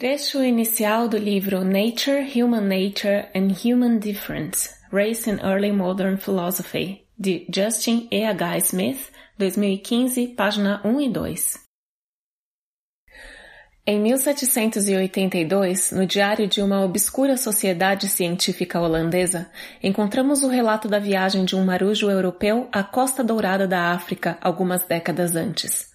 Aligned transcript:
Trecho 0.00 0.42
inicial 0.42 1.08
do 1.10 1.18
livro 1.18 1.62
Nature, 1.62 2.26
Human 2.34 2.66
Nature 2.66 3.28
and 3.34 3.52
Human 3.52 3.98
Difference, 3.98 4.70
Race 4.90 5.28
in 5.28 5.38
Early 5.44 5.72
Modern 5.72 6.16
Philosophy, 6.16 7.06
de 7.18 7.46
Justin 7.54 8.08
E. 8.10 8.24
H. 8.24 8.56
Smith, 8.68 9.12
2015, 9.36 10.28
página 10.28 10.80
1 10.86 11.00
e 11.02 11.10
2. 11.10 11.58
Em 13.86 14.00
1782, 14.00 15.92
no 15.92 16.06
diário 16.06 16.46
de 16.46 16.62
uma 16.62 16.82
obscura 16.82 17.36
sociedade 17.36 18.08
científica 18.08 18.80
holandesa, 18.80 19.50
encontramos 19.82 20.42
o 20.42 20.48
relato 20.48 20.88
da 20.88 20.98
viagem 20.98 21.44
de 21.44 21.54
um 21.54 21.62
marujo 21.62 22.08
europeu 22.08 22.70
à 22.72 22.82
Costa 22.82 23.22
Dourada 23.22 23.68
da 23.68 23.92
África 23.92 24.38
algumas 24.40 24.82
décadas 24.86 25.36
antes. 25.36 25.90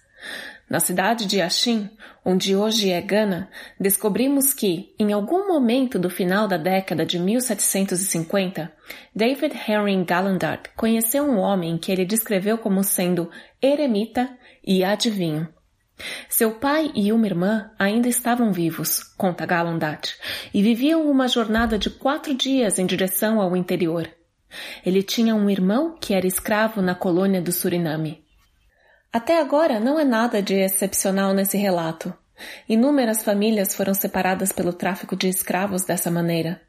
Na 0.68 0.80
cidade 0.80 1.26
de 1.26 1.40
Axim, 1.40 1.88
onde 2.24 2.56
hoje 2.56 2.90
é 2.90 3.00
Gana, 3.00 3.48
descobrimos 3.78 4.52
que, 4.52 4.92
em 4.98 5.12
algum 5.12 5.46
momento 5.46 5.96
do 5.96 6.10
final 6.10 6.48
da 6.48 6.56
década 6.56 7.06
de 7.06 7.20
1750, 7.20 8.72
David 9.14 9.54
Henry 9.68 10.04
Gallandard 10.04 10.68
conheceu 10.76 11.22
um 11.24 11.38
homem 11.38 11.78
que 11.78 11.92
ele 11.92 12.04
descreveu 12.04 12.58
como 12.58 12.82
sendo 12.82 13.30
eremita 13.62 14.28
e 14.66 14.82
adivinho. 14.82 15.48
Seu 16.28 16.50
pai 16.50 16.90
e 16.96 17.12
uma 17.12 17.26
irmã 17.26 17.70
ainda 17.78 18.08
estavam 18.08 18.52
vivos, 18.52 19.04
conta 19.16 19.46
Gallandard, 19.46 20.14
e 20.52 20.62
viviam 20.62 21.08
uma 21.08 21.28
jornada 21.28 21.78
de 21.78 21.90
quatro 21.90 22.34
dias 22.34 22.80
em 22.80 22.86
direção 22.86 23.40
ao 23.40 23.56
interior. 23.56 24.10
Ele 24.84 25.02
tinha 25.02 25.34
um 25.34 25.48
irmão 25.48 25.96
que 25.98 26.12
era 26.12 26.26
escravo 26.26 26.82
na 26.82 26.94
colônia 26.94 27.40
do 27.40 27.52
Suriname. 27.52 28.25
Até 29.12 29.40
agora 29.40 29.80
não 29.80 29.98
é 29.98 30.04
nada 30.04 30.42
de 30.42 30.54
excepcional 30.54 31.32
nesse 31.32 31.56
relato. 31.56 32.12
Inúmeras 32.68 33.22
famílias 33.22 33.74
foram 33.74 33.94
separadas 33.94 34.52
pelo 34.52 34.72
tráfico 34.72 35.16
de 35.16 35.28
escravos 35.28 35.84
dessa 35.84 36.10
maneira. 36.10 36.60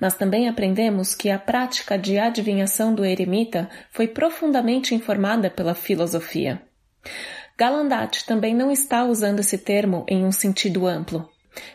Nós 0.00 0.14
também 0.14 0.48
aprendemos 0.48 1.14
que 1.14 1.30
a 1.30 1.38
prática 1.38 1.98
de 1.98 2.18
adivinhação 2.18 2.94
do 2.94 3.04
eremita 3.04 3.68
foi 3.90 4.08
profundamente 4.08 4.94
informada 4.94 5.50
pela 5.50 5.74
filosofia. 5.74 6.62
Galandat 7.58 8.24
também 8.26 8.54
não 8.54 8.70
está 8.70 9.04
usando 9.04 9.40
esse 9.40 9.58
termo 9.58 10.04
em 10.08 10.24
um 10.24 10.32
sentido 10.32 10.86
amplo. 10.86 11.28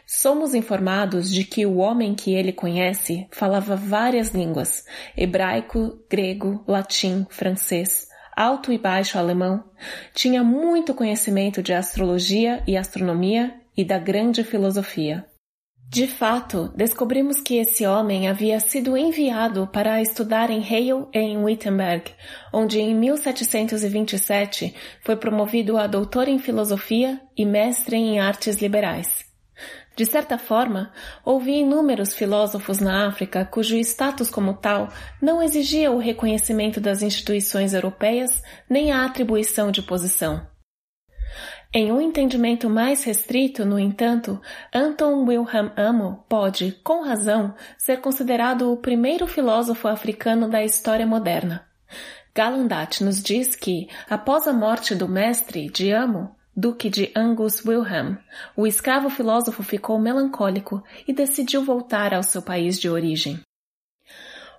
Somos 0.06 0.54
informados 0.54 1.32
de 1.32 1.44
que 1.44 1.66
o 1.66 1.78
homem 1.78 2.14
que 2.14 2.36
ele 2.36 2.54
conhece 2.54 3.28
falava 3.32 3.76
várias 3.76 4.30
línguas: 4.30 4.86
hebraico, 5.18 6.00
grego, 6.08 6.64
latim, 6.68 7.26
francês, 7.30 8.08
alto 8.36 8.72
e 8.72 8.78
baixo 8.78 9.18
alemão, 9.18 9.64
tinha 10.14 10.44
muito 10.44 10.94
conhecimento 10.94 11.62
de 11.62 11.74
astrologia 11.74 12.64
e 12.68 12.78
astronomia 12.78 13.54
e 13.76 13.84
da 13.84 13.98
grande 13.98 14.44
filosofia. 14.44 15.26
De 15.90 16.08
fato, 16.08 16.72
descobrimos 16.74 17.42
que 17.42 17.58
esse 17.58 17.86
homem 17.86 18.30
havia 18.30 18.60
sido 18.62 18.96
enviado 18.96 19.68
para 19.68 20.02
estudar 20.02 20.50
em 20.50 20.64
Hale 20.64 21.06
e 21.14 21.20
em 21.20 21.38
Wittenberg, 21.44 22.12
onde 22.54 22.80
em 22.80 22.96
1727 22.96 24.74
foi 25.02 25.18
promovido 25.18 25.78
a 25.78 25.88
doutor 25.88 26.30
em 26.30 26.40
filosofia 26.40 27.20
e 27.38 27.46
mestre 27.46 27.98
em 27.98 28.22
artes 28.22 28.62
liberais. 28.62 29.31
De 29.96 30.06
certa 30.06 30.38
forma, 30.38 30.92
ouvi 31.24 31.60
inúmeros 31.60 32.14
filósofos 32.14 32.80
na 32.80 33.08
África 33.08 33.44
cujo 33.46 33.76
status 33.78 34.30
como 34.30 34.54
tal 34.54 34.90
não 35.22 35.44
exigia 35.44 35.92
o 35.92 35.98
reconhecimento 35.98 36.80
das 36.80 37.02
instituições 37.02 37.74
europeias 37.74 38.42
nem 38.70 38.92
a 38.92 39.06
atribuição 39.06 39.70
de 39.70 39.82
posição. 39.82 40.50
Em 41.74 41.90
um 41.90 42.02
entendimento 42.02 42.70
mais 42.70 43.04
restrito, 43.06 43.66
no 43.66 43.80
entanto, 43.80 44.42
Anton 44.74 45.24
Wilhelm 45.24 45.72
Amo 45.78 46.26
pode, 46.28 46.74
com 46.84 47.02
razão, 47.02 47.56
ser 47.78 48.02
considerado 48.02 48.74
o 48.74 48.78
primeiro 48.78 49.26
filósofo 49.26 49.88
africano 49.88 50.50
da 50.50 50.64
história 50.64 51.08
moderna. 51.08 51.66
Galandat 52.36 53.02
nos 53.02 53.24
diz 53.24 53.56
que, 53.56 53.88
após 54.10 54.48
a 54.48 54.54
morte 54.54 54.94
do 54.96 55.08
mestre 55.08 55.70
de 55.70 55.92
Amo, 55.92 56.36
Duque 56.56 56.90
de 56.90 57.10
Angus 57.16 57.66
Wilhelm, 57.66 58.18
o 58.58 58.68
escravo 58.68 59.10
filósofo 59.10 59.64
ficou 59.64 59.98
melancólico 59.98 60.84
e 61.08 61.14
decidiu 61.14 61.64
voltar 61.64 62.14
ao 62.14 62.24
seu 62.24 62.42
país 62.42 62.78
de 62.78 62.90
origem. 62.90 63.40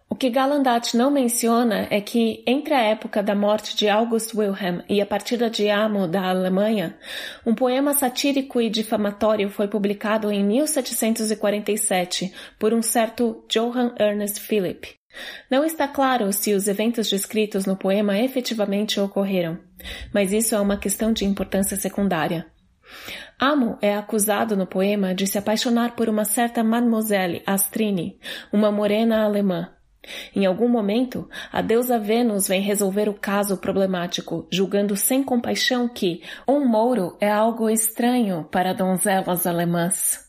O 0.09 0.15
que 0.15 0.31
Galandat 0.31 0.97
não 0.97 1.11
menciona 1.11 1.87
é 1.91 2.01
que, 2.01 2.43
entre 2.47 2.73
a 2.73 2.81
época 2.81 3.23
da 3.23 3.35
morte 3.35 3.77
de 3.77 3.91
August 3.91 4.35
Wilhelm 4.35 4.81
e 4.89 5.03
a 5.03 5.07
partida 5.07 5.51
de 5.51 5.69
Amo 5.69 6.09
da 6.09 6.31
Alemanha, 6.31 6.97
um 7.45 7.55
poema 7.55 7.93
satírico 7.93 8.59
e 8.59 8.71
difamatório 8.71 9.51
foi 9.51 9.69
publicado 9.69 10.31
em 10.31 10.43
1747 10.43 12.33
por 12.59 12.73
um 12.73 12.81
certo 12.81 13.45
Johann 13.49 13.95
Ernest 13.99 14.41
Philipp. 14.41 15.02
Não 15.51 15.65
está 15.65 15.87
claro 15.87 16.33
se 16.33 16.55
os 16.55 16.67
eventos 16.69 17.09
descritos 17.09 17.67
no 17.67 17.77
poema 17.77 18.19
efetivamente 18.19 18.99
ocorreram, 18.99 19.59
mas 20.13 20.33
isso 20.33 20.55
é 20.55 20.61
uma 20.61 20.77
questão 20.77 21.13
de 21.13 21.25
importância 21.25 21.77
secundária. 21.77 22.47
Amo 23.41 23.79
é 23.81 23.95
acusado 23.95 24.57
no 24.57 24.67
poema 24.67 25.15
de 25.15 25.27
se 25.27 25.39
apaixonar 25.39 25.97
por 25.97 26.09
uma 26.09 26.25
certa 26.25 26.63
Mademoiselle 26.63 27.43
Astrini, 27.47 28.19
uma 28.53 28.71
morena 28.71 29.25
alemã, 29.25 29.71
em 30.35 30.45
algum 30.47 30.69
momento, 30.69 31.29
a 31.53 31.63
deusa 31.63 31.99
Vênus 31.99 32.49
vem 32.49 32.61
resolver 32.61 33.09
o 33.09 33.15
caso 33.15 33.57
problemático, 33.57 34.47
julgando 34.51 34.97
sem 34.97 35.23
compaixão 35.23 35.89
que 35.89 36.23
um 36.47 36.67
mouro 36.67 37.17
é 37.21 37.31
algo 37.31 37.71
estranho 37.71 38.45
para 38.51 38.73
donzelas 38.73 39.47
alemãs. 39.47 40.29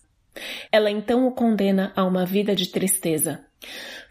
Ela 0.72 0.92
então 0.92 1.28
o 1.28 1.32
condena 1.32 1.92
a 1.96 2.04
uma 2.04 2.26
vida 2.26 2.56
de 2.56 2.68
tristeza. 2.68 3.46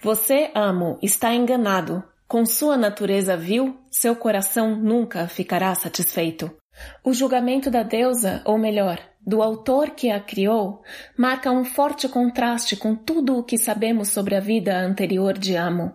Você, 0.02 0.50
amo, 0.52 0.98
está 1.00 1.32
enganado. 1.32 2.02
Com 2.26 2.44
sua 2.44 2.76
natureza 2.76 3.36
vil, 3.36 3.78
seu 3.88 4.16
coração 4.16 4.74
nunca 4.74 5.28
ficará 5.28 5.72
satisfeito. 5.76 6.50
O 7.04 7.12
julgamento 7.12 7.70
da 7.70 7.84
deusa, 7.84 8.42
ou 8.44 8.58
melhor, 8.58 8.98
do 9.24 9.40
autor 9.40 9.90
que 9.90 10.10
a 10.10 10.18
criou 10.18 10.82
marca 11.16 11.52
um 11.52 11.64
forte 11.64 12.08
contraste 12.08 12.74
com 12.74 12.96
tudo 12.96 13.38
o 13.38 13.44
que 13.44 13.56
sabemos 13.56 14.08
sobre 14.08 14.34
a 14.34 14.40
vida 14.40 14.76
anterior 14.76 15.38
de 15.38 15.54
Amo. 15.54 15.94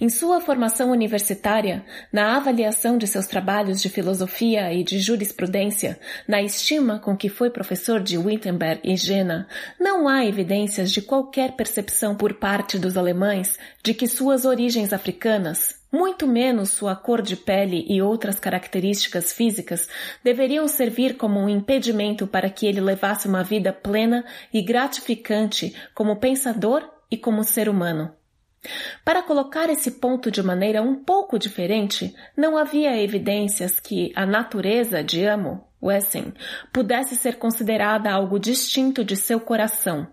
Em 0.00 0.08
sua 0.08 0.40
formação 0.40 0.90
universitária, 0.90 1.84
na 2.12 2.36
avaliação 2.36 2.98
de 2.98 3.06
seus 3.06 3.26
trabalhos 3.26 3.80
de 3.80 3.88
filosofia 3.88 4.72
e 4.72 4.82
de 4.82 4.98
jurisprudência, 4.98 5.98
na 6.26 6.42
estima 6.42 6.98
com 6.98 7.16
que 7.16 7.28
foi 7.28 7.50
professor 7.50 8.00
de 8.00 8.18
Wittenberg 8.18 8.80
e 8.84 8.96
Jena, 8.96 9.46
não 9.78 10.08
há 10.08 10.24
evidências 10.24 10.90
de 10.90 11.02
qualquer 11.02 11.52
percepção 11.52 12.14
por 12.14 12.34
parte 12.34 12.78
dos 12.78 12.96
alemães 12.96 13.58
de 13.82 13.94
que 13.94 14.06
suas 14.06 14.44
origens 14.44 14.92
africanas, 14.92 15.80
muito 15.92 16.26
menos 16.26 16.70
sua 16.70 16.96
cor 16.96 17.20
de 17.20 17.36
pele 17.36 17.84
e 17.86 18.00
outras 18.00 18.40
características 18.40 19.30
físicas 19.32 19.88
deveriam 20.24 20.66
servir 20.66 21.16
como 21.16 21.38
um 21.38 21.48
impedimento 21.48 22.26
para 22.26 22.48
que 22.48 22.66
ele 22.66 22.80
levasse 22.80 23.28
uma 23.28 23.44
vida 23.44 23.72
plena 23.72 24.24
e 24.52 24.62
gratificante 24.62 25.74
como 25.94 26.16
pensador 26.16 26.82
e 27.10 27.16
como 27.18 27.44
ser 27.44 27.68
humano. 27.68 28.10
Para 29.04 29.22
colocar 29.22 29.68
esse 29.68 29.92
ponto 29.92 30.30
de 30.30 30.42
maneira 30.42 30.82
um 30.82 30.94
pouco 30.94 31.38
diferente, 31.38 32.14
não 32.36 32.56
havia 32.56 33.00
evidências 33.02 33.80
que 33.80 34.12
a 34.14 34.24
natureza 34.24 35.02
de 35.02 35.24
Amo, 35.24 35.66
Wessing, 35.82 36.32
pudesse 36.72 37.16
ser 37.16 37.38
considerada 37.38 38.12
algo 38.12 38.38
distinto 38.38 39.04
de 39.04 39.16
seu 39.16 39.40
coração, 39.40 40.06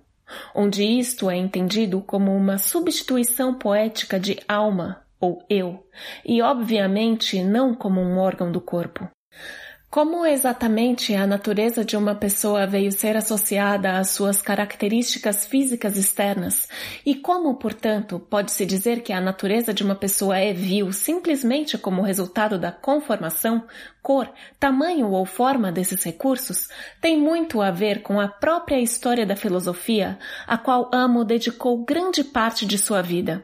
onde 0.56 0.84
isto 0.84 1.30
é 1.30 1.38
entendido 1.38 2.02
como 2.02 2.36
uma 2.36 2.58
substituição 2.58 3.54
poética 3.54 4.20
de 4.20 4.40
alma 4.48 5.04
ou 5.20 5.44
eu, 5.50 5.86
e 6.26 6.42
obviamente 6.42 7.44
não 7.44 7.76
como 7.76 8.02
um 8.02 8.18
órgão 8.18 8.52
do 8.52 8.62
corpo. 8.62 9.08
Como 9.92 10.24
exatamente 10.24 11.16
a 11.16 11.26
natureza 11.26 11.84
de 11.84 11.98
uma 11.98 12.14
pessoa 12.14 12.68
veio 12.68 12.92
ser 12.92 13.18
associada 13.18 13.98
às 13.98 14.12
suas 14.12 14.40
características 14.40 15.48
físicas 15.48 15.98
externas 15.98 16.68
e 17.04 17.16
como, 17.16 17.56
portanto, 17.56 18.20
pode-se 18.20 18.68
dizer 18.68 19.02
que 19.02 19.12
a 19.12 19.20
natureza 19.20 19.74
de 19.74 19.84
uma 19.84 19.96
pessoa 19.96 20.38
é 20.38 20.54
vil 20.54 20.94
simplesmente 20.94 21.76
como 21.76 22.04
resultado 22.04 22.60
da 22.60 22.72
conformação, 22.72 23.64
cor, 24.00 24.32
tamanho 24.60 25.10
ou 25.10 25.26
forma 25.26 25.72
desses 25.72 26.04
recursos, 26.04 26.68
tem 27.02 27.20
muito 27.20 27.60
a 27.60 27.72
ver 27.72 28.04
com 28.04 28.20
a 28.20 28.28
própria 28.28 28.80
história 28.80 29.26
da 29.26 29.36
filosofia, 29.36 30.20
a 30.46 30.56
qual 30.56 30.92
Amo 30.94 31.26
dedicou 31.26 31.84
grande 31.84 32.24
parte 32.24 32.64
de 32.64 32.78
sua 32.78 33.02
vida. 33.02 33.44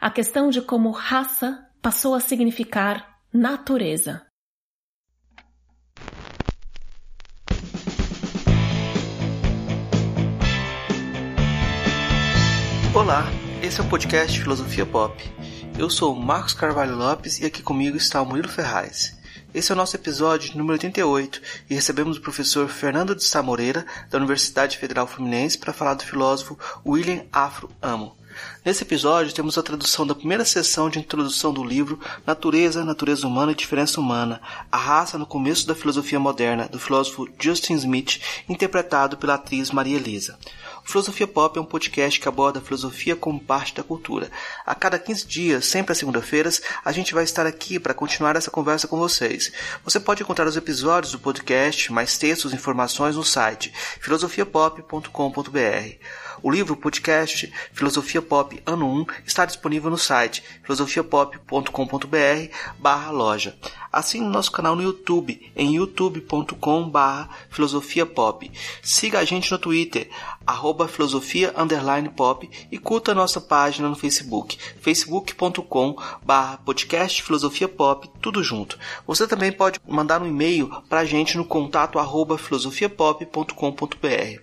A 0.00 0.10
questão 0.10 0.50
de 0.50 0.60
como 0.60 0.90
raça 0.90 1.64
passou 1.80 2.16
a 2.16 2.18
significar 2.18 3.20
natureza. 3.32 4.29
Olá, 12.92 13.24
esse 13.62 13.80
é 13.80 13.84
o 13.84 13.88
podcast 13.88 14.40
Filosofia 14.40 14.84
Pop. 14.84 15.22
Eu 15.78 15.88
sou 15.88 16.12
Marcos 16.12 16.52
Carvalho 16.52 16.96
Lopes 16.96 17.38
e 17.38 17.46
aqui 17.46 17.62
comigo 17.62 17.96
está 17.96 18.20
o 18.20 18.26
Murilo 18.26 18.48
Ferraz. 18.48 19.16
Esse 19.54 19.70
é 19.70 19.74
o 19.74 19.76
nosso 19.76 19.94
episódio 19.94 20.58
número 20.58 20.72
88 20.72 21.40
e 21.70 21.74
recebemos 21.74 22.16
o 22.16 22.20
professor 22.20 22.68
Fernando 22.68 23.14
de 23.14 23.22
Sá 23.22 23.44
Moreira, 23.44 23.86
da 24.10 24.18
Universidade 24.18 24.76
Federal 24.76 25.06
Fluminense, 25.06 25.56
para 25.56 25.72
falar 25.72 25.94
do 25.94 26.02
filósofo 26.02 26.58
William 26.84 27.22
Afro 27.32 27.70
Amo. 27.80 28.16
Nesse 28.64 28.82
episódio 28.82 29.32
temos 29.32 29.56
a 29.56 29.62
tradução 29.62 30.06
da 30.06 30.14
primeira 30.14 30.44
sessão 30.44 30.90
de 30.90 30.98
introdução 30.98 31.52
do 31.52 31.64
livro 31.64 31.98
Natureza, 32.26 32.84
Natureza 32.84 33.26
Humana 33.26 33.52
e 33.52 33.56
Diferença 33.56 34.00
Humana, 34.00 34.40
a 34.70 34.76
raça 34.76 35.16
no 35.16 35.26
começo 35.26 35.66
da 35.66 35.74
filosofia 35.74 36.20
moderna, 36.20 36.68
do 36.68 36.78
filósofo 36.78 37.28
Justin 37.38 37.74
Smith, 37.74 38.20
interpretado 38.48 39.16
pela 39.16 39.34
atriz 39.34 39.70
Maria 39.70 39.96
Elisa. 39.96 40.38
Filosofia 40.84 41.26
Pop 41.26 41.58
é 41.58 41.60
um 41.60 41.64
podcast 41.64 42.20
que 42.20 42.28
aborda 42.28 42.58
a 42.58 42.62
filosofia 42.62 43.14
como 43.14 43.40
parte 43.40 43.74
da 43.74 43.82
cultura. 43.82 44.30
A 44.66 44.74
cada 44.74 44.98
15 44.98 45.26
dias, 45.26 45.66
sempre 45.66 45.92
às 45.92 45.98
segunda-feiras, 45.98 46.60
a 46.84 46.92
gente 46.92 47.14
vai 47.14 47.24
estar 47.24 47.46
aqui 47.46 47.78
para 47.78 47.94
continuar 47.94 48.36
essa 48.36 48.50
conversa 48.50 48.88
com 48.88 48.98
vocês. 48.98 49.52
Você 49.84 50.00
pode 50.00 50.22
encontrar 50.22 50.46
os 50.46 50.56
episódios 50.56 51.12
do 51.12 51.18
podcast, 51.18 51.92
mais 51.92 52.18
textos 52.18 52.52
e 52.52 52.56
informações 52.56 53.16
no 53.16 53.24
site 53.24 53.72
filosofiapop.com.br. 54.00 55.98
O 56.42 56.50
livro 56.50 56.76
podcast 56.76 57.52
Filosofia 57.72 58.22
Pop 58.22 58.62
Ano 58.64 58.86
1 58.86 59.06
está 59.26 59.44
disponível 59.44 59.90
no 59.90 59.98
site 59.98 60.42
filosofiapop.com.br 60.62 62.54
barra 62.78 63.10
loja. 63.10 63.58
Assine 63.92 64.24
nosso 64.24 64.52
canal 64.52 64.76
no 64.76 64.82
YouTube 64.82 65.50
em 65.56 65.74
youtube.com 65.74 66.88
barra 66.88 67.28
filosofiapop. 67.50 68.50
Siga 68.82 69.18
a 69.18 69.24
gente 69.24 69.50
no 69.50 69.58
Twitter, 69.58 70.08
arroba 70.46 70.88
filosofia 70.88 71.52
underline 71.56 72.08
pop 72.08 72.48
e 72.70 72.78
curta 72.78 73.14
nossa 73.14 73.40
página 73.40 73.88
no 73.88 73.96
Facebook, 73.96 74.56
facebook.com 74.80 75.96
barra 76.22 76.58
podcast 76.58 77.22
filosofia 77.22 77.68
pop, 77.68 78.08
tudo 78.22 78.42
junto. 78.42 78.78
Você 79.06 79.26
também 79.26 79.52
pode 79.52 79.80
mandar 79.86 80.22
um 80.22 80.26
e-mail 80.26 80.70
para 80.88 81.00
a 81.00 81.04
gente 81.04 81.36
no 81.36 81.44
contato 81.44 81.98
arroba 81.98 82.38
filosofiapop.com.br. 82.38 84.40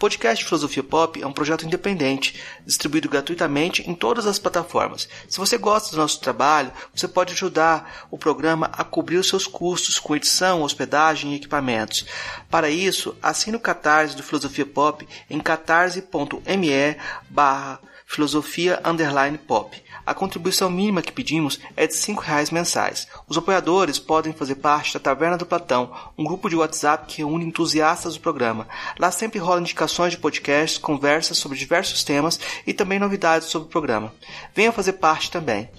Podcast 0.00 0.42
Filosofia 0.46 0.82
Pop 0.82 1.20
é 1.20 1.26
um 1.26 1.32
projeto 1.32 1.66
independente, 1.66 2.42
distribuído 2.64 3.06
gratuitamente 3.06 3.82
em 3.82 3.94
todas 3.94 4.26
as 4.26 4.38
plataformas. 4.38 5.06
Se 5.28 5.36
você 5.36 5.58
gosta 5.58 5.90
do 5.90 5.98
nosso 5.98 6.22
trabalho, 6.22 6.72
você 6.94 7.06
pode 7.06 7.34
ajudar 7.34 8.06
o 8.10 8.16
programa 8.16 8.70
a 8.72 8.82
cobrir 8.82 9.18
os 9.18 9.28
seus 9.28 9.46
custos 9.46 9.98
com 9.98 10.16
edição, 10.16 10.62
hospedagem 10.62 11.34
e 11.34 11.36
equipamentos. 11.36 12.06
Para 12.48 12.70
isso, 12.70 13.14
assine 13.22 13.58
o 13.58 13.60
Catarse 13.60 14.16
do 14.16 14.22
Filosofia 14.22 14.64
Pop 14.64 15.06
em 15.28 15.38
catarse.me 15.38 16.96
barra 17.28 17.78
filosofia 18.06 18.80
underline 18.82 19.36
pop. 19.36 19.80
A 20.10 20.14
contribuição 20.14 20.68
mínima 20.68 21.02
que 21.02 21.12
pedimos 21.12 21.60
é 21.76 21.86
de 21.86 21.94
R$ 21.94 22.16
reais 22.20 22.50
mensais. 22.50 23.06
Os 23.28 23.38
apoiadores 23.38 23.96
podem 23.96 24.32
fazer 24.32 24.56
parte 24.56 24.92
da 24.94 24.98
Taverna 24.98 25.38
do 25.38 25.46
Platão, 25.46 25.92
um 26.18 26.24
grupo 26.24 26.50
de 26.50 26.56
WhatsApp 26.56 27.06
que 27.06 27.18
reúne 27.18 27.44
entusiastas 27.44 28.14
do 28.14 28.20
programa. 28.20 28.66
Lá 28.98 29.12
sempre 29.12 29.38
rolam 29.38 29.60
indicações 29.60 30.10
de 30.10 30.18
podcasts, 30.18 30.78
conversas 30.78 31.38
sobre 31.38 31.56
diversos 31.56 32.02
temas 32.02 32.40
e 32.66 32.74
também 32.74 32.98
novidades 32.98 33.46
sobre 33.46 33.68
o 33.68 33.70
programa. 33.70 34.12
Venha 34.52 34.72
fazer 34.72 34.94
parte 34.94 35.30
também. 35.30 35.70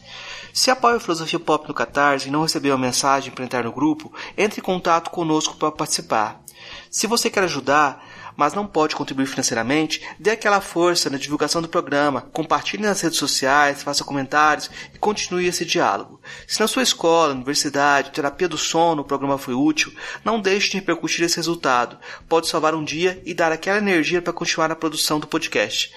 Se 0.53 0.71
apoia 0.71 0.95
o 0.95 1.01
Filosofia 1.01 1.37
Pop 1.37 1.67
no 1.67 1.73
Catarse 1.73 2.29
e 2.29 2.31
não 2.31 2.43
recebeu 2.43 2.73
a 2.73 2.77
mensagem 2.77 3.33
para 3.33 3.43
entrar 3.43 3.65
no 3.65 3.73
grupo, 3.73 4.13
entre 4.37 4.61
em 4.61 4.63
contato 4.63 5.09
conosco 5.09 5.57
para 5.57 5.73
participar. 5.73 6.41
Se 6.89 7.05
você 7.05 7.29
quer 7.29 7.43
ajudar, 7.43 8.01
mas 8.35 8.53
não 8.53 8.65
pode 8.65 8.95
contribuir 8.95 9.27
financeiramente, 9.27 10.01
dê 10.19 10.31
aquela 10.31 10.61
força 10.61 11.09
na 11.09 11.17
divulgação 11.17 11.61
do 11.61 11.67
programa, 11.67 12.21
compartilhe 12.33 12.83
nas 12.83 13.01
redes 13.01 13.17
sociais, 13.17 13.83
faça 13.83 14.03
comentários 14.03 14.69
e 14.93 14.97
continue 14.97 15.47
esse 15.47 15.65
diálogo. 15.65 16.21
Se 16.47 16.59
na 16.59 16.67
sua 16.67 16.83
escola, 16.83 17.33
universidade, 17.33 18.11
terapia 18.11 18.47
do 18.47 18.57
sono 18.57 19.01
o 19.01 19.05
programa 19.05 19.37
foi 19.37 19.53
útil, 19.53 19.93
não 20.23 20.39
deixe 20.39 20.71
de 20.71 20.77
repercutir 20.77 21.25
esse 21.25 21.37
resultado. 21.37 21.97
Pode 22.27 22.47
salvar 22.47 22.75
um 22.75 22.83
dia 22.83 23.21
e 23.25 23.33
dar 23.33 23.51
aquela 23.51 23.77
energia 23.77 24.21
para 24.21 24.33
continuar 24.33 24.71
a 24.71 24.75
produção 24.75 25.19
do 25.19 25.27
podcast. 25.27 25.93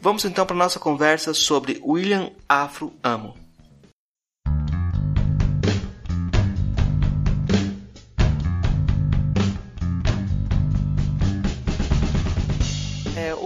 Vamos 0.00 0.24
então 0.24 0.44
para 0.44 0.56
a 0.56 0.58
nossa 0.58 0.80
conversa 0.80 1.32
sobre 1.32 1.80
William 1.84 2.30
Afro 2.48 2.92
Amo. 3.02 3.41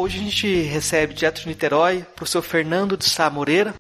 Hoje 0.07 0.19
a 0.19 0.23
gente 0.23 0.63
recebe 0.63 1.15
direto 1.15 1.41
de 1.41 1.49
Niterói 1.49 1.99
o 1.99 2.15
professor 2.15 2.41
Fernando 2.41 2.97
de 2.97 3.05
Sá 3.05 3.29
Moreira. 3.29 3.75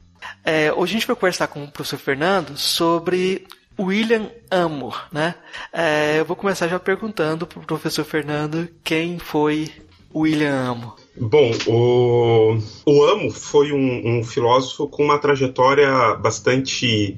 É, 0.45 0.73
hoje 0.73 0.91
a 0.91 0.99
gente 0.99 1.07
vai 1.07 1.15
conversar 1.15 1.47
com 1.47 1.63
o 1.63 1.71
professor 1.71 1.99
Fernando 1.99 2.57
sobre 2.57 3.47
William 3.79 4.29
Amo, 4.51 4.93
né? 5.13 5.37
É, 5.73 6.19
eu 6.19 6.25
vou 6.25 6.35
começar 6.35 6.67
já 6.67 6.81
perguntando 6.81 7.47
para 7.47 7.61
o 7.61 7.65
professor 7.65 8.05
Fernando 8.05 8.69
quem 8.83 9.21
foi 9.21 9.71
William 10.13 10.53
Amo. 10.53 10.97
Bom, 11.17 11.53
o, 11.69 12.59
o 12.85 13.05
Amo 13.05 13.31
foi 13.31 13.71
um, 13.71 14.19
um 14.19 14.25
filósofo 14.25 14.89
com 14.89 15.05
uma 15.05 15.21
trajetória 15.21 16.17
bastante 16.17 17.17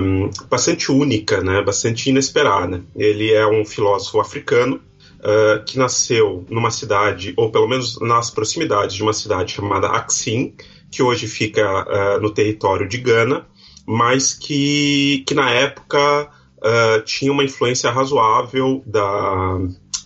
um, 0.00 0.30
bastante 0.48 0.90
única, 0.90 1.42
né? 1.42 1.62
Bastante 1.62 2.08
inesperada. 2.08 2.82
Ele 2.96 3.34
é 3.34 3.46
um 3.46 3.66
filósofo 3.66 4.18
africano 4.18 4.80
uh, 5.20 5.64
que 5.64 5.78
nasceu 5.78 6.44
numa 6.48 6.70
cidade, 6.70 7.34
ou 7.36 7.50
pelo 7.50 7.68
menos 7.68 8.00
nas 8.00 8.30
proximidades 8.30 8.96
de 8.96 9.02
uma 9.02 9.12
cidade 9.12 9.52
chamada 9.52 9.88
Axim, 9.88 10.54
que 10.90 11.02
hoje 11.02 11.26
fica 11.26 11.62
uh, 11.84 12.20
no 12.20 12.30
território 12.30 12.88
de 12.88 12.98
Gana, 12.98 13.46
mas 13.86 14.34
que, 14.34 15.24
que 15.26 15.34
na 15.34 15.50
época 15.50 16.28
uh, 16.58 17.02
tinha 17.04 17.32
uma 17.32 17.44
influência 17.44 17.90
razoável 17.90 18.82
da, 18.86 19.58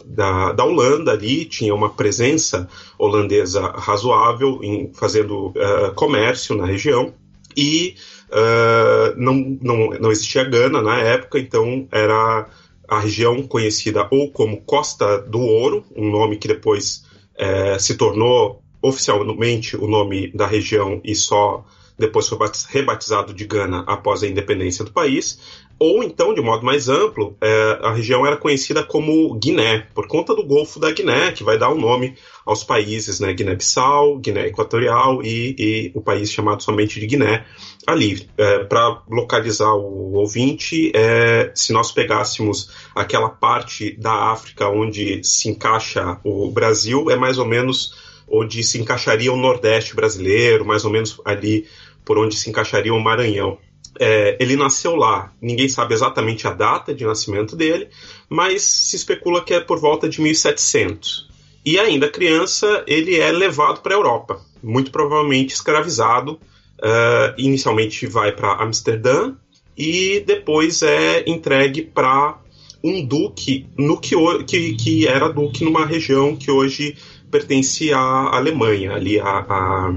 da, 0.04 0.52
da, 0.52 0.64
Holanda 0.64 1.12
ali, 1.12 1.44
tinha 1.44 1.74
uma 1.74 1.90
presença 1.90 2.68
holandesa 2.98 3.60
razoável 3.76 4.60
em 4.62 4.92
fazendo 4.94 5.48
uh, 5.48 5.92
comércio 5.94 6.54
na 6.54 6.66
região 6.66 7.12
e 7.56 7.94
uh, 8.30 9.14
não, 9.16 9.58
não, 9.60 9.90
não 10.00 10.12
existia 10.12 10.44
Gana 10.44 10.80
na 10.80 10.98
época, 10.98 11.38
então 11.38 11.86
era 11.90 12.46
a 12.92 13.00
região 13.00 13.42
conhecida 13.42 14.06
ou 14.10 14.30
como 14.30 14.60
Costa 14.60 15.18
do 15.18 15.40
Ouro, 15.40 15.84
um 15.96 16.10
nome 16.10 16.36
que 16.36 16.46
depois 16.46 17.04
é, 17.34 17.78
se 17.78 17.96
tornou 17.96 18.62
oficialmente 18.82 19.76
o 19.76 19.86
nome 19.86 20.30
da 20.32 20.46
região 20.46 21.00
e 21.02 21.14
só 21.14 21.64
depois 21.98 22.28
foi 22.28 22.38
rebatizado 22.68 23.32
de 23.32 23.46
Gana 23.46 23.84
após 23.86 24.22
a 24.22 24.26
independência 24.26 24.84
do 24.84 24.90
país, 24.90 25.40
ou 25.84 26.04
então, 26.04 26.32
de 26.32 26.40
modo 26.40 26.64
mais 26.64 26.88
amplo, 26.88 27.36
é, 27.40 27.78
a 27.82 27.92
região 27.92 28.24
era 28.24 28.36
conhecida 28.36 28.84
como 28.84 29.34
Guiné, 29.34 29.88
por 29.92 30.06
conta 30.06 30.32
do 30.32 30.44
Golfo 30.44 30.78
da 30.78 30.92
Guiné, 30.92 31.32
que 31.32 31.42
vai 31.42 31.58
dar 31.58 31.70
o 31.70 31.74
um 31.74 31.80
nome 31.80 32.14
aos 32.46 32.62
países, 32.62 33.18
né, 33.18 33.32
Guiné-Bissau, 33.32 34.18
Guiné 34.18 34.46
Equatorial 34.46 35.24
e, 35.24 35.56
e, 35.58 35.92
o 35.92 36.00
país 36.00 36.30
chamado 36.30 36.62
somente 36.62 37.00
de 37.00 37.06
Guiné 37.08 37.44
ali. 37.84 38.28
É, 38.38 38.60
Para 38.60 39.02
localizar 39.10 39.74
o 39.74 40.12
ouvinte, 40.12 40.92
é, 40.94 41.50
se 41.52 41.72
nós 41.72 41.90
pegássemos 41.90 42.70
aquela 42.94 43.28
parte 43.28 43.90
da 43.98 44.30
África 44.30 44.68
onde 44.68 45.24
se 45.24 45.48
encaixa 45.48 46.16
o 46.22 46.48
Brasil, 46.48 47.10
é 47.10 47.16
mais 47.16 47.38
ou 47.38 47.44
menos 47.44 47.92
onde 48.28 48.62
se 48.62 48.80
encaixaria 48.80 49.32
o 49.32 49.36
Nordeste 49.36 49.96
brasileiro, 49.96 50.64
mais 50.64 50.84
ou 50.84 50.92
menos 50.92 51.20
ali 51.24 51.66
por 52.04 52.18
onde 52.18 52.36
se 52.36 52.48
encaixaria 52.48 52.94
o 52.94 53.00
Maranhão. 53.00 53.58
É, 54.00 54.36
ele 54.40 54.56
nasceu 54.56 54.96
lá, 54.96 55.32
ninguém 55.40 55.68
sabe 55.68 55.92
exatamente 55.94 56.46
a 56.46 56.52
data 56.52 56.94
de 56.94 57.04
nascimento 57.04 57.54
dele, 57.54 57.88
mas 58.28 58.62
se 58.62 58.96
especula 58.96 59.44
que 59.44 59.52
é 59.52 59.60
por 59.60 59.78
volta 59.78 60.08
de 60.08 60.20
1700. 60.20 61.28
E 61.64 61.78
ainda 61.78 62.08
criança, 62.08 62.82
ele 62.86 63.18
é 63.18 63.30
levado 63.30 63.80
para 63.80 63.94
a 63.94 63.98
Europa, 63.98 64.40
muito 64.62 64.90
provavelmente 64.90 65.54
escravizado. 65.54 66.40
Uh, 66.78 67.32
inicialmente 67.38 68.06
vai 68.08 68.32
para 68.32 68.60
Amsterdã 68.60 69.34
e 69.76 70.20
depois 70.26 70.82
é 70.82 71.22
entregue 71.28 71.82
para 71.82 72.38
um 72.82 73.04
duque 73.04 73.66
no 73.78 74.00
que, 74.00 74.16
que, 74.44 74.74
que 74.74 75.06
era 75.06 75.32
duque 75.32 75.64
numa 75.64 75.86
região 75.86 76.34
que 76.34 76.50
hoje 76.50 76.96
pertence 77.32 77.90
à 77.92 78.36
Alemanha, 78.36 78.92
ali 78.92 79.18
a, 79.18 79.38
a, 79.48 79.94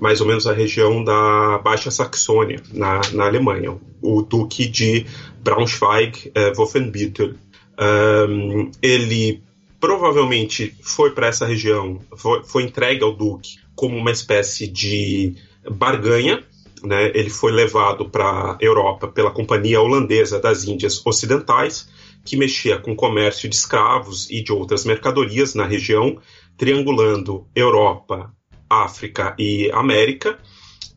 mais 0.00 0.20
ou 0.20 0.26
menos 0.28 0.46
a 0.46 0.52
região 0.52 1.02
da 1.02 1.58
Baixa 1.58 1.90
Saxônia, 1.90 2.62
na, 2.72 3.00
na 3.12 3.26
Alemanha, 3.26 3.76
o 4.00 4.22
Duque 4.22 4.68
de 4.68 5.04
Braunschweig-Wolfenbüttel. 5.42 7.34
Eh, 7.76 8.26
um, 8.28 8.70
ele 8.80 9.42
provavelmente 9.80 10.74
foi 10.80 11.10
para 11.10 11.26
essa 11.26 11.44
região, 11.44 12.00
foi, 12.16 12.44
foi 12.44 12.62
entregue 12.62 13.02
ao 13.02 13.12
Duque 13.12 13.58
como 13.74 13.96
uma 13.96 14.12
espécie 14.12 14.68
de 14.68 15.34
barganha, 15.68 16.42
né? 16.84 17.10
Ele 17.14 17.30
foi 17.30 17.50
levado 17.50 18.08
para 18.08 18.24
a 18.24 18.58
Europa 18.60 19.08
pela 19.08 19.32
Companhia 19.32 19.80
Holandesa 19.80 20.38
das 20.38 20.64
Índias 20.64 21.04
Ocidentais, 21.04 21.88
que 22.24 22.36
mexia 22.36 22.78
com 22.78 22.94
comércio 22.94 23.48
de 23.48 23.56
escravos 23.56 24.30
e 24.30 24.42
de 24.42 24.52
outras 24.52 24.84
mercadorias 24.84 25.54
na 25.54 25.64
região 25.64 26.18
triangulando 26.56 27.46
Europa, 27.54 28.32
África 28.68 29.34
e 29.38 29.70
América 29.72 30.38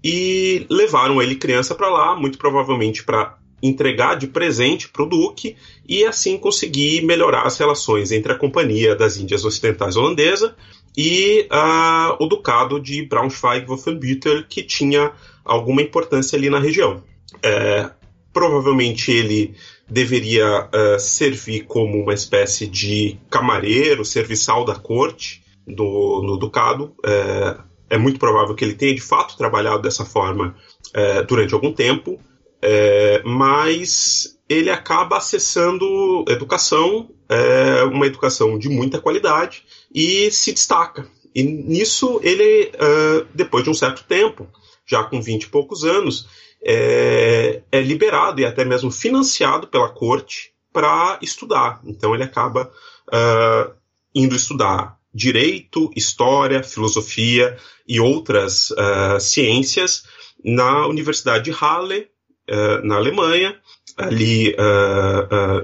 e 0.03 0.65
levaram 0.69 1.21
ele 1.21 1.35
criança 1.35 1.75
para 1.75 1.89
lá, 1.89 2.15
muito 2.15 2.37
provavelmente 2.37 3.03
para 3.03 3.37
entregar 3.61 4.15
de 4.15 4.27
presente 4.27 4.87
para 4.87 5.03
o 5.03 5.05
Duque 5.05 5.57
e 5.87 6.05
assim 6.05 6.37
conseguir 6.37 7.03
melhorar 7.03 7.43
as 7.43 7.57
relações 7.57 8.11
entre 8.11 8.31
a 8.31 8.37
Companhia 8.37 8.95
das 8.95 9.17
Índias 9.17 9.43
Ocidentais 9.43 9.97
Holandesa 9.97 10.55
e 10.97 11.47
uh, 11.51 12.23
o 12.23 12.27
Ducado 12.27 12.79
de 12.79 13.05
Braunschweig-Wolfenbüttel, 13.05 14.45
que 14.47 14.63
tinha 14.63 15.11
alguma 15.43 15.81
importância 15.81 16.37
ali 16.37 16.49
na 16.49 16.59
região. 16.59 17.03
É, 17.43 17.89
provavelmente 18.31 19.11
ele 19.11 19.55
deveria 19.89 20.67
uh, 20.67 20.99
servir 20.99 21.65
como 21.65 22.01
uma 22.01 22.13
espécie 22.13 22.65
de 22.65 23.17
camareiro, 23.29 24.05
serviçal 24.05 24.63
da 24.63 24.75
corte 24.75 25.43
do, 25.67 26.21
no 26.23 26.37
Ducado. 26.37 26.95
É, 27.05 27.57
é 27.91 27.97
muito 27.97 28.19
provável 28.19 28.55
que 28.55 28.63
ele 28.63 28.75
tenha 28.75 28.93
de 28.93 29.01
fato 29.01 29.35
trabalhado 29.37 29.81
dessa 29.81 30.05
forma 30.05 30.55
é, 30.93 31.23
durante 31.23 31.53
algum 31.53 31.73
tempo, 31.73 32.19
é, 32.61 33.21
mas 33.25 34.37
ele 34.47 34.69
acaba 34.69 35.17
acessando 35.17 36.25
educação, 36.27 37.09
é, 37.27 37.83
uma 37.83 38.05
educação 38.05 38.57
de 38.57 38.69
muita 38.69 38.99
qualidade, 38.99 39.63
e 39.93 40.31
se 40.31 40.51
destaca. 40.51 41.07
E 41.33 41.43
nisso 41.43 42.19
ele, 42.23 42.71
uh, 42.75 43.27
depois 43.33 43.63
de 43.63 43.69
um 43.69 43.73
certo 43.73 44.03
tempo, 44.03 44.47
já 44.85 45.03
com 45.03 45.21
20 45.21 45.43
e 45.43 45.49
poucos 45.49 45.83
anos, 45.83 46.27
é, 46.63 47.61
é 47.71 47.81
liberado 47.81 48.41
e 48.41 48.45
até 48.45 48.65
mesmo 48.65 48.91
financiado 48.91 49.67
pela 49.67 49.89
corte 49.89 50.51
para 50.73 51.19
estudar. 51.21 51.81
Então 51.85 52.13
ele 52.13 52.23
acaba 52.23 52.71
uh, 53.07 53.73
indo 54.13 54.35
estudar 54.35 54.98
direito, 55.19 55.91
história, 55.95 56.63
filosofia 56.63 57.57
e 57.87 57.99
outras 57.99 58.71
uh, 58.71 59.19
ciências 59.19 60.03
na 60.43 60.87
Universidade 60.87 61.45
de 61.45 61.51
Halle, 61.51 62.07
uh, 62.49 62.85
na 62.85 62.95
Alemanha, 62.95 63.55
ali 63.97 64.55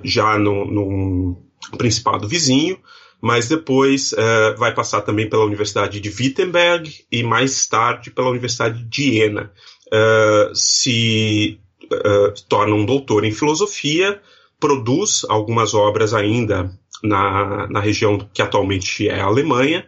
já 0.04 0.38
no, 0.38 0.66
no 0.66 1.46
principado 1.78 2.28
vizinho, 2.28 2.78
mas 3.22 3.48
depois 3.48 4.12
uh, 4.12 4.56
vai 4.58 4.74
passar 4.74 5.02
também 5.02 5.28
pela 5.28 5.46
Universidade 5.46 6.00
de 6.00 6.10
Wittenberg 6.10 6.94
e 7.12 7.24
mais 7.24 7.66
tarde 7.66 8.12
pela 8.12 8.30
Universidade 8.30 8.84
de 8.84 9.16
Jena. 9.16 9.52
Uh, 9.88 10.56
se 10.56 11.60
uh, 11.86 12.34
torna 12.48 12.76
um 12.76 12.86
doutor 12.86 13.24
em 13.24 13.32
filosofia, 13.32 14.22
produz 14.60 15.26
algumas 15.28 15.74
obras 15.74 16.14
ainda 16.14 16.72
na, 17.04 17.68
na 17.68 17.80
região 17.80 18.18
que 18.34 18.42
atualmente 18.42 19.08
é 19.08 19.20
a 19.20 19.26
Alemanha, 19.26 19.86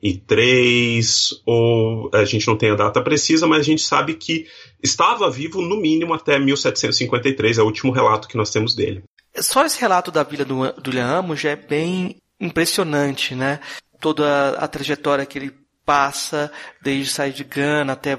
53, 0.01 1.41
ou 1.45 2.09
a 2.13 2.25
gente 2.25 2.47
não 2.47 2.57
tem 2.57 2.71
a 2.71 2.75
data 2.75 3.01
precisa, 3.01 3.47
mas 3.47 3.59
a 3.59 3.63
gente 3.63 3.81
sabe 3.81 4.13
que 4.15 4.47
estava 4.81 5.29
vivo 5.29 5.61
no 5.61 5.77
mínimo 5.77 6.13
até 6.13 6.37
1753, 6.37 7.57
é 7.57 7.61
o 7.61 7.65
último 7.65 7.91
relato 7.91 8.27
que 8.27 8.37
nós 8.37 8.51
temos 8.51 8.75
dele. 8.75 9.03
Só 9.37 9.65
esse 9.65 9.79
relato 9.79 10.11
da 10.11 10.23
vida 10.23 10.45
do, 10.45 10.71
do 10.73 10.99
Amos 10.99 11.39
já 11.39 11.51
é 11.51 11.55
bem 11.55 12.21
impressionante, 12.39 13.35
né? 13.35 13.59
Toda 13.99 14.51
a 14.51 14.67
trajetória 14.67 15.25
que 15.25 15.37
ele 15.37 15.53
passa 15.85 16.51
desde 16.81 17.11
sair 17.11 17.31
de 17.31 17.43
Gana 17.43 17.93
até, 17.93 18.17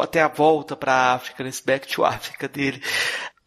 até 0.00 0.20
a 0.20 0.28
volta 0.28 0.76
para 0.76 0.92
a 0.92 1.14
África, 1.14 1.42
nesse 1.42 1.64
back 1.64 1.86
to 1.88 2.04
África 2.04 2.48
dele. 2.48 2.82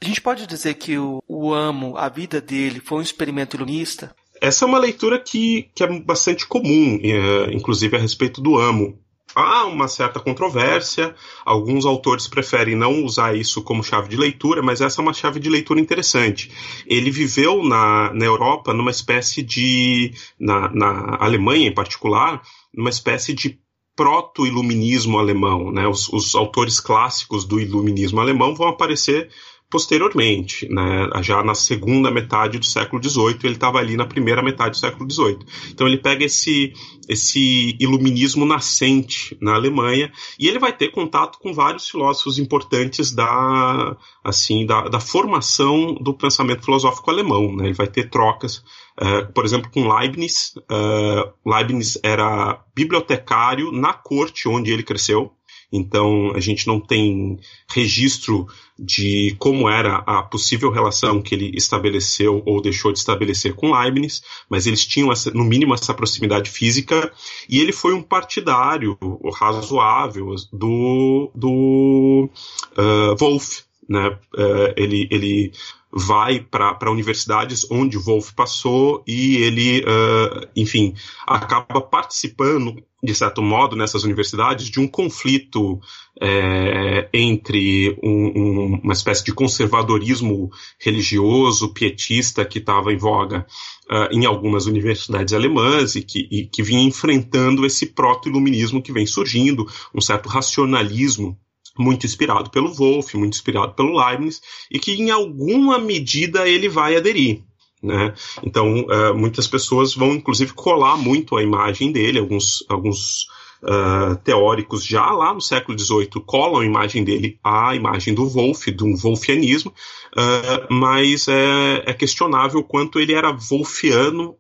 A 0.01 0.05
gente 0.05 0.21
pode 0.21 0.45
dizer 0.45 0.75
que 0.75 0.97
o, 0.97 1.24
o 1.27 1.53
Amo, 1.53 1.97
a 1.97 2.09
vida 2.09 2.41
dele, 2.41 2.79
foi 2.79 3.00
um 3.00 3.01
experimento 3.01 3.55
iluminista? 3.55 4.15
Essa 4.46 4.64
é 4.64 4.68
uma 4.68 4.78
leitura 4.78 5.20
que, 5.20 5.72
que 5.74 5.84
é 5.84 5.88
bastante 5.88 6.46
comum, 6.46 7.00
é, 7.02 7.52
inclusive 7.52 7.98
a 7.98 8.00
respeito 8.00 8.40
do 8.40 8.60
Amo. 8.60 8.96
Há 9.36 9.66
uma 9.66 9.88
certa 9.88 10.20
controvérsia, 10.20 11.16
alguns 11.44 11.84
autores 11.84 12.28
preferem 12.28 12.75
não 12.75 13.04
usar 13.04 13.36
isso 13.36 13.64
como 13.64 13.84
chave 13.84 14.08
de 14.08 14.16
leitura, 14.16 14.62
mas 14.62 14.82
essa 14.82 15.02
é 15.02 15.04
uma 15.04 15.16
chave 15.16 15.40
de 15.40 15.50
leitura 15.50 15.80
interessante. 15.80 16.52
Ele 16.86 17.10
viveu 17.10 17.64
na, 17.64 18.14
na 18.14 18.24
Europa 18.24 18.72
numa 18.72 18.92
espécie 18.92 19.42
de. 19.42 20.14
Na, 20.40 20.72
na 20.72 21.18
Alemanha 21.20 21.68
em 21.68 21.74
particular, 21.74 22.44
numa 22.72 22.92
espécie 22.92 23.34
de 23.34 23.60
proto-iluminismo 23.96 25.18
alemão. 25.18 25.72
Né? 25.72 25.88
Os, 25.88 26.08
os, 26.10 26.36
autores 26.36 26.80
clássicos 26.80 27.46
do 27.46 27.60
iluminismo 27.60 28.20
alemão 28.20 28.54
vão 28.54 28.68
aparecer 28.68 29.30
posteriormente, 29.69 30.67
né? 30.69 31.10
já 31.22 31.43
na 31.43 31.55
segunda 31.55 32.12
metade 32.12 32.60
do 32.60 32.65
século 32.65 33.03
XVIII, 33.03 33.39
ele 33.43 33.53
estava 33.53 33.79
ali 33.79 33.98
na 33.98 34.05
primeira 34.05 34.41
metade 34.41 34.72
do 34.72 34.77
século 34.77 35.10
XVIII. 35.10 35.39
Então 35.72 35.88
ele 35.88 35.98
pega 35.98 36.24
esse, 36.24 36.74
esse 37.10 37.75
iluminismo 37.79 38.45
nascente 38.45 39.38
na 39.41 39.55
Alemanha 39.55 40.12
e 40.39 40.48
ele 40.48 40.60
vai 40.60 40.72
ter 40.72 40.89
contato 40.89 41.39
com 41.39 41.53
vários 41.53 41.89
filósofos 41.89 42.38
importantes 42.38 43.12
da, 43.12 43.98
assim, 44.24 44.65
da, 44.65 44.88
da 44.88 45.00
formação 45.00 45.95
do 45.95 46.13
pensamento 46.13 46.63
filosófico 46.63 47.10
alemão. 47.10 47.55
Né? 47.55 47.65
Ele 47.65 47.74
vai 47.74 47.88
ter 47.88 48.10
trocas 48.10 48.63
Uh, 48.95 49.29
por 49.34 49.43
exemplo, 49.43 49.69
com 49.72 49.93
Leibniz. 49.93 50.53
Uh, 50.72 51.34
Leibniz 51.45 52.00
era 52.01 52.63
bibliotecário 52.74 53.72
na 53.72 53.93
corte 53.93 54.48
onde 54.48 54.72
ele 54.72 54.84
cresceu. 54.84 55.34
Então, 55.72 56.31
a 56.34 56.39
gente 56.39 56.67
não 56.67 56.79
tem 56.79 57.38
registro 57.69 58.48
de 58.77 59.36
como 59.39 59.70
era 59.70 59.98
a 60.05 60.22
possível 60.22 60.70
relação 60.70 61.22
que 61.22 61.34
ele 61.34 61.51
estabeleceu 61.55 62.41
ou 62.46 62.62
deixou 62.62 62.91
de 62.91 63.00
estabelecer 63.00 63.53
com 63.53 63.72
Leibniz, 63.72 64.22
mas 64.50 64.67
eles 64.67 64.86
tinham, 64.86 65.12
essa, 65.12 65.32
no 65.32 65.44
mínimo, 65.44 65.74
essa 65.74 65.94
proximidade 65.94 66.50
física, 66.50 67.12
e 67.50 67.60
ele 67.60 67.72
foi 67.72 67.94
um 67.94 68.01
partidário 68.01 68.98
razoável 69.34 70.36
do, 70.51 71.32
do 71.34 72.29
uh, 72.77 73.15
Wolff. 73.17 73.64
Né? 73.88 74.10
Uh, 74.34 74.74
ele, 74.75 75.08
ele 75.12 75.51
vai 75.98 76.42
para 76.42 76.92
universidades 76.92 77.65
onde 77.72 77.98
Wolff 77.98 78.34
passou 78.34 79.01
e 79.08 79.38
ele, 79.38 79.80
uh, 79.80 80.46
enfim, 80.54 80.94
acaba 81.25 81.80
participando, 81.80 82.84
de 83.01 83.15
certo 83.15 83.42
modo, 83.42 83.77
nessas 83.77 84.04
universidades, 84.04 84.70
de 84.70 84.77
um 84.77 84.89
conflito 84.89 85.80
é, 86.20 87.08
entre 87.13 87.98
um, 88.04 88.32
um, 88.36 88.80
uma 88.84 88.94
espécie 88.94 89.24
de 89.24 89.34
conservadorismo 89.34 90.50
religioso, 90.80 91.74
pietista, 91.74 92.44
que 92.44 92.60
estava 92.60 92.92
em 92.92 92.98
voga 92.98 93.46
uh, 93.89 94.12
em 94.12 94.25
algumas 94.25 94.65
universidades 94.65 95.34
alemãs 95.34 95.96
e 95.96 96.01
que, 96.01 96.27
e 96.30 96.46
que 96.46 96.62
vinha 96.62 96.84
enfrentando 96.84 97.65
esse 97.65 97.86
proto-iluminismo 97.86 98.82
que 98.82 98.92
vem 98.92 99.06
surgindo, 99.06 99.65
um 99.94 100.01
certo 100.01 100.27
racionalismo 100.27 101.38
muito 101.77 102.05
inspirado 102.05 102.50
pelo 102.50 102.74
Wolff, 102.74 103.17
muito 103.17 103.34
inspirado 103.34 103.74
pelo 103.74 103.98
Leibniz, 103.98 104.41
e 104.72 104.79
que 104.79 104.94
em 104.94 105.12
alguma 105.12 105.77
medida 105.77 106.48
ele 106.48 106.70
vai 106.70 106.96
aderir. 106.96 107.44
Né? 107.86 108.13
Então, 108.44 108.82
uh, 108.82 109.13
muitas 109.15 109.48
pessoas 109.48 109.94
vão 109.94 110.13
inclusive 110.13 110.53
colar 110.53 110.98
muito 110.98 111.38
a 111.38 111.44
imagem 111.44 111.91
dele, 111.91 112.17
alguns, 112.17 112.65
alguns 112.67 113.27
uh, 113.62 114.15
teóricos 114.24 114.84
já 114.84 115.12
lá 115.12 115.34
no 115.34 115.41
século 115.41 115.77
XVIII 115.77 116.10
colam 116.25 116.62
a 116.62 116.65
imagem 116.65 117.03
dele 117.03 117.39
à 117.44 117.75
imagem 117.75 118.15
do 118.15 118.27
Wolff, 118.27 118.72
do 118.72 118.96
Wolffianismo, 118.96 119.72
uh, 119.72 120.74
mas 120.74 121.27
é, 121.27 121.84
é, 121.86 121.94
questionável 121.94 122.63
quanto 122.63 123.00
ele 123.00 123.13
era 123.13 123.32
Wolffiano 123.32 124.36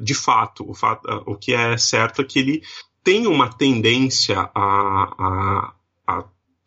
de 0.00 0.14
fato. 0.14 0.68
O, 0.68 0.74
fato 0.74 1.08
o 1.26 1.36
que 1.36 1.54
é 1.54 1.78
certo 1.78 2.20
é 2.20 2.24
que 2.24 2.38
ele 2.38 2.62
tem 3.02 3.26
uma 3.26 3.48
tendência 3.48 4.50
a 4.54 5.14
a 5.18 5.72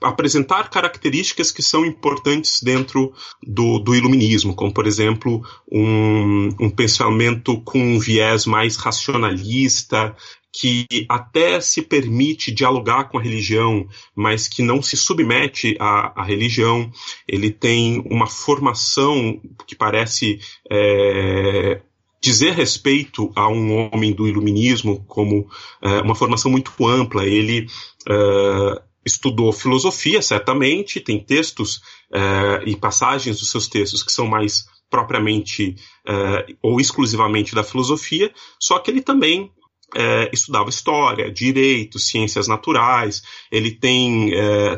apresentar 0.09 0.69
características 0.69 1.51
que 1.51 1.61
são 1.61 1.85
importantes 1.85 2.61
dentro 2.61 3.13
do, 3.41 3.79
do 3.79 3.95
iluminismo, 3.95 4.55
como, 4.55 4.73
por 4.73 4.85
exemplo, 4.85 5.43
um, 5.71 6.49
um 6.59 6.69
pensamento 6.69 7.59
com 7.61 7.79
um 7.79 7.99
viés 7.99 8.45
mais 8.45 8.75
racionalista, 8.75 10.15
que 10.57 10.85
até 11.09 11.59
se 11.59 11.81
permite 11.81 12.49
dialogar 12.49 13.09
com 13.09 13.17
a 13.17 13.21
religião, 13.21 13.85
mas 14.15 14.47
que 14.47 14.61
não 14.61 14.81
se 14.81 14.95
submete 14.95 15.75
à, 15.79 16.21
à 16.21 16.23
religião. 16.23 16.89
Ele 17.27 17.51
tem 17.51 18.01
uma 18.09 18.25
formação 18.25 19.41
que 19.67 19.75
parece 19.75 20.39
é, 20.71 21.81
dizer 22.21 22.53
respeito 22.53 23.33
a 23.35 23.49
um 23.49 23.89
homem 23.93 24.13
do 24.13 24.27
iluminismo 24.27 25.03
como 25.07 25.47
é, 25.81 25.99
uma 26.01 26.15
formação 26.15 26.49
muito 26.49 26.71
ampla. 26.87 27.25
Ele 27.25 27.67
é, 28.09 28.81
estudou 29.05 29.53
filosofia, 29.53 30.21
certamente, 30.21 30.99
tem 30.99 31.23
textos 31.23 31.81
é, 32.11 32.63
e 32.65 32.75
passagens 32.75 33.39
dos 33.39 33.51
seus 33.51 33.67
textos 33.67 34.01
que 34.01 34.11
são 34.11 34.25
mais 34.25 34.65
propriamente 34.89 35.75
é, 36.07 36.55
ou 36.61 36.79
exclusivamente 36.79 37.53
da 37.53 37.63
filosofia, 37.63 38.33
só 38.59 38.79
que 38.79 38.89
ele 38.89 39.01
também 39.01 39.51
é, 39.95 40.29
estudava 40.33 40.69
história, 40.69 41.31
direito, 41.31 41.99
ciências 41.99 42.47
naturais. 42.47 43.21
Ele 43.51 43.71
tem, 43.71 44.31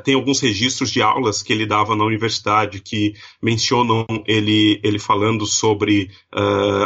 tem 0.04 0.14
alguns 0.14 0.40
registros 0.40 0.92
de 0.92 1.02
aulas 1.02 1.42
que 1.42 1.52
ele 1.52 1.66
dava 1.66 1.96
na 1.96 2.04
universidade 2.04 2.82
que 2.82 3.14
mencionam 3.42 4.06
ele, 4.28 4.80
ele 4.84 5.00
falando 5.00 5.46
sobre 5.46 6.12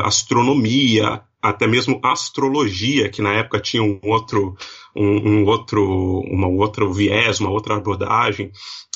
astronomia, 0.06 1.22
até 1.42 1.66
mesmo 1.68 2.00
astrologia, 2.04 3.10
que 3.10 3.22
na 3.22 3.34
época 3.34 3.60
tinha 3.60 3.82
um 3.82 4.00
outro, 4.04 4.56
um, 4.96 5.30
um 5.30 5.46
outro, 5.46 6.20
uma 6.30 6.48
outra 6.48 6.86
viés, 6.92 7.40
uma 7.40 7.50
outra 7.50 7.76
abordagem, 7.76 8.52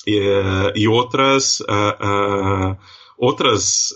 e, 0.06 0.20
e 0.76 0.88
outras, 0.88 1.62
uh, 1.62 2.74
uh, 2.74 2.78
outras 3.18 3.94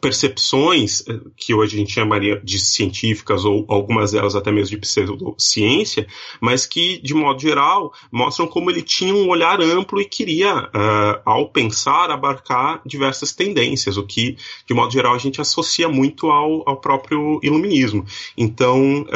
percepções 0.00 1.02
eh, 1.08 1.20
que 1.36 1.54
hoje 1.54 1.76
a 1.76 1.78
gente 1.78 1.92
chamaria 1.92 2.40
de 2.42 2.58
científicas 2.58 3.44
ou 3.44 3.64
algumas 3.68 4.12
delas 4.12 4.34
até 4.34 4.52
mesmo 4.52 4.70
de 4.70 4.78
pseudociência, 4.78 6.06
mas 6.40 6.66
que 6.66 7.00
de 7.02 7.14
modo 7.14 7.40
geral 7.40 7.92
mostram 8.10 8.46
como 8.46 8.70
ele 8.70 8.82
tinha 8.82 9.14
um 9.14 9.28
olhar 9.28 9.60
amplo 9.60 10.00
e 10.00 10.04
queria, 10.04 10.54
uh, 10.54 11.20
ao 11.24 11.48
pensar, 11.48 12.10
abarcar 12.10 12.80
diversas 12.84 13.32
tendências, 13.32 13.96
o 13.96 14.06
que 14.06 14.36
de 14.66 14.74
modo 14.74 14.92
geral 14.92 15.14
a 15.14 15.18
gente 15.18 15.40
associa 15.40 15.88
muito 15.88 16.30
ao, 16.30 16.68
ao 16.68 16.76
próprio 16.80 17.40
iluminismo. 17.42 18.04
Então 18.36 19.06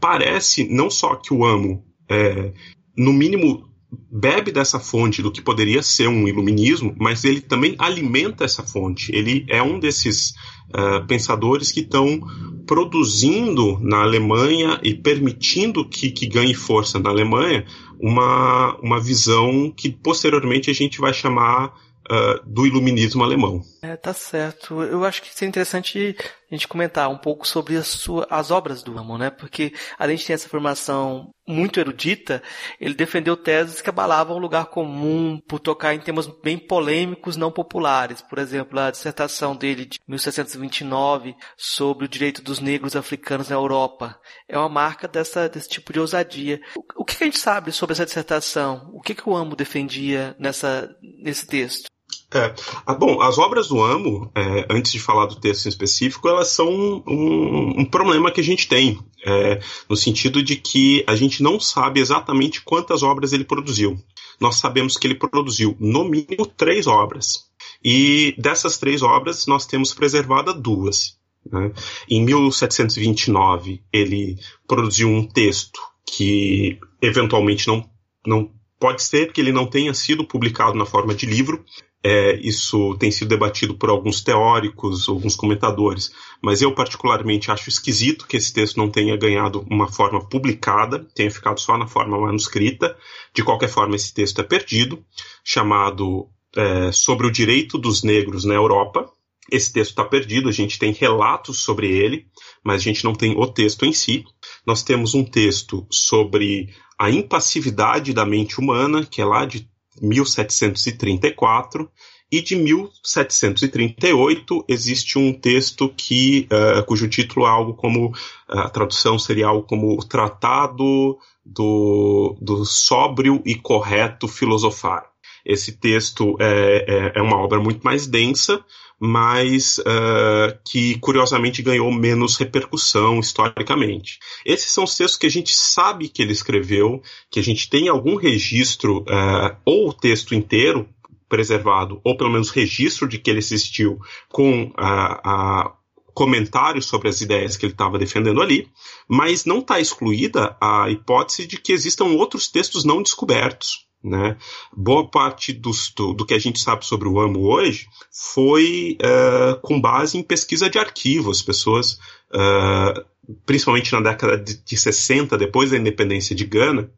parece 0.00 0.64
não 0.68 0.90
só 0.90 1.14
que 1.16 1.32
o 1.32 1.44
amo 1.44 1.84
é, 2.08 2.52
no 2.96 3.12
mínimo 3.12 3.68
bebe 4.10 4.52
dessa 4.52 4.78
fonte 4.78 5.22
do 5.22 5.30
que 5.30 5.42
poderia 5.42 5.82
ser 5.82 6.08
um 6.08 6.26
iluminismo, 6.26 6.94
mas 6.98 7.24
ele 7.24 7.40
também 7.40 7.74
alimenta 7.78 8.44
essa 8.44 8.62
fonte. 8.62 9.14
Ele 9.14 9.44
é 9.48 9.62
um 9.62 9.78
desses 9.78 10.34
uh, 10.70 11.06
pensadores 11.06 11.70
que 11.70 11.80
estão 11.80 12.20
produzindo 12.66 13.78
na 13.80 14.02
Alemanha 14.02 14.80
e 14.82 14.94
permitindo 14.94 15.88
que, 15.88 16.10
que 16.10 16.26
ganhe 16.26 16.54
força 16.54 16.98
na 16.98 17.10
Alemanha 17.10 17.64
uma, 17.98 18.76
uma 18.82 19.00
visão 19.00 19.72
que 19.74 19.90
posteriormente 19.90 20.70
a 20.70 20.74
gente 20.74 21.00
vai 21.00 21.12
chamar 21.12 21.68
uh, 22.10 22.46
do 22.46 22.66
iluminismo 22.66 23.22
alemão. 23.22 23.62
É, 23.86 23.96
tá 23.96 24.12
certo. 24.12 24.82
Eu 24.82 25.04
acho 25.04 25.22
que 25.22 25.32
seria 25.32 25.48
interessante 25.48 26.16
a 26.50 26.54
gente 26.54 26.66
comentar 26.66 27.08
um 27.08 27.16
pouco 27.16 27.46
sobre 27.46 27.76
as, 27.76 28.04
as 28.28 28.50
obras 28.50 28.82
do 28.82 28.98
Amo, 28.98 29.16
né? 29.16 29.30
Porque 29.30 29.72
além 29.96 30.16
de 30.16 30.26
ter 30.26 30.32
essa 30.32 30.48
formação 30.48 31.30
muito 31.46 31.78
erudita, 31.78 32.42
ele 32.80 32.94
defendeu 32.94 33.36
teses 33.36 33.80
que 33.80 33.88
abalavam 33.88 34.36
o 34.36 34.40
lugar 34.40 34.66
comum 34.66 35.40
por 35.46 35.60
tocar 35.60 35.94
em 35.94 36.00
temas 36.00 36.26
bem 36.42 36.58
polêmicos, 36.58 37.36
não 37.36 37.52
populares. 37.52 38.20
Por 38.22 38.38
exemplo, 38.38 38.76
a 38.80 38.90
dissertação 38.90 39.54
dele 39.54 39.84
de 39.84 40.00
1729 40.08 41.36
sobre 41.56 42.06
o 42.06 42.08
direito 42.08 42.42
dos 42.42 42.58
negros 42.58 42.96
africanos 42.96 43.50
na 43.50 43.54
Europa 43.54 44.18
é 44.48 44.58
uma 44.58 44.68
marca 44.68 45.06
dessa, 45.06 45.48
desse 45.48 45.68
tipo 45.68 45.92
de 45.92 46.00
ousadia. 46.00 46.60
O, 46.76 47.02
o 47.02 47.04
que 47.04 47.22
a 47.22 47.26
gente 47.26 47.38
sabe 47.38 47.70
sobre 47.70 47.92
essa 47.92 48.04
dissertação? 48.06 48.90
O 48.92 49.00
que, 49.00 49.14
que 49.14 49.28
o 49.28 49.36
Amo 49.36 49.54
defendia 49.54 50.34
nessa, 50.40 50.92
nesse 51.22 51.46
texto? 51.46 51.88
É. 52.34 52.54
Ah, 52.84 52.94
bom, 52.94 53.20
as 53.20 53.38
obras 53.38 53.68
do 53.68 53.82
Amo, 53.82 54.30
é, 54.34 54.66
antes 54.68 54.92
de 54.92 54.98
falar 54.98 55.26
do 55.26 55.36
texto 55.36 55.66
em 55.66 55.68
específico, 55.68 56.28
elas 56.28 56.48
são 56.48 56.68
um, 56.68 57.80
um 57.80 57.84
problema 57.84 58.30
que 58.30 58.40
a 58.40 58.44
gente 58.44 58.68
tem, 58.68 58.98
é, 59.24 59.60
no 59.88 59.96
sentido 59.96 60.42
de 60.42 60.56
que 60.56 61.04
a 61.06 61.14
gente 61.14 61.42
não 61.42 61.58
sabe 61.60 62.00
exatamente 62.00 62.62
quantas 62.62 63.02
obras 63.02 63.32
ele 63.32 63.44
produziu. 63.44 63.96
Nós 64.40 64.56
sabemos 64.56 64.96
que 64.96 65.06
ele 65.06 65.14
produziu, 65.14 65.76
no 65.80 66.04
mínimo, 66.04 66.46
três 66.46 66.86
obras. 66.86 67.46
E 67.82 68.34
dessas 68.36 68.76
três 68.76 69.02
obras, 69.02 69.46
nós 69.46 69.64
temos 69.64 69.94
preservada 69.94 70.52
duas. 70.52 71.16
Né? 71.50 71.72
Em 72.08 72.22
1729, 72.24 73.82
ele 73.92 74.36
produziu 74.66 75.08
um 75.08 75.26
texto 75.26 75.80
que 76.04 76.78
eventualmente 77.00 77.66
não, 77.66 77.88
não 78.26 78.50
pode 78.78 79.02
ser 79.02 79.32
que 79.32 79.40
ele 79.40 79.52
não 79.52 79.66
tenha 79.66 79.94
sido 79.94 80.24
publicado 80.24 80.76
na 80.76 80.86
forma 80.86 81.14
de 81.14 81.26
livro, 81.26 81.64
é, 82.08 82.36
isso 82.40 82.96
tem 82.98 83.10
sido 83.10 83.26
debatido 83.26 83.74
por 83.74 83.90
alguns 83.90 84.22
teóricos, 84.22 85.08
alguns 85.08 85.34
comentadores, 85.34 86.12
mas 86.40 86.62
eu 86.62 86.72
particularmente 86.72 87.50
acho 87.50 87.68
esquisito 87.68 88.28
que 88.28 88.36
esse 88.36 88.52
texto 88.52 88.76
não 88.76 88.88
tenha 88.88 89.16
ganhado 89.16 89.66
uma 89.68 89.90
forma 89.90 90.24
publicada, 90.24 91.04
tenha 91.16 91.28
ficado 91.28 91.58
só 91.58 91.76
na 91.76 91.88
forma 91.88 92.16
manuscrita. 92.16 92.96
De 93.34 93.42
qualquer 93.42 93.68
forma, 93.68 93.96
esse 93.96 94.14
texto 94.14 94.40
é 94.40 94.44
perdido, 94.44 95.04
chamado 95.44 96.28
é, 96.56 96.92
Sobre 96.92 97.26
o 97.26 97.32
Direito 97.32 97.76
dos 97.76 98.04
Negros 98.04 98.44
na 98.44 98.54
Europa. 98.54 99.10
Esse 99.50 99.72
texto 99.72 99.90
está 99.90 100.04
perdido, 100.04 100.48
a 100.48 100.52
gente 100.52 100.78
tem 100.78 100.92
relatos 100.92 101.64
sobre 101.64 101.88
ele, 101.88 102.26
mas 102.62 102.82
a 102.82 102.84
gente 102.84 103.04
não 103.04 103.14
tem 103.14 103.36
o 103.36 103.48
texto 103.48 103.84
em 103.84 103.92
si. 103.92 104.24
Nós 104.64 104.84
temos 104.84 105.12
um 105.12 105.24
texto 105.24 105.84
sobre 105.90 106.72
a 106.96 107.10
impassividade 107.10 108.12
da 108.12 108.24
mente 108.24 108.60
humana, 108.60 109.04
que 109.04 109.20
é 109.20 109.24
lá 109.24 109.44
de 109.44 109.68
1734 110.00 111.90
e 112.30 112.42
de 112.42 112.54
1738 112.56 114.64
existe 114.68 115.18
um 115.18 115.32
texto 115.32 115.88
que 115.96 116.46
uh, 116.50 116.84
cujo 116.84 117.08
título 117.08 117.46
é 117.46 117.48
algo 117.48 117.72
como 117.74 118.12
a 118.48 118.68
tradução 118.68 119.16
seria 119.18 119.46
algo 119.46 119.66
como 119.66 119.96
o 119.96 120.04
Tratado 120.04 121.16
do, 121.44 122.36
do 122.40 122.64
Sóbrio 122.64 123.40
e 123.46 123.54
Correto 123.54 124.26
Filosofar. 124.26 125.08
Esse 125.46 125.72
texto 125.78 126.36
é, 126.40 126.84
é, 126.88 127.12
é 127.20 127.22
uma 127.22 127.36
obra 127.36 127.60
muito 127.60 127.82
mais 127.82 128.06
densa, 128.06 128.62
mas 128.98 129.78
uh, 129.78 130.58
que 130.64 130.98
curiosamente 130.98 131.62
ganhou 131.62 131.92
menos 131.92 132.36
repercussão 132.36 133.20
historicamente. 133.20 134.18
Esses 134.44 134.70
são 134.70 134.84
os 134.84 134.96
textos 134.96 135.18
que 135.18 135.26
a 135.26 135.30
gente 135.30 135.54
sabe 135.54 136.08
que 136.08 136.22
ele 136.22 136.32
escreveu, 136.32 137.00
que 137.30 137.38
a 137.38 137.42
gente 137.42 137.68
tem 137.68 137.88
algum 137.88 138.16
registro, 138.16 139.02
uh, 139.02 139.56
ou 139.64 139.90
o 139.90 139.92
texto 139.92 140.34
inteiro 140.34 140.88
preservado, 141.28 142.00
ou 142.04 142.16
pelo 142.16 142.30
menos 142.30 142.50
registro 142.50 143.06
de 143.06 143.18
que 143.18 143.30
ele 143.30 143.38
existiu 143.38 143.98
com 144.28 144.72
a, 144.76 145.72
comentários 146.14 146.86
sobre 146.86 147.08
as 147.08 147.20
ideias 147.20 147.56
que 147.56 147.66
ele 147.66 147.74
estava 147.74 147.98
defendendo 147.98 148.40
ali, 148.40 148.70
mas 149.06 149.44
não 149.44 149.58
está 149.58 149.78
excluída 149.78 150.56
a 150.60 150.88
hipótese 150.88 151.46
de 151.46 151.58
que 151.58 151.72
existam 151.72 152.06
outros 152.06 152.48
textos 152.48 152.84
não 152.84 153.02
descobertos. 153.02 153.85
Né? 154.02 154.36
Boa 154.76 155.10
parte 155.10 155.52
dos, 155.52 155.92
do, 155.96 156.12
do, 156.12 156.24
que 156.24 156.34
a 156.34 156.38
gente 156.38 156.60
sabe 156.60 156.86
sobre 156.86 157.08
o 157.08 157.18
AMO 157.18 157.40
hoje 157.40 157.88
foi 158.12 158.96
uh, 159.02 159.60
com 159.60 159.80
base 159.80 160.16
em 160.16 160.22
pesquisa 160.22 160.70
de 160.70 160.78
arquivos. 160.78 161.42
Pessoas, 161.42 161.98
uh, 162.30 163.04
principalmente 163.44 163.92
na 163.92 164.00
década 164.00 164.38
de, 164.38 164.62
de 164.62 164.76
60, 164.76 165.36
depois 165.36 165.70
da 165.70 165.76
independência 165.76 166.36
de 166.36 166.44
Gana, 166.44 166.88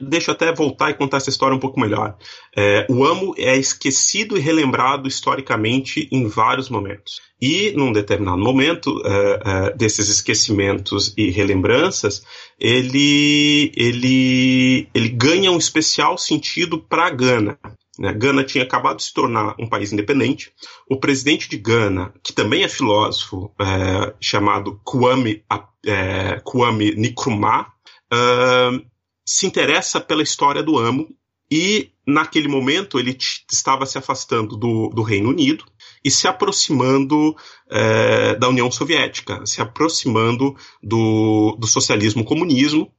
Deixa 0.00 0.30
eu 0.30 0.34
até 0.34 0.52
voltar 0.52 0.90
e 0.90 0.94
contar 0.94 1.16
essa 1.16 1.30
história 1.30 1.56
um 1.56 1.60
pouco 1.60 1.80
melhor. 1.80 2.16
É, 2.56 2.86
o 2.88 3.04
amo 3.04 3.34
é 3.36 3.56
esquecido 3.56 4.36
e 4.36 4.40
relembrado 4.40 5.08
historicamente 5.08 6.08
em 6.12 6.28
vários 6.28 6.68
momentos. 6.70 7.20
E, 7.42 7.72
num 7.72 7.92
determinado 7.92 8.38
momento 8.38 9.02
é, 9.04 9.40
é, 9.44 9.76
desses 9.76 10.08
esquecimentos 10.08 11.12
e 11.16 11.28
relembranças, 11.30 12.24
ele, 12.58 13.72
ele, 13.76 14.88
ele 14.94 15.08
ganha 15.08 15.50
um 15.50 15.58
especial 15.58 16.16
sentido 16.16 16.78
para 16.78 17.10
Gana. 17.10 17.58
Né? 17.98 18.12
Gana 18.12 18.44
tinha 18.44 18.62
acabado 18.62 18.98
de 18.98 19.04
se 19.04 19.12
tornar 19.12 19.56
um 19.58 19.68
país 19.68 19.92
independente. 19.92 20.52
O 20.88 20.96
presidente 20.96 21.48
de 21.48 21.56
Gana, 21.56 22.14
que 22.22 22.32
também 22.32 22.62
é 22.62 22.68
filósofo, 22.68 23.52
é, 23.60 24.14
chamado 24.20 24.80
Kwame, 24.84 25.42
é, 25.84 26.40
Kwame 26.44 26.92
Nkrumah, 26.92 27.72
se 29.24 29.46
interessa 29.46 30.00
pela 30.00 30.22
história 30.22 30.62
do 30.62 30.78
Amo 30.78 31.08
e 31.50 31.92
naquele 32.06 32.48
momento 32.48 32.98
ele 32.98 33.16
estava 33.50 33.86
se 33.86 33.96
afastando 33.96 34.56
do, 34.56 34.88
do 34.88 35.02
Reino 35.02 35.30
Unido 35.30 35.64
e 36.04 36.10
se 36.10 36.26
aproximando 36.26 37.34
é, 37.70 38.34
da 38.34 38.48
União 38.48 38.70
Soviética, 38.70 39.44
se 39.46 39.60
aproximando 39.60 40.54
do, 40.82 41.56
do 41.58 41.66
socialismo 41.66 42.24
comunismo. 42.24 42.92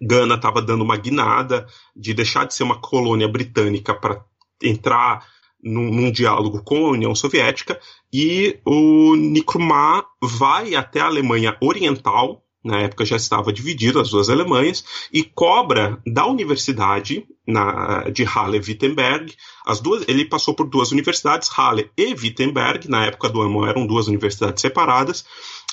Gana 0.00 0.36
estava 0.36 0.62
dando 0.62 0.84
uma 0.84 0.96
guinada 0.96 1.66
de 1.94 2.14
deixar 2.14 2.46
de 2.46 2.54
ser 2.54 2.62
uma 2.62 2.80
colônia 2.80 3.26
britânica 3.26 3.92
para 3.92 4.24
entrar 4.62 5.26
num, 5.62 5.90
num, 5.90 6.10
diálogo 6.10 6.62
com 6.62 6.86
a 6.86 6.90
União 6.90 7.14
Soviética 7.14 7.80
e 8.12 8.60
o 8.64 9.16
Nkrumah 9.16 10.04
vai 10.20 10.74
até 10.74 11.00
a 11.00 11.06
Alemanha 11.06 11.56
Oriental 11.60 12.41
na 12.62 12.80
época 12.80 13.04
já 13.04 13.16
estava 13.16 13.52
dividido 13.52 14.00
as 14.00 14.10
duas 14.10 14.28
Alemanhas, 14.28 14.84
e 15.12 15.22
cobra 15.22 15.98
da 16.06 16.26
universidade 16.26 17.26
na, 17.46 18.08
de 18.10 18.24
Halle-Wittenberg, 18.24 19.34
as 19.66 19.80
duas, 19.80 20.04
ele 20.08 20.24
passou 20.24 20.54
por 20.54 20.68
duas 20.68 20.92
universidades, 20.92 21.48
Halle 21.48 21.90
e 21.96 22.14
Wittenberg, 22.14 22.88
na 22.88 23.06
época 23.06 23.28
do 23.28 23.42
AMO 23.42 23.66
eram 23.66 23.86
duas 23.86 24.06
universidades 24.08 24.60
separadas, 24.60 25.24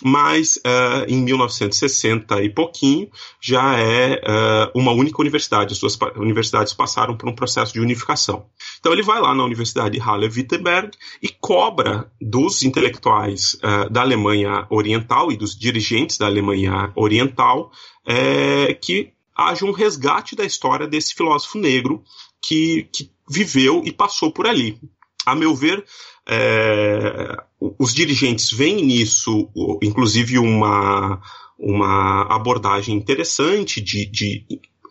mas 0.01 0.57
uh, 0.57 1.05
em 1.07 1.21
1960 1.21 2.41
e 2.43 2.49
pouquinho 2.49 3.09
já 3.41 3.77
é 3.77 4.15
uh, 4.15 4.79
uma 4.79 4.91
única 4.91 5.21
universidade, 5.21 5.73
as 5.73 5.79
duas 5.79 5.97
universidades 6.15 6.73
passaram 6.73 7.15
por 7.15 7.27
um 7.27 7.35
processo 7.35 7.73
de 7.73 7.81
unificação. 7.81 8.45
Então 8.79 8.93
ele 8.93 9.03
vai 9.03 9.19
lá 9.19 9.35
na 9.35 9.43
Universidade 9.43 9.91
de 9.91 9.99
Halle-Wittenberg 9.99 10.91
e 11.21 11.29
cobra 11.29 12.09
dos 12.21 12.63
intelectuais 12.63 13.55
uh, 13.55 13.89
da 13.89 14.01
Alemanha 14.01 14.65
Oriental 14.69 15.31
e 15.31 15.37
dos 15.37 15.57
dirigentes 15.57 16.17
da 16.17 16.27
Alemanha 16.27 16.91
Oriental 16.95 17.71
é, 18.05 18.73
que 18.73 19.13
haja 19.47 19.65
um 19.65 19.71
resgate 19.71 20.35
da 20.35 20.45
história 20.45 20.87
desse 20.87 21.13
filósofo 21.13 21.57
negro 21.57 22.03
que, 22.41 22.89
que 22.93 23.11
viveu 23.29 23.81
e 23.85 23.91
passou 23.91 24.31
por 24.31 24.47
ali. 24.47 24.79
A 25.25 25.35
meu 25.35 25.55
ver, 25.55 25.85
é, 26.27 27.37
os 27.77 27.93
dirigentes 27.93 28.51
veem 28.51 28.83
nisso, 28.83 29.49
inclusive, 29.81 30.39
uma, 30.39 31.21
uma 31.57 32.23
abordagem 32.23 32.95
interessante 32.95 33.81
de, 33.81 34.05
de 34.05 34.45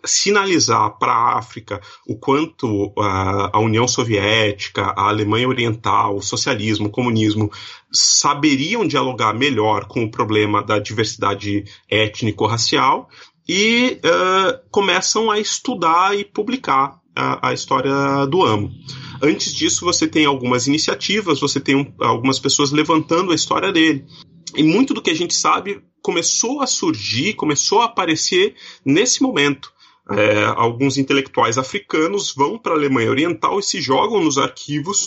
sinalizar 0.04 0.98
para 0.98 1.12
a 1.12 1.38
África 1.38 1.80
o 2.06 2.16
quanto 2.16 2.87
uh, 2.87 3.50
a 3.52 3.58
União 3.58 3.88
Soviética, 3.88 4.82
a 4.96 5.08
Alemanha 5.08 5.48
Oriental, 5.48 6.16
o 6.16 6.22
socialismo, 6.22 6.87
o 6.87 6.90
comunismo 6.90 7.50
saberiam 7.90 8.87
dialogar 8.87 9.34
melhor 9.34 9.87
com 9.87 10.04
o 10.04 10.11
problema 10.11 10.62
da 10.62 10.78
diversidade 10.78 11.64
étnico-racial 11.90 13.08
e 13.48 13.98
uh, 14.04 14.61
começam 14.70 15.30
a 15.30 15.38
estudar 15.38 16.16
e 16.18 16.24
publicar 16.24 17.00
a, 17.16 17.48
a, 17.48 17.52
história 17.54 18.26
do 18.26 18.44
amo. 18.44 18.70
Antes 19.22 19.54
disso, 19.54 19.84
você 19.84 20.06
tem 20.06 20.26
algumas 20.26 20.66
iniciativas, 20.66 21.40
você 21.40 21.58
tem 21.58 21.74
um, 21.74 21.92
algumas 21.98 22.38
pessoas 22.38 22.70
levantando 22.70 23.32
a 23.32 23.34
história 23.34 23.72
dele. 23.72 24.04
E 24.54 24.62
muito 24.62 24.92
do 24.92 25.02
que 25.02 25.11
a 25.11 25.16
gente 25.16 25.34
sabe 25.34 25.82
começou 26.02 26.61
a 26.61 26.66
surgir, 26.66 27.34
começou 27.34 27.80
a 27.80 27.87
aparecer 27.87 28.54
nesse 28.84 29.22
momento. 29.22 29.72
É, 30.11 30.44
alguns 30.56 30.96
intelectuais 30.96 31.58
africanos 31.58 32.32
vão 32.34 32.58
para 32.58 32.72
a 32.72 32.76
Alemanha 32.76 33.11
Oriental 33.11 33.58
e 33.58 33.62
se 33.62 33.80
jogam 33.80 34.22
nos 34.22 34.38
arquivos 34.38 35.06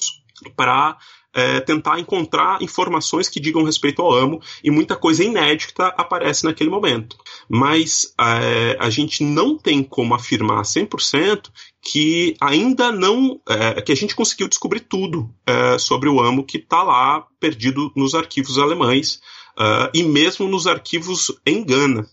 para 0.56 0.97
é, 1.34 1.60
tentar 1.62 2.00
encontrar 2.00 2.62
informações 2.62 3.30
que 3.30 3.39
digam 3.39 3.63
respeito 3.63 4.02
ao 4.02 4.13
amo 4.13 4.41
e 4.63 4.70
muita 4.70 4.96
coisa 4.96 5.24
inédita 5.24 5.88
aparece 5.98 6.44
naquele 6.44 6.70
momento. 6.70 7.17
Mas 7.50 8.13
é, 8.20 8.78
a 8.80 8.89
gente 8.89 9.24
não 9.24 9.58
tem 9.58 9.84
como 9.84 10.13
afirmar 10.13 10.63
100% 10.63 11.50
que 11.82 12.36
ainda 12.39 12.91
não. 12.91 13.39
É, 13.48 13.82
que 13.82 13.91
a 13.91 13.96
gente 13.96 14.15
conseguiu 14.15 14.48
descobrir 14.48 14.82
tudo 14.82 15.30
é, 15.46 15.78
sobre 15.78 16.10
o 16.10 16.20
amo 16.20 16.46
que 16.46 16.58
está 16.58 16.84
lá 16.84 17.26
perdido 17.39 17.91
nos 17.96 18.13
arquivos 18.13 18.58
alemães 18.58 19.20
é, 19.58 19.91
e 19.94 20.04
mesmo 20.04 20.48
nos 20.48 20.67
arquivos 20.67 21.32
em 21.46 21.63
Gana 21.63 22.08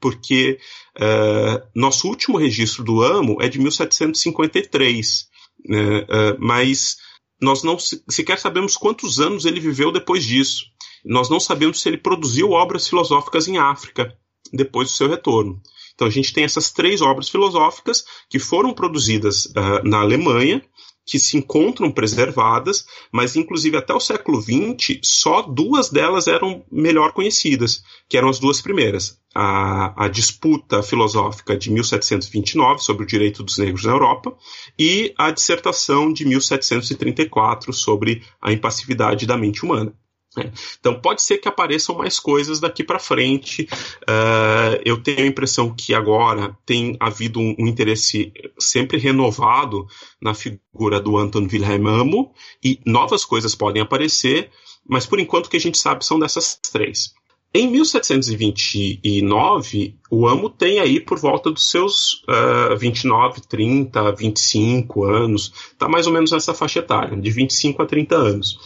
porque 0.00 0.58
uh, 0.98 1.64
nosso 1.72 2.08
último 2.08 2.36
registro 2.36 2.82
do 2.82 3.04
AMO 3.04 3.40
é 3.40 3.48
de 3.48 3.60
1753, 3.60 5.28
né, 5.64 6.06
mas 6.40 6.96
nós 7.42 7.64
não 7.64 7.76
sequer 7.78 8.38
sabemos 8.38 8.76
quantos 8.76 9.20
anos 9.20 9.44
ele 9.44 9.58
viveu 9.58 9.90
depois 9.90 10.24
disso. 10.24 10.64
Nós 11.04 11.28
não 11.28 11.40
sabemos 11.40 11.80
se 11.82 11.88
ele 11.88 11.98
produziu 11.98 12.52
obras 12.52 12.88
filosóficas 12.88 13.48
em 13.48 13.58
África 13.58 14.16
depois 14.52 14.88
do 14.88 14.94
seu 14.94 15.08
retorno. 15.08 15.60
Então 15.94 16.06
a 16.06 16.10
gente 16.10 16.32
tem 16.32 16.44
essas 16.44 16.70
três 16.70 17.02
obras 17.02 17.28
filosóficas 17.28 18.04
que 18.30 18.38
foram 18.38 18.72
produzidas 18.72 19.46
uh, 19.46 19.82
na 19.84 20.00
Alemanha 20.00 20.62
que 21.04 21.18
se 21.18 21.36
encontram 21.36 21.90
preservadas, 21.90 22.86
mas 23.10 23.36
inclusive 23.36 23.76
até 23.76 23.92
o 23.92 24.00
século 24.00 24.40
XX, 24.40 25.00
só 25.02 25.42
duas 25.42 25.90
delas 25.90 26.26
eram 26.26 26.64
melhor 26.70 27.12
conhecidas, 27.12 27.82
que 28.08 28.16
eram 28.16 28.28
as 28.28 28.38
duas 28.38 28.60
primeiras. 28.60 29.20
A, 29.34 30.04
a 30.04 30.08
disputa 30.08 30.82
filosófica 30.82 31.56
de 31.56 31.70
1729 31.70 32.82
sobre 32.82 33.04
o 33.04 33.06
direito 33.06 33.42
dos 33.42 33.56
negros 33.56 33.84
na 33.84 33.92
Europa 33.92 34.36
e 34.78 35.14
a 35.16 35.30
dissertação 35.30 36.12
de 36.12 36.26
1734 36.26 37.72
sobre 37.72 38.22
a 38.40 38.52
impassividade 38.52 39.26
da 39.26 39.36
mente 39.36 39.64
humana. 39.64 39.94
É. 40.38 40.50
Então 40.80 40.98
pode 40.98 41.22
ser 41.22 41.38
que 41.38 41.48
apareçam 41.48 41.94
mais 41.94 42.18
coisas 42.18 42.58
daqui 42.58 42.82
para 42.82 42.98
frente. 42.98 43.68
Uh, 44.02 44.80
eu 44.82 44.96
tenho 45.02 45.20
a 45.20 45.26
impressão 45.26 45.74
que 45.74 45.92
agora 45.92 46.56
tem 46.64 46.96
havido 46.98 47.38
um, 47.38 47.54
um, 47.58 47.66
interesse 47.66 48.32
sempre 48.58 48.96
renovado 48.96 49.86
na 50.20 50.32
figura 50.32 50.98
do 50.98 51.18
Anton 51.18 51.46
Wilhelm 51.52 51.86
Amo 51.86 52.32
e 52.64 52.80
novas 52.86 53.26
coisas 53.26 53.54
podem 53.54 53.82
aparecer, 53.82 54.50
mas 54.88 55.04
por 55.04 55.20
enquanto 55.20 55.46
o 55.46 55.50
que 55.50 55.58
a 55.58 55.60
gente 55.60 55.76
sabe 55.76 56.02
são 56.04 56.18
dessas 56.18 56.58
três. 56.72 57.12
Em 57.54 57.70
1729, 57.70 59.98
o 60.10 60.26
Amo 60.26 60.48
tem 60.48 60.80
aí 60.80 60.98
por 60.98 61.18
volta 61.18 61.50
dos 61.50 61.70
seus 61.70 62.22
uh, 62.22 62.74
29, 62.78 63.42
30, 63.42 64.12
25 64.12 65.04
anos, 65.04 65.52
está 65.70 65.86
mais 65.86 66.06
ou 66.06 66.14
menos 66.14 66.32
nessa 66.32 66.54
faixa 66.54 66.78
etária, 66.78 67.14
de 67.14 67.30
25 67.30 67.82
a 67.82 67.86
30 67.86 68.16
anos 68.16 68.58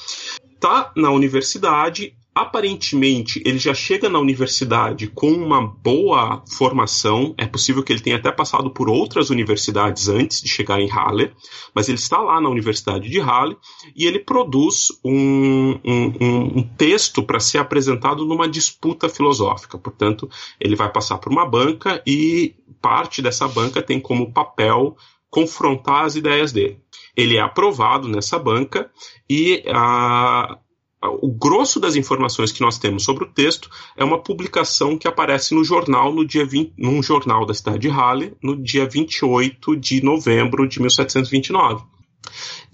está 0.57 0.92
na 0.97 1.11
universidade, 1.11 2.14
aparentemente 2.35 3.40
ele 3.47 3.59
já 3.59 3.73
chega 3.73 4.11
na 4.11 4.19
universidade 4.19 5.07
com 5.07 5.31
uma 5.31 5.66
boa 5.66 6.45
formação. 6.47 7.35
É 7.38 7.47
possível 7.47 7.83
que 7.83 7.90
ele 7.90 8.03
tenha 8.03 8.16
até 8.16 8.31
passado 8.31 8.71
por 8.71 8.90
outras 8.90 9.31
universidades 9.31 10.09
antes 10.09 10.42
de 10.42 10.49
chegar 10.49 10.79
em 10.79 10.87
Halle, 10.87 11.33
mas 11.75 11.88
ele 11.88 11.97
está 11.97 12.19
lá 12.19 12.38
na 12.38 12.51
Universidade 12.51 13.09
de 13.09 13.21
Halle 13.21 13.57
e 13.95 14.05
ele 14.05 14.19
produz 14.19 14.88
um, 15.03 15.79
um, 15.83 16.59
um 16.59 16.62
texto 16.77 17.23
para 17.23 17.40
ser 17.40 17.57
apresentado 17.57 18.27
numa 18.27 18.47
disputa 18.47 19.09
filosófica. 19.09 19.79
Portanto, 19.79 20.29
ele 20.61 20.77
vai 20.77 20.92
passar 20.92 21.16
por 21.16 21.33
uma 21.33 21.49
banca 21.49 22.03
e 22.07 22.55
parte 22.83 23.23
dessa 23.23 23.49
banca 23.49 23.81
tem 23.81 23.99
como 23.99 24.33
papel 24.33 24.95
confrontar 25.31 26.05
as 26.05 26.17
ideias 26.17 26.53
dele 26.53 26.81
ele 27.17 27.37
é 27.37 27.41
aprovado 27.41 28.07
nessa 28.07 28.39
banca 28.39 28.91
e 29.29 29.65
a, 29.69 30.59
o 31.23 31.33
grosso 31.33 31.81
das 31.81 31.97
informações 31.97 32.53
que 32.53 32.61
nós 32.61 32.79
temos 32.79 33.05
sobre 33.05 33.25
o 33.25 33.33
texto 33.33 33.71
é 33.97 34.05
uma 34.05 34.23
publicação 34.23 34.99
que 34.99 35.09
aparece 35.09 35.55
no 35.55 35.65
jornal 35.65 36.12
no 36.12 36.27
dia 36.27 36.45
20, 36.45 36.75
num 36.77 37.03
jornal 37.03 37.47
da 37.47 37.55
cidade 37.55 37.79
de 37.79 37.89
Halle 37.89 38.35
no 38.43 38.55
dia 38.62 38.87
28 38.87 39.77
de 39.77 40.03
novembro 40.03 40.69
de 40.69 40.81
1729. 40.81 41.85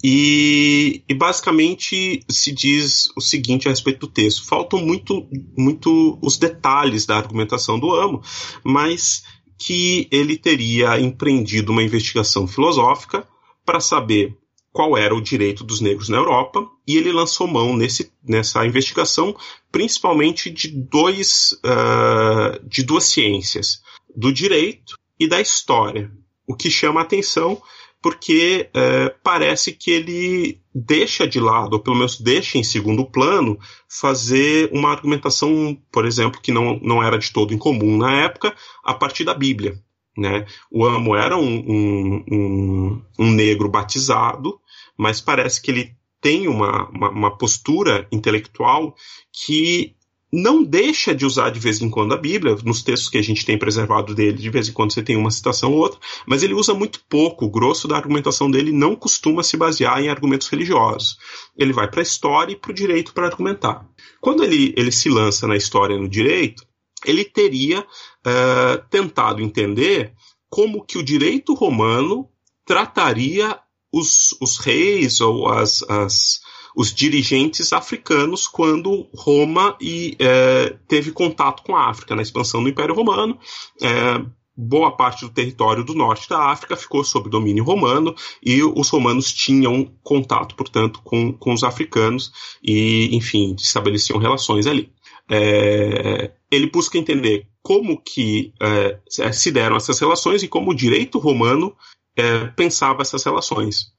E, 0.03 1.03
e, 1.07 1.13
basicamente 1.13 2.25
se 2.27 2.51
diz 2.51 3.07
o 3.15 3.21
seguinte 3.21 3.67
a 3.67 3.71
respeito 3.71 3.99
do 3.99 4.11
texto: 4.11 4.45
faltam 4.45 4.79
muito, 4.79 5.27
muito 5.55 6.17
os 6.21 6.37
detalhes 6.37 7.05
da 7.05 7.15
argumentação 7.15 7.79
do 7.79 7.93
Amo, 7.93 8.21
mas 8.63 9.23
que 9.65 10.09
ele 10.11 10.37
teria 10.37 10.99
empreendido 10.99 11.71
uma 11.71 11.81
investigação 11.81 12.45
filosófica 12.45 13.25
para 13.65 13.79
saber 13.79 14.37
qual 14.73 14.97
era 14.97 15.15
o 15.15 15.21
direito 15.21 15.63
dos 15.63 15.79
negros 15.79 16.09
na 16.09 16.17
Europa, 16.17 16.67
e 16.85 16.97
ele 16.97 17.13
lançou 17.13 17.47
mão 17.47 17.73
nesse, 17.73 18.11
nessa 18.21 18.65
investigação 18.65 19.33
principalmente 19.71 20.49
de, 20.49 20.67
dois, 20.67 21.53
uh, 21.63 22.67
de 22.67 22.83
duas 22.83 23.05
ciências, 23.05 23.81
do 24.13 24.33
direito 24.33 24.97
e 25.17 25.27
da 25.27 25.39
história, 25.39 26.11
o 26.45 26.55
que 26.55 26.69
chama 26.69 26.99
a 26.99 27.03
atenção 27.03 27.61
porque 28.03 28.69
uh, 28.75 29.15
parece 29.23 29.71
que 29.71 29.89
ele 29.89 30.61
deixa 30.75 31.25
de 31.25 31.39
lado, 31.39 31.75
ou 31.75 31.79
pelo 31.79 31.95
menos 31.95 32.19
deixa 32.19 32.57
em 32.57 32.63
segundo 32.63 33.05
plano, 33.05 33.57
fazer 33.87 34.69
uma 34.73 34.91
argumentação, 34.91 35.77
por 35.89 36.05
exemplo, 36.05 36.41
que 36.41 36.51
não, 36.51 36.77
não 36.81 37.01
era 37.01 37.17
de 37.17 37.31
todo 37.31 37.53
incomum 37.53 37.97
na 37.97 38.11
época, 38.23 38.53
a 38.83 38.93
partir 38.93 39.23
da 39.23 39.33
Bíblia. 39.33 39.81
Né? 40.17 40.45
O 40.69 40.85
Amo 40.85 41.15
era 41.15 41.37
um, 41.37 41.55
um, 41.65 42.25
um, 42.29 43.01
um 43.17 43.31
negro 43.31 43.69
batizado, 43.69 44.59
mas 44.97 45.21
parece 45.21 45.61
que 45.61 45.71
ele 45.71 45.95
tem 46.19 46.49
uma, 46.49 46.89
uma, 46.89 47.09
uma, 47.09 47.37
postura 47.37 48.05
intelectual 48.11 48.95
que 49.31 49.95
não 50.35 50.63
deixa 50.63 51.13
de 51.13 51.27
usar 51.27 51.51
de 51.51 51.59
vez 51.59 51.79
em 51.79 51.91
quando 51.91 52.11
a 52.11 52.17
Bíblia, 52.17 52.57
nos 52.65 52.81
textos 52.81 53.07
que 53.07 53.19
a 53.19 53.21
gente 53.21 53.45
tem 53.45 53.55
preservado 53.55 54.15
dele, 54.15 54.39
de 54.39 54.49
vez 54.49 54.67
em 54.67 54.73
quando 54.73 54.91
você 54.91 55.03
tem 55.03 55.15
uma 55.15 55.29
citação 55.29 55.71
ou 55.71 55.77
outra, 55.77 55.99
mas 56.25 56.41
ele 56.41 56.55
usa 56.55 56.73
muito 56.73 57.01
pouco, 57.07 57.45
o 57.45 57.51
grosso 57.51 57.87
da 57.87 57.95
argumentação 57.95 58.49
dele 58.49 58.71
não 58.71 58.95
costuma 58.95 59.43
se 59.43 59.55
basear 59.55 60.01
em 60.01 60.09
argumentos 60.09 60.47
religiosos. 60.47 61.19
Ele 61.55 61.71
vai 61.71 61.87
para 61.87 61.99
a 61.99 62.03
história 62.03 62.53
e 62.53 62.55
para 62.55 62.71
o 62.71 62.73
direito 62.73 63.13
para 63.13 63.27
argumentar. 63.27 63.87
Quando 64.19 64.43
ele, 64.43 64.73
ele 64.75 64.91
se 64.91 65.07
lança 65.07 65.45
na 65.45 65.55
história 65.55 65.93
e 65.93 65.99
no 65.99 66.09
direito, 66.09 66.65
ele 67.05 67.23
teria 67.23 67.81
uh, 67.81 68.83
tentado 68.89 69.39
entender 69.39 70.13
como 70.49 70.83
que 70.83 70.97
o 70.97 71.03
direito 71.03 71.53
romano 71.53 72.27
trataria 72.65 73.59
os, 73.91 74.35
os 74.41 74.57
reis 74.57 75.21
ou 75.21 75.47
as, 75.47 75.83
as, 75.83 76.41
os 76.75 76.93
dirigentes 76.93 77.71
africanos 77.73 78.47
quando 78.47 79.07
Roma 79.15 79.77
e, 79.79 80.15
é, 80.19 80.75
teve 80.87 81.11
contato 81.11 81.63
com 81.63 81.75
a 81.75 81.89
África, 81.89 82.15
na 82.15 82.21
expansão 82.21 82.63
do 82.63 82.69
Império 82.69 82.95
Romano. 82.95 83.37
É, 83.81 84.23
boa 84.55 84.95
parte 84.95 85.25
do 85.25 85.31
território 85.31 85.83
do 85.83 85.95
norte 85.95 86.29
da 86.29 86.51
África 86.51 86.75
ficou 86.75 87.03
sob 87.03 87.29
domínio 87.29 87.63
romano 87.63 88.15
e 88.41 88.63
os 88.63 88.89
romanos 88.89 89.31
tinham 89.33 89.91
contato, 90.03 90.55
portanto, 90.55 91.01
com, 91.03 91.33
com 91.33 91.53
os 91.53 91.63
africanos 91.63 92.31
e, 92.63 93.15
enfim, 93.15 93.55
estabeleciam 93.57 94.19
relações 94.19 94.67
ali. 94.67 94.91
É, 95.29 96.31
ele 96.51 96.67
busca 96.67 96.97
entender 96.97 97.47
como 97.61 97.99
que 98.01 98.53
é, 98.61 98.99
se 99.31 99.51
deram 99.51 99.77
essas 99.77 99.99
relações 99.99 100.43
e 100.43 100.47
como 100.47 100.71
o 100.71 100.75
direito 100.75 101.17
romano 101.17 101.75
é, 102.15 102.45
pensava 102.47 103.01
essas 103.01 103.23
relações. 103.23 103.93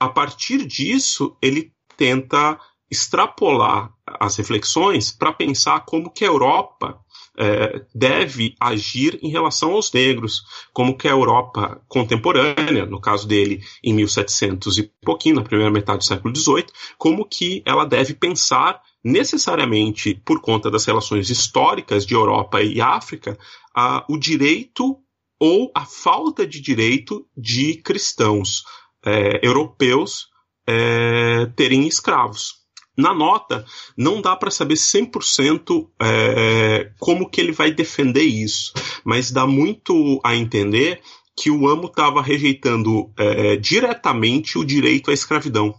A 0.00 0.08
partir 0.08 0.64
disso, 0.66 1.36
ele 1.42 1.72
tenta 1.96 2.58
extrapolar 2.90 3.92
as 4.06 4.36
reflexões 4.36 5.12
para 5.12 5.32
pensar 5.32 5.84
como 5.84 6.10
que 6.10 6.24
a 6.24 6.28
Europa 6.28 6.98
é, 7.36 7.84
deve 7.94 8.54
agir 8.58 9.18
em 9.22 9.30
relação 9.30 9.72
aos 9.72 9.92
negros, 9.92 10.42
como 10.72 10.96
que 10.96 11.06
a 11.06 11.12
Europa 11.12 11.80
contemporânea, 11.86 12.86
no 12.86 13.00
caso 13.00 13.28
dele 13.28 13.62
em 13.84 13.92
1700 13.94 14.78
e 14.78 14.92
pouquinho, 15.04 15.36
na 15.36 15.42
primeira 15.42 15.70
metade 15.70 15.98
do 15.98 16.04
século 16.04 16.34
XVIII, 16.34 16.66
como 16.96 17.24
que 17.24 17.62
ela 17.64 17.84
deve 17.84 18.14
pensar 18.14 18.80
necessariamente 19.04 20.20
por 20.24 20.40
conta 20.40 20.70
das 20.70 20.84
relações 20.84 21.30
históricas 21.30 22.04
de 22.04 22.14
Europa 22.14 22.60
e 22.62 22.80
África, 22.80 23.38
a, 23.74 24.04
o 24.08 24.18
direito 24.18 24.98
ou 25.40 25.70
a 25.74 25.84
falta 25.84 26.44
de 26.44 26.60
direito 26.60 27.24
de 27.36 27.76
cristãos 27.76 28.64
é, 29.08 29.40
europeus 29.42 30.28
é, 30.66 31.46
terem 31.56 31.86
escravos. 31.86 32.58
Na 32.96 33.14
nota, 33.14 33.64
não 33.96 34.20
dá 34.20 34.34
para 34.34 34.50
saber 34.50 34.74
100% 34.74 35.88
é, 36.00 36.90
como 36.98 37.30
que 37.30 37.40
ele 37.40 37.52
vai 37.52 37.70
defender 37.70 38.24
isso, 38.24 38.72
mas 39.04 39.30
dá 39.30 39.46
muito 39.46 40.20
a 40.24 40.34
entender 40.34 41.00
que 41.36 41.50
o 41.50 41.68
Amo 41.68 41.86
estava 41.86 42.20
rejeitando 42.20 43.12
é, 43.16 43.56
diretamente 43.56 44.58
o 44.58 44.64
direito 44.64 45.12
à 45.12 45.14
escravidão, 45.14 45.72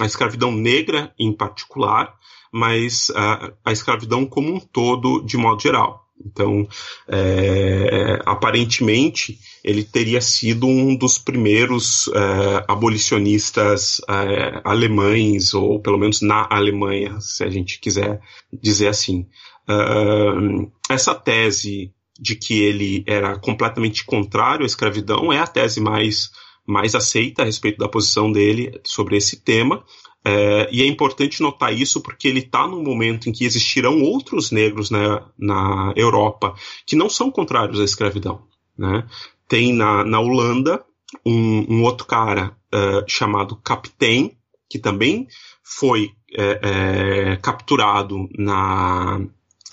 a 0.00 0.04
escravidão 0.04 0.50
negra 0.50 1.14
em 1.16 1.32
particular, 1.32 2.12
mas 2.52 3.10
a, 3.14 3.52
a 3.64 3.72
escravidão 3.72 4.26
como 4.26 4.52
um 4.52 4.58
todo, 4.58 5.24
de 5.24 5.36
modo 5.36 5.62
geral. 5.62 6.03
Então, 6.24 6.66
é, 7.08 8.20
aparentemente, 8.24 9.38
ele 9.64 9.82
teria 9.82 10.20
sido 10.20 10.66
um 10.66 10.96
dos 10.96 11.18
primeiros 11.18 12.08
é, 12.08 12.64
abolicionistas 12.68 14.00
é, 14.08 14.60
alemães, 14.64 15.54
ou 15.54 15.80
pelo 15.80 15.98
menos 15.98 16.20
na 16.20 16.46
Alemanha, 16.50 17.20
se 17.20 17.42
a 17.42 17.50
gente 17.50 17.80
quiser 17.80 18.20
dizer 18.52 18.88
assim. 18.88 19.26
Uh, 19.68 20.70
essa 20.90 21.14
tese 21.14 21.90
de 22.20 22.36
que 22.36 22.62
ele 22.62 23.02
era 23.06 23.38
completamente 23.38 24.04
contrário 24.04 24.62
à 24.62 24.66
escravidão 24.66 25.32
é 25.32 25.38
a 25.38 25.46
tese 25.46 25.80
mais, 25.80 26.30
mais 26.66 26.94
aceita 26.94 27.42
a 27.42 27.44
respeito 27.46 27.78
da 27.78 27.88
posição 27.88 28.30
dele 28.30 28.78
sobre 28.84 29.16
esse 29.16 29.42
tema. 29.42 29.84
É, 30.26 30.68
e 30.72 30.82
é 30.82 30.86
importante 30.86 31.42
notar 31.42 31.72
isso 31.72 32.00
porque 32.00 32.26
ele 32.26 32.40
está 32.40 32.66
num 32.66 32.82
momento 32.82 33.28
em 33.28 33.32
que 33.32 33.44
existirão 33.44 34.02
outros 34.02 34.50
negros 34.50 34.90
na, 34.90 35.26
na 35.38 35.92
Europa 35.94 36.54
que 36.86 36.96
não 36.96 37.10
são 37.10 37.30
contrários 37.30 37.78
à 37.78 37.84
escravidão. 37.84 38.42
Né? 38.76 39.06
Tem 39.46 39.72
na, 39.72 40.02
na 40.04 40.20
Holanda 40.20 40.82
um, 41.24 41.74
um 41.74 41.82
outro 41.82 42.06
cara 42.06 42.56
uh, 42.74 43.04
chamado 43.06 43.56
Captain, 43.56 44.34
que 44.68 44.78
também 44.78 45.28
foi 45.62 46.12
é, 46.36 46.60
é, 46.62 47.36
capturado 47.36 48.28
na, 48.36 49.20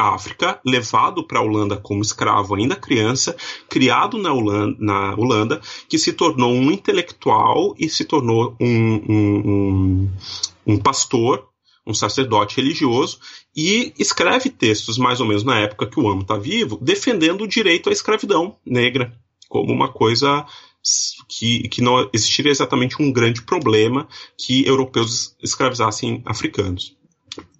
África, 0.01 0.59
levado 0.65 1.25
para 1.25 1.39
a 1.39 1.41
Holanda 1.41 1.77
como 1.77 2.01
escravo 2.01 2.55
ainda 2.55 2.75
criança, 2.75 3.35
criado 3.69 4.17
na 4.17 4.33
Holanda, 4.33 4.75
na 4.79 5.15
Holanda, 5.15 5.61
que 5.87 5.97
se 5.97 6.13
tornou 6.13 6.53
um 6.53 6.71
intelectual 6.71 7.75
e 7.77 7.89
se 7.89 8.05
tornou 8.05 8.55
um, 8.59 8.93
um, 9.09 9.37
um, 9.45 10.11
um 10.67 10.77
pastor, 10.77 11.47
um 11.85 11.93
sacerdote 11.93 12.57
religioso, 12.57 13.19
e 13.55 13.93
escreve 13.97 14.49
textos 14.49 14.97
mais 14.97 15.19
ou 15.19 15.27
menos 15.27 15.43
na 15.43 15.59
época 15.59 15.87
que 15.87 15.99
o 15.99 16.09
Amo 16.09 16.21
está 16.21 16.37
vivo, 16.37 16.79
defendendo 16.81 17.43
o 17.43 17.47
direito 17.47 17.89
à 17.89 17.91
escravidão 17.91 18.55
negra 18.65 19.13
como 19.49 19.71
uma 19.71 19.91
coisa 19.91 20.45
que, 21.27 21.67
que 21.67 21.81
não 21.81 22.09
existiria 22.13 22.51
exatamente 22.51 23.01
um 23.01 23.11
grande 23.11 23.41
problema 23.41 24.07
que 24.37 24.65
europeus 24.65 25.35
escravizassem 25.43 26.23
africanos 26.25 26.95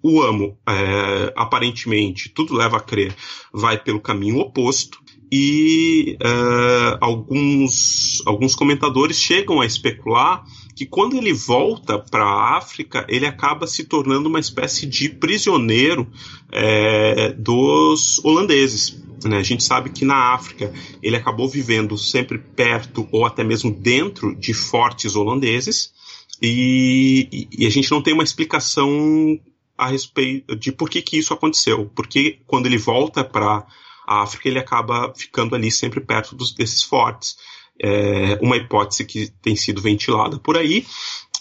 o 0.02 0.20
amo, 0.20 0.58
é, 0.68 1.32
aparentemente, 1.36 2.28
tudo 2.28 2.54
leva 2.54 2.78
a 2.78 2.80
crer, 2.80 3.14
vai 3.52 3.78
pelo 3.78 4.00
caminho 4.00 4.38
oposto. 4.40 5.00
E 5.30 6.18
é, 6.20 6.98
alguns, 7.00 8.22
alguns 8.26 8.54
comentadores 8.54 9.16
chegam 9.16 9.60
a 9.60 9.66
especular 9.66 10.44
que 10.74 10.84
quando 10.84 11.16
ele 11.16 11.32
volta 11.32 11.98
para 11.98 12.24
a 12.24 12.56
África, 12.58 13.06
ele 13.08 13.26
acaba 13.26 13.66
se 13.66 13.84
tornando 13.84 14.28
uma 14.28 14.40
espécie 14.40 14.84
de 14.84 15.08
prisioneiro 15.08 16.06
é, 16.50 17.32
dos 17.32 18.22
holandeses. 18.24 19.02
Né? 19.24 19.38
A 19.38 19.42
gente 19.42 19.62
sabe 19.62 19.90
que 19.90 20.04
na 20.04 20.34
África 20.34 20.72
ele 21.02 21.16
acabou 21.16 21.48
vivendo 21.48 21.96
sempre 21.96 22.38
perto 22.38 23.08
ou 23.12 23.24
até 23.24 23.44
mesmo 23.44 23.70
dentro 23.70 24.34
de 24.34 24.52
fortes 24.52 25.14
holandeses. 25.14 25.92
E, 26.40 27.48
e, 27.56 27.66
a 27.66 27.70
gente 27.70 27.90
não 27.90 28.02
tem 28.02 28.12
uma 28.12 28.24
explicação 28.24 29.38
a 29.76 29.88
respeito 29.88 30.54
de 30.56 30.72
por 30.72 30.88
que, 30.88 31.02
que 31.02 31.18
isso 31.18 31.32
aconteceu. 31.32 31.90
Porque 31.94 32.40
quando 32.46 32.66
ele 32.66 32.78
volta 32.78 33.24
para 33.24 33.66
a 34.06 34.22
África, 34.22 34.48
ele 34.48 34.58
acaba 34.58 35.12
ficando 35.14 35.54
ali 35.54 35.70
sempre 35.70 36.00
perto 36.00 36.34
dos, 36.34 36.52
desses 36.54 36.82
fortes. 36.82 37.36
É, 37.80 38.38
uma 38.42 38.56
hipótese 38.56 39.04
que 39.04 39.30
tem 39.42 39.56
sido 39.56 39.80
ventilada 39.80 40.38
por 40.38 40.56
aí 40.56 40.86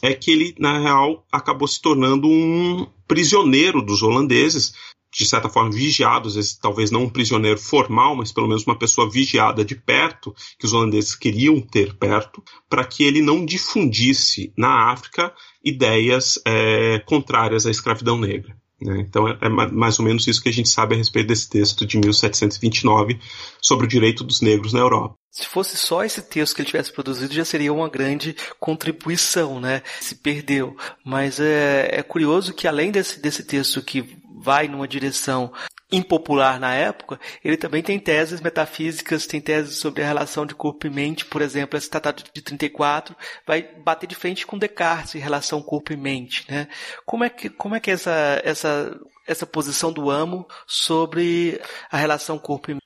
é 0.02 0.14
que 0.14 0.32
ele, 0.32 0.56
na 0.58 0.80
real, 0.80 1.26
acabou 1.32 1.68
se 1.68 1.80
tornando 1.80 2.28
um 2.28 2.88
prisioneiro 3.08 3.82
dos 3.82 4.02
holandeses, 4.02 4.74
de 5.12 5.26
certa 5.26 5.50
forma 5.50 5.72
vigiado, 5.72 6.28
às 6.28 6.36
vezes 6.36 6.58
talvez 6.58 6.90
não 6.90 7.04
um 7.04 7.10
prisioneiro 7.10 7.60
formal, 7.60 8.16
mas 8.16 8.32
pelo 8.32 8.48
menos 8.48 8.66
uma 8.66 8.78
pessoa 8.78 9.10
vigiada 9.10 9.66
de 9.66 9.76
perto, 9.76 10.34
que 10.58 10.66
os 10.66 10.74
holandeses 10.74 11.16
queriam 11.16 11.60
ter 11.60 11.94
perto, 11.96 12.44
para 12.70 12.86
que 12.86 13.04
ele 13.04 13.22
não 13.22 13.46
difundisse 13.46 14.54
na 14.58 14.92
África 14.92 15.34
ideias 15.64 16.40
é, 16.46 17.00
contrárias 17.00 17.66
à 17.66 17.72
escravidão 17.72 18.18
negra. 18.18 18.56
Né? 18.82 19.06
Então 19.08 19.28
é, 19.28 19.38
é, 19.42 19.50
mais 19.50 20.00
ou 20.00 20.06
menos 20.06 20.26
isso 20.26 20.42
que 20.42 20.50
a 20.50 20.54
gente 20.54 20.70
sabe 20.70 20.96
a 20.96 20.98
respeito 20.98 21.28
desse 21.28 21.48
texto 21.48 21.86
de 21.86 21.98
1729 22.00 23.20
sobre 23.62 23.86
o 23.86 23.90
direito 23.90 24.24
dos 24.24 24.42
negros 24.42 24.74
na 24.74 24.80
Europa. 24.80 25.16
Se 25.30 25.46
fosse 25.46 25.78
só 25.78 26.04
esse 26.04 26.22
texto 26.22 26.56
que 26.56 26.62
ele 26.62 26.68
tivesse 26.68 26.92
produzido, 26.92 27.34
já 27.34 27.46
seria 27.46 27.72
uma 27.72 27.88
grande 27.88 28.36
contribuição, 28.60 29.62
né? 29.62 29.82
Se 30.02 30.16
perdeu. 30.16 30.76
Mas 31.06 31.40
é, 31.40 32.00
é 32.00 32.04
curioso 32.04 32.54
que 32.54 32.68
além 32.68 32.92
desse, 32.92 33.22
desse 33.22 33.44
texto 33.44 33.82
que 33.82 34.21
vai 34.42 34.68
numa 34.68 34.88
direção 34.88 35.52
impopular 35.92 36.60
na 36.60 36.74
época, 36.74 37.20
ele 37.44 37.58
também 37.58 37.84
tem 37.84 38.00
teses 38.00 38.40
metafísicas, 38.40 39.28
tem 39.28 39.42
teses 39.42 39.76
sobre 39.76 40.02
a 40.02 40.08
relação 40.08 40.46
de 40.46 40.56
corpo 40.56 40.88
e 40.88 40.90
mente, 40.90 41.26
por 41.26 41.42
exemplo, 41.42 41.78
esse 41.78 41.90
tratado 41.90 42.24
de 42.34 42.42
34 42.42 43.16
vai 43.46 43.62
bater 43.62 44.08
de 44.08 44.16
frente 44.16 44.48
com 44.48 44.58
Descartes 44.58 45.16
em 45.16 45.20
relação 45.20 45.62
corpo 45.62 45.92
e 45.92 45.98
mente, 45.98 46.50
né? 46.50 46.68
Como 47.06 47.24
é 47.24 47.30
que, 47.30 47.50
como 47.50 47.76
é 47.76 47.80
que 47.80 47.92
é 47.92 47.94
essa, 47.94 48.42
essa, 48.44 49.00
essa 49.28 49.46
posição 49.46 49.92
do 49.92 50.10
Amo 50.10 50.48
sobre 50.66 51.60
a 51.92 51.98
relação 51.98 52.40
corpo 52.40 52.72
e? 52.72 52.81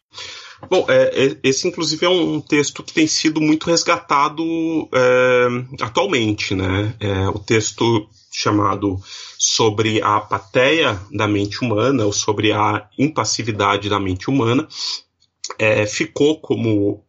Bom, 0.70 0.86
é, 0.90 1.26
é, 1.26 1.38
esse 1.44 1.68
inclusive 1.68 2.06
é 2.06 2.10
um 2.10 2.42
texto 2.42 2.84
que 2.84 2.94
tem 2.94 3.08
sido 3.08 3.40
muito 3.40 3.68
resgatado 3.68 4.44
é, 4.94 5.48
atualmente, 5.82 6.56
né? 6.56 6.96
É, 7.00 7.28
o 7.30 7.40
texto 7.40 8.08
chamado 8.32 9.00
sobre 9.38 10.02
a 10.02 10.18
apatia 10.18 11.00
da 11.12 11.28
mente 11.28 11.64
humana, 11.64 12.06
ou 12.06 12.12
sobre 12.12 12.52
a 12.52 12.88
impassividade 12.98 13.90
da 13.90 14.00
mente 14.00 14.30
humana, 14.30 14.68
é, 15.58 15.86
ficou 15.86 16.40
como 16.40 17.04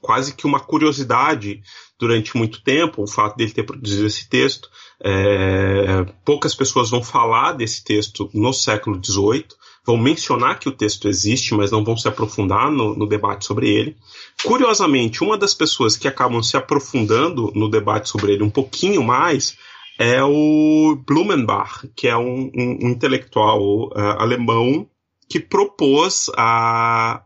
quase 0.00 0.34
que 0.34 0.46
uma 0.46 0.60
curiosidade 0.60 1.62
durante 1.98 2.36
muito 2.36 2.62
tempo, 2.62 3.02
o 3.02 3.06
fato 3.06 3.36
dele 3.36 3.52
ter 3.52 3.64
produzido 3.64 4.06
esse 4.06 4.28
texto. 4.28 4.68
É, 5.02 6.04
poucas 6.24 6.54
pessoas 6.54 6.90
vão 6.90 7.02
falar 7.02 7.52
desse 7.52 7.82
texto 7.84 8.30
no 8.32 8.52
século 8.52 9.00
XVIII, 9.02 9.46
vão 9.88 9.96
mencionar 9.96 10.58
que 10.58 10.68
o 10.68 10.72
texto 10.72 11.08
existe, 11.08 11.54
mas 11.54 11.70
não 11.70 11.82
vão 11.82 11.96
se 11.96 12.06
aprofundar 12.06 12.70
no, 12.70 12.94
no, 12.94 13.06
debate 13.06 13.46
sobre 13.46 13.70
ele. 13.70 13.96
Curiosamente, 14.44 15.24
uma 15.24 15.38
das 15.38 15.54
pessoas 15.54 15.96
que 15.96 16.06
acabam 16.06 16.42
se 16.42 16.58
aprofundando 16.58 17.50
no 17.54 17.70
debate 17.70 18.10
sobre 18.10 18.32
ele 18.32 18.42
um 18.42 18.50
pouquinho 18.50 19.02
mais 19.02 19.56
é 19.98 20.22
o 20.22 20.94
Blumenbach, 21.06 21.88
que 21.96 22.06
é 22.06 22.14
um, 22.14 22.50
um, 22.54 22.78
um 22.82 22.88
intelectual 22.90 23.86
uh, 23.86 23.92
alemão 24.18 24.86
que 25.26 25.40
propôs 25.40 26.30
a, 26.36 27.22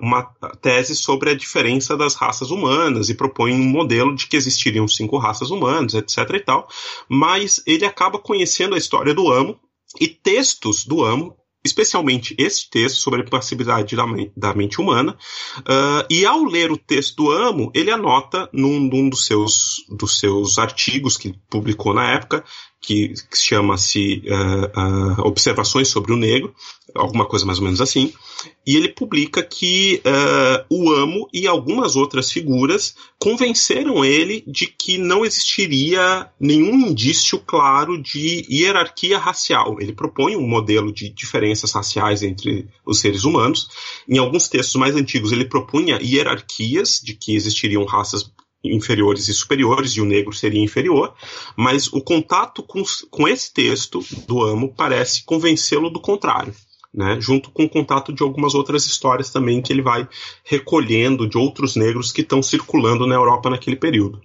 uma 0.00 0.22
tese 0.60 0.94
sobre 0.94 1.30
a 1.30 1.36
diferença 1.36 1.96
das 1.96 2.14
raças 2.14 2.50
humanas 2.50 3.08
e 3.08 3.14
propõe 3.14 3.52
um 3.52 3.64
modelo 3.64 4.14
de 4.14 4.26
que 4.26 4.36
existiriam 4.36 4.86
cinco 4.86 5.18
raças 5.18 5.50
humanas, 5.50 5.94
etc. 5.94 6.18
e 6.34 6.40
tal. 6.40 6.68
Mas 7.08 7.62
ele 7.64 7.84
acaba 7.84 8.18
conhecendo 8.18 8.74
a 8.74 8.78
história 8.78 9.14
do 9.14 9.30
Amo 9.30 9.58
e 10.00 10.06
textos 10.06 10.84
do 10.84 11.02
Amo 11.02 11.39
especialmente 11.64 12.34
esse 12.38 12.68
texto 12.68 12.96
sobre 12.96 13.20
a 13.20 13.24
passividade 13.24 13.94
da, 13.94 14.04
da 14.36 14.54
mente 14.54 14.80
humana, 14.80 15.16
uh, 15.58 16.06
e 16.08 16.24
ao 16.24 16.44
ler 16.44 16.70
o 16.70 16.76
texto 16.76 17.16
do 17.16 17.30
Amo, 17.30 17.70
ele 17.74 17.90
anota 17.90 18.48
num, 18.52 18.80
num 18.80 19.08
dos, 19.08 19.26
seus, 19.26 19.84
dos 19.88 20.18
seus 20.18 20.58
artigos 20.58 21.16
que 21.16 21.34
publicou 21.48 21.92
na 21.92 22.12
época, 22.12 22.44
que, 22.80 23.12
que 23.30 23.36
chama-se 23.36 24.22
uh, 24.26 25.20
uh, 25.20 25.26
Observações 25.26 25.88
sobre 25.88 26.12
o 26.12 26.16
Negro, 26.16 26.54
alguma 26.94 27.26
coisa 27.26 27.44
mais 27.44 27.58
ou 27.58 27.64
menos 27.64 27.80
assim, 27.80 28.12
e 28.66 28.76
ele 28.76 28.88
publica 28.88 29.42
que 29.42 30.02
uh, 30.04 30.64
o 30.70 30.90
Amo 30.90 31.28
e 31.32 31.46
algumas 31.46 31.94
outras 31.94 32.32
figuras 32.32 32.94
convenceram 33.18 34.04
ele 34.04 34.42
de 34.46 34.66
que 34.66 34.96
não 34.96 35.24
existiria 35.24 36.30
nenhum 36.38 36.88
indício 36.88 37.38
claro 37.38 38.00
de 38.00 38.46
hierarquia 38.50 39.18
racial. 39.18 39.76
Ele 39.80 39.92
propõe 39.92 40.36
um 40.36 40.46
modelo 40.46 40.92
de 40.92 41.10
diferenças 41.10 41.72
raciais 41.72 42.22
entre 42.22 42.66
os 42.84 42.98
seres 42.98 43.24
humanos. 43.24 43.68
Em 44.08 44.18
alguns 44.18 44.48
textos 44.48 44.76
mais 44.76 44.96
antigos, 44.96 45.32
ele 45.32 45.44
propunha 45.44 45.98
hierarquias 46.02 47.00
de 47.02 47.14
que 47.14 47.34
existiriam 47.34 47.84
raças 47.84 48.30
inferiores 48.62 49.28
e 49.28 49.34
superiores, 49.34 49.92
e 49.92 50.00
o 50.00 50.04
negro 50.04 50.32
seria 50.32 50.62
inferior, 50.62 51.14
mas 51.56 51.92
o 51.92 52.00
contato 52.00 52.62
com, 52.62 52.82
com 53.10 53.28
esse 53.28 53.52
texto 53.52 54.04
do 54.26 54.42
Amo 54.42 54.72
parece 54.76 55.24
convencê-lo 55.24 55.90
do 55.90 56.00
contrário. 56.00 56.54
Né, 56.92 57.20
junto 57.20 57.52
com 57.52 57.66
o 57.66 57.68
contato 57.68 58.12
de 58.12 58.20
algumas 58.20 58.52
outras 58.52 58.84
histórias 58.84 59.30
também 59.30 59.62
que 59.62 59.72
ele 59.72 59.80
vai 59.80 60.08
recolhendo 60.42 61.24
de 61.24 61.38
outros 61.38 61.76
negros 61.76 62.10
que 62.10 62.20
estão 62.20 62.42
circulando 62.42 63.06
na 63.06 63.14
Europa 63.14 63.48
naquele 63.48 63.76
período. 63.76 64.20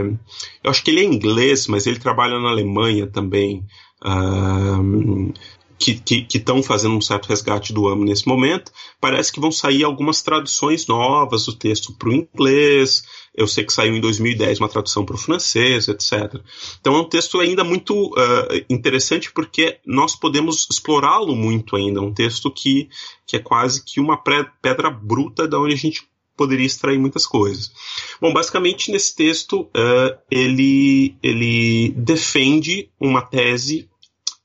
eu 0.62 0.70
acho 0.70 0.84
que 0.84 0.92
ele 0.92 1.00
é 1.00 1.04
inglês, 1.04 1.66
mas 1.66 1.88
ele 1.88 1.98
trabalha 1.98 2.38
na 2.38 2.50
Alemanha 2.50 3.08
também, 3.08 3.66
uh, 4.04 5.32
que 5.78 6.26
estão 6.34 6.62
fazendo 6.62 6.96
um 6.96 7.00
certo 7.00 7.26
resgate 7.26 7.72
do 7.72 7.86
AMO 7.88 8.04
nesse 8.04 8.26
momento, 8.26 8.72
parece 9.00 9.30
que 9.30 9.40
vão 9.40 9.52
sair 9.52 9.84
algumas 9.84 10.22
traduções 10.22 10.86
novas 10.86 11.44
do 11.46 11.54
texto 11.54 11.92
para 11.92 12.08
o 12.08 12.12
inglês. 12.12 13.04
Eu 13.34 13.46
sei 13.46 13.64
que 13.64 13.72
saiu 13.72 13.94
em 13.94 14.00
2010 14.00 14.58
uma 14.58 14.68
tradução 14.68 15.04
para 15.04 15.16
o 15.16 15.18
francês, 15.18 15.88
etc. 15.88 16.40
Então 16.80 16.94
é 16.94 17.00
um 17.00 17.08
texto 17.08 17.38
ainda 17.38 17.62
muito 17.62 18.08
uh, 18.08 18.64
interessante 18.70 19.30
porque 19.30 19.78
nós 19.86 20.16
podemos 20.16 20.66
explorá-lo 20.70 21.36
muito 21.36 21.76
ainda. 21.76 22.00
É 22.00 22.02
um 22.02 22.14
texto 22.14 22.50
que, 22.50 22.88
que 23.26 23.36
é 23.36 23.40
quase 23.40 23.84
que 23.84 24.00
uma 24.00 24.16
pedra 24.16 24.90
bruta 24.90 25.46
da 25.46 25.60
onde 25.60 25.74
a 25.74 25.78
gente 25.78 26.08
poderia 26.36 26.66
extrair 26.66 26.98
muitas 26.98 27.26
coisas. 27.26 27.72
Bom, 28.20 28.32
basicamente 28.32 28.90
nesse 28.92 29.14
texto 29.16 29.62
uh, 29.62 30.18
ele, 30.30 31.16
ele 31.22 31.90
defende 31.96 32.90
uma 33.00 33.22
tese 33.22 33.88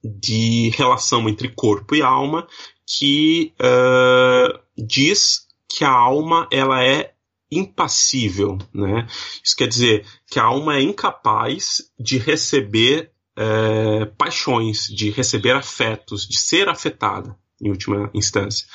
de 0.04 0.70
relação 0.70 1.30
entre 1.30 1.50
corpo 1.50 1.96
e 1.96 2.02
alma 2.02 2.48
que 2.86 3.54
uh, 3.60 4.60
diz 4.78 5.48
que 5.70 5.84
a 5.84 5.92
alma 5.92 6.48
ela 6.52 6.84
é 6.84 7.14
impassível, 7.50 8.58
né? 8.74 9.08
Isso 9.44 9.56
quer 9.56 9.68
dizer 9.68 10.06
que 10.30 10.40
a 10.40 10.44
alma 10.44 10.78
é 10.78 10.82
incapaz 10.82 11.92
de 12.00 12.18
receber 12.18 13.12
uh, 13.38 14.06
paixões, 14.18 14.88
de 14.88 15.10
receber 15.10 15.52
afetos, 15.52 16.28
de 16.28 16.38
ser 16.40 16.70
afetada 16.70 17.38
em 17.62 17.70
última 17.70 18.10
instância. 18.14 18.66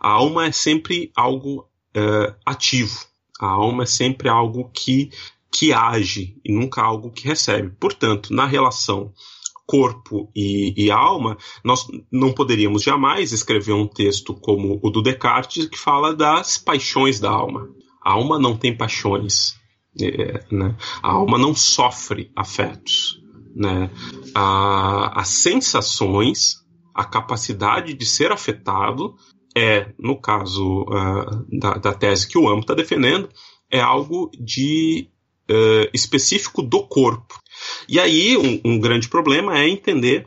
A 0.00 0.10
alma 0.10 0.46
é 0.46 0.52
sempre 0.52 1.10
algo 1.16 1.68
uh, 1.96 2.34
ativo. 2.44 3.06
A 3.40 3.46
alma 3.46 3.84
é 3.84 3.86
sempre 3.86 4.28
algo 4.28 4.70
que 4.72 5.10
que 5.56 5.72
age 5.72 6.36
e 6.44 6.52
nunca 6.52 6.82
algo 6.82 7.12
que 7.12 7.28
recebe. 7.28 7.70
Portanto, 7.78 8.34
na 8.34 8.44
relação 8.44 9.14
corpo 9.66 10.30
e, 10.34 10.74
e, 10.76 10.90
alma, 10.90 11.36
nós 11.64 11.86
não 12.12 12.32
poderíamos 12.32 12.82
jamais 12.82 13.32
escrever 13.32 13.72
um 13.72 13.86
texto 13.86 14.34
como 14.34 14.78
o 14.82 14.90
do 14.90 15.02
Descartes 15.02 15.66
que 15.66 15.78
fala 15.78 16.14
das 16.14 16.58
paixões 16.58 17.18
da 17.18 17.30
alma. 17.30 17.68
A 18.02 18.12
alma 18.12 18.38
não 18.38 18.56
tem 18.56 18.76
paixões, 18.76 19.54
é, 20.00 20.44
né? 20.52 20.76
a 21.02 21.12
alma 21.12 21.38
não 21.38 21.54
sofre 21.54 22.30
afetos. 22.36 23.20
Né? 23.56 23.90
A, 24.34 25.20
as 25.20 25.28
sensações, 25.28 26.56
a 26.94 27.04
capacidade 27.04 27.94
de 27.94 28.04
ser 28.04 28.32
afetado 28.32 29.14
é, 29.56 29.92
no 29.98 30.20
caso 30.20 30.82
uh, 30.82 31.58
da, 31.58 31.74
da, 31.74 31.94
tese 31.94 32.26
que 32.26 32.36
o 32.36 32.48
Amo 32.48 32.60
está 32.60 32.74
defendendo, 32.74 33.28
é 33.70 33.80
algo 33.80 34.30
de 34.38 35.08
uh, 35.48 35.88
específico 35.94 36.60
do 36.60 36.86
corpo. 36.86 37.40
E 37.88 37.98
aí, 38.00 38.36
um, 38.36 38.60
um 38.64 38.78
grande 38.78 39.08
problema 39.08 39.58
é 39.58 39.68
entender, 39.68 40.26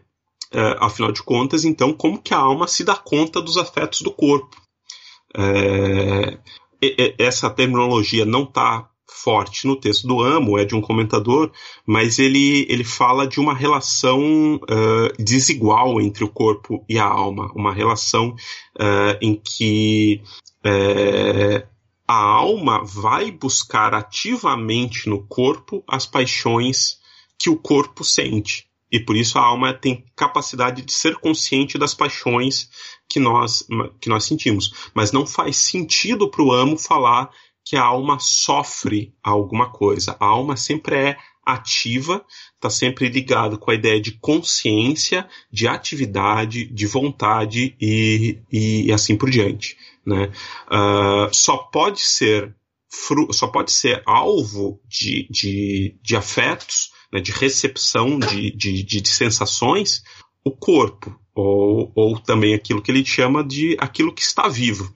uh, 0.54 0.78
afinal 0.84 1.12
de 1.12 1.24
contas, 1.24 1.66
então, 1.66 1.94
como 1.94 2.22
que 2.22 2.34
a 2.34 2.38
alma 2.38 2.68
se 2.68 2.84
dá 2.84 2.96
conta 2.96 3.42
dos 3.42 3.58
afetos 3.58 4.02
do 4.02 4.12
corpo. 4.12 4.56
Uh, 5.36 6.38
essa 7.18 7.50
terminologia 7.50 8.26
não 8.26 8.44
está 8.44 8.88
forte 9.10 9.66
no 9.66 9.76
texto 9.76 10.08
do 10.08 10.22
Amo, 10.22 10.58
é 10.58 10.66
de 10.66 10.76
um 10.76 10.82
comentador, 10.82 11.52
mas 11.86 12.20
ele, 12.20 12.66
ele 12.70 12.84
fala 12.84 13.28
de 13.28 13.40
uma 13.40 13.54
relação 13.54 14.56
uh, 14.56 15.24
desigual 15.24 16.00
entre 16.00 16.24
o 16.24 16.30
corpo 16.30 16.84
e 16.88 17.00
a 17.00 17.06
alma, 17.06 17.52
uma 17.56 17.74
relação 17.74 18.36
uh, 18.76 19.18
em 19.22 19.36
que 19.36 20.22
uh, 20.66 21.68
a 22.08 22.16
alma 22.16 22.84
vai 22.84 23.32
buscar 23.32 23.94
ativamente 23.94 25.10
no 25.10 25.26
corpo 25.28 25.84
as 25.88 26.06
paixões 26.06 26.97
que 27.38 27.50
o 27.50 27.58
corpo 27.58 28.04
sente. 28.04 28.68
E 28.92 29.00
por 29.00 29.16
isso 29.16 29.38
a 29.38 29.42
alma 29.42 29.74
tem 29.74 30.06
capacidade 30.16 30.82
de 30.82 30.94
ser 30.94 31.16
consciente 31.16 31.78
das 31.78 31.94
paixões 31.94 32.70
que 33.10 33.20
nós, 33.20 33.66
que 34.00 34.10
nós 34.10 34.24
sentimos. 34.24 34.72
Mas 34.94 35.12
não 35.12 35.26
faz 35.26 35.58
sentido 35.58 36.30
para 36.30 36.44
o 36.44 36.52
amo 36.52 36.78
falar 36.78 37.30
que 37.66 37.76
a 37.76 37.84
alma 37.84 38.18
sofre 38.20 39.14
alguma 39.22 39.70
coisa. 39.70 40.16
A 40.20 40.26
alma 40.26 40.56
sempre 40.56 40.96
é 40.96 41.18
ativa, 41.46 42.26
está 42.56 42.70
sempre 42.70 43.08
ligado 43.08 43.58
com 43.58 43.72
a 43.72 43.76
ideia 43.76 44.02
de 44.02 44.12
consciência, 44.12 45.28
de 45.52 45.68
atividade, 45.68 46.66
de 46.66 46.86
vontade 46.86 47.76
e, 47.80 48.40
e 48.52 48.92
assim 48.92 49.16
por 49.16 49.30
diante. 49.30 49.78
Né? 50.06 50.32
Uh, 50.70 51.34
só 51.34 51.58
pode 51.58 52.02
ser 52.02 52.56
só 53.32 53.48
pode 53.48 53.72
ser 53.72 54.02
alvo 54.06 54.80
de, 54.88 55.28
de, 55.30 55.96
de 56.02 56.16
afetos, 56.16 56.92
né, 57.12 57.20
de 57.20 57.32
recepção 57.32 58.20
de, 58.20 58.52
de, 58.52 58.84
de, 58.84 59.08
sensações, 59.08 60.04
o 60.44 60.52
corpo, 60.52 61.18
ou, 61.36 61.92
ou 61.96 62.20
também 62.20 62.54
aquilo 62.54 62.82
que 62.82 62.92
ele 62.92 63.06
chama 63.06 63.44
de 63.44 63.78
aquilo 63.80 64.14
que 64.14 64.22
está 64.22 64.48
vivo. 64.48 64.92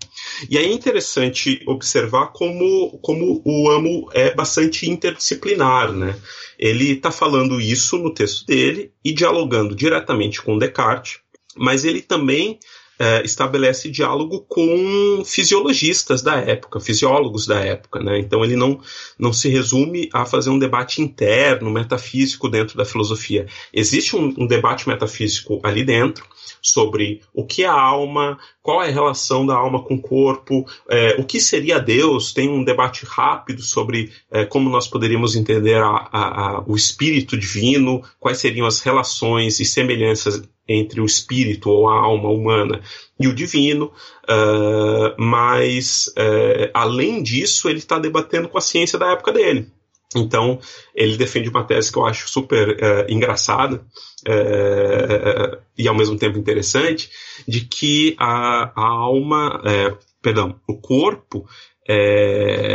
E 0.50 0.58
é 0.58 0.66
interessante 0.66 1.62
observar 1.68 2.28
como, 2.28 3.00
como 3.02 3.42
o 3.46 3.70
amo 3.70 4.10
é 4.14 4.34
bastante 4.34 4.90
interdisciplinar. 4.90 5.92
Né? 5.92 6.20
Ele 6.58 6.92
está 6.94 7.12
falando 7.12 7.62
isso 7.62 7.98
no 7.98 8.14
texto 8.14 8.46
dele 8.46 8.92
e 9.04 9.14
dialogando 9.14 9.76
diretamente 9.76 10.42
com 10.42 10.58
Descartes, 10.58 11.20
mas 11.56 11.86
ele 11.86 12.02
também 12.02 12.60
é, 13.02 13.24
estabelece 13.26 13.90
diálogo 13.90 14.46
com 14.48 15.24
fisiologistas 15.26 16.22
da 16.22 16.36
época, 16.36 16.80
fisiólogos 16.80 17.48
da 17.48 17.60
época. 17.60 18.00
Né? 18.00 18.20
Então 18.20 18.46
ele 18.46 18.56
não, 18.56 18.80
não 19.18 19.34
se 19.34 19.50
resume 19.50 20.08
a 20.14 20.24
fazer 20.24 20.52
um 20.52 20.60
debate 20.60 21.02
interno, 21.02 21.72
metafísico 21.72 22.48
dentro 22.48 22.78
da 22.78 22.86
filosofia. 22.86 23.48
Existe 23.74 24.16
um, 24.16 24.32
um 24.38 24.46
debate 24.46 24.88
metafísico 24.88 25.60
ali 25.64 25.84
dentro 25.84 26.24
sobre 26.62 27.22
o 27.34 27.44
que 27.44 27.64
é 27.64 27.68
a 27.68 27.74
alma, 27.74 28.38
qual 28.62 28.84
é 28.84 28.90
a 28.90 28.92
relação 28.92 29.46
da 29.46 29.56
alma 29.56 29.84
com 29.84 29.96
o 29.96 30.02
corpo, 30.02 30.66
é, 30.90 31.16
o 31.20 31.24
que 31.24 31.40
seria 31.40 31.80
Deus. 31.80 32.34
Tem 32.34 32.48
um 32.48 32.64
debate 32.64 33.06
rápido 33.06 33.62
sobre 33.62 34.12
é, 34.30 34.46
como 34.46 34.70
nós 34.70 34.88
poderíamos 34.88 35.36
entender 35.36 35.82
a, 35.82 35.88
a, 35.88 36.58
a, 36.58 36.64
o 36.68 36.76
espírito 36.76 37.38
divino, 37.38 38.04
quais 38.20 38.38
seriam 38.38 38.68
as 38.68 38.80
relações 38.82 39.60
e 39.60 39.66
semelhanças 39.66 40.42
entre 40.68 41.02
o 41.02 41.06
espírito 41.06 41.70
ou 41.70 41.90
a 41.90 42.00
alma 42.00 42.30
humana 42.30 42.82
e 43.20 43.28
o 43.28 43.34
divino, 43.34 43.92
uh, 44.24 45.22
mas 45.22 46.08
uh, 46.18 46.72
além 46.74 47.22
disso 47.22 47.68
ele 47.68 47.80
está 47.80 48.00
debatendo 48.00 48.48
com 48.48 48.58
a 48.58 48.62
ciência 48.62 48.98
da 48.98 49.12
época 49.12 49.34
dele. 49.34 49.68
Então 50.16 50.60
ele 50.94 51.18
defende 51.18 51.50
uma 51.50 51.64
tese 51.64 51.92
que 51.92 51.98
eu 51.98 52.06
acho 52.06 52.30
super 52.30 52.70
uh, 52.70 53.12
engraçada 53.12 53.86
e 55.76 55.88
ao 55.88 55.96
mesmo 55.96 56.16
tempo 56.16 56.38
interessante, 56.38 57.10
de 57.48 57.62
que 57.62 58.16
a, 58.20 58.72
a 58.76 58.88
alma, 58.88 59.60
perdão, 60.22 60.60
o 60.68 60.78
corpo 60.78 61.50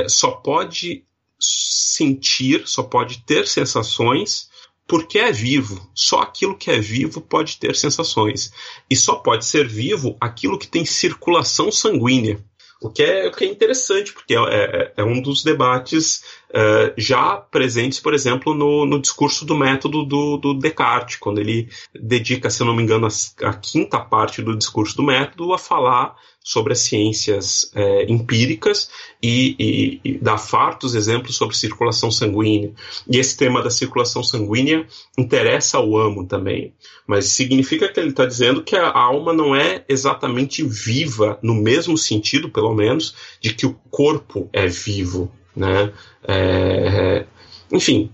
só 0.08 0.32
pode 0.32 1.04
sentir, 1.38 2.66
só 2.66 2.82
pode 2.82 3.22
ter 3.24 3.46
sensações 3.46 4.48
porque 4.86 5.18
é 5.18 5.32
vivo. 5.32 5.90
Só 5.94 6.20
aquilo 6.20 6.56
que 6.56 6.70
é 6.70 6.78
vivo 6.78 7.20
pode 7.20 7.58
ter 7.58 7.74
sensações. 7.74 8.52
E 8.88 8.96
só 8.96 9.16
pode 9.16 9.44
ser 9.44 9.66
vivo 9.66 10.16
aquilo 10.20 10.58
que 10.58 10.68
tem 10.68 10.84
circulação 10.84 11.70
sanguínea. 11.72 12.38
O 12.80 12.90
que 12.90 13.02
é, 13.02 13.26
o 13.26 13.32
que 13.32 13.44
é 13.44 13.48
interessante, 13.48 14.12
porque 14.12 14.34
é, 14.34 14.38
é, 14.38 14.92
é 14.98 15.04
um 15.04 15.22
dos 15.22 15.42
debates 15.42 16.22
é, 16.52 16.92
já 16.96 17.36
presentes, 17.36 18.00
por 18.00 18.12
exemplo, 18.12 18.54
no, 18.54 18.84
no 18.84 19.00
discurso 19.00 19.46
do 19.46 19.56
método 19.56 20.04
do, 20.04 20.36
do, 20.36 20.54
Descartes, 20.54 21.16
quando 21.16 21.38
ele 21.38 21.70
dedica, 21.94 22.50
se 22.50 22.62
eu 22.62 22.66
não 22.66 22.76
me 22.76 22.82
engano, 22.82 23.06
a, 23.06 23.48
a 23.48 23.54
quinta 23.54 23.98
parte 23.98 24.42
do 24.42 24.56
discurso 24.56 24.94
do 24.96 25.02
método 25.02 25.54
a 25.54 25.58
falar 25.58 26.16
sobre 26.46 26.74
as 26.74 26.78
ciências 26.78 27.72
é, 27.74 28.04
empíricas 28.04 28.88
e, 29.20 29.56
e, 29.58 30.00
e 30.04 30.18
dá 30.18 30.38
fartos 30.38 30.94
exemplos 30.94 31.34
sobre 31.34 31.56
circulação 31.56 32.08
sanguínea. 32.08 32.70
E 33.10 33.18
esse 33.18 33.36
tema 33.36 33.60
da 33.60 33.68
circulação 33.68 34.22
sanguínea 34.22 34.86
interessa 35.18 35.78
ao 35.78 35.96
amo 35.96 36.24
também. 36.24 36.72
Mas 37.04 37.26
significa 37.26 37.92
que 37.92 37.98
ele 37.98 38.10
está 38.10 38.24
dizendo 38.24 38.62
que 38.62 38.76
a 38.76 38.96
alma 38.96 39.32
não 39.32 39.56
é 39.56 39.84
exatamente 39.88 40.62
viva, 40.62 41.36
no 41.42 41.52
mesmo 41.52 41.98
sentido, 41.98 42.48
pelo 42.48 42.72
menos, 42.72 43.16
de 43.40 43.52
que 43.52 43.66
o 43.66 43.74
corpo 43.90 44.48
é 44.52 44.68
vivo. 44.68 45.28
Né? 45.54 45.92
É, 46.22 47.26
enfim, 47.72 48.08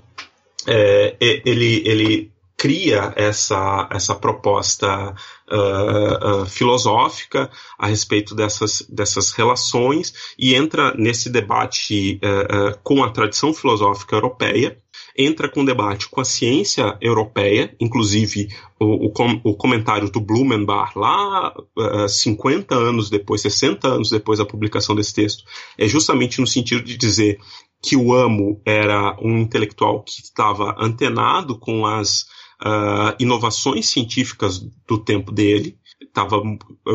é, 0.67 1.17
ele, 1.21 1.83
ele 1.85 2.32
cria 2.63 3.13
essa, 3.17 3.89
essa 3.91 4.15
proposta 4.15 5.17
uh, 5.51 6.43
uh, 6.43 6.47
filosófica 6.47 7.51
a 7.77 7.89
respeito 7.89 8.37
dessas, 8.37 8.87
dessas 8.89 9.33
relações 9.33 10.15
e 10.39 10.55
entra 10.55 10.95
nesse 10.95 11.29
debate 11.29 12.21
uh, 12.23 12.79
com 12.85 13.03
a 13.03 13.11
tradição 13.11 13.53
filosófica 13.53 14.15
europeia, 14.15 14.79
entra 15.19 15.49
com 15.49 15.65
debate 15.65 16.09
com 16.09 16.21
a 16.21 16.25
ciência 16.25 16.97
europeia, 17.01 17.75
inclusive 17.81 18.47
o, 18.79 19.09
o, 19.09 19.13
o 19.43 19.57
comentário 19.57 20.09
do 20.09 20.21
Blumenbach, 20.21 20.97
lá 20.97 21.53
uh, 21.77 22.09
50 22.09 22.77
anos 22.77 23.11
depois, 23.11 23.41
60 23.41 23.89
anos 23.89 24.09
depois 24.09 24.39
da 24.39 24.47
publicação 24.47 24.95
desse 24.95 25.13
texto, 25.13 25.43
é 25.77 25.89
justamente 25.89 26.41
no 26.41 26.47
sentido 26.47 26.85
de 26.85 26.97
dizer 26.97 27.41
que 27.83 27.97
o 27.97 28.15
Amo 28.15 28.63
era 28.65 29.17
um 29.21 29.39
intelectual 29.39 30.05
que 30.05 30.13
estava 30.23 30.77
antenado 30.79 31.59
com 31.59 31.85
as 31.85 32.27
uh, 32.65 33.15
inovações 33.19 33.89
científicas 33.89 34.59
do 34.87 34.99
tempo 34.99 35.33
dele, 35.33 35.77
estava 36.13 36.43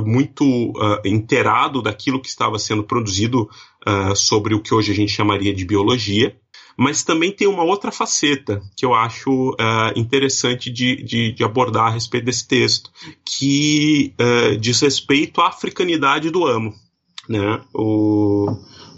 muito 0.05 0.43
uh, 0.45 1.01
inteirado 1.05 1.81
daquilo 1.81 2.21
que 2.21 2.29
estava 2.29 2.59
sendo 2.59 2.83
produzido 2.83 3.49
uh, 3.85 4.15
sobre 4.15 4.53
o 4.53 4.61
que 4.61 4.73
hoje 4.73 4.91
a 4.91 4.95
gente 4.95 5.11
chamaria 5.11 5.53
de 5.53 5.65
biologia, 5.65 6.37
mas 6.77 7.03
também 7.03 7.31
tem 7.31 7.47
uma 7.47 7.63
outra 7.63 7.91
faceta 7.91 8.61
que 8.75 8.85
eu 8.85 8.93
acho 8.93 9.51
uh, 9.51 9.91
interessante 9.95 10.69
de, 10.71 11.03
de, 11.03 11.31
de, 11.31 11.43
abordar 11.43 11.87
a 11.87 11.89
respeito 11.89 12.25
desse 12.25 12.47
texto, 12.47 12.91
que 13.25 14.13
diz 14.59 14.79
respeito 14.81 15.41
à 15.41 15.47
africanidade 15.47 16.29
do 16.29 16.45
amo. 16.45 16.73
Né? 17.27 17.61
O, 17.73 18.45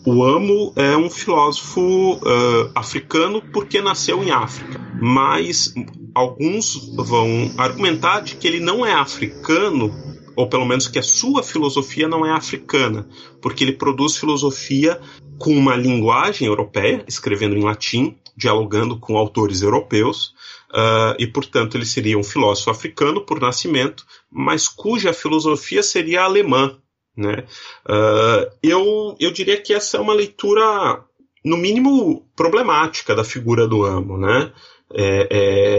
o 0.05 0.23
Amo 0.23 0.71
é 0.75 0.95
um 0.95 1.09
filósofo 1.09 2.13
uh, 2.15 2.71
africano 2.73 3.41
porque 3.41 3.81
nasceu 3.81 4.23
em 4.23 4.31
África, 4.31 4.79
mas 5.01 5.73
alguns 6.15 6.93
vão 6.95 7.51
argumentar 7.57 8.21
de 8.21 8.35
que 8.35 8.47
ele 8.47 8.59
não 8.59 8.85
é 8.85 8.93
africano, 8.93 9.93
ou 10.35 10.47
pelo 10.47 10.65
menos 10.65 10.87
que 10.87 10.99
a 10.99 11.03
sua 11.03 11.43
filosofia 11.43 12.07
não 12.07 12.25
é 12.25 12.31
africana, 12.31 13.07
porque 13.41 13.63
ele 13.63 13.73
produz 13.73 14.17
filosofia 14.17 14.99
com 15.37 15.51
uma 15.51 15.75
linguagem 15.75 16.47
europeia, 16.47 17.03
escrevendo 17.07 17.55
em 17.55 17.63
latim, 17.63 18.15
dialogando 18.35 18.97
com 18.97 19.17
autores 19.17 19.61
europeus, 19.61 20.33
uh, 20.71 21.15
e 21.19 21.27
portanto 21.27 21.75
ele 21.75 21.85
seria 21.85 22.17
um 22.17 22.23
filósofo 22.23 22.69
africano 22.69 23.25
por 23.25 23.39
nascimento, 23.39 24.05
mas 24.31 24.67
cuja 24.67 25.11
filosofia 25.11 25.83
seria 25.83 26.23
alemã. 26.23 26.77
Né? 27.15 27.45
Uh, 27.87 28.49
eu, 28.63 29.15
eu 29.19 29.31
diria 29.31 29.61
que 29.61 29.73
essa 29.73 29.97
é 29.97 29.99
uma 29.99 30.13
leitura, 30.13 31.03
no 31.43 31.57
mínimo, 31.57 32.25
problemática 32.35 33.15
da 33.15 33.23
figura 33.23 33.67
do 33.67 33.83
Amo. 33.83 34.17
Né? 34.17 34.51
É, 34.93 35.27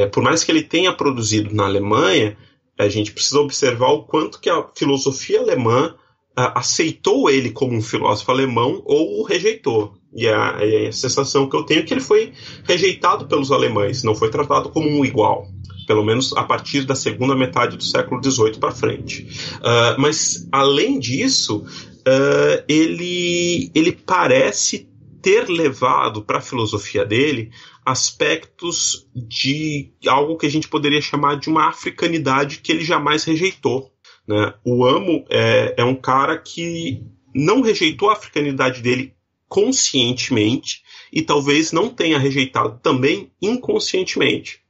é, 0.02 0.06
por 0.06 0.22
mais 0.22 0.44
que 0.44 0.52
ele 0.52 0.62
tenha 0.62 0.92
produzido 0.92 1.54
na 1.54 1.64
Alemanha, 1.64 2.36
a 2.78 2.88
gente 2.88 3.12
precisa 3.12 3.40
observar 3.40 3.88
o 3.88 4.04
quanto 4.04 4.40
que 4.40 4.48
a 4.48 4.66
filosofia 4.74 5.40
alemã 5.40 5.94
a, 6.36 6.60
aceitou 6.60 7.28
ele 7.28 7.50
como 7.50 7.74
um 7.74 7.82
filósofo 7.82 8.30
alemão 8.30 8.82
ou 8.84 9.20
o 9.20 9.24
rejeitou. 9.24 9.94
E 10.14 10.28
a, 10.28 10.56
a, 10.56 10.92
sensação 10.92 11.48
que 11.48 11.56
eu 11.56 11.64
tenho 11.64 11.80
é 11.80 11.82
que 11.82 11.94
ele 11.94 12.00
foi 12.00 12.32
rejeitado 12.64 13.26
pelos 13.26 13.52
alemães, 13.52 14.02
não 14.02 14.14
foi 14.14 14.30
tratado 14.30 14.70
como 14.70 14.88
um 14.88 15.04
igual. 15.04 15.46
Pelo 15.90 16.04
menos 16.04 16.32
a 16.36 16.44
partir 16.44 16.82
da 16.84 16.94
segunda 16.94 17.34
metade 17.34 17.76
do 17.76 17.82
século 17.82 18.22
XVIII 18.22 18.60
para 18.60 18.70
frente. 18.70 19.26
Uh, 19.56 20.00
mas, 20.00 20.46
além 20.52 21.00
disso, 21.00 21.64
uh, 21.66 22.64
ele, 22.68 23.72
ele 23.74 23.90
parece 23.90 24.88
ter 25.20 25.48
levado 25.48 26.22
para 26.22 26.38
a 26.38 26.40
filosofia 26.40 27.04
dele 27.04 27.50
aspectos 27.84 29.04
de 29.16 29.90
algo 30.06 30.36
que 30.36 30.46
a 30.46 30.48
gente 30.48 30.68
poderia 30.68 31.00
chamar 31.00 31.40
de 31.40 31.48
uma 31.48 31.68
africanidade 31.68 32.58
que 32.58 32.70
ele 32.70 32.84
jamais 32.84 33.24
rejeitou. 33.24 33.90
Né? 34.28 34.54
O 34.64 34.86
Amo 34.86 35.24
é, 35.28 35.74
é 35.76 35.84
um 35.84 35.96
cara 35.96 36.38
que 36.38 37.02
não 37.34 37.62
rejeitou 37.62 38.10
a 38.10 38.12
africanidade 38.12 38.80
dele 38.80 39.12
conscientemente 39.48 40.84
e 41.12 41.20
talvez 41.20 41.72
não 41.72 41.88
tenha 41.88 42.16
rejeitado 42.16 42.78
também 42.80 43.32
inconscientemente. 43.42 44.60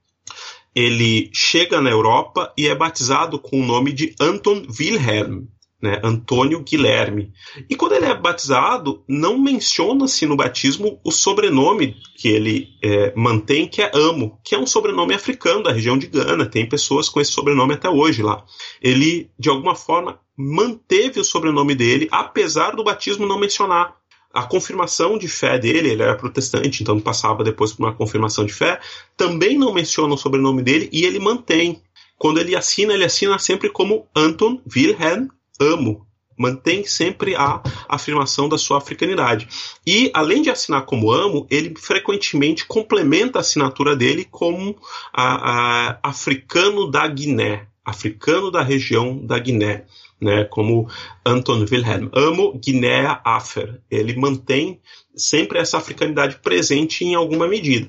Ele 0.74 1.30
chega 1.32 1.80
na 1.80 1.90
Europa 1.90 2.52
e 2.56 2.68
é 2.68 2.74
batizado 2.74 3.38
com 3.38 3.60
o 3.60 3.66
nome 3.66 3.92
de 3.92 4.14
Anton 4.20 4.62
Wilhelm, 4.78 5.46
né, 5.82 6.00
Antônio 6.04 6.62
Guilherme. 6.62 7.32
E 7.68 7.74
quando 7.74 7.92
ele 7.92 8.04
é 8.04 8.14
batizado, 8.14 9.02
não 9.08 9.38
menciona-se 9.38 10.26
no 10.26 10.36
batismo 10.36 11.00
o 11.04 11.10
sobrenome 11.10 11.96
que 12.16 12.28
ele 12.28 12.68
é, 12.82 13.12
mantém, 13.16 13.66
que 13.66 13.80
é 13.80 13.90
Amo, 13.94 14.38
que 14.44 14.54
é 14.54 14.58
um 14.58 14.66
sobrenome 14.66 15.14
africano 15.14 15.62
da 15.62 15.72
região 15.72 15.96
de 15.96 16.06
Gana. 16.06 16.46
Tem 16.46 16.68
pessoas 16.68 17.08
com 17.08 17.20
esse 17.20 17.32
sobrenome 17.32 17.74
até 17.74 17.88
hoje 17.88 18.22
lá. 18.22 18.44
Ele, 18.82 19.30
de 19.38 19.48
alguma 19.48 19.74
forma, 19.74 20.20
manteve 20.36 21.20
o 21.20 21.24
sobrenome 21.24 21.74
dele, 21.74 22.08
apesar 22.10 22.76
do 22.76 22.84
batismo 22.84 23.26
não 23.26 23.38
mencionar. 23.38 23.99
A 24.32 24.44
confirmação 24.44 25.18
de 25.18 25.26
fé 25.26 25.58
dele, 25.58 25.90
ele 25.90 26.02
era 26.02 26.16
protestante, 26.16 26.82
então 26.82 27.00
passava 27.00 27.42
depois 27.42 27.72
por 27.72 27.84
uma 27.84 27.94
confirmação 27.94 28.44
de 28.44 28.52
fé, 28.52 28.80
também 29.16 29.58
não 29.58 29.74
menciona 29.74 30.14
o 30.14 30.18
sobrenome 30.18 30.62
dele 30.62 30.88
e 30.92 31.04
ele 31.04 31.18
mantém. 31.18 31.82
Quando 32.16 32.38
ele 32.38 32.54
assina, 32.54 32.92
ele 32.92 33.04
assina 33.04 33.38
sempre 33.38 33.70
como 33.70 34.06
Anton 34.14 34.60
Wilhelm 34.72 35.28
amo, 35.60 36.06
mantém 36.40 36.84
sempre 36.84 37.34
a 37.34 37.62
afirmação 37.86 38.48
da 38.48 38.56
sua 38.56 38.78
africanidade. 38.78 39.46
E, 39.86 40.10
além 40.14 40.40
de 40.40 40.48
assinar 40.48 40.86
como 40.86 41.10
amo, 41.10 41.46
ele 41.50 41.74
frequentemente 41.78 42.64
complementa 42.64 43.38
a 43.38 43.40
assinatura 43.40 43.94
dele 43.94 44.24
como 44.24 44.74
a, 45.12 45.90
a, 45.92 45.98
africano 46.02 46.90
da 46.90 47.06
Guiné, 47.06 47.66
africano 47.84 48.50
da 48.50 48.62
região 48.62 49.18
da 49.18 49.38
Guiné. 49.38 49.84
Né, 50.20 50.44
como 50.44 50.86
Anton 51.24 51.64
Wilhelm. 51.70 52.10
Amo 52.12 52.58
Guiné 52.58 53.18
Afer. 53.24 53.80
Ele 53.90 54.14
mantém 54.16 54.78
sempre 55.14 55.58
essa 55.58 55.78
africanidade 55.78 56.36
presente 56.42 57.04
em 57.04 57.14
alguma 57.14 57.48
medida. 57.48 57.88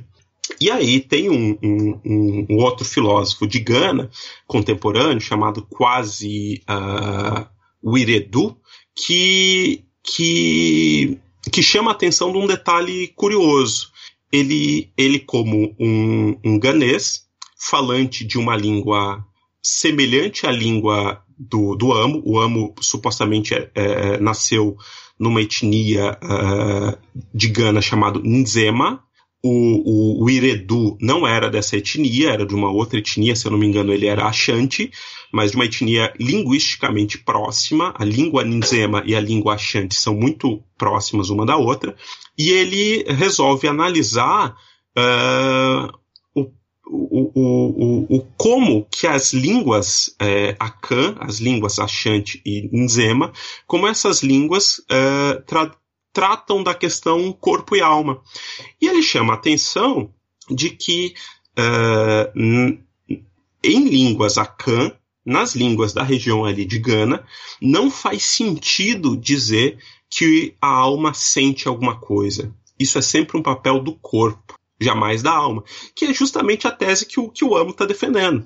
E 0.59 0.69
aí 0.69 0.99
tem 0.99 1.29
um, 1.29 1.57
um, 1.61 2.45
um 2.49 2.55
outro 2.57 2.85
filósofo 2.85 3.47
de 3.47 3.59
Gana, 3.59 4.09
contemporâneo, 4.47 5.21
chamado 5.21 5.65
Quasi 5.69 6.61
uh, 6.69 7.47
o 7.81 7.97
Iredu, 7.97 8.57
que, 8.95 9.83
que, 10.03 11.17
que 11.51 11.63
chama 11.63 11.91
a 11.91 11.93
atenção 11.93 12.31
de 12.31 12.37
um 12.37 12.47
detalhe 12.47 13.07
curioso. 13.09 13.89
Ele, 14.31 14.91
ele 14.97 15.19
como 15.19 15.75
um, 15.79 16.37
um 16.43 16.59
ganês, 16.59 17.25
falante 17.57 18.23
de 18.23 18.37
uma 18.37 18.55
língua 18.55 19.25
semelhante 19.61 20.47
à 20.47 20.51
língua 20.51 21.23
do, 21.49 21.75
do 21.75 21.91
Amo, 21.91 22.21
o 22.25 22.39
Amo 22.39 22.73
supostamente 22.79 23.53
é, 23.53 23.69
é, 23.73 24.19
nasceu 24.19 24.77
numa 25.19 25.41
etnia 25.41 26.17
uh, 26.23 26.97
de 27.33 27.47
Gana 27.49 27.81
chamado 27.81 28.21
Nzema, 28.23 29.03
o, 29.43 30.19
o, 30.19 30.23
o, 30.23 30.29
Iredu 30.29 30.97
não 31.01 31.25
era 31.25 31.49
dessa 31.49 31.75
etnia, 31.75 32.29
era 32.29 32.45
de 32.45 32.53
uma 32.53 32.71
outra 32.71 32.99
etnia, 32.99 33.35
se 33.35 33.47
eu 33.47 33.51
não 33.51 33.57
me 33.57 33.65
engano, 33.65 33.91
ele 33.91 34.05
era 34.05 34.27
Ashanti, 34.27 34.91
mas 35.33 35.51
de 35.51 35.57
uma 35.57 35.65
etnia 35.65 36.13
linguisticamente 36.19 37.17
próxima. 37.17 37.91
A 37.97 38.05
língua 38.05 38.43
Nzema 38.43 39.01
e 39.03 39.15
a 39.15 39.19
língua 39.19 39.55
Ashanti 39.55 39.95
são 39.95 40.13
muito 40.13 40.61
próximas 40.77 41.31
uma 41.31 41.43
da 41.43 41.57
outra. 41.57 41.95
E 42.37 42.51
ele 42.51 43.03
resolve 43.13 43.67
analisar 43.67 44.55
uh, 44.95 46.00
o, 46.91 47.31
o, 47.33 48.17
o, 48.17 48.27
como 48.37 48.85
que 48.91 49.07
as 49.07 49.31
línguas 49.31 50.13
é, 50.19 50.55
Akan, 50.59 51.15
as 51.19 51.39
línguas 51.39 51.79
Ashanti 51.79 52.41
e 52.45 52.69
Nzema, 52.73 53.31
como 53.65 53.87
essas 53.87 54.21
línguas 54.21 54.79
uh, 54.79 55.41
tra 55.45 55.71
tratam 56.13 56.61
da 56.61 56.73
questão 56.73 57.31
corpo 57.31 57.73
e 57.73 57.81
alma. 57.81 58.21
E 58.81 58.85
ele 58.85 59.01
chama 59.01 59.31
a 59.31 59.37
atenção 59.37 60.13
de 60.49 60.69
que 60.71 61.13
uh, 61.57 62.37
em 63.63 63.87
línguas 63.87 64.37
Akan, 64.37 64.91
nas 65.25 65.55
línguas 65.55 65.93
da 65.93 66.03
região 66.03 66.43
ali 66.43 66.65
de 66.65 66.79
Gana, 66.79 67.25
não 67.61 67.89
faz 67.89 68.25
sentido 68.25 69.15
dizer 69.15 69.77
que 70.09 70.53
a 70.59 70.67
alma 70.67 71.13
sente 71.13 71.69
alguma 71.69 71.97
coisa. 71.97 72.53
Isso 72.77 72.97
é 72.97 73.01
sempre 73.01 73.37
um 73.37 73.41
papel 73.41 73.79
do 73.79 73.93
corpo, 73.93 74.55
jamais 74.81 75.21
da 75.21 75.31
alma, 75.31 75.63
que 75.95 76.05
é 76.05 76.13
justamente 76.13 76.67
a 76.67 76.71
tese 76.71 77.05
que 77.05 77.19
o, 77.19 77.29
que 77.29 77.45
o 77.45 77.55
Amo 77.55 77.71
está 77.71 77.85
defendendo. 77.85 78.45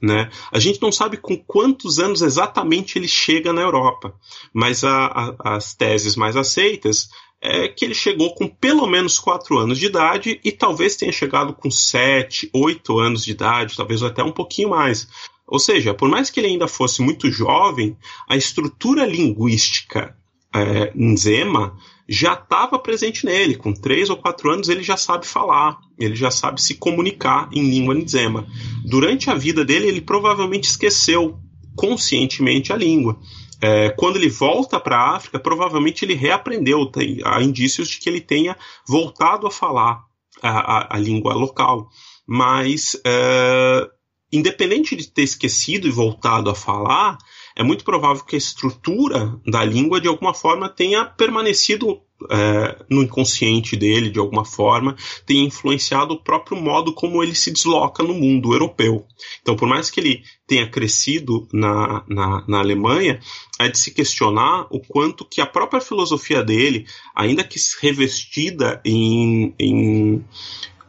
Né? 0.00 0.30
A 0.50 0.58
gente 0.58 0.80
não 0.82 0.90
sabe 0.90 1.16
com 1.16 1.36
quantos 1.36 1.98
anos 1.98 2.22
exatamente 2.22 2.98
ele 2.98 3.08
chega 3.08 3.52
na 3.52 3.62
Europa, 3.62 4.14
mas 4.52 4.82
a, 4.82 5.06
a, 5.06 5.56
as 5.56 5.74
teses 5.74 6.16
mais 6.16 6.36
aceitas 6.36 7.08
é 7.40 7.68
que 7.68 7.84
ele 7.84 7.94
chegou 7.94 8.34
com 8.34 8.48
pelo 8.48 8.86
menos 8.86 9.18
4 9.18 9.58
anos 9.58 9.78
de 9.78 9.86
idade 9.86 10.40
e 10.42 10.50
talvez 10.50 10.96
tenha 10.96 11.12
chegado 11.12 11.52
com 11.52 11.70
7, 11.70 12.50
8 12.52 12.98
anos 12.98 13.24
de 13.24 13.30
idade, 13.32 13.76
talvez 13.76 14.02
até 14.02 14.22
um 14.22 14.32
pouquinho 14.32 14.70
mais. 14.70 15.06
Ou 15.46 15.58
seja, 15.58 15.94
por 15.94 16.08
mais 16.08 16.28
que 16.28 16.40
ele 16.40 16.48
ainda 16.48 16.66
fosse 16.66 17.02
muito 17.02 17.30
jovem, 17.30 17.96
a 18.28 18.36
estrutura 18.36 19.06
linguística 19.06 20.16
é, 20.54 20.92
Nzema 20.94 21.76
já 22.08 22.34
estava 22.34 22.78
presente 22.78 23.26
nele. 23.26 23.56
Com 23.56 23.72
três 23.72 24.08
ou 24.08 24.16
quatro 24.16 24.50
anos 24.50 24.68
ele 24.68 24.82
já 24.82 24.96
sabe 24.96 25.26
falar, 25.26 25.78
ele 25.98 26.14
já 26.14 26.30
sabe 26.30 26.62
se 26.62 26.74
comunicar 26.74 27.48
em 27.52 27.68
língua 27.68 27.94
Nzema. 27.94 28.46
Durante 28.84 29.30
a 29.30 29.34
vida 29.34 29.64
dele, 29.64 29.88
ele 29.88 30.00
provavelmente 30.00 30.68
esqueceu 30.68 31.38
conscientemente 31.74 32.72
a 32.72 32.76
língua. 32.76 33.18
É, 33.60 33.90
quando 33.90 34.16
ele 34.16 34.28
volta 34.28 34.78
para 34.78 34.96
a 34.96 35.16
África, 35.16 35.38
provavelmente 35.38 36.04
ele 36.04 36.14
reaprendeu. 36.14 36.86
Tem, 36.86 37.20
há 37.24 37.42
indícios 37.42 37.88
de 37.88 37.98
que 37.98 38.08
ele 38.08 38.20
tenha 38.20 38.56
voltado 38.86 39.46
a 39.46 39.50
falar 39.50 40.04
a, 40.42 40.50
a, 40.50 40.96
a 40.96 40.98
língua 40.98 41.34
local. 41.34 41.88
Mas, 42.26 43.00
é, 43.04 43.88
independente 44.32 44.94
de 44.94 45.08
ter 45.08 45.22
esquecido 45.22 45.86
e 45.86 45.90
voltado 45.90 46.50
a 46.50 46.54
falar, 46.54 47.18
é 47.56 47.62
muito 47.62 47.84
provável 47.84 48.22
que 48.22 48.36
a 48.36 48.38
estrutura 48.38 49.34
da 49.46 49.64
língua, 49.64 49.98
de 49.98 50.06
alguma 50.06 50.34
forma, 50.34 50.68
tenha 50.68 51.06
permanecido 51.06 52.02
é, 52.30 52.84
no 52.88 53.02
inconsciente 53.02 53.74
dele, 53.76 54.10
de 54.10 54.18
alguma 54.18 54.44
forma, 54.44 54.94
tenha 55.24 55.42
influenciado 55.42 56.14
o 56.14 56.22
próprio 56.22 56.60
modo 56.60 56.92
como 56.92 57.22
ele 57.22 57.34
se 57.34 57.50
desloca 57.50 58.02
no 58.02 58.12
mundo 58.12 58.52
europeu. 58.52 59.06
Então, 59.40 59.56
por 59.56 59.66
mais 59.66 59.90
que 59.90 60.00
ele 60.00 60.22
tenha 60.46 60.68
crescido 60.68 61.48
na, 61.50 62.04
na, 62.06 62.44
na 62.46 62.58
Alemanha, 62.58 63.20
é 63.58 63.68
de 63.68 63.78
se 63.78 63.90
questionar 63.90 64.66
o 64.70 64.78
quanto 64.80 65.24
que 65.24 65.40
a 65.40 65.46
própria 65.46 65.80
filosofia 65.80 66.42
dele, 66.42 66.86
ainda 67.14 67.42
que 67.42 67.58
revestida 67.80 68.82
em, 68.84 69.54
em 69.58 70.24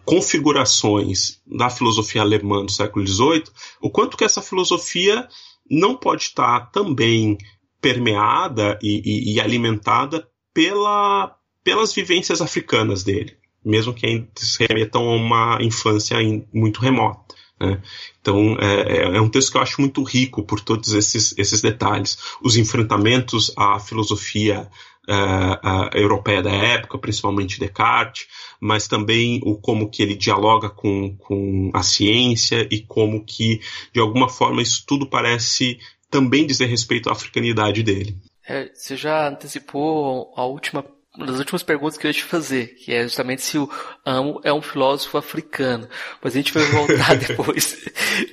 configurações 0.03 1.41
da 1.45 1.69
filosofia 1.69 2.21
alemã 2.21 2.63
do 2.63 2.71
século 2.71 3.05
XVIII, 3.05 3.43
o 3.81 3.89
quanto 3.89 4.15
que 4.15 4.23
essa 4.23 4.41
filosofia 4.41 5.27
não 5.69 5.95
pode 5.95 6.23
estar 6.23 6.71
também 6.71 7.37
permeada 7.81 8.77
e, 8.81 9.01
e, 9.03 9.35
e 9.35 9.41
alimentada 9.41 10.27
pela, 10.53 11.35
pelas 11.63 11.93
vivências 11.93 12.41
africanas 12.41 13.03
dele, 13.03 13.37
mesmo 13.63 13.93
que 13.93 14.05
ainda 14.05 14.27
se 14.35 14.65
remetam 14.65 15.07
a 15.09 15.15
uma 15.15 15.57
infância 15.61 16.17
muito 16.53 16.81
remota. 16.81 17.35
Né? 17.59 17.81
Então 18.21 18.57
é, 18.59 18.81
é, 18.81 19.17
é, 19.17 19.21
um 19.21 19.29
texto 19.29 19.51
que 19.51 19.57
eu 19.57 19.61
acho 19.61 19.81
muito 19.81 20.03
rico 20.03 20.43
por 20.43 20.59
todos 20.59 20.93
esses, 20.93 21.37
esses 21.37 21.61
detalhes. 21.61 22.17
Os 22.41 22.55
enfrentamentos 22.57 23.51
à 23.57 23.79
filosofia 23.79 24.69
uh, 25.07 25.67
uh, 25.67 25.97
europeia 25.97 26.41
da 26.41 26.51
época, 26.51 26.97
principalmente 26.97 27.59
Descartes, 27.59 28.27
mas 28.59 28.87
também 28.87 29.39
o 29.43 29.55
como 29.55 29.89
que 29.89 30.03
ele 30.03 30.15
dialoga 30.15 30.69
com, 30.69 31.15
com 31.17 31.71
a 31.73 31.81
ciência 31.83 32.67
e 32.71 32.81
como 32.81 33.23
que, 33.23 33.61
de 33.93 33.99
alguma 33.99 34.29
forma, 34.29 34.61
isso 34.61 34.83
tudo 34.85 35.09
parece 35.09 35.79
também 36.09 36.45
dizer 36.45 36.65
respeito 36.65 37.09
à 37.09 37.13
africanidade 37.13 37.83
dele. 37.83 38.17
É, 38.47 38.69
você 38.73 38.95
já 38.95 39.27
antecipou 39.27 40.33
a 40.35 40.45
última 40.45 40.83
uma 41.17 41.25
das 41.25 41.39
últimas 41.39 41.63
perguntas 41.63 41.97
que 41.97 42.05
eu 42.05 42.09
ia 42.09 42.13
te 42.13 42.23
fazer, 42.23 42.75
que 42.75 42.93
é 42.93 43.03
justamente 43.03 43.41
se 43.41 43.57
o 43.57 43.69
Amo 44.05 44.39
é 44.43 44.53
um 44.53 44.61
filósofo 44.61 45.17
africano. 45.17 45.89
Mas 46.21 46.33
a 46.33 46.37
gente 46.37 46.53
vai 46.53 46.63
voltar 46.65 47.15
depois 47.17 47.75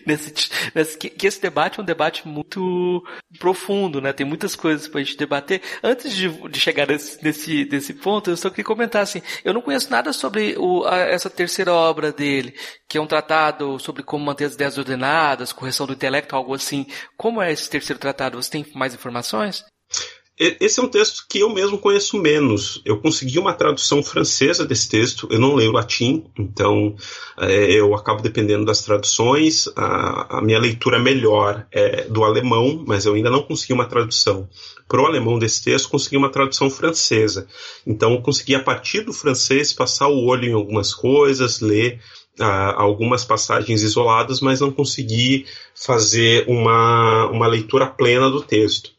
nesse, 0.07 0.51
nesse 0.75 0.99
que, 0.99 1.27
esse 1.27 1.41
debate 1.41 1.81
é 1.81 1.83
um 1.83 1.87
debate 1.87 2.29
muito 2.29 3.03
profundo, 3.39 4.01
né? 4.03 4.13
Tem 4.13 4.27
muitas 4.27 4.55
coisas 4.55 4.87
para 4.87 5.01
a 5.01 5.03
gente 5.03 5.17
debater. 5.17 5.63
Antes 5.83 6.13
de, 6.13 6.29
de 6.29 6.61
chegar 6.61 6.87
nesse, 6.87 7.25
nesse, 7.25 7.65
nesse 7.65 7.95
ponto, 7.95 8.31
eu 8.31 8.37
só 8.37 8.51
queria 8.51 8.65
comentar 8.65 9.03
assim, 9.03 9.23
eu 9.43 9.55
não 9.55 9.63
conheço 9.63 9.91
nada 9.91 10.13
sobre 10.13 10.55
o, 10.59 10.85
a, 10.85 10.99
essa 10.99 11.31
terceira 11.31 11.73
obra 11.73 12.13
dele, 12.13 12.55
que 12.87 12.99
é 12.99 13.01
um 13.01 13.07
tratado 13.07 13.79
sobre 13.79 14.03
como 14.03 14.27
manter 14.27 14.45
as 14.45 14.55
ideias 14.55 14.77
ordenadas, 14.77 15.53
correção 15.53 15.87
do 15.87 15.95
intelecto, 15.95 16.37
algo 16.37 16.55
assim. 16.55 16.87
Como 17.17 17.41
é 17.41 17.51
esse 17.51 17.69
terceiro 17.69 17.99
tratado? 17.99 18.41
Você 18.41 18.51
tem 18.51 18.67
mais 18.75 18.95
informações? 18.95 19.65
Esse 20.37 20.81
é 20.81 20.83
um 20.83 20.89
texto 20.89 21.27
que 21.29 21.39
eu 21.39 21.49
mesmo 21.49 21.79
conheço 21.79 22.19
menos. 22.19 22.83
Eu 22.85 22.99
consegui 23.01 23.39
uma 23.39 23.53
tradução 23.53 24.03
francesa 24.03 24.67
desse 24.67 24.89
texto, 24.89 25.29
eu 25.31 25.39
não 25.39 25.55
leio 25.55 25.71
latim, 25.71 26.25
então 26.37 26.97
é, 27.39 27.71
eu 27.71 27.95
acabo 27.95 28.21
dependendo 28.21 28.65
das 28.65 28.83
traduções. 28.83 29.69
A, 29.77 30.39
a, 30.39 30.43
minha 30.43 30.59
leitura 30.59 30.99
melhor 30.99 31.65
é 31.71 32.03
do 32.09 32.25
alemão, 32.25 32.83
mas 32.85 33.07
eu 33.07 33.15
ainda 33.15 33.31
não 33.31 33.43
consegui 33.43 33.75
uma 33.75 33.87
tradução. 33.87 34.49
Para 34.89 35.03
o 35.03 35.07
alemão 35.07 35.39
desse 35.39 35.63
texto, 35.63 35.89
consegui 35.89 36.17
uma 36.17 36.33
tradução 36.33 36.69
francesa. 36.69 37.47
Então 37.87 38.13
eu 38.15 38.21
consegui, 38.21 38.57
a 38.57 38.63
partir 38.63 39.03
do 39.03 39.13
francês, 39.13 39.73
passar 39.73 40.09
o 40.09 40.25
olho 40.25 40.49
em 40.49 40.53
algumas 40.53 40.93
coisas, 40.93 41.61
ler 41.61 42.01
algumas 42.41 43.25
passagens 43.25 43.85
isoladas, 43.85 44.41
mas 44.41 44.61
não 44.61 44.73
consegui 44.73 45.47
fazer 45.77 46.45
uma, 46.49 47.31
uma 47.31 47.47
leitura 47.47 47.87
plena 47.87 48.29
do 48.29 48.43
texto 48.43 48.94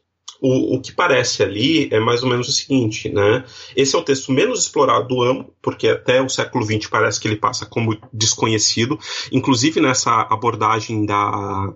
o, 0.46 0.76
o 0.76 0.82
que 0.82 0.91
parece 0.91 1.41
ali 1.41 1.89
é 1.91 2.00
mais 2.00 2.22
ou 2.22 2.30
menos 2.30 2.48
o 2.48 2.52
seguinte, 2.52 3.10
né? 3.10 3.43
Esse 3.76 3.96
é 3.96 4.00
o 4.00 4.04
texto 4.04 4.32
menos 4.32 4.62
explorado 4.62 5.08
do 5.08 5.24
Amo, 5.24 5.52
porque 5.60 5.88
até 5.88 6.22
o 6.22 6.30
século 6.30 6.64
XX 6.64 6.88
parece 6.88 7.20
que 7.20 7.28
ele 7.28 7.36
passa 7.36 7.66
como 7.66 7.98
desconhecido, 8.14 9.00
inclusive 9.32 9.82
nessa 9.82 10.22
abordagem 10.30 11.04
da, 11.04 11.74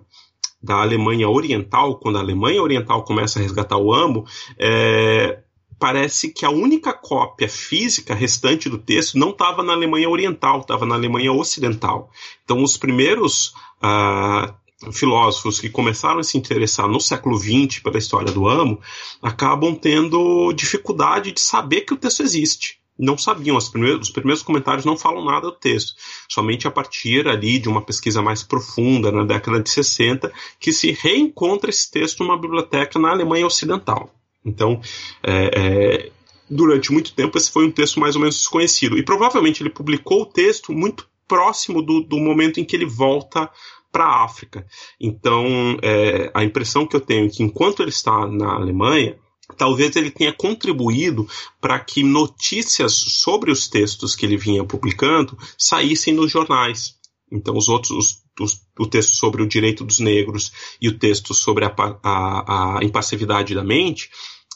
da 0.62 0.76
Alemanha 0.76 1.28
Oriental, 1.28 1.98
quando 1.98 2.18
a 2.18 2.20
Alemanha 2.20 2.62
Oriental 2.62 3.02
começa 3.02 3.40
a 3.40 3.42
resgatar 3.42 3.76
o 3.76 3.92
Amo, 3.92 4.24
é, 4.56 5.40
parece 5.76 6.32
que 6.32 6.46
a 6.46 6.50
única 6.50 6.92
cópia 6.92 7.48
física 7.48 8.14
restante 8.14 8.68
do 8.68 8.78
texto 8.78 9.18
não 9.18 9.30
estava 9.30 9.64
na 9.64 9.72
Alemanha 9.72 10.08
Oriental, 10.08 10.60
estava 10.60 10.86
na 10.86 10.94
Alemanha 10.94 11.32
Ocidental. 11.32 12.08
Então, 12.44 12.62
os 12.62 12.76
primeiros 12.76 13.52
uh, 13.82 14.54
filósofos 14.92 15.60
que 15.60 15.68
começaram 15.68 16.20
a 16.20 16.22
se 16.22 16.38
interessar 16.38 16.88
no 16.88 17.00
século 17.00 17.38
XX 17.38 17.80
pela 17.80 17.98
história 17.98 18.32
do 18.32 18.48
amo 18.48 18.80
acabam 19.22 19.74
tendo 19.74 20.52
dificuldade 20.52 21.32
de 21.32 21.40
saber 21.40 21.82
que 21.82 21.92
o 21.92 21.96
texto 21.96 22.22
existe. 22.22 22.80
Não 22.98 23.16
sabiam, 23.16 23.56
os 23.56 23.68
primeiros, 23.68 24.08
os 24.08 24.12
primeiros 24.12 24.42
comentários 24.42 24.84
não 24.84 24.96
falam 24.96 25.24
nada 25.24 25.46
do 25.46 25.52
texto, 25.52 25.94
somente 26.28 26.68
a 26.68 26.70
partir 26.70 27.26
ali 27.26 27.58
de 27.58 27.68
uma 27.68 27.80
pesquisa 27.80 28.20
mais 28.20 28.42
profunda 28.42 29.10
na 29.10 29.24
década 29.24 29.60
de 29.60 29.70
60 29.70 30.30
que 30.58 30.70
se 30.70 30.92
reencontra 30.92 31.70
esse 31.70 31.90
texto 31.90 32.22
numa 32.22 32.38
biblioteca 32.38 32.98
na 32.98 33.10
Alemanha 33.10 33.46
Ocidental. 33.46 34.14
Então, 34.44 34.80
é, 35.22 35.50
é, 35.54 36.12
durante 36.48 36.92
muito 36.92 37.14
tempo 37.14 37.38
esse 37.38 37.50
foi 37.50 37.66
um 37.66 37.70
texto 37.70 37.98
mais 37.98 38.16
ou 38.16 38.20
menos 38.20 38.36
desconhecido 38.36 38.98
e 38.98 39.02
provavelmente 39.02 39.62
ele 39.62 39.70
publicou 39.70 40.22
o 40.22 40.26
texto 40.26 40.72
muito 40.72 41.08
próximo 41.26 41.80
do, 41.80 42.02
do 42.02 42.18
momento 42.18 42.60
em 42.60 42.64
que 42.64 42.74
ele 42.74 42.86
volta 42.86 43.48
para 43.92 44.04
a 44.04 44.24
África. 44.24 44.66
Então, 45.00 45.76
é, 45.82 46.30
a 46.34 46.44
impressão 46.44 46.86
que 46.86 46.96
eu 46.96 47.00
tenho 47.00 47.26
é 47.26 47.30
que 47.30 47.42
enquanto 47.42 47.82
ele 47.82 47.90
está 47.90 48.26
na 48.26 48.54
Alemanha, 48.54 49.18
talvez 49.56 49.96
ele 49.96 50.10
tenha 50.10 50.32
contribuído 50.32 51.28
para 51.60 51.78
que 51.78 52.02
notícias 52.02 52.92
sobre 52.92 53.50
os 53.50 53.68
textos 53.68 54.14
que 54.14 54.24
ele 54.24 54.36
vinha 54.36 54.64
publicando 54.64 55.36
saíssem 55.58 56.14
nos 56.14 56.30
jornais. 56.30 56.94
Então, 57.32 57.56
os 57.56 57.68
outros, 57.68 57.90
os, 57.90 58.22
os, 58.40 58.60
o 58.78 58.86
texto 58.86 59.14
sobre 59.14 59.42
o 59.42 59.48
direito 59.48 59.84
dos 59.84 59.98
negros 59.98 60.52
e 60.80 60.88
o 60.88 60.98
texto 60.98 61.32
sobre 61.32 61.64
a, 61.64 61.74
a, 62.02 62.78
a 62.78 62.84
impassividade 62.84 63.54
da 63.54 63.62
mente 63.62 64.10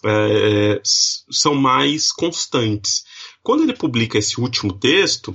é, 0.05 0.81
são 0.85 1.55
mais 1.55 2.13
constantes. 2.13 3.05
Quando 3.43 3.63
ele 3.63 3.75
publica 3.75 4.19
esse 4.19 4.41
último 4.41 4.73
texto, 4.73 5.35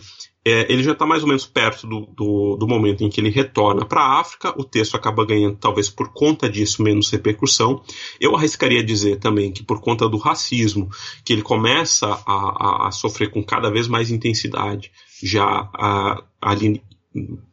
é, 0.49 0.71
ele 0.71 0.83
já 0.83 0.93
está 0.93 1.05
mais 1.05 1.21
ou 1.21 1.27
menos 1.27 1.45
perto 1.45 1.85
do, 1.85 2.05
do, 2.07 2.55
do, 2.57 2.67
momento 2.67 3.03
em 3.03 3.09
que 3.09 3.19
ele 3.19 3.29
retorna 3.29 3.85
para 3.85 4.01
a 4.01 4.19
África. 4.19 4.53
O 4.57 4.63
texto 4.63 4.95
acaba 4.95 5.25
ganhando, 5.25 5.57
talvez 5.57 5.89
por 5.89 6.13
conta 6.13 6.49
disso, 6.49 6.81
menos 6.81 7.09
repercussão. 7.09 7.81
Eu 8.19 8.35
arriscaria 8.35 8.83
dizer 8.83 9.17
também 9.17 9.51
que 9.51 9.63
por 9.63 9.81
conta 9.81 10.07
do 10.07 10.17
racismo, 10.17 10.89
que 11.23 11.33
ele 11.33 11.41
começa 11.41 12.07
a, 12.07 12.33
a, 12.33 12.87
a 12.87 12.91
sofrer 12.91 13.31
com 13.31 13.43
cada 13.43 13.69
vez 13.69 13.87
mais 13.87 14.11
intensidade, 14.11 14.91
já 15.21 15.69
a, 15.73 16.23
ali 16.41 16.81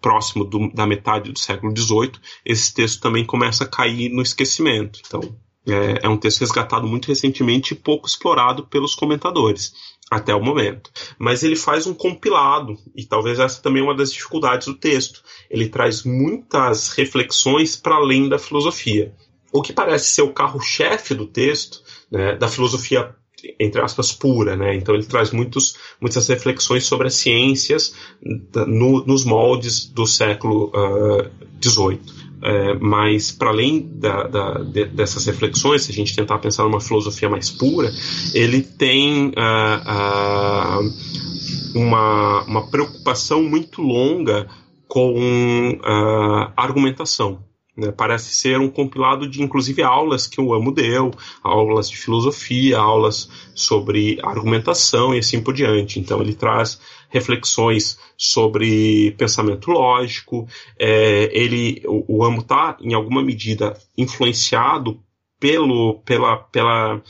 próximo 0.01 0.45
do, 0.45 0.71
da 0.73 0.87
metade 0.87 1.33
do 1.33 1.39
século 1.39 1.77
XVIII, 1.77 2.13
esse 2.45 2.73
texto 2.75 3.01
também 3.01 3.25
começa 3.25 3.65
a 3.65 3.69
cair 3.69 4.11
no 4.11 4.23
esquecimento. 4.23 5.01
Então, 5.07 5.21
é, 5.67 6.07
é 6.07 6.09
um 6.09 6.17
texto 6.17 6.41
resgatado 6.41 6.87
muito 6.87 7.09
recentemente 7.09 7.75
e 7.75 7.77
pouco 7.77 8.07
explorado 8.07 8.67
pelos 8.67 8.95
comentadores 8.95 9.73
até 10.11 10.35
o 10.35 10.43
momento. 10.43 10.91
Mas 11.19 11.43
ele 11.43 11.57
faz 11.57 11.87
um 11.87 11.95
compilado, 11.95 12.77
e 12.95 13.05
talvez 13.05 13.39
essa 13.39 13.61
também 13.61 13.83
é 13.83 13.85
uma 13.85 13.95
das 13.95 14.13
dificuldades 14.13 14.67
do 14.67 14.75
texto. 14.75 15.23
Ele 15.51 15.69
traz 15.69 16.05
muitas 16.05 16.91
reflexões 16.91 17.77
para 17.77 17.97
além 17.97 18.29
da 18.29 18.39
filosofia. 18.39 19.13
O 19.53 19.63
que 19.63 19.73
parece 19.73 20.11
ser 20.11 20.23
o 20.23 20.33
carro-chefe 20.33 21.15
do 21.15 21.27
texto, 21.27 21.83
né, 22.11 22.37
da 22.37 22.49
filosofia 22.49 23.15
entre 23.61 23.81
aspas, 23.81 24.13
pura, 24.13 24.57
né? 24.57 24.75
Então 24.75 24.95
ele 24.95 25.05
traz 25.05 25.31
muitos, 25.31 25.77
muitas 26.01 26.27
reflexões 26.27 26.85
sobre 26.85 27.07
as 27.07 27.15
ciências 27.15 27.95
no, 28.67 29.05
nos 29.05 29.25
moldes 29.25 29.87
do 29.87 30.07
século 30.07 30.73
XVIII. 31.63 32.01
Uh, 32.01 32.26
é, 32.43 32.75
mas, 32.75 33.33
para 33.33 33.51
além 33.51 33.89
da, 33.95 34.25
da, 34.25 34.59
de, 34.63 34.85
dessas 34.87 35.25
reflexões, 35.27 35.83
se 35.83 35.91
a 35.91 35.95
gente 35.95 36.15
tentar 36.15 36.39
pensar 36.39 36.65
numa 36.65 36.81
filosofia 36.81 37.29
mais 37.29 37.51
pura, 37.51 37.91
ele 38.35 38.63
tem 38.63 39.29
uh, 39.29 40.81
uh, 40.83 41.79
uma, 41.79 42.43
uma 42.45 42.71
preocupação 42.71 43.43
muito 43.43 43.81
longa 43.83 44.47
com 44.87 45.79
uh, 45.81 46.53
argumentação. 46.57 47.43
Né? 47.77 47.93
Parece 47.93 48.35
ser 48.35 48.59
um 48.59 48.71
compilado 48.71 49.29
de, 49.29 49.43
inclusive, 49.43 49.83
aulas 49.83 50.27
que 50.27 50.41
o 50.41 50.55
Amo 50.55 50.73
deu, 50.73 51.11
aulas 51.43 51.91
de 51.91 51.97
filosofia, 51.97 52.79
aulas 52.79 53.29
sobre 53.55 54.19
argumentação 54.23 55.15
e 55.15 55.19
assim 55.19 55.43
por 55.43 55.53
diante. 55.53 56.01
Então, 56.01 56.21
ele 56.21 56.35
traz 56.35 56.81
reflexões 57.11 57.99
sobre 58.17 59.11
pensamento 59.13 59.71
lógico. 59.71 60.49
É, 60.79 61.31
ele, 61.33 61.83
o, 61.87 62.19
o 62.19 62.25
Amo 62.25 62.41
está, 62.41 62.77
em 62.81 62.95
alguma 62.95 63.23
medida, 63.23 63.79
influenciado 63.97 65.01
pelo, 65.39 66.01
pela, 66.05 66.39
pela, 66.39 67.03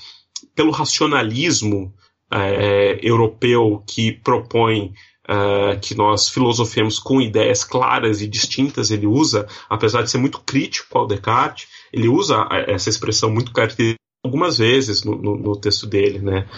pelo 0.54 0.72
racionalismo 0.72 1.94
é, 2.30 2.98
europeu 3.02 3.82
que 3.86 4.12
propõe 4.12 4.92
uh, 5.28 5.78
que 5.80 5.94
nós 5.94 6.28
filosofemos 6.28 6.98
com 6.98 7.20
ideias 7.20 7.64
claras 7.64 8.22
e 8.22 8.28
distintas. 8.28 8.90
Ele 8.90 9.06
usa, 9.06 9.46
apesar 9.68 10.02
de 10.02 10.10
ser 10.10 10.18
muito 10.18 10.40
crítico 10.40 10.98
ao 10.98 11.06
Descartes, 11.06 11.68
ele 11.92 12.08
usa 12.08 12.46
essa 12.66 12.88
expressão 12.88 13.30
muito 13.30 13.52
característica 13.52 13.96
algumas 14.24 14.58
vezes 14.58 15.04
no, 15.04 15.14
no, 15.14 15.36
no, 15.36 15.56
texto 15.56 15.86
dele, 15.86 16.18
né? 16.18 16.48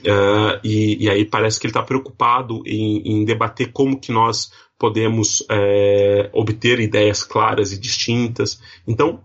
Uh, 0.00 0.60
e, 0.62 1.04
e, 1.04 1.10
aí 1.10 1.24
parece 1.24 1.58
que 1.58 1.66
ele 1.66 1.72
está 1.72 1.82
preocupado 1.82 2.62
em, 2.64 3.02
em, 3.04 3.24
debater 3.24 3.72
como 3.72 3.98
que 3.98 4.12
nós 4.12 4.52
podemos 4.78 5.44
é, 5.48 6.30
obter 6.32 6.80
ideias 6.80 7.22
claras 7.22 7.72
e 7.72 7.78
distintas. 7.78 8.60
Então, 8.86 9.20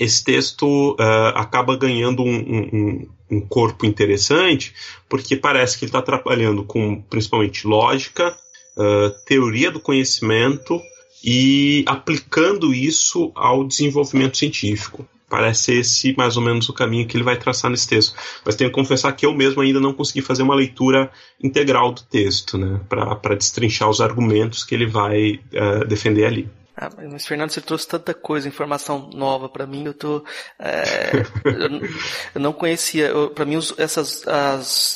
esse 0.00 0.24
texto 0.24 0.96
uh, 0.98 1.32
acaba 1.36 1.76
ganhando 1.76 2.22
um, 2.22 2.36
um, 2.36 3.08
um, 3.30 3.40
corpo 3.40 3.86
interessante, 3.86 4.74
porque 5.08 5.36
parece 5.36 5.78
que 5.78 5.84
ele 5.84 5.90
está 5.90 6.02
trabalhando 6.02 6.64
com 6.64 7.00
principalmente 7.02 7.66
lógica, 7.66 8.36
uh, 8.76 9.10
teoria 9.24 9.70
do 9.70 9.80
conhecimento 9.80 10.80
e 11.24 11.84
aplicando 11.86 12.74
isso 12.74 13.32
ao 13.34 13.64
desenvolvimento 13.64 14.36
científico. 14.36 15.06
Parece 15.28 15.80
esse 15.80 16.14
mais 16.16 16.36
ou 16.36 16.42
menos 16.42 16.68
o 16.68 16.72
caminho 16.72 17.06
que 17.06 17.16
ele 17.16 17.24
vai 17.24 17.36
traçar 17.36 17.68
nesse 17.68 17.88
texto. 17.88 18.14
Mas 18.44 18.54
tenho 18.54 18.70
que 18.70 18.76
confessar 18.76 19.12
que 19.12 19.26
eu 19.26 19.34
mesmo 19.34 19.60
ainda 19.60 19.80
não 19.80 19.92
consegui 19.92 20.22
fazer 20.22 20.42
uma 20.42 20.54
leitura 20.54 21.10
integral 21.42 21.92
do 21.92 22.02
texto, 22.02 22.56
né, 22.56 22.80
para 22.88 23.34
destrinchar 23.34 23.90
os 23.90 24.00
argumentos 24.00 24.62
que 24.62 24.74
ele 24.74 24.86
vai 24.86 25.40
uh, 25.52 25.84
defender 25.84 26.26
ali. 26.26 26.48
Ah, 26.76 26.90
mas 27.10 27.26
Fernando, 27.26 27.50
você 27.50 27.60
trouxe 27.62 27.88
tanta 27.88 28.12
coisa, 28.12 28.46
informação 28.46 29.08
nova 29.14 29.48
para 29.48 29.66
mim. 29.66 29.86
Eu 29.86 29.94
tô, 29.94 30.22
é, 30.58 31.12
eu, 31.44 31.88
eu, 32.34 32.40
não 32.40 32.52
conhecia. 32.52 33.10
Para 33.34 33.46
mim, 33.46 33.58
essas, 33.78 34.26
as, 34.28 34.94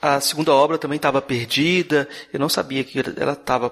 a, 0.00 0.16
a, 0.16 0.20
segunda 0.20 0.54
obra 0.54 0.78
também 0.78 0.96
estava 0.96 1.20
perdida. 1.20 2.08
Eu 2.32 2.40
não 2.40 2.48
sabia 2.48 2.82
que 2.82 2.98
ela 3.18 3.34
estava 3.34 3.70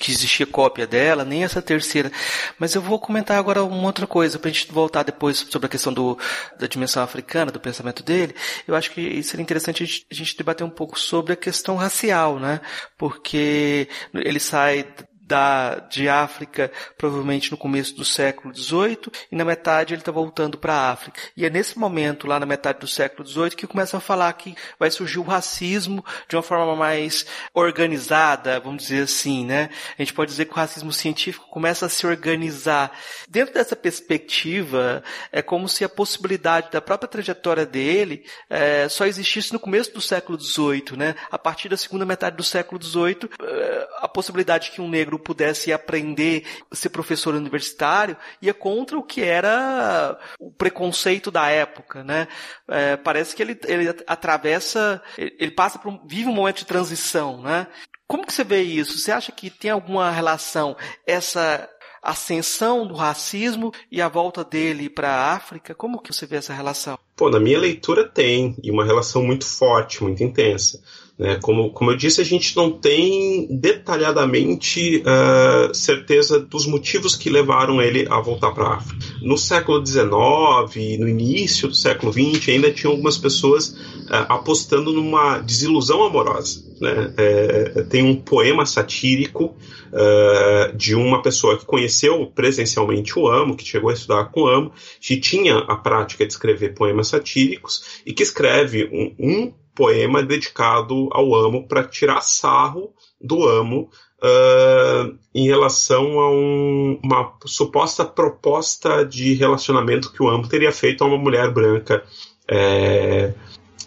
que 0.00 0.10
existia 0.10 0.46
cópia 0.46 0.86
dela, 0.86 1.24
nem 1.24 1.44
essa 1.44 1.60
terceira. 1.60 2.10
Mas 2.58 2.74
eu 2.74 2.80
vou 2.80 2.98
comentar 2.98 3.38
agora 3.38 3.62
uma 3.62 3.86
outra 3.86 4.06
coisa, 4.06 4.38
para 4.38 4.48
a 4.48 4.52
gente 4.52 4.72
voltar 4.72 5.02
depois 5.02 5.46
sobre 5.50 5.66
a 5.66 5.68
questão 5.68 5.92
do, 5.92 6.18
da 6.58 6.66
dimensão 6.66 7.02
africana, 7.02 7.52
do 7.52 7.60
pensamento 7.60 8.02
dele. 8.02 8.34
Eu 8.66 8.74
acho 8.74 8.90
que 8.90 9.22
seria 9.22 9.42
interessante 9.42 9.82
a 9.82 9.86
gente, 9.86 10.06
a 10.10 10.14
gente 10.14 10.36
debater 10.36 10.66
um 10.66 10.70
pouco 10.70 10.98
sobre 10.98 11.34
a 11.34 11.36
questão 11.36 11.76
racial, 11.76 12.38
né? 12.38 12.60
Porque 12.96 13.88
ele 14.14 14.40
sai 14.40 14.86
da, 15.26 15.80
de 15.90 16.08
África, 16.08 16.70
provavelmente 16.96 17.50
no 17.50 17.56
começo 17.56 17.94
do 17.96 18.04
século 18.04 18.54
XVIII, 18.54 19.10
e 19.30 19.36
na 19.36 19.44
metade 19.44 19.92
ele 19.92 20.00
está 20.00 20.12
voltando 20.12 20.56
para 20.56 20.72
a 20.72 20.92
África. 20.92 21.20
E 21.36 21.44
é 21.44 21.50
nesse 21.50 21.76
momento, 21.76 22.28
lá 22.28 22.38
na 22.38 22.46
metade 22.46 22.78
do 22.78 22.86
século 22.86 23.26
XVIII, 23.26 23.50
que 23.50 23.66
começa 23.66 23.96
a 23.96 24.00
falar 24.00 24.32
que 24.34 24.54
vai 24.78 24.90
surgir 24.90 25.18
o 25.18 25.24
racismo 25.24 26.04
de 26.28 26.36
uma 26.36 26.42
forma 26.42 26.76
mais 26.76 27.26
organizada, 27.52 28.60
vamos 28.60 28.84
dizer 28.84 29.02
assim, 29.02 29.44
né? 29.44 29.68
A 29.98 30.02
gente 30.02 30.14
pode 30.14 30.30
dizer 30.30 30.44
que 30.44 30.52
o 30.52 30.56
racismo 30.56 30.92
científico 30.92 31.48
começa 31.48 31.86
a 31.86 31.88
se 31.88 32.06
organizar. 32.06 32.92
Dentro 33.28 33.54
dessa 33.54 33.74
perspectiva, 33.74 35.02
é 35.32 35.42
como 35.42 35.68
se 35.68 35.84
a 35.84 35.88
possibilidade 35.88 36.70
da 36.70 36.80
própria 36.80 37.08
trajetória 37.08 37.66
dele 37.66 38.24
é, 38.48 38.88
só 38.88 39.06
existisse 39.06 39.52
no 39.52 39.58
começo 39.58 39.92
do 39.92 40.00
século 40.00 40.40
XVIII, 40.40 40.96
né? 40.96 41.16
A 41.30 41.38
partir 41.38 41.68
da 41.68 41.76
segunda 41.76 42.06
metade 42.06 42.36
do 42.36 42.44
século 42.44 42.80
XVIII, 42.80 43.28
é, 43.42 43.88
a 43.98 44.08
possibilidade 44.08 44.70
que 44.70 44.80
um 44.80 44.88
negro 44.88 45.15
pudesse 45.18 45.72
aprender 45.72 46.44
ser 46.72 46.90
professor 46.90 47.34
universitário 47.34 48.16
ia 48.40 48.54
contra 48.54 48.98
o 48.98 49.02
que 49.02 49.22
era 49.22 50.18
o 50.38 50.50
preconceito 50.50 51.30
da 51.30 51.48
época, 51.48 52.02
né? 52.04 52.28
É, 52.68 52.96
parece 52.96 53.34
que 53.34 53.42
ele, 53.42 53.58
ele 53.64 53.88
atravessa, 54.06 55.02
ele 55.16 55.50
passa 55.50 55.78
por 55.78 55.92
um, 55.92 56.06
vive 56.06 56.28
um 56.28 56.34
momento 56.34 56.58
de 56.58 56.66
transição, 56.66 57.40
né? 57.40 57.66
Como 58.06 58.24
que 58.24 58.32
você 58.32 58.44
vê 58.44 58.62
isso? 58.62 58.98
Você 58.98 59.10
acha 59.10 59.32
que 59.32 59.50
tem 59.50 59.70
alguma 59.70 60.10
relação 60.10 60.76
essa 61.04 61.68
ascensão 62.06 62.86
do 62.86 62.94
racismo 62.94 63.72
e 63.90 64.00
a 64.00 64.08
volta 64.08 64.44
dele 64.44 64.88
para 64.88 65.10
a 65.10 65.32
África? 65.32 65.74
Como 65.74 66.00
que 66.00 66.12
você 66.12 66.24
vê 66.24 66.36
essa 66.36 66.54
relação? 66.54 66.96
Pô, 67.16 67.28
na 67.28 67.40
minha 67.40 67.58
leitura 67.58 68.08
tem, 68.08 68.54
e 68.62 68.70
uma 68.70 68.84
relação 68.84 69.22
muito 69.22 69.44
forte, 69.44 70.02
muito 70.02 70.22
intensa. 70.22 70.80
Né? 71.18 71.38
Como, 71.40 71.70
como 71.70 71.90
eu 71.90 71.96
disse, 71.96 72.20
a 72.20 72.24
gente 72.24 72.54
não 72.56 72.70
tem 72.70 73.48
detalhadamente 73.50 75.02
uh, 75.02 75.74
certeza 75.74 76.38
dos 76.38 76.66
motivos 76.66 77.14
que 77.14 77.30
levaram 77.30 77.80
ele 77.80 78.06
a 78.10 78.20
voltar 78.20 78.52
para 78.52 78.64
a 78.64 78.74
África. 78.76 79.06
No 79.22 79.38
século 79.38 79.84
XIX, 79.84 80.98
no 80.98 81.08
início 81.08 81.68
do 81.68 81.74
século 81.74 82.12
XX, 82.12 82.50
ainda 82.50 82.70
tinham 82.70 82.92
algumas 82.92 83.16
pessoas 83.16 83.70
uh, 83.70 84.26
apostando 84.28 84.92
numa 84.92 85.38
desilusão 85.38 86.04
amorosa. 86.04 86.66
Né? 86.78 87.14
É, 87.16 87.82
tem 87.84 88.04
um 88.04 88.16
poema 88.16 88.66
satírico 88.66 89.56
uh, 89.86 90.76
de 90.76 90.94
uma 90.94 91.22
pessoa 91.22 91.56
que 91.56 91.64
conheceu 91.64 92.26
presencialmente 92.34 93.18
o 93.18 93.26
Amo, 93.26 93.56
que 93.56 93.64
chegou 93.64 93.88
a 93.88 93.94
estudar 93.94 94.26
com 94.26 94.42
o 94.42 94.48
Amo, 94.48 94.72
que 95.00 95.16
tinha 95.16 95.56
a 95.56 95.76
prática 95.76 96.26
de 96.26 96.32
escrever 96.34 96.74
poemas 96.74 97.08
satíricos 97.08 98.02
e 98.04 98.12
que 98.12 98.22
escreve 98.22 98.84
um, 98.92 99.14
um 99.18 99.52
poema 99.76 100.22
dedicado 100.22 101.08
ao 101.12 101.34
amo 101.34 101.68
para 101.68 101.84
tirar 101.84 102.22
sarro 102.22 102.94
do 103.20 103.46
amo 103.46 103.90
uh, 104.22 105.16
em 105.34 105.46
relação 105.46 106.18
a 106.18 106.30
um, 106.30 106.98
uma 107.04 107.36
suposta 107.44 108.04
proposta 108.04 109.04
de 109.04 109.34
relacionamento 109.34 110.12
que 110.12 110.22
o 110.22 110.28
amo 110.28 110.48
teria 110.48 110.72
feito 110.72 111.04
a 111.04 111.06
uma 111.06 111.18
mulher 111.18 111.52
branca 111.52 112.02
é, 112.48 113.34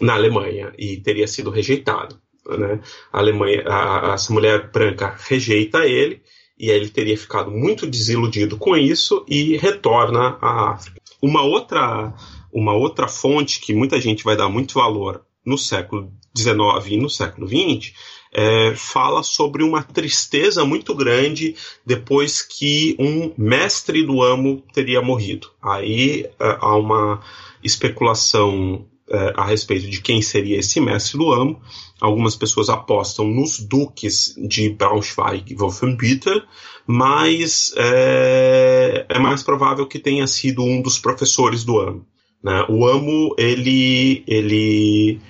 na 0.00 0.14
Alemanha 0.14 0.72
e 0.78 0.96
teria 0.98 1.26
sido 1.26 1.50
rejeitado. 1.50 2.18
Né? 2.46 2.80
A 3.12 3.18
Alemanha, 3.18 3.64
a, 3.66 4.12
essa 4.14 4.32
mulher 4.32 4.70
branca 4.70 5.16
rejeita 5.28 5.84
ele 5.86 6.22
e 6.58 6.70
ele 6.70 6.88
teria 6.88 7.16
ficado 7.16 7.50
muito 7.50 7.86
desiludido 7.86 8.56
com 8.56 8.76
isso 8.76 9.24
e 9.26 9.56
retorna 9.56 10.38
à 10.40 10.72
África. 10.72 11.00
Uma 11.22 11.42
outra, 11.42 12.14
uma 12.52 12.74
outra 12.74 13.08
fonte 13.08 13.60
que 13.60 13.74
muita 13.74 14.00
gente 14.00 14.22
vai 14.22 14.36
dar 14.36 14.48
muito 14.48 14.74
valor 14.74 15.24
no 15.44 15.56
século 15.56 16.12
XIX 16.36 16.86
e 16.88 16.96
no 16.96 17.10
século 17.10 17.48
XX 17.48 17.92
é, 18.32 18.74
fala 18.76 19.22
sobre 19.22 19.62
uma 19.62 19.82
tristeza 19.82 20.64
muito 20.64 20.94
grande 20.94 21.56
depois 21.84 22.42
que 22.42 22.96
um 22.98 23.32
mestre 23.36 24.04
do 24.04 24.22
amo 24.22 24.62
teria 24.72 25.02
morrido. 25.02 25.50
Aí 25.60 26.26
é, 26.38 26.58
há 26.60 26.76
uma 26.76 27.20
especulação 27.62 28.86
é, 29.10 29.32
a 29.36 29.44
respeito 29.44 29.90
de 29.90 30.00
quem 30.00 30.22
seria 30.22 30.58
esse 30.58 30.80
mestre 30.80 31.18
do 31.18 31.32
amo. 31.32 31.60
Algumas 32.00 32.36
pessoas 32.36 32.68
apostam 32.70 33.26
nos 33.26 33.58
duques 33.58 34.34
de 34.48 34.70
Braunschweig 34.70 35.52
e 35.52 35.56
Wolfenbüttel, 35.56 36.42
mas 36.86 37.74
é, 37.76 39.06
é, 39.08 39.18
mais 39.18 39.42
provável 39.42 39.86
que 39.86 39.98
tenha 39.98 40.26
sido 40.26 40.62
um 40.62 40.80
dos 40.80 40.98
professores 40.98 41.64
do 41.64 41.78
amo. 41.78 42.06
Né? 42.42 42.64
O 42.68 42.86
amo 42.86 43.34
ele 43.38 44.24
ele 44.26 45.20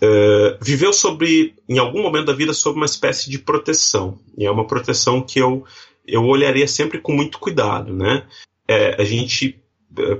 é, 0.00 0.58
viveu 0.60 0.92
sobre 0.92 1.54
em 1.68 1.78
algum 1.78 2.02
momento 2.02 2.26
da 2.26 2.32
vida 2.32 2.52
sob 2.52 2.76
uma 2.76 2.86
espécie 2.86 3.30
de 3.30 3.38
proteção 3.38 4.18
e 4.36 4.46
é 4.46 4.50
uma 4.50 4.66
proteção 4.66 5.20
que 5.20 5.38
eu 5.38 5.64
eu 6.06 6.24
olharia 6.24 6.68
sempre 6.68 6.98
com 6.98 7.12
muito 7.12 7.38
cuidado, 7.38 7.94
né? 7.94 8.24
É, 8.68 9.00
a 9.00 9.04
gente 9.04 9.58
é, 9.98 10.16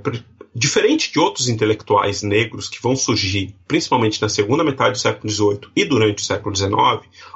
Diferente 0.56 1.10
de 1.10 1.18
outros 1.18 1.48
intelectuais 1.48 2.22
negros 2.22 2.68
que 2.68 2.80
vão 2.80 2.94
surgir, 2.94 3.56
principalmente 3.66 4.22
na 4.22 4.28
segunda 4.28 4.62
metade 4.62 4.92
do 4.92 4.98
século 4.98 5.28
XVIII 5.28 5.72
e 5.74 5.84
durante 5.84 6.22
o 6.22 6.24
século 6.24 6.54
XIX, 6.54 6.72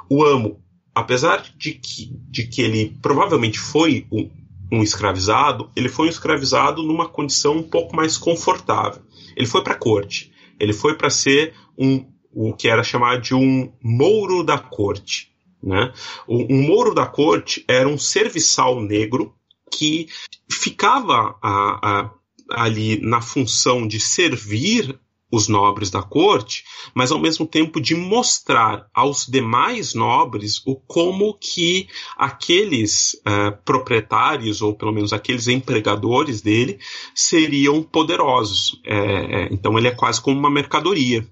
o 0.09 0.23
Amo, 0.23 0.57
apesar 0.95 1.43
de 1.57 1.73
que, 1.73 2.13
de 2.29 2.47
que 2.47 2.61
ele 2.61 2.97
provavelmente 3.01 3.59
foi 3.59 4.07
um, 4.09 4.29
um 4.71 4.83
escravizado, 4.83 5.71
ele 5.75 5.89
foi 5.89 6.07
um 6.07 6.09
escravizado 6.09 6.83
numa 6.83 7.07
condição 7.07 7.57
um 7.57 7.63
pouco 7.63 7.95
mais 7.95 8.17
confortável. 8.17 9.01
Ele 9.35 9.47
foi 9.47 9.63
para 9.63 9.73
a 9.73 9.77
corte. 9.77 10.31
Ele 10.59 10.73
foi 10.73 10.95
para 10.95 11.09
ser 11.09 11.53
um, 11.77 12.05
o 12.31 12.53
que 12.53 12.67
era 12.67 12.83
chamado 12.83 13.21
de 13.21 13.33
um 13.33 13.71
mouro 13.81 14.43
da 14.43 14.57
corte. 14.57 15.31
Né? 15.61 15.91
Um 16.27 16.61
mouro 16.61 16.93
da 16.93 17.05
corte 17.05 17.63
era 17.67 17.87
um 17.87 17.97
serviçal 17.97 18.81
negro 18.81 19.33
que 19.71 20.07
ficava 20.49 21.37
a, 21.41 22.01
a, 22.01 22.11
ali 22.51 22.99
na 23.01 23.21
função 23.21 23.87
de 23.87 23.99
servir 23.99 24.99
os 25.31 25.47
nobres 25.47 25.89
da 25.89 26.01
corte, 26.01 26.63
mas 26.93 27.11
ao 27.11 27.19
mesmo 27.19 27.45
tempo 27.45 27.79
de 27.79 27.95
mostrar 27.95 28.87
aos 28.93 29.27
demais 29.27 29.93
nobres 29.93 30.61
o 30.65 30.75
como 30.75 31.33
que 31.35 31.87
aqueles 32.17 33.13
uh, 33.13 33.55
proprietários 33.63 34.61
ou 34.61 34.73
pelo 34.73 34.91
menos 34.91 35.13
aqueles 35.13 35.47
empregadores 35.47 36.41
dele 36.41 36.79
seriam 37.13 37.83
poderosos. 37.83 38.81
É, 38.85 38.97
é, 38.97 39.49
então 39.51 39.77
ele 39.77 39.87
é 39.87 39.91
quase 39.91 40.21
como 40.21 40.37
uma 40.37 40.49
mercadoria. 40.49 41.27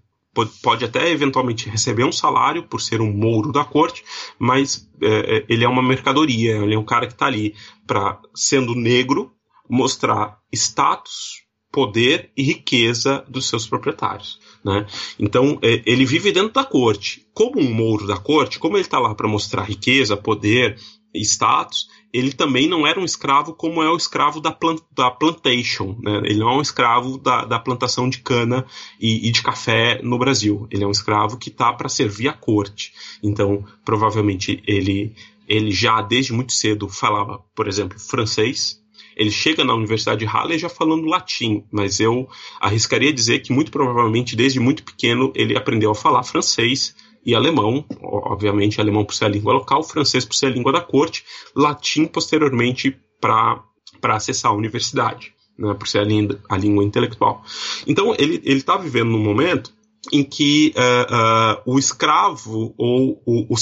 Pode, 0.61 0.85
até 0.85 1.09
eventualmente 1.09 1.67
receber 1.67 2.03
um 2.03 2.11
salário 2.11 2.61
por 2.61 2.79
ser 2.79 3.01
um 3.01 3.11
mouro 3.11 3.51
da 3.51 3.65
corte, 3.65 4.03
mas 4.37 4.87
é, 5.01 5.37
é 5.37 5.45
ele 5.49 5.63
é 5.63 5.67
uma 5.67 5.81
mercadoria. 5.81 6.57
Ele 6.57 6.75
é 6.75 6.79
um 6.79 6.85
cara 6.85 7.07
que 7.07 7.13
está 7.13 7.25
ali 7.25 7.55
para 7.87 8.19
sendo 8.35 8.75
negro 8.75 9.31
mostrar 9.67 10.37
status, 10.53 11.46
poder 11.77 12.31
e 12.35 12.41
riqueza 12.41 13.23
dos 13.29 13.47
seus 13.47 13.67
proprietários. 13.67 14.39
Né? 14.65 14.87
Então, 15.19 15.59
é, 15.61 15.83
ele 15.85 16.07
vive 16.07 16.31
dentro 16.31 16.51
da 16.51 16.63
corte. 16.63 17.23
Como 17.35 17.59
um 17.61 17.71
mouro 17.71 18.07
da 18.07 18.17
corte, 18.17 18.57
como 18.57 18.77
ele 18.77 18.81
está 18.81 18.97
lá 18.97 19.13
para 19.13 19.27
mostrar 19.27 19.61
riqueza, 19.61 20.17
poder 20.17 20.75
e 21.13 21.21
status, 21.21 21.87
ele 22.11 22.31
também 22.31 22.67
não 22.67 22.87
era 22.87 22.99
um 22.99 23.05
escravo 23.05 23.53
como 23.53 23.83
é 23.83 23.91
o 23.91 23.95
escravo 23.95 24.41
da, 24.41 24.51
plant, 24.51 24.81
da 24.91 25.11
plantation. 25.11 25.95
Né? 26.01 26.17
Ele 26.25 26.39
não 26.39 26.49
é 26.49 26.55
um 26.55 26.61
escravo 26.61 27.19
da, 27.19 27.45
da 27.45 27.59
plantação 27.59 28.09
de 28.09 28.21
cana 28.21 28.65
e, 28.99 29.27
e, 29.27 29.31
de 29.31 29.43
café 29.43 30.01
no 30.01 30.17
Brasil. 30.17 30.67
Ele 30.71 30.83
é 30.83 30.87
um 30.87 30.91
escravo 30.91 31.37
que 31.37 31.49
está 31.49 31.71
para 31.73 31.89
servir 31.89 32.27
a 32.27 32.33
corte. 32.33 32.91
Então, 33.21 33.63
provavelmente, 33.85 34.63
ele, 34.65 35.13
ele 35.47 35.69
já 35.69 36.01
desde 36.01 36.33
muito 36.33 36.53
cedo 36.53 36.89
falava, 36.89 37.37
por 37.53 37.67
exemplo, 37.67 37.99
francês, 37.99 38.81
ele 39.17 39.31
chega 39.31 39.63
na 39.63 39.73
Universidade 39.73 40.19
de 40.19 40.25
Halle 40.25 40.59
já 40.59 40.69
falando 40.69 41.07
latim, 41.07 41.63
mas 41.71 41.99
eu 41.99 42.29
arriscaria 42.61 43.11
dizer 43.11 43.39
que 43.39 43.51
muito 43.51 43.71
provavelmente 43.71 44.35
desde 44.35 44.59
muito 44.59 44.83
pequeno 44.83 45.33
ele 45.35 45.57
aprendeu 45.57 45.89
a 45.89 45.95
falar 45.95 46.23
francês 46.23 46.95
e 47.25 47.33
alemão, 47.33 47.83
obviamente 48.01 48.79
alemão 48.79 49.03
por 49.03 49.15
ser 49.15 49.25
a 49.25 49.29
língua 49.29 49.53
local, 49.53 49.83
francês 49.83 50.23
por 50.23 50.35
ser 50.35 50.45
a 50.45 50.49
língua 50.51 50.71
da 50.71 50.81
corte, 50.81 51.25
latim 51.55 52.05
posteriormente 52.05 52.95
para 53.19 53.63
acessar 54.03 54.51
a 54.51 54.55
universidade, 54.55 55.33
né, 55.57 55.73
por 55.73 55.87
ser 55.87 55.99
a, 55.99 56.03
língua, 56.03 56.39
a 56.47 56.55
língua 56.55 56.83
intelectual. 56.83 57.43
Então 57.87 58.15
ele 58.17 58.39
está 58.45 58.77
vivendo 58.77 59.09
num 59.09 59.23
momento 59.23 59.73
em 60.13 60.23
que 60.23 60.73
uh, 60.77 61.67
uh, 61.67 61.73
o 61.73 61.79
escravo 61.79 62.73
ou 62.77 63.21
o, 63.25 63.53
o, 63.53 63.55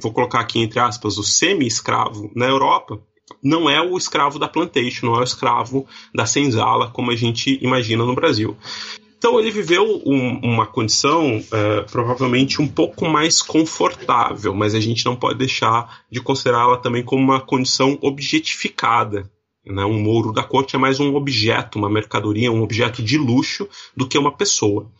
vou 0.00 0.12
colocar 0.12 0.40
aqui 0.40 0.58
entre 0.58 0.80
aspas 0.80 1.18
o 1.18 1.22
semi-escravo 1.22 2.32
na 2.34 2.46
Europa 2.46 3.00
não 3.42 3.68
é 3.68 3.80
o 3.80 3.96
escravo 3.96 4.38
da 4.38 4.48
plantation, 4.48 5.06
não 5.06 5.16
é 5.16 5.20
o 5.20 5.24
escravo 5.24 5.86
da 6.14 6.26
senzala, 6.26 6.88
como 6.90 7.10
a 7.10 7.16
gente 7.16 7.58
imagina 7.62 8.04
no 8.04 8.14
Brasil. 8.14 8.56
Então 9.18 9.38
ele 9.38 9.52
viveu 9.52 10.02
um, 10.04 10.40
uma 10.42 10.66
condição 10.66 11.38
uh, 11.38 11.90
provavelmente 11.90 12.60
um 12.60 12.66
pouco 12.66 13.08
mais 13.08 13.40
confortável, 13.40 14.52
mas 14.52 14.74
a 14.74 14.80
gente 14.80 15.04
não 15.04 15.14
pode 15.14 15.38
deixar 15.38 16.02
de 16.10 16.20
considerá-la 16.20 16.76
também 16.76 17.04
como 17.04 17.22
uma 17.22 17.40
condição 17.40 17.96
objetificada. 18.02 19.30
Né? 19.64 19.84
Um 19.84 20.00
mouro 20.00 20.32
da 20.32 20.42
corte 20.42 20.74
é 20.74 20.78
mais 20.78 20.98
um 20.98 21.14
objeto, 21.14 21.78
uma 21.78 21.88
mercadoria, 21.88 22.50
um 22.50 22.62
objeto 22.62 23.00
de 23.00 23.16
luxo 23.16 23.68
do 23.96 24.08
que 24.08 24.18
uma 24.18 24.32
pessoa. 24.32 24.90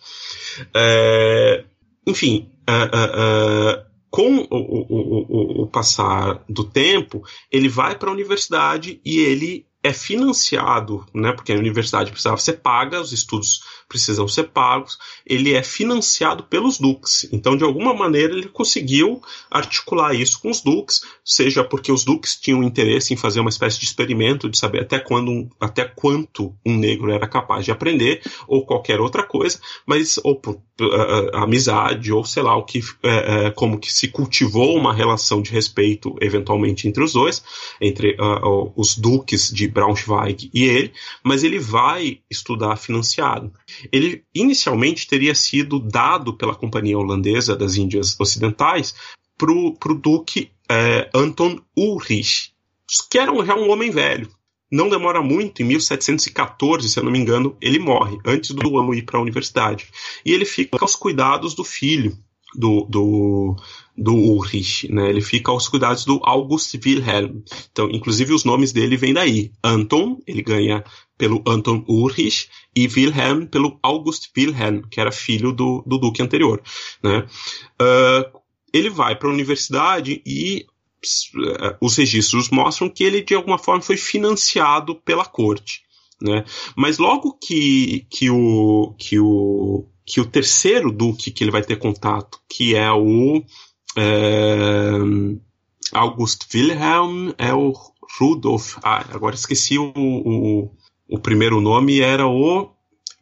Uh, 0.60 1.64
enfim, 2.06 2.48
uh, 2.70 3.91
com 4.12 4.36
o, 4.36 4.46
o, 4.50 5.60
o, 5.60 5.62
o 5.62 5.66
passar 5.66 6.44
do 6.46 6.64
tempo, 6.64 7.22
ele 7.50 7.66
vai 7.66 7.98
para 7.98 8.10
a 8.10 8.12
universidade 8.12 9.00
e 9.02 9.18
ele 9.20 9.66
é 9.82 9.92
financiado, 9.92 11.04
né, 11.14 11.32
porque 11.32 11.50
a 11.50 11.56
universidade 11.56 12.10
precisava 12.10 12.36
ser 12.36 12.60
paga, 12.60 13.00
os 13.00 13.10
estudos 13.10 13.62
precisam 13.92 14.26
ser 14.26 14.44
pagos, 14.44 14.96
ele 15.26 15.52
é 15.52 15.62
financiado 15.62 16.44
pelos 16.44 16.78
duques. 16.78 17.28
Então, 17.30 17.58
de 17.58 17.62
alguma 17.62 17.92
maneira, 17.92 18.32
ele 18.32 18.48
conseguiu 18.48 19.20
articular 19.50 20.14
isso 20.14 20.40
com 20.40 20.50
os 20.50 20.62
duques, 20.62 21.02
seja 21.22 21.62
porque 21.62 21.92
os 21.92 22.02
duques 22.02 22.34
tinham 22.34 22.62
interesse 22.62 23.12
em 23.12 23.16
fazer 23.18 23.40
uma 23.40 23.50
espécie 23.50 23.78
de 23.78 23.84
experimento 23.84 24.48
de 24.48 24.56
saber 24.56 24.80
até 24.80 24.98
quando, 24.98 25.50
até 25.60 25.84
quanto 25.84 26.54
um 26.64 26.74
negro 26.74 27.12
era 27.12 27.28
capaz 27.28 27.66
de 27.66 27.70
aprender, 27.70 28.22
ou 28.48 28.64
qualquer 28.64 28.98
outra 28.98 29.22
coisa, 29.22 29.60
mas 29.86 30.18
ou 30.24 30.36
por 30.36 30.54
uh, 30.54 31.36
amizade, 31.36 32.10
ou 32.10 32.24
sei 32.24 32.42
lá, 32.42 32.56
o 32.56 32.64
que, 32.64 32.78
uh, 32.78 33.48
uh, 33.48 33.52
como 33.54 33.78
que 33.78 33.92
se 33.92 34.08
cultivou 34.08 34.74
uma 34.74 34.94
relação 34.94 35.42
de 35.42 35.50
respeito, 35.50 36.16
eventualmente, 36.18 36.88
entre 36.88 37.04
os 37.04 37.12
dois, 37.12 37.44
entre 37.78 38.16
os 38.74 38.96
duques 38.96 39.50
de 39.50 39.68
Braunschweig 39.68 40.50
e 40.54 40.64
ele, 40.64 40.92
mas 41.22 41.44
ele 41.44 41.58
vai 41.58 42.20
estudar 42.30 42.76
financiado 42.76 43.52
ele 43.90 44.24
inicialmente 44.34 45.06
teria 45.06 45.34
sido 45.34 45.78
dado 45.78 46.36
pela 46.36 46.54
Companhia 46.54 46.98
Holandesa 46.98 47.56
das 47.56 47.76
Índias 47.76 48.18
Ocidentais 48.20 48.94
para 49.36 49.50
o 49.50 49.94
Duque 49.94 50.50
é, 50.68 51.10
Anton 51.14 51.58
Ulrich, 51.76 52.52
que 53.10 53.18
era 53.18 53.32
um, 53.32 53.44
já 53.44 53.54
um 53.54 53.70
homem 53.70 53.90
velho. 53.90 54.28
Não 54.70 54.88
demora 54.88 55.20
muito, 55.20 55.62
em 55.62 55.66
1714, 55.66 56.88
se 56.88 56.98
eu 56.98 57.04
não 57.04 57.12
me 57.12 57.18
engano, 57.18 57.56
ele 57.60 57.78
morre, 57.78 58.16
antes 58.24 58.52
do 58.52 58.78
ano 58.78 58.94
ir 58.94 59.02
para 59.02 59.18
a 59.18 59.22
universidade. 59.22 59.88
E 60.24 60.32
ele 60.32 60.46
fica 60.46 60.78
aos 60.80 60.96
cuidados 60.96 61.54
do 61.54 61.62
filho 61.62 62.16
do, 62.54 62.86
do, 62.88 63.56
do 63.96 64.14
Ulrich, 64.14 64.90
né? 64.90 65.08
Ele 65.08 65.20
fica 65.20 65.50
aos 65.50 65.68
cuidados 65.68 66.04
do 66.04 66.20
August 66.22 66.74
Wilhelm. 66.84 67.42
Então, 67.70 67.90
inclusive, 67.90 68.32
os 68.32 68.44
nomes 68.44 68.72
dele 68.72 68.96
vêm 68.96 69.12
daí. 69.12 69.52
Anton, 69.62 70.18
ele 70.26 70.42
ganha 70.42 70.84
pelo 71.18 71.42
Anton 71.46 71.84
Ulrich 71.86 72.48
e 72.74 72.86
Wilhelm 72.86 73.46
pelo 73.46 73.78
August 73.82 74.30
Wilhelm, 74.36 74.82
que 74.90 75.00
era 75.00 75.12
filho 75.12 75.52
do, 75.52 75.82
do 75.86 75.98
duque 75.98 76.22
anterior. 76.22 76.62
Né? 77.02 77.26
Uh, 77.80 78.40
ele 78.72 78.88
vai 78.88 79.14
para 79.14 79.28
a 79.28 79.32
universidade 79.32 80.22
e 80.24 80.64
uh, 81.34 81.76
os 81.80 81.96
registros 81.96 82.48
mostram 82.50 82.88
que 82.88 83.04
ele 83.04 83.22
de 83.22 83.34
alguma 83.34 83.58
forma 83.58 83.82
foi 83.82 83.96
financiado 83.96 84.94
pela 84.96 85.24
corte. 85.24 85.82
Né? 86.20 86.44
Mas 86.76 86.98
logo 86.98 87.36
que, 87.42 88.06
que, 88.08 88.30
o, 88.30 88.94
que, 88.98 89.18
o, 89.18 89.86
que 90.06 90.20
o 90.20 90.26
terceiro 90.26 90.90
duque 90.90 91.30
que 91.30 91.44
ele 91.44 91.50
vai 91.50 91.62
ter 91.62 91.76
contato, 91.76 92.38
que 92.48 92.74
é 92.74 92.90
o 92.90 93.42
é, 93.96 94.98
August 95.92 96.46
Wilhelm, 96.54 97.32
é 97.36 97.52
o 97.52 97.72
Rudolf. 98.18 98.78
Ah, 98.82 99.04
agora 99.12 99.34
esqueci 99.34 99.78
o, 99.78 99.92
o, 99.96 100.70
o 101.12 101.18
primeiro 101.18 101.60
nome 101.60 102.00
era 102.00 102.26
o 102.26 102.70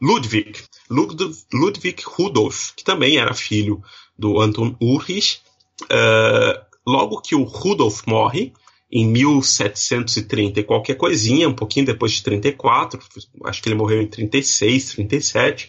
Ludwig. 0.00 0.62
Ludwig 0.88 2.02
Rudolf, 2.06 2.70
que 2.76 2.84
também 2.84 3.16
era 3.16 3.34
filho 3.34 3.82
do 4.16 4.40
Anton 4.40 4.76
Ulrich. 4.80 5.40
Uh, 5.82 6.64
logo 6.86 7.20
que 7.20 7.34
o 7.34 7.42
Rudolf 7.42 8.02
morre, 8.06 8.52
em 8.92 9.06
1730 9.06 10.60
e 10.60 10.64
qualquer 10.64 10.94
coisinha, 10.94 11.48
um 11.48 11.54
pouquinho 11.54 11.86
depois 11.86 12.12
de 12.12 12.22
34, 12.22 13.00
acho 13.44 13.60
que 13.60 13.68
ele 13.68 13.76
morreu 13.76 14.00
em 14.00 14.06
36, 14.06 14.94
37, 14.94 15.68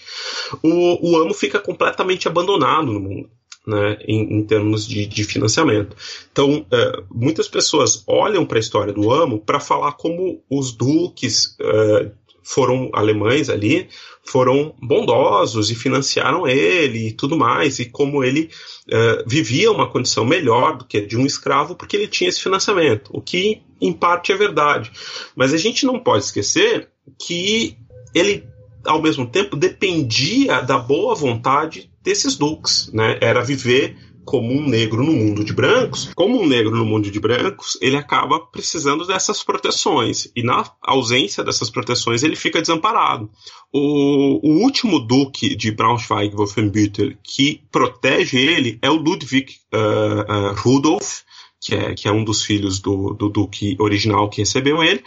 o, 0.61 1.11
o 1.11 1.17
amo 1.17 1.34
fica 1.34 1.59
completamente 1.59 2.28
abandonado 2.28 2.91
no 2.91 2.99
mundo. 2.99 3.30
Né, 3.66 3.95
em, 4.07 4.39
em, 4.39 4.43
termos 4.43 4.88
de, 4.88 5.05
de, 5.05 5.24
financiamento. 5.24 5.95
Então, 6.32 6.66
é, 6.72 7.03
muitas 7.12 7.47
pessoas 7.47 8.03
olham 8.07 8.43
para 8.43 8.57
a 8.57 8.59
história 8.59 8.91
do 8.91 9.12
Amo 9.12 9.39
para 9.39 9.59
falar 9.59 9.91
como 9.91 10.41
os 10.49 10.72
duques 10.72 11.55
é, 11.62 12.12
foram 12.43 12.89
alemães 12.93 13.49
ali, 13.49 13.88
foram 14.24 14.76
bondosos 14.82 15.70
e 15.70 15.76
financiaram 15.76 16.47
ele 16.47 17.09
e 17.09 17.12
tudo 17.12 17.38
mais, 17.38 17.80
e 17.80 17.86
como 17.86 18.24
ele 18.24 18.49
uh, 18.88 19.24
vivia 19.28 19.72
uma 19.72 19.89
condição 19.89 20.26
melhor 20.26 20.78
do 20.78 20.86
que 20.86 21.01
de 21.01 21.18
um 21.18 21.26
escravo 21.26 21.76
porque 21.76 21.95
ele 21.95 22.07
tinha 22.07 22.30
esse 22.30 22.41
financiamento, 22.41 23.09
o 23.14 23.22
que 23.22 23.62
em 23.80 23.93
parte 23.93 24.32
é 24.32 24.36
verdade. 24.36 24.91
Mas 25.36 25.53
a 25.53 25.57
gente 25.57 25.86
não 25.86 25.99
pode 25.99 26.26
esquecer 26.26 26.89
que 27.20 27.78
ele, 28.14 28.43
ao 28.86 29.01
mesmo 29.01 29.28
tempo, 29.28 29.55
dependia 29.55 30.62
da 30.62 30.78
boa 30.78 31.16
vontade 31.16 31.90
desses 32.03 32.35
duques, 32.35 32.91
né? 32.93 33.17
Era 33.21 33.43
viver 33.43 33.97
como 34.23 34.53
um 34.53 34.67
negro 34.67 35.03
no 35.03 35.13
mundo 35.13 35.43
de 35.43 35.53
brancos, 35.53 36.11
como 36.15 36.41
um 36.41 36.47
negro 36.47 36.75
no 36.75 36.85
mundo 36.85 37.09
de 37.09 37.19
brancos, 37.19 37.77
ele 37.81 37.97
acaba 37.97 38.39
precisando 38.39 39.05
dessas 39.05 39.43
proteções. 39.43 40.27
E 40.35 40.43
na 40.43 40.63
ausência 40.81 41.43
dessas 41.43 41.69
proteções, 41.69 42.23
ele 42.23 42.35
fica 42.35 42.61
desamparado. 42.61 43.29
O, 43.73 44.39
o 44.47 44.61
último 44.63 44.99
duque 44.99 45.55
de 45.55 45.71
Braunschweig-Wolfenbüttel 45.71 47.13
que 47.23 47.63
protege 47.71 48.37
ele 48.37 48.77
é 48.81 48.89
o 48.89 48.95
Ludwig 48.95 49.55
uh, 49.73 50.51
uh, 50.51 50.55
Rudolf, 50.55 51.21
que 51.62 51.76
é, 51.76 51.93
que 51.93 52.07
é 52.07 52.12
um 52.12 52.24
dos 52.24 52.43
filhos 52.43 52.80
do, 52.80 53.14
do 53.14 53.30
Duque 53.30 53.78
original 53.80 54.28
que 54.28 54.41
recebeu 54.41 54.84
ele. 54.84 55.03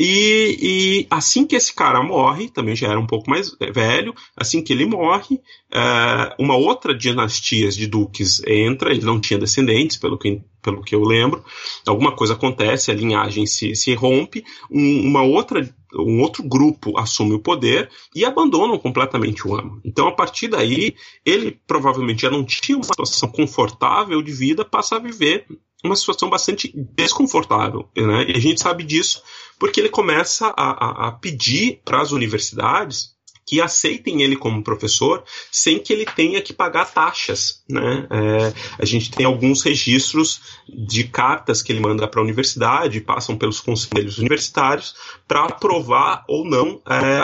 E, 0.00 0.58
e, 0.60 1.06
assim 1.10 1.46
que 1.46 1.54
esse 1.54 1.74
cara 1.74 2.02
morre, 2.02 2.48
também 2.48 2.74
já 2.74 2.88
era 2.88 2.98
um 2.98 3.06
pouco 3.06 3.28
mais 3.28 3.54
velho, 3.72 4.14
assim 4.34 4.62
que 4.62 4.72
ele 4.72 4.86
morre, 4.86 5.34
uh, 5.74 6.34
uma 6.38 6.56
outra 6.56 6.96
dinastia 6.96 7.68
de 7.68 7.86
duques 7.86 8.42
entra, 8.46 8.92
ele 8.92 9.04
não 9.04 9.20
tinha 9.20 9.38
descendentes, 9.38 9.98
pelo 9.98 10.16
que, 10.16 10.40
pelo 10.62 10.82
que 10.82 10.94
eu 10.94 11.02
lembro. 11.02 11.44
Alguma 11.86 12.12
coisa 12.12 12.32
acontece, 12.32 12.90
a 12.90 12.94
linhagem 12.94 13.44
se, 13.44 13.76
se 13.76 13.92
rompe, 13.94 14.42
um, 14.70 15.06
uma 15.06 15.22
outra 15.22 15.68
um 15.96 16.20
outro 16.22 16.42
grupo 16.42 16.98
assume 16.98 17.34
o 17.34 17.38
poder 17.38 17.88
e 18.12 18.24
abandonam 18.24 18.76
completamente 18.76 19.46
o 19.46 19.54
amo. 19.54 19.80
Então, 19.84 20.08
a 20.08 20.12
partir 20.12 20.48
daí, 20.48 20.96
ele 21.24 21.56
provavelmente 21.68 22.22
já 22.22 22.30
não 22.30 22.44
tinha 22.44 22.76
uma 22.76 22.82
situação 22.82 23.28
confortável 23.28 24.20
de 24.20 24.32
vida, 24.32 24.64
passa 24.64 24.96
a 24.96 24.98
viver 24.98 25.46
uma 25.84 25.96
situação 25.96 26.30
bastante 26.30 26.72
desconfortável. 26.74 27.88
Né? 27.96 28.30
E 28.30 28.36
a 28.36 28.40
gente 28.40 28.60
sabe 28.60 28.82
disso 28.82 29.22
porque 29.58 29.80
ele 29.80 29.88
começa 29.88 30.48
a, 30.56 31.06
a, 31.06 31.08
a 31.08 31.12
pedir 31.12 31.80
para 31.84 32.00
as 32.00 32.10
universidades 32.10 33.13
que 33.46 33.60
aceitem 33.60 34.22
ele 34.22 34.36
como 34.36 34.62
professor 34.62 35.22
sem 35.50 35.78
que 35.78 35.92
ele 35.92 36.06
tenha 36.06 36.40
que 36.40 36.52
pagar 36.52 36.92
taxas. 36.92 37.62
Né? 37.68 38.06
É, 38.10 38.52
a 38.78 38.84
gente 38.84 39.10
tem 39.10 39.26
alguns 39.26 39.62
registros 39.62 40.40
de 40.68 41.04
cartas 41.04 41.62
que 41.62 41.72
ele 41.72 41.80
manda 41.80 42.08
para 42.08 42.20
a 42.20 42.24
universidade, 42.24 43.00
passam 43.00 43.36
pelos 43.36 43.60
conselhos 43.60 44.18
universitários, 44.18 44.94
para 45.28 45.44
aprovar 45.44 46.24
ou 46.28 46.44
não 46.44 46.80
é, 46.88 47.18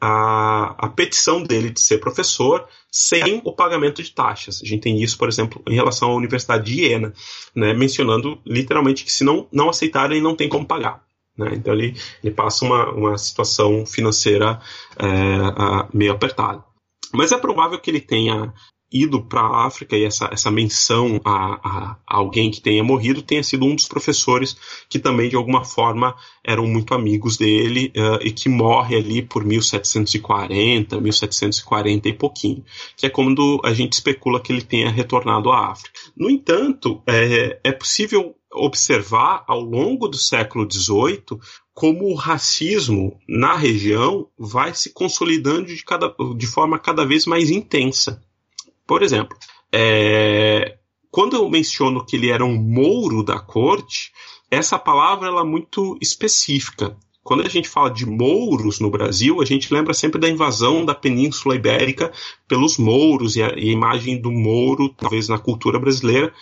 a, 0.00 0.74
a 0.78 0.88
petição 0.88 1.42
dele 1.42 1.70
de 1.70 1.80
ser 1.80 1.98
professor 1.98 2.66
sem 2.90 3.42
o 3.44 3.52
pagamento 3.52 4.02
de 4.02 4.10
taxas. 4.10 4.62
A 4.62 4.66
gente 4.66 4.80
tem 4.82 5.02
isso, 5.02 5.18
por 5.18 5.28
exemplo, 5.28 5.62
em 5.66 5.74
relação 5.74 6.10
à 6.10 6.14
Universidade 6.14 6.64
de 6.64 6.82
Iena, 6.82 7.12
né, 7.54 7.74
mencionando 7.74 8.40
literalmente 8.46 9.04
que 9.04 9.12
se 9.12 9.22
não, 9.22 9.46
não 9.52 9.68
aceitarem, 9.68 10.20
não 10.20 10.34
tem 10.34 10.48
como 10.48 10.64
pagar. 10.64 11.04
Né? 11.36 11.50
Então 11.54 11.74
ele, 11.74 11.94
ele 12.22 12.34
passa 12.34 12.64
uma, 12.64 12.90
uma 12.90 13.18
situação 13.18 13.84
financeira 13.84 14.60
é, 14.98 15.88
meio 15.92 16.12
apertada. 16.12 16.64
Mas 17.12 17.32
é 17.32 17.38
provável 17.38 17.78
que 17.78 17.90
ele 17.90 18.00
tenha 18.00 18.52
ido 18.92 19.20
para 19.22 19.40
a 19.40 19.66
África 19.66 19.96
e 19.96 20.04
essa, 20.04 20.28
essa 20.32 20.50
menção 20.50 21.20
a, 21.24 21.60
a, 21.62 21.96
alguém 22.06 22.50
que 22.50 22.60
tenha 22.60 22.84
morrido 22.84 23.20
tenha 23.20 23.42
sido 23.42 23.64
um 23.64 23.74
dos 23.74 23.86
professores 23.86 24.56
que 24.88 24.98
também 24.98 25.28
de 25.28 25.36
alguma 25.36 25.64
forma 25.64 26.14
eram 26.44 26.66
muito 26.66 26.94
amigos 26.94 27.36
dele 27.36 27.92
uh, 27.96 28.24
e 28.24 28.30
que 28.30 28.48
morre 28.48 28.96
ali 28.96 29.22
por 29.22 29.44
1740, 29.44 31.00
1740 31.00 32.08
e 32.08 32.12
pouquinho, 32.12 32.64
que 32.96 33.06
é 33.06 33.10
quando 33.10 33.60
a 33.64 33.72
gente 33.72 33.94
especula 33.94 34.40
que 34.40 34.52
ele 34.52 34.62
tenha 34.62 34.90
retornado 34.90 35.50
à 35.50 35.72
África. 35.72 35.98
No 36.16 36.30
entanto, 36.30 37.02
é, 37.06 37.58
é 37.64 37.72
possível 37.72 38.34
observar 38.52 39.44
ao 39.46 39.60
longo 39.60 40.08
do 40.08 40.16
século 40.16 40.66
XVIII 40.70 41.38
como 41.74 42.06
o 42.06 42.14
racismo 42.14 43.20
na 43.28 43.54
região 43.54 44.28
vai 44.38 44.74
se 44.74 44.94
consolidando 44.94 45.66
de, 45.66 45.84
cada, 45.84 46.14
de 46.34 46.46
forma 46.46 46.78
cada 46.78 47.04
vez 47.04 47.26
mais 47.26 47.50
intensa. 47.50 48.22
Por 48.86 49.02
exemplo, 49.02 49.36
é, 49.72 50.78
quando 51.10 51.36
eu 51.36 51.48
menciono 51.48 52.04
que 52.04 52.16
ele 52.16 52.30
era 52.30 52.44
um 52.44 52.54
mouro 52.54 53.22
da 53.22 53.38
corte, 53.38 54.12
essa 54.50 54.78
palavra 54.78 55.28
ela 55.28 55.40
é 55.40 55.44
muito 55.44 55.98
específica. 56.00 56.96
Quando 57.22 57.42
a 57.42 57.48
gente 57.48 57.68
fala 57.68 57.90
de 57.90 58.06
mouros 58.06 58.78
no 58.78 58.88
Brasil, 58.88 59.40
a 59.40 59.44
gente 59.44 59.74
lembra 59.74 59.92
sempre 59.92 60.20
da 60.20 60.28
invasão 60.28 60.84
da 60.84 60.94
Península 60.94 61.56
Ibérica 61.56 62.12
pelos 62.46 62.78
mouros 62.78 63.34
e 63.34 63.42
a, 63.42 63.48
e 63.56 63.70
a 63.70 63.72
imagem 63.72 64.20
do 64.20 64.30
mouro, 64.30 64.90
talvez 64.90 65.28
na 65.28 65.36
cultura 65.36 65.80
brasileira, 65.80 66.32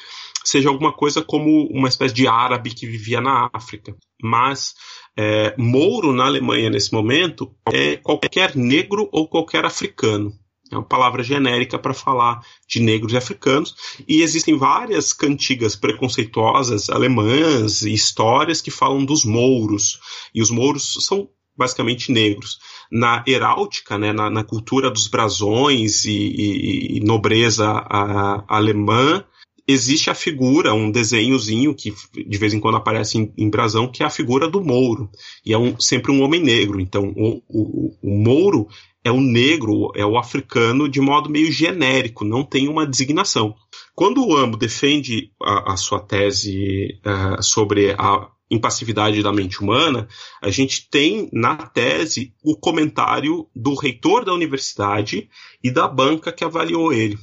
seja 0.45 0.69
alguma 0.69 0.93
coisa 0.93 1.23
como 1.23 1.67
uma 1.69 1.89
espécie 1.89 2.15
de 2.15 2.29
árabe 2.29 2.75
que 2.75 2.87
vivia 2.87 3.21
na 3.21 3.49
África. 3.55 3.97
Mas 4.23 4.75
é, 5.17 5.55
Mouro 5.57 6.13
na 6.13 6.27
Alemanha 6.27 6.69
nesse 6.69 6.93
momento 6.93 7.51
é 7.73 7.97
qualquer 7.97 8.55
negro 8.55 9.09
ou 9.11 9.27
qualquer 9.27 9.65
africano. 9.65 10.33
É 10.71 10.77
uma 10.77 10.85
palavra 10.85 11.23
genérica 11.23 11.79
para 11.79 11.93
falar 11.93 12.41
de 12.67 12.81
negros 12.81 13.13
e 13.13 13.17
africanos. 13.17 13.75
E 14.09 14.23
existem 14.23 14.57
várias 14.57 15.13
cantigas 15.13 15.77
preconceituosas 15.77 16.89
alemãs 16.89 17.83
e 17.83 17.93
histórias 17.93 18.61
que 18.61 18.71
falam 18.71 19.05
dos 19.05 19.25
mouros. 19.25 20.01
E 20.35 20.41
os 20.41 20.51
mouros 20.51 20.97
são 21.01 21.29
basicamente 21.57 22.11
negros. 22.11 22.59
Na 22.91 23.23
heráldica, 23.27 23.99
né, 23.99 24.13
na, 24.13 24.29
na 24.31 24.43
cultura 24.43 24.91
dos 24.91 25.07
brasões 25.07 26.05
e, 26.05 26.13
e, 26.13 26.97
e 26.97 27.01
nobreza 27.01 27.69
a, 27.69 28.37
a 28.49 28.57
alemã, 28.57 29.25
existe 29.67 30.11
a 30.11 30.15
figura, 30.15 30.75
um 30.75 30.91
desenhozinho 30.91 31.75
que 31.75 31.95
de 32.15 32.39
vez 32.39 32.53
em 32.53 32.61
quando 32.61 32.77
aparece 32.77 33.19
em, 33.19 33.33
em 33.37 33.49
brasão, 33.49 33.91
que 33.91 34.03
é 34.03 34.07
a 34.07 34.11
figura 34.11 34.49
do 34.49 34.63
Mouro. 34.63 35.11
E 35.45 35.53
é 35.53 35.59
um, 35.59 35.79
sempre 35.79 36.13
um 36.13 36.23
homem 36.23 36.41
negro. 36.41 36.81
Então, 36.81 37.13
o, 37.17 37.43
o, 37.49 37.97
o 38.03 38.11
Mouro 38.11 38.69
é 39.05 39.13
o 39.13 39.21
negro, 39.21 39.93
é 39.95 40.05
o 40.05 40.17
africano 40.17 40.89
de 40.89 41.01
modo 41.01 41.29
meio 41.29 41.53
genérico, 41.53 42.25
não 42.25 42.43
tem 42.43 42.69
uma 42.69 42.87
designação. 42.87 43.55
Quando 43.95 44.27
o 44.27 44.35
Amo 44.35 44.57
defende 44.57 45.31
a, 45.41 45.75
a 45.75 45.77
sua 45.77 46.01
tese 46.01 46.99
uh, 47.05 47.43
sobre 47.43 47.93
a 47.93 48.29
impassividade 48.51 49.23
da 49.23 49.33
mente 49.33 49.61
humana, 49.61 50.09
a 50.41 50.51
gente 50.51 50.89
tem 50.89 51.29
na 51.33 51.55
tese 51.57 52.33
o 52.43 52.57
comentário 52.57 53.47
do 53.55 53.75
reitor 53.75 54.25
da 54.25 54.33
universidade 54.33 55.29
e 55.63 55.71
da 55.71 55.87
banca 55.87 56.33
que 56.33 56.45
avaliou 56.45 56.93
ele. 56.93 57.19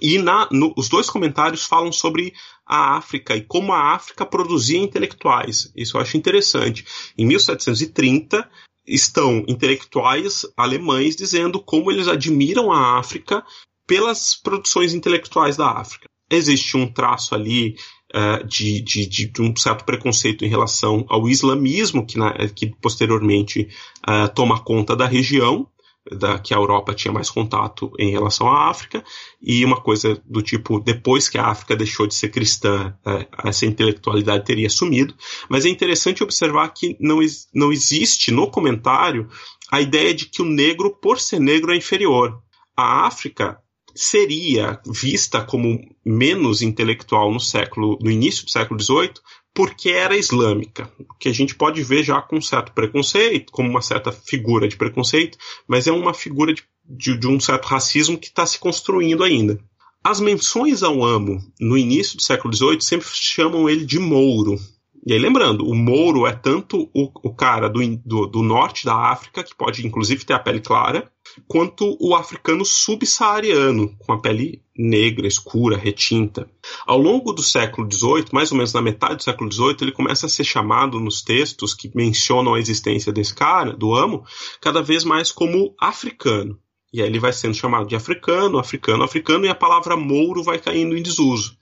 E 0.00 0.18
na, 0.18 0.48
no, 0.50 0.72
os 0.76 0.88
dois 0.88 1.08
comentários 1.10 1.64
falam 1.64 1.92
sobre 1.92 2.32
a 2.66 2.96
África 2.96 3.36
e 3.36 3.42
como 3.42 3.72
a 3.72 3.94
África 3.94 4.24
produzia 4.24 4.78
intelectuais. 4.78 5.70
Isso 5.76 5.96
eu 5.96 6.00
acho 6.00 6.16
interessante. 6.16 6.84
Em 7.16 7.26
1730, 7.26 8.48
estão 8.86 9.44
intelectuais 9.48 10.42
alemães 10.56 11.16
dizendo 11.16 11.60
como 11.60 11.90
eles 11.90 12.08
admiram 12.08 12.72
a 12.72 12.98
África 12.98 13.44
pelas 13.86 14.34
produções 14.34 14.94
intelectuais 14.94 15.56
da 15.56 15.70
África. 15.70 16.06
Existe 16.30 16.76
um 16.76 16.90
traço 16.90 17.34
ali 17.34 17.76
uh, 18.14 18.46
de, 18.46 18.80
de, 18.80 19.06
de, 19.06 19.42
um 19.42 19.54
certo 19.54 19.84
preconceito 19.84 20.44
em 20.44 20.48
relação 20.48 21.04
ao 21.08 21.28
islamismo, 21.28 22.06
que, 22.06 22.16
na, 22.16 22.32
que 22.48 22.74
posteriormente 22.80 23.68
uh, 24.08 24.32
toma 24.34 24.62
conta 24.62 24.96
da 24.96 25.06
região, 25.06 25.68
da, 26.10 26.38
que 26.38 26.52
a 26.52 26.56
Europa 26.56 26.94
tinha 26.94 27.12
mais 27.12 27.30
contato 27.30 27.92
em 27.98 28.10
relação 28.10 28.48
à 28.48 28.68
África, 28.68 29.04
e 29.40 29.64
uma 29.64 29.80
coisa 29.80 30.20
do 30.24 30.42
tipo, 30.42 30.80
depois 30.80 31.28
que 31.28 31.38
a 31.38 31.46
África 31.46 31.76
deixou 31.76 32.06
de 32.06 32.14
ser 32.14 32.30
cristã, 32.30 32.94
é, 33.06 33.26
essa 33.44 33.66
intelectualidade 33.66 34.44
teria 34.44 34.68
sumido. 34.68 35.14
Mas 35.48 35.64
é 35.64 35.68
interessante 35.68 36.22
observar 36.22 36.68
que 36.70 36.96
não, 37.00 37.18
não 37.54 37.72
existe 37.72 38.30
no 38.30 38.50
comentário 38.50 39.28
a 39.70 39.80
ideia 39.80 40.12
de 40.12 40.26
que 40.26 40.42
o 40.42 40.46
negro, 40.46 40.90
por 41.00 41.18
ser 41.18 41.40
negro, 41.40 41.72
é 41.72 41.76
inferior. 41.76 42.42
A 42.76 43.06
África 43.06 43.58
seria 43.94 44.80
vista 44.86 45.42
como 45.42 45.78
menos 46.04 46.62
intelectual 46.62 47.30
no 47.32 47.40
século, 47.40 47.98
no 48.00 48.10
início 48.10 48.44
do 48.44 48.50
século 48.50 48.80
XVIII, 48.80 49.12
porque 49.54 49.90
era 49.90 50.16
islâmica, 50.16 50.90
que 51.20 51.28
a 51.28 51.32
gente 51.32 51.54
pode 51.54 51.82
ver 51.82 52.02
já 52.02 52.20
com 52.22 52.40
certo 52.40 52.72
preconceito, 52.72 53.52
como 53.52 53.68
uma 53.68 53.82
certa 53.82 54.10
figura 54.10 54.66
de 54.66 54.76
preconceito, 54.76 55.36
mas 55.66 55.86
é 55.86 55.92
uma 55.92 56.14
figura 56.14 56.54
de, 56.54 56.64
de, 56.84 57.16
de 57.16 57.28
um 57.28 57.38
certo 57.38 57.66
racismo 57.66 58.18
que 58.18 58.28
está 58.28 58.46
se 58.46 58.58
construindo 58.58 59.22
ainda. 59.22 59.58
As 60.02 60.20
menções 60.20 60.82
ao 60.82 61.04
amo 61.04 61.38
no 61.60 61.78
início 61.78 62.16
do 62.16 62.22
século 62.22 62.52
XVIII 62.52 62.80
sempre 62.80 63.06
chamam 63.12 63.68
ele 63.68 63.84
de 63.84 63.98
mouro. 63.98 64.58
E 65.04 65.12
aí, 65.12 65.18
lembrando, 65.18 65.66
o 65.66 65.74
Mouro 65.74 66.28
é 66.28 66.32
tanto 66.32 66.88
o, 66.94 67.10
o 67.24 67.34
cara 67.34 67.68
do, 67.68 67.80
do, 68.04 68.26
do, 68.26 68.42
norte 68.42 68.84
da 68.84 68.94
África, 68.94 69.42
que 69.42 69.52
pode 69.52 69.84
inclusive 69.84 70.24
ter 70.24 70.32
a 70.32 70.38
pele 70.38 70.60
clara, 70.60 71.10
quanto 71.48 71.96
o 72.00 72.14
africano 72.14 72.64
subsaariano, 72.64 73.96
com 73.98 74.12
a 74.12 74.20
pele 74.20 74.62
negra, 74.78 75.26
escura, 75.26 75.76
retinta. 75.76 76.48
Ao 76.86 76.96
longo 76.96 77.32
do 77.32 77.42
século 77.42 77.90
XVIII, 77.90 78.26
mais 78.32 78.52
ou 78.52 78.56
menos 78.56 78.72
na 78.72 78.80
metade 78.80 79.16
do 79.16 79.24
século 79.24 79.50
XVIII, 79.50 79.76
ele 79.82 79.92
começa 79.92 80.26
a 80.26 80.28
ser 80.28 80.44
chamado 80.44 81.00
nos 81.00 81.20
textos 81.20 81.74
que 81.74 81.90
mencionam 81.96 82.54
a 82.54 82.60
existência 82.60 83.12
desse 83.12 83.34
cara, 83.34 83.72
do 83.72 83.92
Amo, 83.92 84.24
cada 84.60 84.80
vez 84.80 85.02
mais 85.02 85.32
como 85.32 85.74
africano. 85.80 86.56
E 86.92 87.02
aí 87.02 87.08
ele 87.08 87.18
vai 87.18 87.32
sendo 87.32 87.54
chamado 87.54 87.88
de 87.88 87.96
africano, 87.96 88.56
africano, 88.56 89.02
africano, 89.02 89.46
e 89.46 89.48
a 89.48 89.54
palavra 89.54 89.96
mouro 89.96 90.44
vai 90.44 90.58
caindo 90.58 90.96
em 90.96 91.02
desuso. 91.02 91.56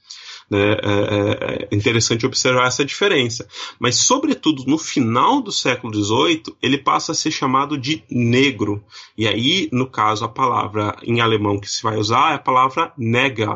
Né? 0.51 0.73
É, 0.73 0.73
é, 0.73 1.67
é, 1.71 1.75
interessante 1.75 2.25
observar 2.25 2.67
essa 2.67 2.83
diferença. 2.83 3.47
Mas, 3.79 3.95
sobretudo, 3.95 4.65
no 4.67 4.77
final 4.77 5.41
do 5.41 5.51
século 5.51 5.93
XVIII, 5.93 6.43
ele 6.61 6.77
passa 6.77 7.13
a 7.13 7.15
ser 7.15 7.31
chamado 7.31 7.77
de 7.77 8.03
negro. 8.11 8.83
E 9.17 9.25
aí, 9.25 9.69
no 9.71 9.89
caso, 9.89 10.25
a 10.25 10.29
palavra 10.29 10.97
em 11.03 11.21
alemão 11.21 11.57
que 11.57 11.71
se 11.71 11.81
vai 11.81 11.95
usar 11.95 12.33
é 12.33 12.35
a 12.35 12.39
palavra 12.39 12.91
neger. 12.97 13.47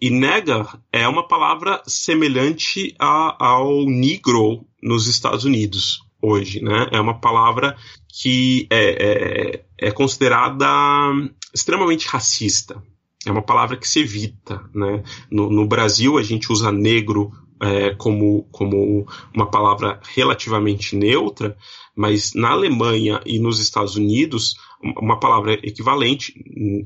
E 0.00 0.08
neger 0.08 0.64
é 0.92 1.08
uma 1.08 1.26
palavra 1.26 1.82
semelhante 1.84 2.94
a, 2.96 3.44
ao 3.44 3.84
negro 3.84 4.64
nos 4.80 5.08
Estados 5.08 5.44
Unidos 5.44 6.00
hoje. 6.22 6.62
Né? 6.62 6.86
É 6.92 7.00
uma 7.00 7.18
palavra 7.18 7.76
que 8.08 8.68
é, 8.70 9.64
é, 9.80 9.88
é 9.88 9.90
considerada 9.90 10.66
extremamente 11.52 12.06
racista 12.06 12.80
é 13.26 13.32
uma 13.32 13.42
palavra 13.42 13.76
que 13.76 13.88
se 13.88 14.00
evita. 14.00 14.62
Né? 14.74 15.02
No, 15.30 15.50
no 15.50 15.66
Brasil, 15.66 16.16
a 16.16 16.22
gente 16.22 16.50
usa 16.50 16.70
negro 16.70 17.32
é, 17.60 17.94
como, 17.94 18.44
como 18.50 19.06
uma 19.34 19.50
palavra 19.50 20.00
relativamente 20.14 20.94
neutra, 20.96 21.56
mas 21.94 22.32
na 22.34 22.50
Alemanha 22.50 23.20
e 23.26 23.38
nos 23.38 23.60
Estados 23.60 23.96
Unidos, 23.96 24.56
uma 24.82 25.18
palavra 25.18 25.54
equivalente, 25.54 26.34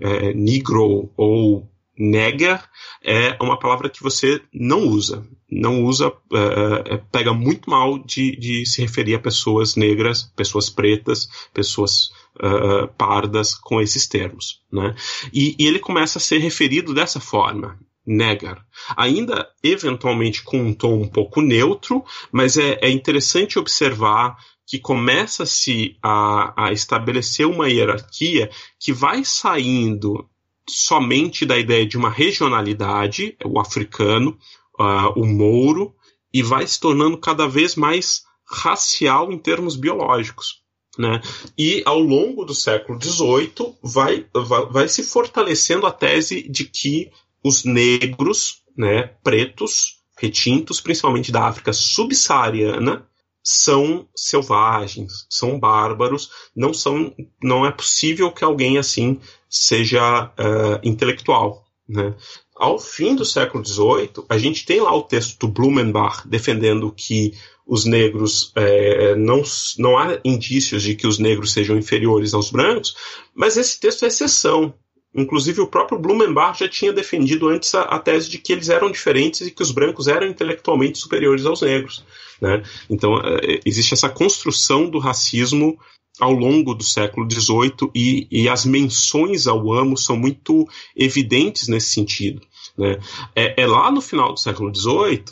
é, 0.00 0.32
negro 0.32 1.10
ou 1.16 1.68
neger, 2.00 2.62
é 3.04 3.36
uma 3.40 3.58
palavra 3.58 3.90
que 3.90 4.02
você 4.02 4.40
não 4.52 4.86
usa. 4.86 5.26
Não 5.50 5.84
usa, 5.84 6.12
é, 6.32 6.94
é, 6.94 6.96
pega 6.96 7.34
muito 7.34 7.68
mal 7.68 7.98
de, 7.98 8.36
de 8.36 8.64
se 8.64 8.80
referir 8.80 9.14
a 9.14 9.20
pessoas 9.20 9.76
negras, 9.76 10.22
pessoas 10.34 10.70
pretas, 10.70 11.28
pessoas 11.52 12.10
uh, 12.36 12.88
pardas 12.96 13.54
com 13.54 13.80
esses 13.80 14.06
termos. 14.06 14.62
Né? 14.72 14.94
E, 15.32 15.54
e 15.58 15.66
ele 15.66 15.78
começa 15.78 16.18
a 16.18 16.22
ser 16.22 16.38
referido 16.38 16.94
dessa 16.94 17.20
forma, 17.20 17.78
negar. 18.06 18.64
Ainda 18.96 19.48
eventualmente 19.62 20.42
com 20.42 20.58
um 20.62 20.72
tom 20.72 21.02
um 21.02 21.08
pouco 21.08 21.42
neutro, 21.42 22.04
mas 22.32 22.56
é, 22.56 22.78
é 22.80 22.90
interessante 22.90 23.58
observar 23.58 24.36
que 24.66 24.78
começa-se 24.78 25.96
a, 26.00 26.66
a, 26.66 26.72
estabelecer 26.72 27.44
uma 27.44 27.68
hierarquia 27.68 28.48
que 28.78 28.92
vai 28.92 29.24
saindo 29.24 30.30
somente 30.68 31.44
da 31.44 31.58
ideia 31.58 31.86
de 31.86 31.96
uma 31.96 32.10
regionalidade, 32.10 33.36
o 33.44 33.58
africano, 33.58 34.38
uh, 34.78 35.18
o 35.20 35.26
mouro, 35.26 35.94
e 36.32 36.42
vai 36.42 36.66
se 36.66 36.78
tornando 36.78 37.18
cada 37.18 37.48
vez 37.48 37.74
mais 37.74 38.22
racial 38.46 39.32
em 39.32 39.38
termos 39.38 39.76
biológicos. 39.76 40.60
Né? 40.98 41.20
E 41.56 41.82
ao 41.86 42.00
longo 42.00 42.44
do 42.44 42.54
século 42.54 43.00
XVIII 43.00 43.76
vai, 43.82 44.26
vai, 44.34 44.66
vai 44.66 44.88
se 44.88 45.02
fortalecendo 45.02 45.86
a 45.86 45.92
tese 45.92 46.42
de 46.48 46.64
que 46.64 47.10
os 47.42 47.64
negros, 47.64 48.62
né, 48.76 49.04
pretos, 49.22 50.00
retintos, 50.18 50.80
principalmente 50.80 51.32
da 51.32 51.44
África 51.46 51.72
subsaariana, 51.72 53.08
são 53.42 54.06
selvagens, 54.14 55.26
são 55.30 55.58
bárbaros, 55.58 56.30
não 56.54 56.74
são, 56.74 57.14
não 57.42 57.64
é 57.64 57.72
possível 57.72 58.30
que 58.30 58.44
alguém 58.44 58.76
assim 58.76 59.18
seja 59.50 60.26
uh, 60.26 60.80
intelectual. 60.82 61.64
Né? 61.88 62.14
Ao 62.54 62.78
fim 62.78 63.16
do 63.16 63.24
século 63.24 63.64
XVIII, 63.64 64.24
a 64.28 64.38
gente 64.38 64.64
tem 64.64 64.80
lá 64.80 64.94
o 64.94 65.02
texto 65.02 65.38
do 65.40 65.48
Blumenbach 65.48 66.28
defendendo 66.28 66.92
que 66.92 67.32
os 67.66 67.84
negros 67.84 68.52
é, 68.54 69.14
não, 69.14 69.42
não 69.78 69.96
há 69.96 70.18
indícios 70.24 70.82
de 70.82 70.94
que 70.94 71.06
os 71.06 71.18
negros 71.18 71.52
sejam 71.52 71.78
inferiores 71.78 72.34
aos 72.34 72.50
brancos, 72.50 72.94
mas 73.34 73.56
esse 73.56 73.78
texto 73.78 74.04
é 74.04 74.08
exceção. 74.08 74.74
Inclusive, 75.14 75.60
o 75.60 75.66
próprio 75.66 75.98
Blumenbach 75.98 76.58
já 76.58 76.68
tinha 76.68 76.92
defendido 76.92 77.48
antes 77.48 77.74
a, 77.74 77.82
a, 77.82 77.98
tese 77.98 78.28
de 78.28 78.38
que 78.38 78.52
eles 78.52 78.68
eram 78.68 78.90
diferentes 78.90 79.40
e 79.40 79.50
que 79.50 79.62
os 79.62 79.72
brancos 79.72 80.06
eram 80.06 80.26
intelectualmente 80.26 80.98
superiores 80.98 81.46
aos 81.46 81.62
negros. 81.62 82.04
Né? 82.40 82.62
Então, 82.88 83.16
é, 83.16 83.60
existe 83.64 83.94
essa 83.94 84.08
construção 84.08 84.88
do 84.88 84.98
racismo 84.98 85.78
ao 86.20 86.32
longo 86.32 86.74
do 86.74 86.84
século 86.84 87.28
XVIII 87.30 87.90
e, 87.94 88.28
e, 88.30 88.48
as 88.48 88.64
menções 88.64 89.46
ao 89.46 89.72
amo 89.72 89.96
são 89.96 90.16
muito 90.16 90.68
evidentes 90.94 91.66
nesse 91.66 91.90
sentido. 91.90 92.42
Né? 92.76 92.98
É, 93.34 93.62
é 93.62 93.66
lá 93.66 93.90
no 93.90 94.00
final 94.00 94.34
do 94.34 94.38
século 94.38 94.74
XVIII 94.74 95.24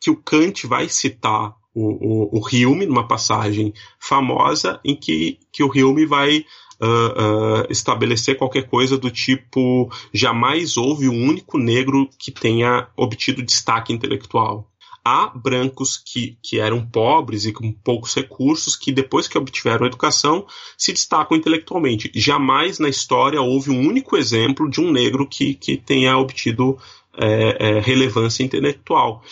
que 0.00 0.10
o 0.10 0.16
Kant 0.16 0.66
vai 0.66 0.88
citar 0.88 1.54
o, 1.74 2.36
o, 2.36 2.38
o 2.38 2.70
Hume, 2.70 2.86
numa 2.86 3.06
passagem 3.06 3.74
famosa, 3.98 4.80
em 4.84 4.94
que, 4.94 5.38
que 5.52 5.62
o 5.62 5.70
Hume 5.70 6.06
vai 6.06 6.44
uh, 6.80 7.62
uh, 7.62 7.66
estabelecer 7.68 8.36
qualquer 8.36 8.68
coisa 8.68 8.96
do 8.96 9.10
tipo: 9.10 9.90
jamais 10.12 10.76
houve 10.76 11.08
um 11.08 11.28
único 11.28 11.58
negro 11.58 12.08
que 12.18 12.30
tenha 12.30 12.88
obtido 12.96 13.42
destaque 13.42 13.92
intelectual. 13.92 14.70
Há 15.08 15.28
brancos 15.28 15.96
que, 15.96 16.36
que 16.42 16.58
eram 16.58 16.84
pobres 16.84 17.44
e 17.44 17.52
com 17.52 17.70
poucos 17.70 18.12
recursos 18.12 18.74
que, 18.74 18.90
depois 18.90 19.28
que 19.28 19.38
obtiveram 19.38 19.86
educação, 19.86 20.44
se 20.76 20.92
destacam 20.92 21.36
intelectualmente. 21.36 22.10
Jamais 22.12 22.80
na 22.80 22.88
história 22.88 23.40
houve 23.40 23.70
um 23.70 23.86
único 23.86 24.16
exemplo 24.16 24.68
de 24.68 24.80
um 24.80 24.90
negro 24.90 25.24
que, 25.24 25.54
que 25.54 25.76
tenha 25.76 26.18
obtido 26.18 26.76
é, 27.16 27.56
é, 27.68 27.78
relevância 27.78 28.42
intelectual. 28.42 29.22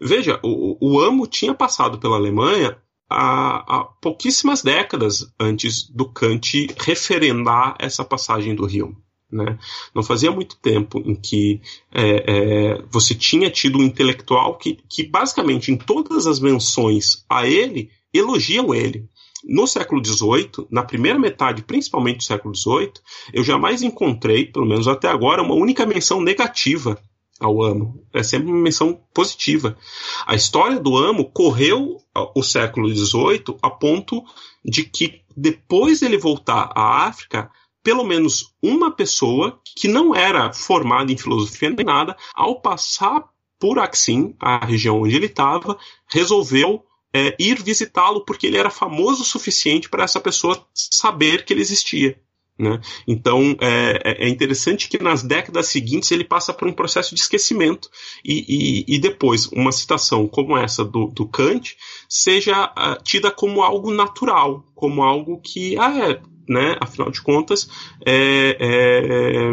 Veja, 0.00 0.40
o, 0.42 0.76
o 0.80 1.00
Amo 1.00 1.28
tinha 1.28 1.54
passado 1.54 1.98
pela 1.98 2.16
Alemanha 2.16 2.76
há, 3.08 3.76
há, 3.76 3.84
pouquíssimas 4.02 4.60
décadas 4.60 5.32
antes 5.38 5.88
do 5.88 6.08
Kant 6.08 6.66
referendar 6.80 7.76
essa 7.78 8.04
passagem 8.04 8.56
do 8.56 8.66
Rio. 8.66 8.96
Né? 9.30 9.58
Não 9.94 10.02
fazia 10.02 10.30
muito 10.30 10.56
tempo 10.56 11.02
em 11.04 11.14
que 11.14 11.60
é, 11.92 12.24
é, 12.26 12.82
você 12.90 13.14
tinha 13.14 13.50
tido 13.50 13.78
um 13.78 13.82
intelectual 13.82 14.56
que, 14.56 14.78
que, 14.88 15.02
basicamente, 15.02 15.72
em 15.72 15.76
todas 15.76 16.26
as 16.26 16.38
menções 16.38 17.24
a 17.28 17.46
ele, 17.46 17.90
elogiam 18.14 18.74
ele. 18.74 19.08
No 19.44 19.66
século 19.66 20.04
XVIII, 20.04 20.66
na 20.70 20.82
primeira 20.82 21.18
metade, 21.18 21.62
principalmente 21.62 22.18
do 22.18 22.24
século 22.24 22.54
XVIII, 22.54 22.92
eu 23.32 23.44
jamais 23.44 23.82
encontrei, 23.82 24.46
pelo 24.46 24.66
menos 24.66 24.88
até 24.88 25.08
agora, 25.08 25.42
uma 25.42 25.54
única 25.54 25.86
menção 25.86 26.20
negativa 26.20 26.98
ao 27.38 27.62
Amo. 27.62 28.02
É 28.12 28.22
sempre 28.22 28.50
uma 28.50 28.60
menção 28.60 29.00
positiva. 29.12 29.76
A 30.26 30.34
história 30.34 30.80
do 30.80 30.96
Amo 30.96 31.30
correu 31.30 31.98
o 32.34 32.42
século 32.42 32.88
XVIII 32.88 33.56
a 33.62 33.70
ponto 33.70 34.24
de 34.64 34.84
que, 34.84 35.20
depois 35.36 36.00
dele 36.00 36.18
voltar 36.18 36.72
à 36.74 37.06
África, 37.06 37.50
pelo 37.86 38.02
menos 38.02 38.52
uma 38.60 38.90
pessoa 38.90 39.60
que 39.76 39.86
não 39.86 40.12
era 40.12 40.52
formada 40.52 41.12
em 41.12 41.16
filosofia 41.16 41.70
nem 41.70 41.86
nada, 41.86 42.16
ao 42.34 42.60
passar 42.60 43.22
por 43.60 43.78
Axim, 43.78 44.34
a 44.40 44.66
região 44.66 45.02
onde 45.02 45.14
ele 45.14 45.26
estava, 45.26 45.78
resolveu 46.10 46.82
é, 47.14 47.36
ir 47.38 47.62
visitá-lo 47.62 48.24
porque 48.24 48.48
ele 48.48 48.58
era 48.58 48.70
famoso 48.70 49.22
o 49.22 49.24
suficiente 49.24 49.88
para 49.88 50.02
essa 50.02 50.18
pessoa 50.18 50.66
saber 50.74 51.44
que 51.44 51.52
ele 51.52 51.60
existia. 51.60 52.20
Né? 52.58 52.80
Então 53.06 53.56
é, 53.60 54.00
é, 54.02 54.24
é, 54.24 54.28
interessante 54.28 54.88
que 54.88 55.00
nas 55.00 55.22
décadas 55.22 55.68
seguintes 55.68 56.10
ele 56.10 56.24
passa 56.24 56.52
por 56.52 56.66
um 56.66 56.72
processo 56.72 57.14
de 57.14 57.20
esquecimento 57.20 57.88
e, 58.24 58.84
e, 58.88 58.96
e 58.96 58.98
depois 58.98 59.46
uma 59.52 59.70
citação 59.70 60.26
como 60.26 60.56
essa 60.56 60.84
do, 60.84 61.06
do 61.06 61.28
Kant 61.28 61.76
seja 62.08 62.64
uh, 62.64 63.00
tida 63.04 63.30
como 63.30 63.62
algo 63.62 63.92
natural, 63.92 64.64
como 64.74 65.04
algo 65.04 65.40
que, 65.40 65.78
ah, 65.78 66.10
é, 66.10 66.20
né, 66.48 66.76
afinal 66.80 67.10
de 67.10 67.20
contas, 67.20 67.68
é, 68.04 68.56
é, 68.58 69.52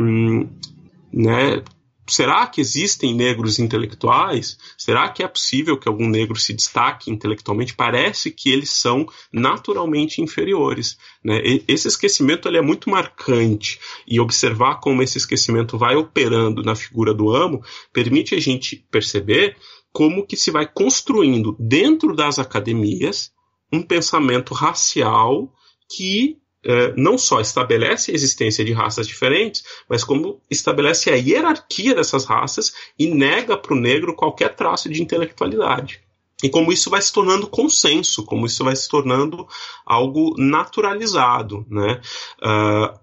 né, 1.11 1.63
será 2.07 2.45
que 2.47 2.59
existem 2.59 3.13
negros 3.13 3.59
intelectuais? 3.59 4.57
Será 4.77 5.09
que 5.09 5.23
é 5.23 5.27
possível 5.27 5.77
que 5.77 5.87
algum 5.87 6.07
negro 6.07 6.37
se 6.37 6.53
destaque 6.53 7.09
intelectualmente? 7.09 7.75
Parece 7.75 8.31
que 8.31 8.51
eles 8.51 8.69
são 8.71 9.07
naturalmente 9.31 10.21
inferiores. 10.21 10.97
Né? 11.23 11.41
Esse 11.67 11.87
esquecimento 11.87 12.47
ele 12.47 12.57
é 12.57 12.61
muito 12.61 12.89
marcante 12.89 13.79
e 14.07 14.19
observar 14.19 14.79
como 14.79 15.01
esse 15.01 15.17
esquecimento 15.17 15.77
vai 15.77 15.95
operando 15.95 16.61
na 16.61 16.75
figura 16.75 17.13
do 17.13 17.33
amo 17.33 17.63
permite 17.91 18.35
a 18.35 18.39
gente 18.39 18.85
perceber 18.91 19.55
como 19.91 20.25
que 20.25 20.35
se 20.35 20.51
vai 20.51 20.67
construindo 20.67 21.55
dentro 21.59 22.15
das 22.15 22.39
academias 22.39 23.31
um 23.71 23.81
pensamento 23.81 24.53
racial 24.53 25.53
que 25.95 26.37
é, 26.65 26.93
não 26.95 27.17
só 27.17 27.41
estabelece 27.41 28.11
a 28.11 28.13
existência 28.13 28.63
de 28.63 28.71
raças 28.71 29.07
diferentes, 29.07 29.63
mas 29.89 30.03
como 30.03 30.41
estabelece 30.49 31.09
a 31.09 31.15
hierarquia 31.15 31.93
dessas 31.93 32.25
raças 32.25 32.73
e 32.97 33.07
nega 33.07 33.57
para 33.57 33.73
o 33.73 33.79
negro 33.79 34.15
qualquer 34.15 34.55
traço 34.55 34.89
de 34.89 35.01
intelectualidade. 35.01 36.01
e 36.41 36.49
como 36.49 36.73
isso 36.73 36.89
vai 36.89 37.01
se 37.01 37.13
tornando 37.13 37.47
consenso, 37.47 38.25
como 38.25 38.45
isso 38.45 38.63
vai 38.65 38.75
se 38.75 38.89
tornando 38.89 39.47
algo 39.85 40.35
naturalizado. 40.37 41.65
Né? 41.69 42.01
Uh, 42.41 42.99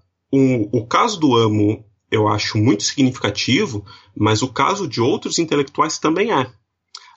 o, 0.73 0.81
o 0.81 0.87
caso 0.87 1.19
do 1.19 1.35
Amo 1.35 1.85
eu 2.11 2.27
acho 2.27 2.59
muito 2.59 2.83
significativo, 2.83 3.85
mas 4.17 4.43
o 4.43 4.53
caso 4.53 4.89
de 4.89 5.01
outros 5.01 5.39
intelectuais 5.39 5.99
também 5.99 6.33
é. 6.33 6.51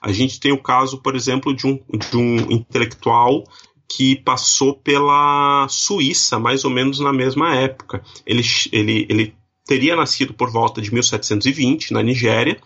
A 0.00 0.12
gente 0.12 0.38
tem 0.38 0.52
o 0.52 0.62
caso, 0.62 0.98
por 0.98 1.16
exemplo, 1.16 1.54
de 1.54 1.66
um, 1.66 1.82
de 1.98 2.16
um 2.16 2.52
intelectual 2.52 3.42
que 3.88 4.16
passou 4.16 4.74
pela 4.74 5.66
Suíça, 5.68 6.38
mais 6.38 6.64
ou 6.64 6.70
menos 6.70 6.98
na 7.00 7.12
mesma 7.12 7.54
época. 7.54 8.02
Ele, 8.26 8.42
ele, 8.72 9.06
ele 9.08 9.34
teria 9.66 9.96
nascido 9.96 10.34
por 10.34 10.50
volta 10.50 10.80
de 10.80 10.92
1720, 10.92 11.92
na 11.92 12.02
Nigéria, 12.02 12.60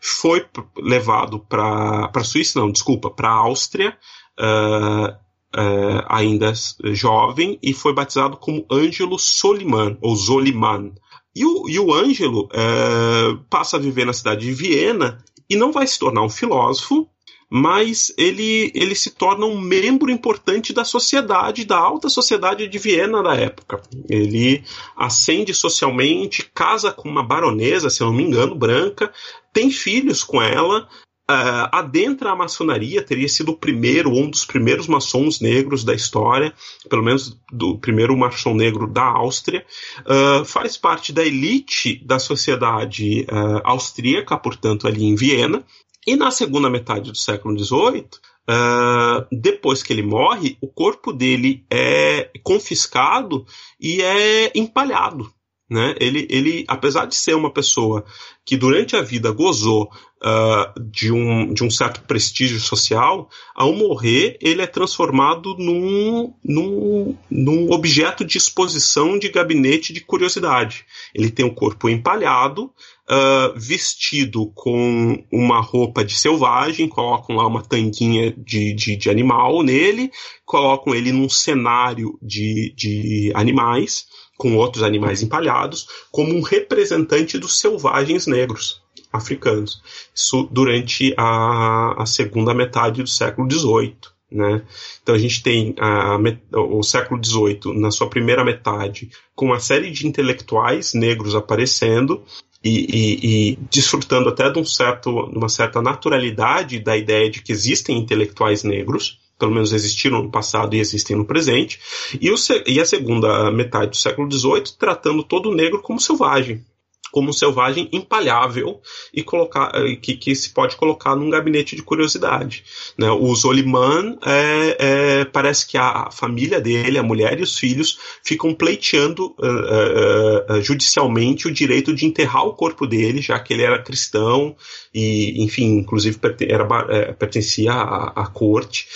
foi 0.00 0.44
levado 0.76 1.38
para 1.38 2.10
a 2.12 2.24
Suíça, 2.24 2.58
não, 2.58 2.70
desculpa, 2.70 3.08
para 3.08 3.28
a 3.28 3.36
Áustria, 3.36 3.96
uh, 4.40 5.12
uh, 5.56 6.04
ainda 6.08 6.52
jovem, 6.92 7.58
e 7.62 7.72
foi 7.72 7.94
batizado 7.94 8.36
como 8.36 8.66
Ângelo 8.70 9.18
Soliman, 9.18 9.96
ou 10.00 10.16
Zoliman. 10.16 10.92
E 11.34 11.44
o, 11.46 11.68
e 11.68 11.78
o 11.78 11.94
Ângelo 11.94 12.46
uh, 12.46 13.38
passa 13.48 13.76
a 13.76 13.80
viver 13.80 14.04
na 14.04 14.12
cidade 14.12 14.44
de 14.44 14.52
Viena 14.52 15.24
e 15.48 15.56
não 15.56 15.72
vai 15.72 15.86
se 15.86 15.98
tornar 15.98 16.22
um 16.22 16.28
filósofo, 16.28 17.08
mas 17.54 18.10
ele, 18.16 18.72
ele 18.74 18.94
se 18.94 19.10
torna 19.10 19.44
um 19.44 19.60
membro 19.60 20.10
importante 20.10 20.72
da 20.72 20.86
sociedade, 20.86 21.66
da 21.66 21.76
alta 21.76 22.08
sociedade 22.08 22.66
de 22.66 22.78
Viena 22.78 23.22
da 23.22 23.34
época. 23.34 23.82
Ele 24.08 24.64
ascende 24.96 25.52
socialmente, 25.52 26.50
casa 26.54 26.90
com 26.90 27.10
uma 27.10 27.22
baronesa, 27.22 27.90
se 27.90 28.00
eu 28.00 28.06
não 28.06 28.14
me 28.14 28.22
engano, 28.22 28.54
branca, 28.54 29.12
tem 29.52 29.70
filhos 29.70 30.24
com 30.24 30.40
ela, 30.40 30.88
Uh, 31.30 31.70
adentra 31.70 32.30
a 32.30 32.36
maçonaria, 32.36 33.00
teria 33.00 33.28
sido 33.28 33.52
o 33.52 33.56
primeiro, 33.56 34.10
um 34.10 34.28
dos 34.28 34.44
primeiros 34.44 34.88
maçons 34.88 35.40
negros 35.40 35.84
da 35.84 35.94
história, 35.94 36.52
pelo 36.90 37.02
menos 37.02 37.38
do 37.50 37.78
primeiro 37.78 38.14
maçom 38.16 38.54
negro 38.54 38.88
da 38.88 39.04
Áustria, 39.04 39.64
uh, 40.00 40.44
faz 40.44 40.76
parte 40.76 41.12
da 41.12 41.24
elite 41.24 42.04
da 42.04 42.18
sociedade 42.18 43.24
uh, 43.30 43.62
austríaca, 43.62 44.36
portanto, 44.36 44.86
ali 44.86 45.04
em 45.04 45.14
Viena, 45.14 45.64
e 46.06 46.16
na 46.16 46.30
segunda 46.30 46.68
metade 46.68 47.10
do 47.10 47.16
século 47.16 47.58
XVIII, 47.58 48.08
Uh, 48.42 49.24
depois 49.30 49.84
que 49.84 49.92
ele 49.92 50.02
morre, 50.02 50.58
o 50.60 50.66
corpo 50.66 51.12
dele 51.12 51.64
é 51.70 52.28
confiscado 52.42 53.46
e 53.80 54.02
é 54.02 54.50
empalhado. 54.58 55.32
Né? 55.72 55.94
Ele, 55.98 56.26
ele, 56.28 56.64
apesar 56.68 57.06
de 57.06 57.14
ser 57.14 57.34
uma 57.34 57.50
pessoa 57.50 58.04
que 58.44 58.58
durante 58.58 58.94
a 58.94 59.00
vida 59.00 59.32
gozou 59.32 59.84
uh, 60.22 60.78
de, 60.78 61.10
um, 61.10 61.54
de 61.54 61.64
um 61.64 61.70
certo 61.70 62.02
prestígio 62.02 62.60
social, 62.60 63.30
ao 63.54 63.72
morrer 63.72 64.36
ele 64.42 64.60
é 64.60 64.66
transformado 64.66 65.56
num, 65.58 66.34
num, 66.44 67.16
num 67.30 67.72
objeto 67.72 68.22
de 68.22 68.36
exposição 68.36 69.18
de 69.18 69.30
gabinete 69.30 69.94
de 69.94 70.02
curiosidade. 70.02 70.84
Ele 71.14 71.30
tem 71.30 71.46
o 71.46 71.54
corpo 71.54 71.88
empalhado, 71.88 72.64
uh, 72.64 73.58
vestido 73.58 74.52
com 74.54 75.24
uma 75.32 75.62
roupa 75.62 76.04
de 76.04 76.14
selvagem, 76.14 76.86
colocam 76.86 77.36
lá 77.36 77.46
uma 77.46 77.62
tanguinha 77.62 78.30
de, 78.36 78.74
de, 78.74 78.94
de 78.94 79.08
animal 79.08 79.62
nele, 79.62 80.10
colocam 80.44 80.94
ele 80.94 81.12
num 81.12 81.30
cenário 81.30 82.18
de, 82.20 82.74
de 82.76 83.32
animais 83.34 84.04
com 84.42 84.56
outros 84.56 84.82
animais 84.82 85.22
empalhados, 85.22 85.86
como 86.10 86.34
um 86.34 86.40
representante 86.40 87.38
dos 87.38 87.60
selvagens 87.60 88.26
negros 88.26 88.82
africanos. 89.12 89.80
Isso 90.12 90.48
durante 90.50 91.14
a, 91.16 92.02
a 92.02 92.06
segunda 92.06 92.52
metade 92.52 93.04
do 93.04 93.08
século 93.08 93.48
XVIII. 93.48 93.94
Né? 94.32 94.62
Então 95.00 95.14
a 95.14 95.18
gente 95.18 95.44
tem 95.44 95.76
a, 95.78 96.18
o 96.58 96.82
século 96.82 97.24
XVIII 97.24 97.78
na 97.78 97.92
sua 97.92 98.10
primeira 98.10 98.44
metade 98.44 99.10
com 99.32 99.46
uma 99.46 99.60
série 99.60 99.92
de 99.92 100.08
intelectuais 100.08 100.92
negros 100.92 101.36
aparecendo 101.36 102.24
e, 102.64 102.70
e, 102.70 103.50
e, 103.52 103.58
desfrutando 103.70 104.28
até 104.28 104.50
de, 104.50 104.58
um 104.58 104.64
certo, 104.64 105.30
de 105.30 105.38
uma 105.38 105.48
certa 105.48 105.80
naturalidade 105.80 106.80
da 106.80 106.96
ideia 106.96 107.30
de 107.30 107.42
que 107.42 107.52
existem 107.52 107.96
intelectuais 107.96 108.64
negros 108.64 109.20
pelo 109.42 109.54
menos 109.54 109.72
existiram 109.72 110.22
no 110.22 110.30
passado 110.30 110.72
e 110.76 110.78
existem 110.78 111.16
no 111.16 111.24
presente, 111.24 111.80
e, 112.20 112.30
o, 112.30 112.36
e 112.64 112.80
a 112.80 112.86
segunda 112.86 113.50
metade 113.50 113.90
do 113.90 113.96
século 113.96 114.30
XVIII 114.30 114.76
tratando 114.78 115.24
todo 115.24 115.50
o 115.50 115.54
negro 115.54 115.82
como 115.82 115.98
selvagem, 115.98 116.64
como 117.12 117.28
um 117.28 117.32
selvagem 117.32 117.88
empalhável 117.92 118.80
e 119.12 119.22
colocar, 119.22 119.70
que, 120.00 120.16
que 120.16 120.34
se 120.34 120.50
pode 120.50 120.76
colocar 120.76 121.14
num 121.14 121.28
gabinete 121.28 121.76
de 121.76 121.82
curiosidade. 121.82 122.64
Né? 122.96 123.10
O 123.10 123.32
Zoliman 123.36 124.16
é, 124.24 124.76
é, 124.78 125.24
parece 125.26 125.66
que 125.66 125.76
a 125.76 126.10
família 126.10 126.58
dele, 126.58 126.98
a 126.98 127.02
mulher 127.02 127.38
e 127.38 127.42
os 127.42 127.58
filhos, 127.58 127.98
ficam 128.24 128.54
pleiteando 128.54 129.34
uh, 129.38 130.54
uh, 130.54 130.62
judicialmente 130.62 131.46
o 131.46 131.52
direito 131.52 131.94
de 131.94 132.06
enterrar 132.06 132.46
o 132.46 132.54
corpo 132.54 132.86
dele, 132.86 133.20
já 133.20 133.38
que 133.38 133.52
ele 133.52 133.62
era 133.62 133.82
cristão 133.82 134.56
e, 134.94 135.44
enfim, 135.44 135.78
inclusive 135.78 136.18
era, 136.48 136.66
eh, 136.88 137.12
pertencia 137.12 137.72
à, 137.72 138.22
à 138.22 138.26
corte 138.26 138.86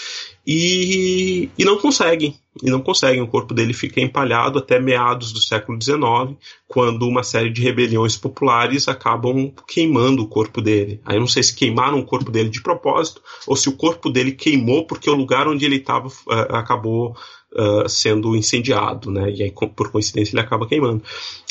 e, 0.47 1.51
e 1.59 1.65
não 1.65 1.77
conseguem. 1.77 2.39
E 2.63 2.71
não 2.71 2.81
conseguem. 2.81 3.21
O 3.21 3.27
corpo 3.27 3.53
dele 3.53 3.75
fica 3.75 4.01
empalhado 4.01 4.59
até 4.59 4.79
meados 4.79 5.33
do 5.33 5.41
século 5.41 5.77
XIX, 5.83 6.39
quando 6.69 7.07
uma 7.07 7.25
série 7.25 7.51
de 7.51 7.61
rebeliões 7.61 8.17
populares 8.17 8.87
acabam 8.87 9.53
queimando 9.67 10.23
o 10.23 10.29
corpo 10.29 10.63
dele. 10.63 11.01
Aí 11.05 11.17
eu 11.17 11.21
não 11.21 11.27
sei 11.27 11.43
se 11.43 11.55
queimaram 11.55 11.99
o 11.99 12.07
corpo 12.07 12.31
dele 12.31 12.49
de 12.49 12.63
propósito 12.63 13.21
ou 13.47 13.57
se 13.57 13.69
o 13.69 13.77
corpo 13.77 14.09
dele 14.09 14.33
queimou 14.33 14.87
porque 14.87 15.11
o 15.11 15.15
lugar 15.15 15.49
onde 15.49 15.65
ele 15.65 15.77
estava 15.77 16.07
uh, 16.07 16.55
acabou 16.55 17.17
uh, 17.53 17.89
sendo 17.89 18.37
incendiado, 18.37 19.11
né? 19.11 19.31
E 19.33 19.43
aí, 19.43 19.51
por 19.51 19.91
coincidência, 19.91 20.33
ele 20.35 20.41
acaba 20.41 20.67
queimando. 20.67 21.03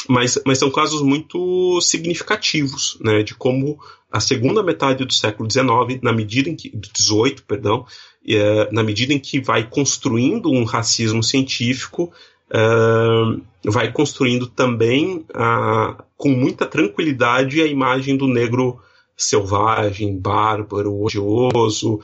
Mas, 0.08 0.39
mas 0.46 0.58
são 0.58 0.72
casos 0.72 1.02
muito 1.02 1.80
significativos, 1.82 2.98
né? 3.02 3.24
De 3.24 3.36
como 3.36 3.78
a 4.16 4.20
segunda 4.22 4.63
metade 4.63 5.03
do 5.03 5.11
século 5.11 5.51
XIX, 5.51 6.01
na 6.01 6.13
medida 6.13 6.49
em 6.49 6.55
que, 6.55 6.70
do 6.70 6.88
18, 6.93 7.43
perdão, 7.43 7.82
uh, 7.82 8.74
na 8.74 8.82
medida 8.82 9.13
em 9.13 9.20
que 9.20 9.41
vai 9.41 9.68
construindo 9.68 10.49
um 10.49 10.63
racismo 10.63 11.22
científico, 11.22 12.13
uh, 12.49 13.41
vai 13.70 13.91
construindo 13.91 14.47
também 14.47 15.26
uh, 15.32 16.01
com 16.16 16.30
muita 16.30 16.66
tranquilidade 16.66 17.61
a 17.61 17.68
imagem 17.68 18.16
do 18.16 18.26
negro 18.26 18.80
selvagem, 19.18 20.18
bárbaro, 20.18 21.01
odioso, 21.01 22.01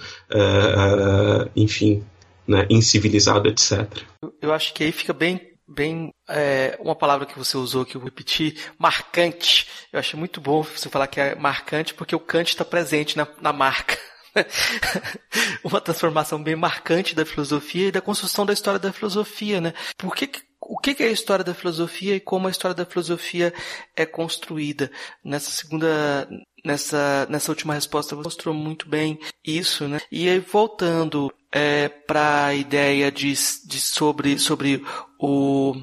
enfim, 1.54 2.04
né, 2.48 2.66
incivilizado, 2.70 3.50
etc. 3.50 4.04
Eu 4.42 4.54
acho 4.54 4.74
que 4.74 4.86
aí 4.86 4.94
fica 4.94 5.12
bem 5.12 5.51
bem 5.74 6.14
é, 6.28 6.78
uma 6.80 6.96
palavra 6.96 7.26
que 7.26 7.38
você 7.38 7.58
usou 7.58 7.86
que 7.86 7.96
eu 7.96 8.02
vou 8.02 8.10
repetir, 8.10 8.60
marcante. 8.78 9.68
Eu 9.92 10.00
achei 10.00 10.20
muito 10.20 10.42
bom 10.42 10.62
você 10.62 10.90
falar 10.90 11.08
que 11.08 11.20
é 11.20 11.36
marcante 11.36 11.94
porque 11.94 12.16
o 12.16 12.20
Kant 12.20 12.50
está 12.50 12.66
presente 12.66 13.18
na, 13.18 13.28
na 13.42 13.54
marca. 13.54 13.98
uma 15.64 15.82
transformação 15.82 16.42
bem 16.42 16.56
marcante 16.56 17.16
da 17.16 17.26
filosofia 17.26 17.88
e 17.88 17.92
da 17.92 18.02
construção 18.02 18.46
da 18.46 18.54
história 18.54 18.80
da 18.80 18.94
filosofia, 18.94 19.60
né? 19.60 19.74
Por 19.98 20.16
que, 20.16 20.30
o 20.62 20.78
que 20.78 21.02
é 21.02 21.08
a 21.08 21.12
história 21.12 21.44
da 21.44 21.54
filosofia 21.54 22.16
e 22.16 22.20
como 22.20 22.48
a 22.48 22.52
história 22.52 22.76
da 22.76 22.86
filosofia 22.86 23.54
é 23.96 24.06
construída? 24.06 24.92
Nessa 25.24 25.50
segunda, 25.50 26.30
nessa, 26.64 27.28
nessa 27.30 27.52
última 27.52 27.74
resposta 27.74 28.16
você 28.16 28.24
mostrou 28.24 28.54
muito 28.54 28.88
bem 28.88 29.20
isso, 29.44 29.88
né? 29.88 30.00
E 30.12 30.30
aí, 30.30 30.40
voltando 30.40 31.34
é, 31.52 31.90
para 31.90 32.46
a 32.46 32.54
ideia 32.54 33.12
de, 33.12 33.34
de 33.34 33.80
sobre, 33.80 34.38
sobre 34.38 34.86
o 35.20 35.74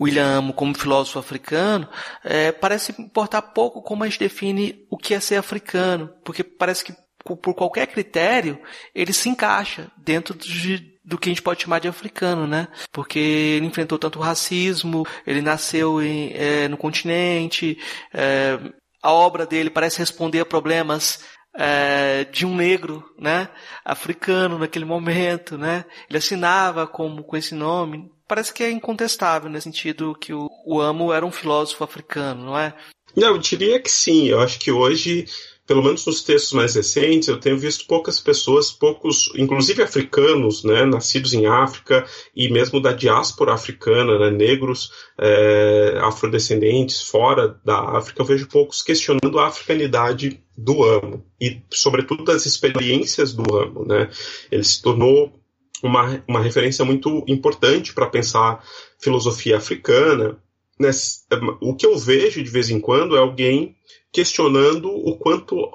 William 0.00 0.38
Amo 0.38 0.52
como 0.52 0.76
filósofo 0.76 1.18
africano, 1.18 1.88
é, 2.22 2.52
parece 2.52 2.94
importar 3.00 3.40
pouco 3.40 3.82
como 3.82 4.04
a 4.04 4.08
gente 4.08 4.20
define 4.20 4.86
o 4.90 4.98
que 4.98 5.14
é 5.14 5.20
ser 5.20 5.36
africano, 5.36 6.10
porque 6.22 6.44
parece 6.44 6.84
que 6.84 6.94
por 7.24 7.54
qualquer 7.54 7.86
critério 7.86 8.60
ele 8.94 9.12
se 9.12 9.30
encaixa 9.30 9.90
dentro 9.96 10.34
de, 10.36 10.93
do 11.04 11.18
que 11.18 11.28
a 11.28 11.32
gente 11.32 11.42
pode 11.42 11.62
chamar 11.62 11.80
de 11.80 11.88
africano, 11.88 12.46
né? 12.46 12.68
Porque 12.90 13.18
ele 13.18 13.66
enfrentou 13.66 13.98
tanto 13.98 14.18
racismo, 14.18 15.06
ele 15.26 15.42
nasceu 15.42 16.00
em, 16.02 16.32
é, 16.32 16.66
no 16.68 16.76
continente, 16.76 17.78
é, 18.12 18.58
a 19.02 19.12
obra 19.12 19.44
dele 19.44 19.68
parece 19.68 19.98
responder 19.98 20.40
a 20.40 20.46
problemas 20.46 21.20
é, 21.54 22.24
de 22.24 22.46
um 22.46 22.56
negro, 22.56 23.04
né, 23.18 23.48
africano 23.84 24.58
naquele 24.58 24.84
momento, 24.84 25.58
né? 25.58 25.84
Ele 26.08 26.18
assinava 26.18 26.86
como 26.86 27.22
com 27.22 27.36
esse 27.36 27.54
nome. 27.54 28.10
Parece 28.26 28.52
que 28.52 28.64
é 28.64 28.70
incontestável 28.70 29.50
nesse 29.50 29.64
sentido 29.64 30.16
que 30.18 30.32
o, 30.32 30.48
o 30.66 30.80
Amo 30.80 31.12
era 31.12 31.24
um 31.24 31.30
filósofo 31.30 31.84
africano, 31.84 32.46
não 32.46 32.58
é? 32.58 32.74
Não, 33.14 33.28
eu 33.28 33.38
diria 33.38 33.80
que 33.80 33.90
sim. 33.90 34.26
Eu 34.26 34.40
acho 34.40 34.58
que 34.58 34.72
hoje 34.72 35.26
pelo 35.66 35.82
menos 35.82 36.04
nos 36.04 36.22
textos 36.22 36.52
mais 36.52 36.74
recentes, 36.74 37.28
eu 37.28 37.40
tenho 37.40 37.58
visto 37.58 37.86
poucas 37.86 38.20
pessoas, 38.20 38.70
poucos, 38.70 39.32
inclusive 39.34 39.82
africanos, 39.82 40.62
né, 40.62 40.84
nascidos 40.84 41.32
em 41.32 41.46
África 41.46 42.04
e 42.36 42.50
mesmo 42.50 42.80
da 42.80 42.92
diáspora 42.92 43.54
africana, 43.54 44.18
né, 44.18 44.30
negros, 44.30 44.92
é, 45.18 45.98
afrodescendentes 46.02 47.00
fora 47.02 47.58
da 47.64 47.78
África, 47.96 48.20
eu 48.20 48.26
vejo 48.26 48.48
poucos 48.48 48.82
questionando 48.82 49.38
a 49.38 49.46
africanidade 49.46 50.42
do 50.56 50.84
amo 50.84 51.24
e, 51.40 51.62
sobretudo, 51.72 52.24
das 52.24 52.46
experiências 52.46 53.32
do 53.32 53.56
amo, 53.56 53.84
né? 53.84 54.08
Ele 54.50 54.62
se 54.62 54.80
tornou 54.80 55.32
uma, 55.82 56.22
uma 56.28 56.40
referência 56.40 56.84
muito 56.84 57.24
importante 57.26 57.92
para 57.92 58.06
pensar 58.06 58.64
filosofia 58.98 59.56
africana. 59.56 60.38
Né? 60.78 60.90
O 61.60 61.74
que 61.74 61.86
eu 61.86 61.98
vejo 61.98 62.42
de 62.42 62.50
vez 62.50 62.70
em 62.70 62.80
quando 62.80 63.16
é 63.16 63.18
alguém 63.18 63.76
questionando 64.14 64.88
o 64.88 65.16
quanto 65.16 65.68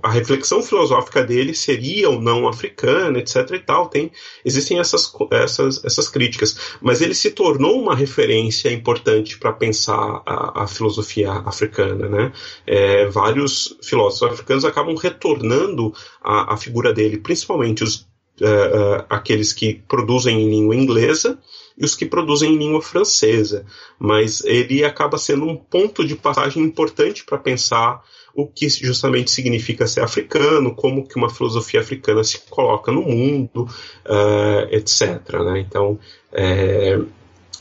a 0.00 0.08
reflexão 0.08 0.62
filosófica 0.62 1.24
dele 1.24 1.52
seria 1.52 2.08
ou 2.08 2.20
não 2.20 2.46
africana, 2.46 3.18
etc. 3.18 3.50
e 3.54 3.58
tal. 3.58 3.88
Tem, 3.88 4.12
existem 4.44 4.78
essas, 4.78 5.12
essas, 5.32 5.84
essas 5.84 6.08
críticas. 6.08 6.76
Mas 6.80 7.02
ele 7.02 7.12
se 7.12 7.32
tornou 7.32 7.82
uma 7.82 7.96
referência 7.96 8.70
importante 8.70 9.36
para 9.36 9.52
pensar 9.52 10.22
a, 10.24 10.62
a, 10.62 10.66
filosofia 10.68 11.32
africana. 11.44 12.08
Né? 12.08 12.32
É, 12.64 13.06
vários 13.06 13.76
filósofos 13.82 14.34
africanos 14.34 14.64
acabam 14.64 14.94
retornando 14.94 15.92
a 16.22 16.56
figura 16.56 16.92
dele, 16.92 17.18
principalmente 17.18 17.82
os 17.82 18.06
uh, 18.40 19.04
aqueles 19.08 19.52
que 19.52 19.82
produzem 19.88 20.40
em 20.40 20.50
língua 20.50 20.74
inglesa 20.74 21.38
e 21.76 21.84
os 21.84 21.94
que 21.94 22.06
produzem 22.06 22.54
em 22.54 22.58
língua 22.58 22.82
francesa. 22.82 23.64
Mas 23.98 24.42
ele 24.44 24.84
acaba 24.84 25.18
sendo 25.18 25.44
um 25.44 25.56
ponto 25.56 26.04
de 26.04 26.16
passagem 26.16 26.62
importante 26.62 27.24
para 27.24 27.38
pensar 27.38 28.02
o 28.34 28.46
que 28.46 28.68
justamente 28.68 29.30
significa 29.30 29.86
ser 29.86 30.02
africano, 30.02 30.74
como 30.74 31.06
que 31.06 31.16
uma 31.16 31.30
filosofia 31.30 31.80
africana 31.80 32.22
se 32.22 32.38
coloca 32.50 32.92
no 32.92 33.02
mundo, 33.02 33.62
uh, 34.04 34.68
etc. 34.70 35.20
Né? 35.44 35.60
Então, 35.60 35.98
é, 36.30 36.98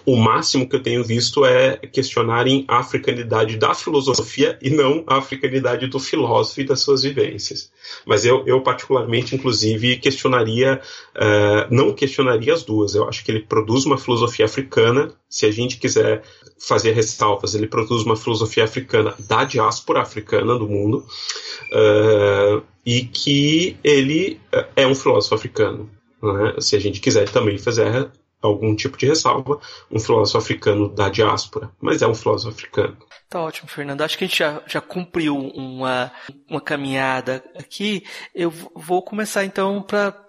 o 0.06 0.16
máximo 0.16 0.68
que 0.70 0.76
eu 0.76 0.84
tenho 0.84 1.04
visto 1.04 1.46
é 1.46 1.78
questionarem 1.78 2.64
a 2.68 2.80
africanidade 2.80 3.58
da 3.58 3.74
filosofia 3.74 4.58
e 4.62 4.70
não 4.70 5.04
a 5.08 5.18
africanidade 5.18 5.88
do 5.88 6.00
filósofo 6.00 6.62
e 6.62 6.66
das 6.66 6.82
suas 6.82 7.04
vivências. 7.04 7.72
Mas 8.06 8.24
eu, 8.24 8.44
eu 8.46 8.62
particularmente, 8.62 9.36
inclusive, 9.36 9.98
questionaria, 9.98 10.80
uh, 11.16 11.74
não 11.74 11.94
questionaria 11.94 12.54
as 12.54 12.64
duas. 12.64 12.94
Eu 12.94 13.08
acho 13.08 13.24
que 13.26 13.32
ele 13.32 13.42
produz 13.42 13.86
uma 13.86 13.98
filosofia 13.98 14.46
africana. 14.46 15.12
Se 15.28 15.46
a 15.46 15.52
gente 15.52 15.78
quiser 15.78 16.22
fazer 16.60 16.92
ressalvas, 16.92 17.56
ele 17.56 17.68
produz 17.68 18.04
uma 18.04 18.16
filosofia 18.16 18.64
africana 18.64 19.16
da 19.28 19.44
diáspora 19.44 20.02
africana 20.02 20.58
do 20.58 20.68
mundo 20.68 21.06
uh, 21.74 22.64
e 22.86 23.02
que 23.02 23.78
ele 23.84 24.40
é 24.76 24.86
um 24.86 24.94
filósofo 24.94 25.36
africano. 25.36 25.90
Né? 26.22 26.56
Se 26.60 26.76
a 26.76 26.80
gente 26.80 27.00
quiser 27.00 27.30
também 27.30 27.58
fazer 27.58 28.10
algum 28.46 28.76
tipo 28.76 28.98
de 28.98 29.06
ressalva, 29.06 29.60
um 29.92 30.00
filósofo 30.00 30.38
africano 30.38 30.90
da 30.90 31.10
diáspora, 31.10 31.72
mas 31.82 32.02
é 32.02 32.08
um 32.08 32.16
filósofo 32.16 32.56
africano. 32.56 32.98
Tá 33.30 33.42
ótimo, 33.42 33.68
Fernando. 33.68 34.02
Acho 34.02 34.18
que 34.18 34.24
a 34.24 34.28
gente 34.28 34.40
já, 34.40 34.62
já 34.68 34.82
cumpriu 34.82 35.36
uma, 35.36 36.12
uma 36.50 36.62
caminhada 36.62 37.44
aqui. 37.58 38.04
Eu 38.34 38.52
vou 38.76 39.02
começar 39.02 39.44
então 39.44 39.82
para 39.82 40.26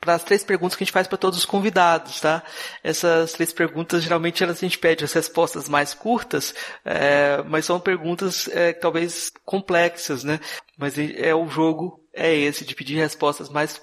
para 0.00 0.14
as 0.14 0.22
três 0.22 0.44
perguntas 0.44 0.76
que 0.76 0.84
a 0.84 0.86
gente 0.86 0.92
faz 0.92 1.06
para 1.06 1.18
todos 1.18 1.38
os 1.38 1.44
convidados, 1.44 2.20
tá? 2.20 2.42
Essas 2.82 3.32
três 3.32 3.52
perguntas, 3.52 4.02
geralmente 4.02 4.42
elas, 4.42 4.58
a 4.58 4.60
gente 4.60 4.78
pede 4.78 5.04
as 5.04 5.12
respostas 5.12 5.68
mais 5.68 5.92
curtas, 5.92 6.54
é, 6.84 7.42
mas 7.42 7.64
são 7.64 7.80
perguntas 7.80 8.48
é, 8.48 8.72
talvez 8.72 9.32
complexas, 9.44 10.22
né? 10.22 10.38
Mas 10.78 10.98
é 10.98 11.34
o 11.34 11.48
jogo 11.48 12.00
é 12.12 12.32
esse 12.32 12.64
de 12.64 12.74
pedir 12.74 12.96
respostas 12.96 13.48
mais. 13.48 13.80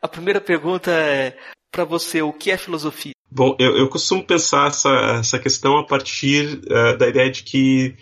A, 0.00 0.06
a 0.06 0.08
primeira 0.08 0.40
pergunta 0.40 0.90
é 0.90 1.36
para 1.70 1.84
você 1.84 2.20
o 2.22 2.32
que 2.32 2.50
é 2.50 2.56
filosofia? 2.56 3.12
Bom, 3.30 3.56
eu, 3.58 3.76
eu 3.76 3.88
costumo 3.88 4.24
pensar 4.24 4.68
essa, 4.68 4.90
essa 5.20 5.38
questão 5.38 5.78
a 5.78 5.84
partir 5.84 6.60
uh, 6.64 6.98
da 6.98 7.08
ideia 7.08 7.30
de 7.30 7.44
que 7.44 7.94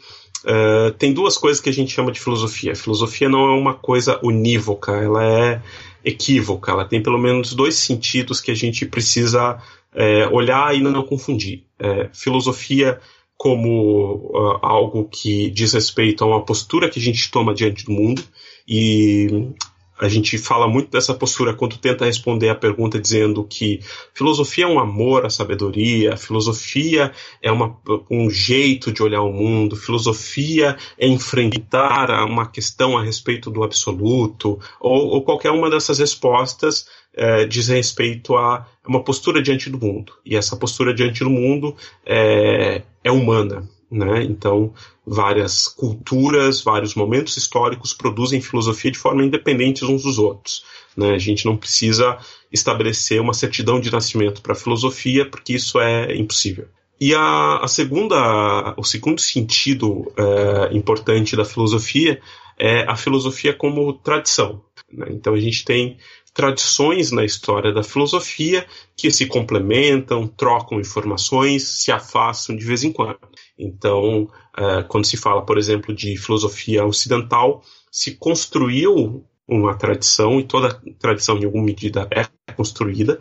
uh, 0.44 0.90
tem 0.92 1.12
duas 1.12 1.36
coisas 1.36 1.60
que 1.60 1.68
a 1.68 1.72
gente 1.72 1.92
chama 1.92 2.10
de 2.10 2.18
filosofia. 2.18 2.72
A 2.72 2.76
filosofia 2.76 3.28
não 3.28 3.40
é 3.40 3.54
uma 3.54 3.74
coisa 3.74 4.18
unívoca, 4.22 4.92
ela 4.92 5.22
é 5.22 5.62
equívoca, 6.02 6.72
ela 6.72 6.86
tem 6.86 7.02
pelo 7.02 7.18
menos 7.18 7.54
dois 7.54 7.74
sentidos 7.74 8.40
que 8.40 8.50
a 8.50 8.54
gente 8.54 8.86
precisa 8.86 9.56
uh, 9.56 10.34
olhar 10.34 10.74
e 10.74 10.80
não 10.80 11.02
confundir. 11.02 11.64
filosofia 12.12 12.98
como 13.36 14.32
algo 14.62 15.08
que 15.08 15.48
diz 15.50 15.72
respeito 15.74 16.24
a 16.24 16.26
uma 16.26 16.44
postura 16.44 16.90
que 16.90 16.98
a 16.98 17.02
gente 17.02 17.30
toma 17.30 17.54
diante 17.54 17.84
do 17.84 17.92
mundo 17.92 18.20
e 18.66 19.52
a 20.00 20.08
gente 20.08 20.38
fala 20.38 20.68
muito 20.68 20.90
dessa 20.90 21.12
postura 21.12 21.54
quando 21.54 21.76
tenta 21.76 22.04
responder 22.04 22.48
a 22.48 22.54
pergunta 22.54 23.00
dizendo 23.00 23.42
que 23.44 23.80
filosofia 24.14 24.64
é 24.64 24.68
um 24.68 24.78
amor 24.78 25.26
à 25.26 25.30
sabedoria, 25.30 26.16
filosofia 26.16 27.12
é 27.42 27.50
uma, 27.50 27.76
um 28.10 28.30
jeito 28.30 28.92
de 28.92 29.02
olhar 29.02 29.22
o 29.22 29.32
mundo, 29.32 29.76
filosofia 29.76 30.76
é 30.96 31.06
enfrentar 31.06 32.10
uma 32.24 32.46
questão 32.46 32.96
a 32.96 33.02
respeito 33.02 33.50
do 33.50 33.64
absoluto, 33.64 34.58
ou, 34.80 35.08
ou 35.08 35.22
qualquer 35.22 35.50
uma 35.50 35.68
dessas 35.68 35.98
respostas 35.98 36.86
é, 37.14 37.44
diz 37.44 37.68
respeito 37.68 38.36
a 38.36 38.66
uma 38.86 39.02
postura 39.02 39.42
diante 39.42 39.68
do 39.68 39.78
mundo. 39.78 40.12
E 40.24 40.36
essa 40.36 40.56
postura 40.56 40.94
diante 40.94 41.24
do 41.24 41.30
mundo 41.30 41.74
é, 42.06 42.82
é 43.02 43.10
humana. 43.10 43.68
Né? 43.90 44.22
Então, 44.24 44.72
várias 45.06 45.66
culturas, 45.66 46.62
vários 46.62 46.94
momentos 46.94 47.36
históricos 47.36 47.94
produzem 47.94 48.40
filosofia 48.40 48.90
de 48.90 48.98
forma 48.98 49.24
independente 49.24 49.84
uns 49.84 50.02
dos 50.02 50.18
outros. 50.18 50.64
Né? 50.96 51.14
A 51.14 51.18
gente 51.18 51.46
não 51.46 51.56
precisa 51.56 52.18
estabelecer 52.52 53.20
uma 53.20 53.32
certidão 53.32 53.80
de 53.80 53.90
nascimento 53.90 54.42
para 54.42 54.52
a 54.52 54.56
filosofia, 54.56 55.24
porque 55.24 55.54
isso 55.54 55.80
é 55.80 56.14
impossível. 56.14 56.68
E 57.00 57.14
a, 57.14 57.58
a 57.58 57.68
segunda, 57.68 58.74
o 58.76 58.84
segundo 58.84 59.20
sentido 59.20 60.12
é, 60.16 60.76
importante 60.76 61.36
da 61.36 61.44
filosofia 61.44 62.20
é 62.58 62.82
a 62.82 62.96
filosofia 62.96 63.54
como 63.54 63.92
tradição. 63.92 64.62
Né? 64.92 65.06
Então 65.10 65.34
a 65.34 65.40
gente 65.40 65.64
tem 65.64 65.96
tradições 66.38 67.10
na 67.10 67.24
história 67.24 67.72
da 67.72 67.82
filosofia 67.82 68.64
que 68.96 69.10
se 69.10 69.26
complementam, 69.26 70.24
trocam 70.28 70.78
informações, 70.78 71.82
se 71.82 71.90
afastam 71.90 72.54
de 72.54 72.64
vez 72.64 72.84
em 72.84 72.92
quando. 72.92 73.18
Então, 73.58 74.22
uh, 74.56 74.86
quando 74.86 75.04
se 75.04 75.16
fala, 75.16 75.44
por 75.44 75.58
exemplo, 75.58 75.92
de 75.92 76.16
filosofia 76.16 76.86
ocidental, 76.86 77.60
se 77.90 78.14
construiu 78.14 79.26
uma 79.48 79.74
tradição, 79.74 80.38
e 80.38 80.44
toda 80.44 80.78
tradição, 80.98 81.38
em 81.38 81.46
alguma 81.46 81.64
medida, 81.64 82.06
é 82.10 82.26
construída, 82.52 83.18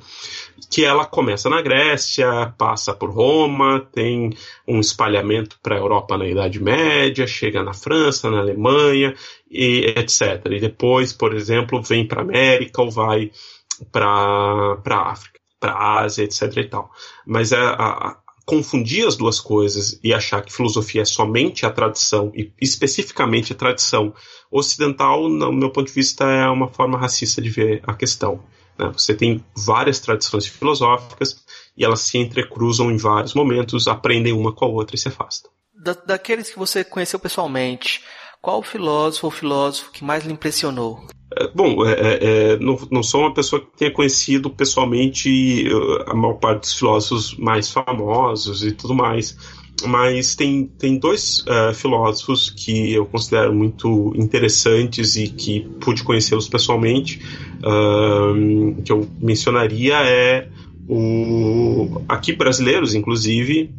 que 0.70 0.84
ela 0.84 1.06
começa 1.06 1.50
na 1.50 1.62
Grécia, 1.62 2.54
passa 2.58 2.94
por 2.94 3.10
Roma, 3.10 3.88
tem 3.94 4.32
um 4.68 4.80
espalhamento 4.80 5.58
para 5.64 5.76
a 5.76 5.80
Europa 5.80 6.18
na 6.18 6.28
Idade 6.28 6.62
Média, 6.62 7.26
chega 7.26 7.64
na 7.64 7.74
França, 7.74 8.30
na 8.30 8.40
Alemanha, 8.40 9.16
e 9.50 9.94
etc. 9.96 10.46
E 10.52 10.60
depois, 10.60 11.14
por 11.14 11.34
exemplo, 11.34 11.82
vem 11.82 12.06
para 12.06 12.20
a 12.20 12.24
América 12.24 12.82
ou 12.82 12.92
vai 12.92 13.32
para 13.92 14.06
a 14.06 15.12
África, 15.12 15.40
para 15.60 15.72
a 15.72 16.02
Ásia, 16.02 16.24
etc. 16.24 16.58
e 16.58 16.64
tal. 16.66 16.92
Mas 17.26 17.54
a, 17.54 17.74
a, 17.74 18.18
confundir 18.48 19.06
as 19.06 19.18
duas 19.18 19.42
coisas 19.42 20.00
e 20.02 20.14
achar 20.14 20.42
que 20.42 20.54
filosofia 20.54 21.02
é 21.02 21.06
somente 21.06 21.66
a 21.66 21.70
tradição, 21.70 22.32
e 22.34 22.50
especificamente 22.62 23.52
a 23.52 23.56
tradição 23.56 24.14
ocidental, 24.50 25.28
no 25.28 25.52
meu 25.52 25.70
ponto 25.70 25.88
de 25.88 25.94
vista, 25.94 26.24
é 26.24 26.48
uma 26.48 26.70
forma 26.70 26.98
racista 26.98 27.42
de 27.42 27.50
ver 27.50 27.84
a 27.86 27.94
questão. 27.94 28.42
Né? 28.80 28.90
Você 28.94 29.14
tem 29.14 29.44
várias 29.54 30.00
tradições 30.00 30.48
filosóficas 30.48 31.44
e 31.76 31.84
elas 31.84 32.00
se 32.00 32.18
entrecruzam 32.18 32.90
em 32.90 32.96
vários 32.96 33.34
momentos, 33.34 33.86
aprendem 33.86 34.32
uma 34.32 34.54
com 34.54 34.64
a 34.64 34.70
outra 34.70 34.96
e 34.96 35.00
se 35.00 35.10
afastam. 35.10 35.52
Da, 35.76 35.92
daqueles 35.92 36.50
que 36.50 36.58
você 36.58 36.86
conheceu 36.86 37.20
pessoalmente, 37.20 38.02
qual 38.42 38.64
filósofo 38.64 39.28
ou 39.28 39.32
filósofo 39.32 39.92
que 39.92 40.06
mais 40.06 40.24
lhe 40.24 40.32
impressionou? 40.32 41.06
É, 41.36 41.50
bom, 41.54 41.86
é, 41.86 41.92
é, 41.92 42.20
é, 42.22 42.60
não, 42.60 42.80
não, 42.90 43.04
sou 43.04 43.22
uma 43.22 43.34
pessoa 43.34 43.62
que 43.62 43.68
tenha 43.78 43.92
conhecido 43.92 44.50
pessoalmente 44.50 45.68
a 46.06 46.14
maior 46.14 46.36
parte 46.36 46.62
dos 46.62 46.74
filósofos 46.74 47.36
mais 47.36 47.70
famosos 47.70 48.64
e 48.64 48.72
tudo 48.72 48.96
mais, 48.96 49.38
mas 49.86 50.36
tem, 50.36 50.66
tem 50.66 50.98
dois 50.98 51.40
uh, 51.42 51.74
filósofos 51.74 52.50
que 52.50 52.94
eu 52.94 53.06
considero 53.06 53.54
muito 53.54 54.14
interessantes 54.16 55.16
e 55.16 55.28
que 55.28 55.68
pude 55.80 56.04
conhecê-los 56.04 56.48
pessoalmente, 56.48 57.22
uh, 57.60 58.82
que 58.82 58.92
eu 58.92 59.08
mencionaria 59.22 59.98
é 59.98 60.48
o 60.90 62.02
aqui 62.08 62.32
brasileiros, 62.34 62.96
inclusive, 62.96 63.70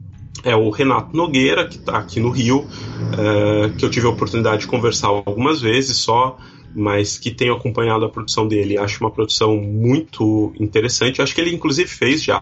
é 0.45 0.55
o 0.55 0.71
Renato 0.71 1.17
Nogueira, 1.17 1.67
que 1.67 1.77
está 1.77 1.99
aqui 1.99 2.21
no 2.21 2.31
Rio, 2.31 2.59
uh, 2.59 3.75
que 3.77 3.85
eu 3.85 3.91
tive 3.91 4.07
a 4.07 4.11
oportunidade 4.11 4.61
de 4.61 4.67
conversar 4.67 5.09
algumas 5.09 5.61
vezes 5.61 5.97
só, 5.97 6.39
mas 6.75 7.19
que 7.19 7.31
tenho 7.31 7.55
acompanhado 7.55 8.05
a 8.05 8.09
produção 8.09 8.47
dele. 8.47 8.79
Acho 8.79 9.03
uma 9.03 9.11
produção 9.11 9.57
muito 9.57 10.53
interessante. 10.59 11.23
Acho 11.23 11.35
que 11.35 11.41
ele, 11.41 11.55
inclusive, 11.55 11.89
fez 11.89 12.23
já 12.23 12.41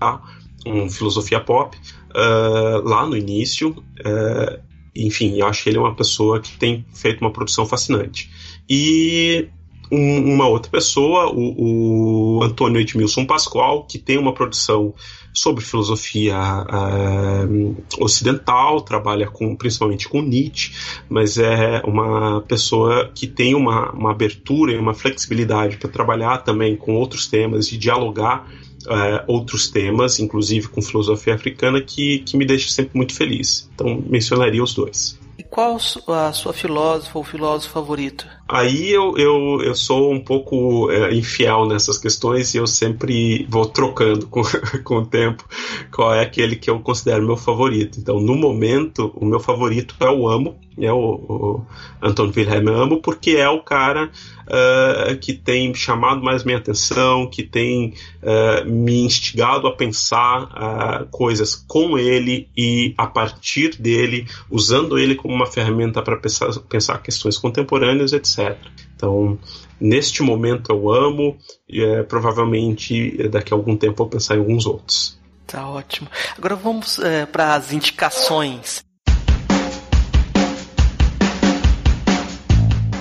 um 0.67 0.89
Filosofia 0.91 1.41
Pop 1.41 1.77
uh, 1.77 2.89
lá 2.89 3.07
no 3.07 3.17
início. 3.17 3.71
Uh, 3.71 4.61
enfim, 4.95 5.41
acho 5.43 5.63
que 5.63 5.69
ele 5.71 5.79
é 5.79 5.81
uma 5.81 5.95
pessoa 5.95 6.41
que 6.41 6.57
tem 6.57 6.85
feito 6.95 7.21
uma 7.21 7.31
produção 7.31 7.67
fascinante. 7.67 8.31
E 8.69 9.49
um, 9.91 10.35
uma 10.35 10.49
outra 10.49 10.71
pessoa, 10.71 11.31
o, 11.33 12.39
o 12.39 12.43
Antônio 12.43 12.81
Edmilson 12.81 13.25
Pascoal, 13.25 13.85
que 13.85 13.99
tem 13.99 14.19
uma 14.19 14.33
produção 14.33 14.95
sobre 15.37 15.63
filosofia 15.63 16.35
uh, 16.39 17.77
ocidental, 18.01 18.81
trabalha 18.81 19.27
com, 19.27 19.55
principalmente 19.55 20.09
com 20.09 20.23
Nietzsche, 20.23 20.73
mas 21.11 21.37
é 21.37 21.83
uma 21.85 22.41
pessoa 22.41 23.11
que 23.15 23.27
tem 23.27 23.55
uma, 23.55 23.93
uma 23.93 24.13
abertura 24.13 24.73
e 24.73 24.79
uma 24.79 24.95
flexibilidade 24.95 25.77
para 25.77 25.91
trabalhar 25.91 26.39
também 26.39 26.75
com 26.75 26.95
outros 26.95 27.27
temas 27.27 27.71
e 27.71 27.77
dialogar 27.77 28.51
uh, 28.87 29.25
outros 29.27 29.69
temas, 29.69 30.19
inclusive 30.19 30.69
com 30.69 30.81
filosofia 30.81 31.35
africana, 31.35 31.83
que, 31.83 32.21
que 32.21 32.35
me 32.35 32.47
deixa 32.47 32.71
sempre 32.71 32.97
muito 32.97 33.15
feliz. 33.15 33.69
Então, 33.75 34.03
mencionaria 34.09 34.63
os 34.63 34.73
dois. 34.73 35.19
Qual 35.57 35.79
a 36.09 36.33
sua 36.35 36.53
filósofa 36.53 37.17
ou 37.17 37.25
filósofo 37.25 37.73
favorito? 37.73 38.29
Aí 38.47 38.93
eu, 38.93 39.17
eu, 39.17 39.63
eu 39.63 39.75
sou 39.75 40.13
um 40.13 40.21
pouco 40.23 40.91
é, 40.91 41.15
infiel 41.15 41.67
nessas 41.67 41.97
questões 41.97 42.55
e 42.55 42.59
eu 42.59 42.67
sempre 42.67 43.47
vou 43.49 43.65
trocando 43.65 44.27
com, 44.31 44.43
com 44.85 44.97
o 44.99 45.07
tempo 45.07 45.49
qual 45.91 46.13
é 46.13 46.21
aquele 46.21 46.57
que 46.57 46.69
eu 46.69 46.79
considero 46.81 47.25
meu 47.25 47.39
favorito. 47.39 47.99
Então, 47.99 48.21
no 48.21 48.37
momento, 48.37 49.11
o 49.17 49.25
meu 49.25 49.41
favorito 49.41 49.97
é 49.99 50.11
o 50.11 50.29
Amo, 50.29 50.59
é 50.79 50.93
o, 50.93 50.99
o 50.99 51.67
Anton 52.03 52.31
Wilhelm 52.37 52.69
Amo, 52.69 53.01
porque 53.01 53.31
é 53.31 53.49
o 53.49 53.63
cara 53.63 54.11
uh, 54.47 55.17
que 55.19 55.33
tem 55.33 55.75
chamado 55.75 56.23
mais 56.23 56.45
minha 56.45 56.59
atenção, 56.59 57.27
que 57.27 57.43
tem 57.43 57.95
uh, 58.23 58.71
me 58.71 59.01
instigado 59.01 59.67
a 59.67 59.75
pensar 59.75 60.45
uh, 60.45 61.07
coisas 61.11 61.55
com 61.55 61.99
ele 61.99 62.49
e 62.57 62.95
a 62.99 63.07
partir 63.07 63.77
dele, 63.81 64.27
usando 64.51 64.99
ele 64.99 65.15
como 65.15 65.35
uma 65.35 65.46
ferramenta 65.47 66.03
para 66.03 66.17
pensar, 66.17 66.53
pensar 66.69 66.99
questões 67.03 67.39
contemporâneas, 67.39 68.13
etc. 68.13 68.57
Então, 68.95 69.39
neste 69.81 70.23
momento 70.23 70.73
eu 70.73 70.93
amo 70.93 71.37
e 71.69 71.83
é, 71.83 72.03
provavelmente 72.03 73.29
daqui 73.29 73.53
a 73.53 73.57
algum 73.57 73.77
tempo 73.77 73.95
eu 73.95 73.97
vou 73.97 74.09
pensar 74.09 74.37
em 74.37 74.39
alguns 74.39 74.67
outros. 74.67 75.19
Tá 75.47 75.69
ótimo. 75.69 76.09
Agora 76.37 76.57
vamos 76.57 76.99
é, 76.99 77.25
para 77.25 77.55
as 77.55 77.73
indicações. 77.73 78.85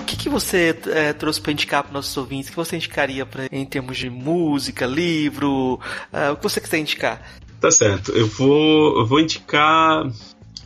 O 0.01 0.05
que, 0.25 0.29
você 0.29 0.75
é, 0.87 1.13
trouxe 1.13 1.39
para 1.39 1.51
indicar 1.51 1.83
para 1.83 1.93
nossos 1.93 2.17
ouvintes? 2.17 2.47
O 2.47 2.51
que 2.51 2.57
você 2.57 2.75
indicaria 2.75 3.25
pra, 3.27 3.45
em 3.51 3.63
termos 3.63 3.95
de 3.95 4.09
música, 4.09 4.85
livro? 4.85 5.79
É, 6.11 6.31
o 6.31 6.35
que 6.35 6.43
você 6.43 6.59
quiser 6.59 6.79
indicar? 6.79 7.21
Tá 7.61 7.69
certo. 7.69 8.11
Eu 8.11 8.27
vou, 8.27 8.99
eu 8.99 9.05
vou 9.05 9.19
indicar 9.19 10.03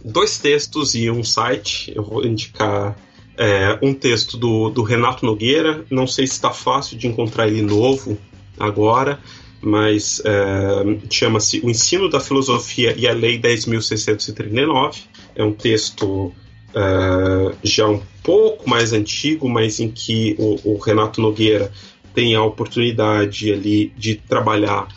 dois 0.04 0.38
textos 0.40 0.96
e 0.96 1.10
um 1.10 1.24
site. 1.24 1.92
Eu 1.96 2.04
vou 2.04 2.26
indicar 2.26 2.96
é, 3.38 3.78
um 3.82 3.94
texto 3.94 4.38
do, 4.38 4.70
do 4.70 4.84
Renato 4.84 5.26
Nogueira. 5.26 5.86
Não 5.90 6.06
sei 6.06 6.28
se 6.28 6.34
está 6.34 6.52
fácil 6.52 6.98
de 6.98 7.08
encontrar 7.08 7.48
ele 7.48 7.62
novo 7.62 8.18
agora, 8.60 9.20
mas 9.62 10.22
é, 10.26 10.98
chama-se 11.10 11.60
O 11.62 11.70
Ensino 11.70 12.10
da 12.10 12.20
Filosofia 12.20 12.94
e 12.98 13.08
a 13.08 13.14
Lei 13.14 13.40
10.639. 13.40 15.04
É 15.36 15.44
um 15.44 15.54
texto 15.54 16.34
é, 16.76 17.56
já 17.64 17.88
um 17.88 18.02
pouco 18.24 18.70
mais 18.70 18.94
antigo, 18.94 19.50
mas 19.50 19.80
em 19.80 19.90
que 19.90 20.36
o, 20.38 20.74
o, 20.74 20.78
Renato 20.78 21.22
Nogueira 21.22 21.72
tem 22.14 22.36
a 22.36 22.44
oportunidade 22.44 23.52
ali 23.52 23.94
de 23.98 24.16
trabalhar 24.16 24.88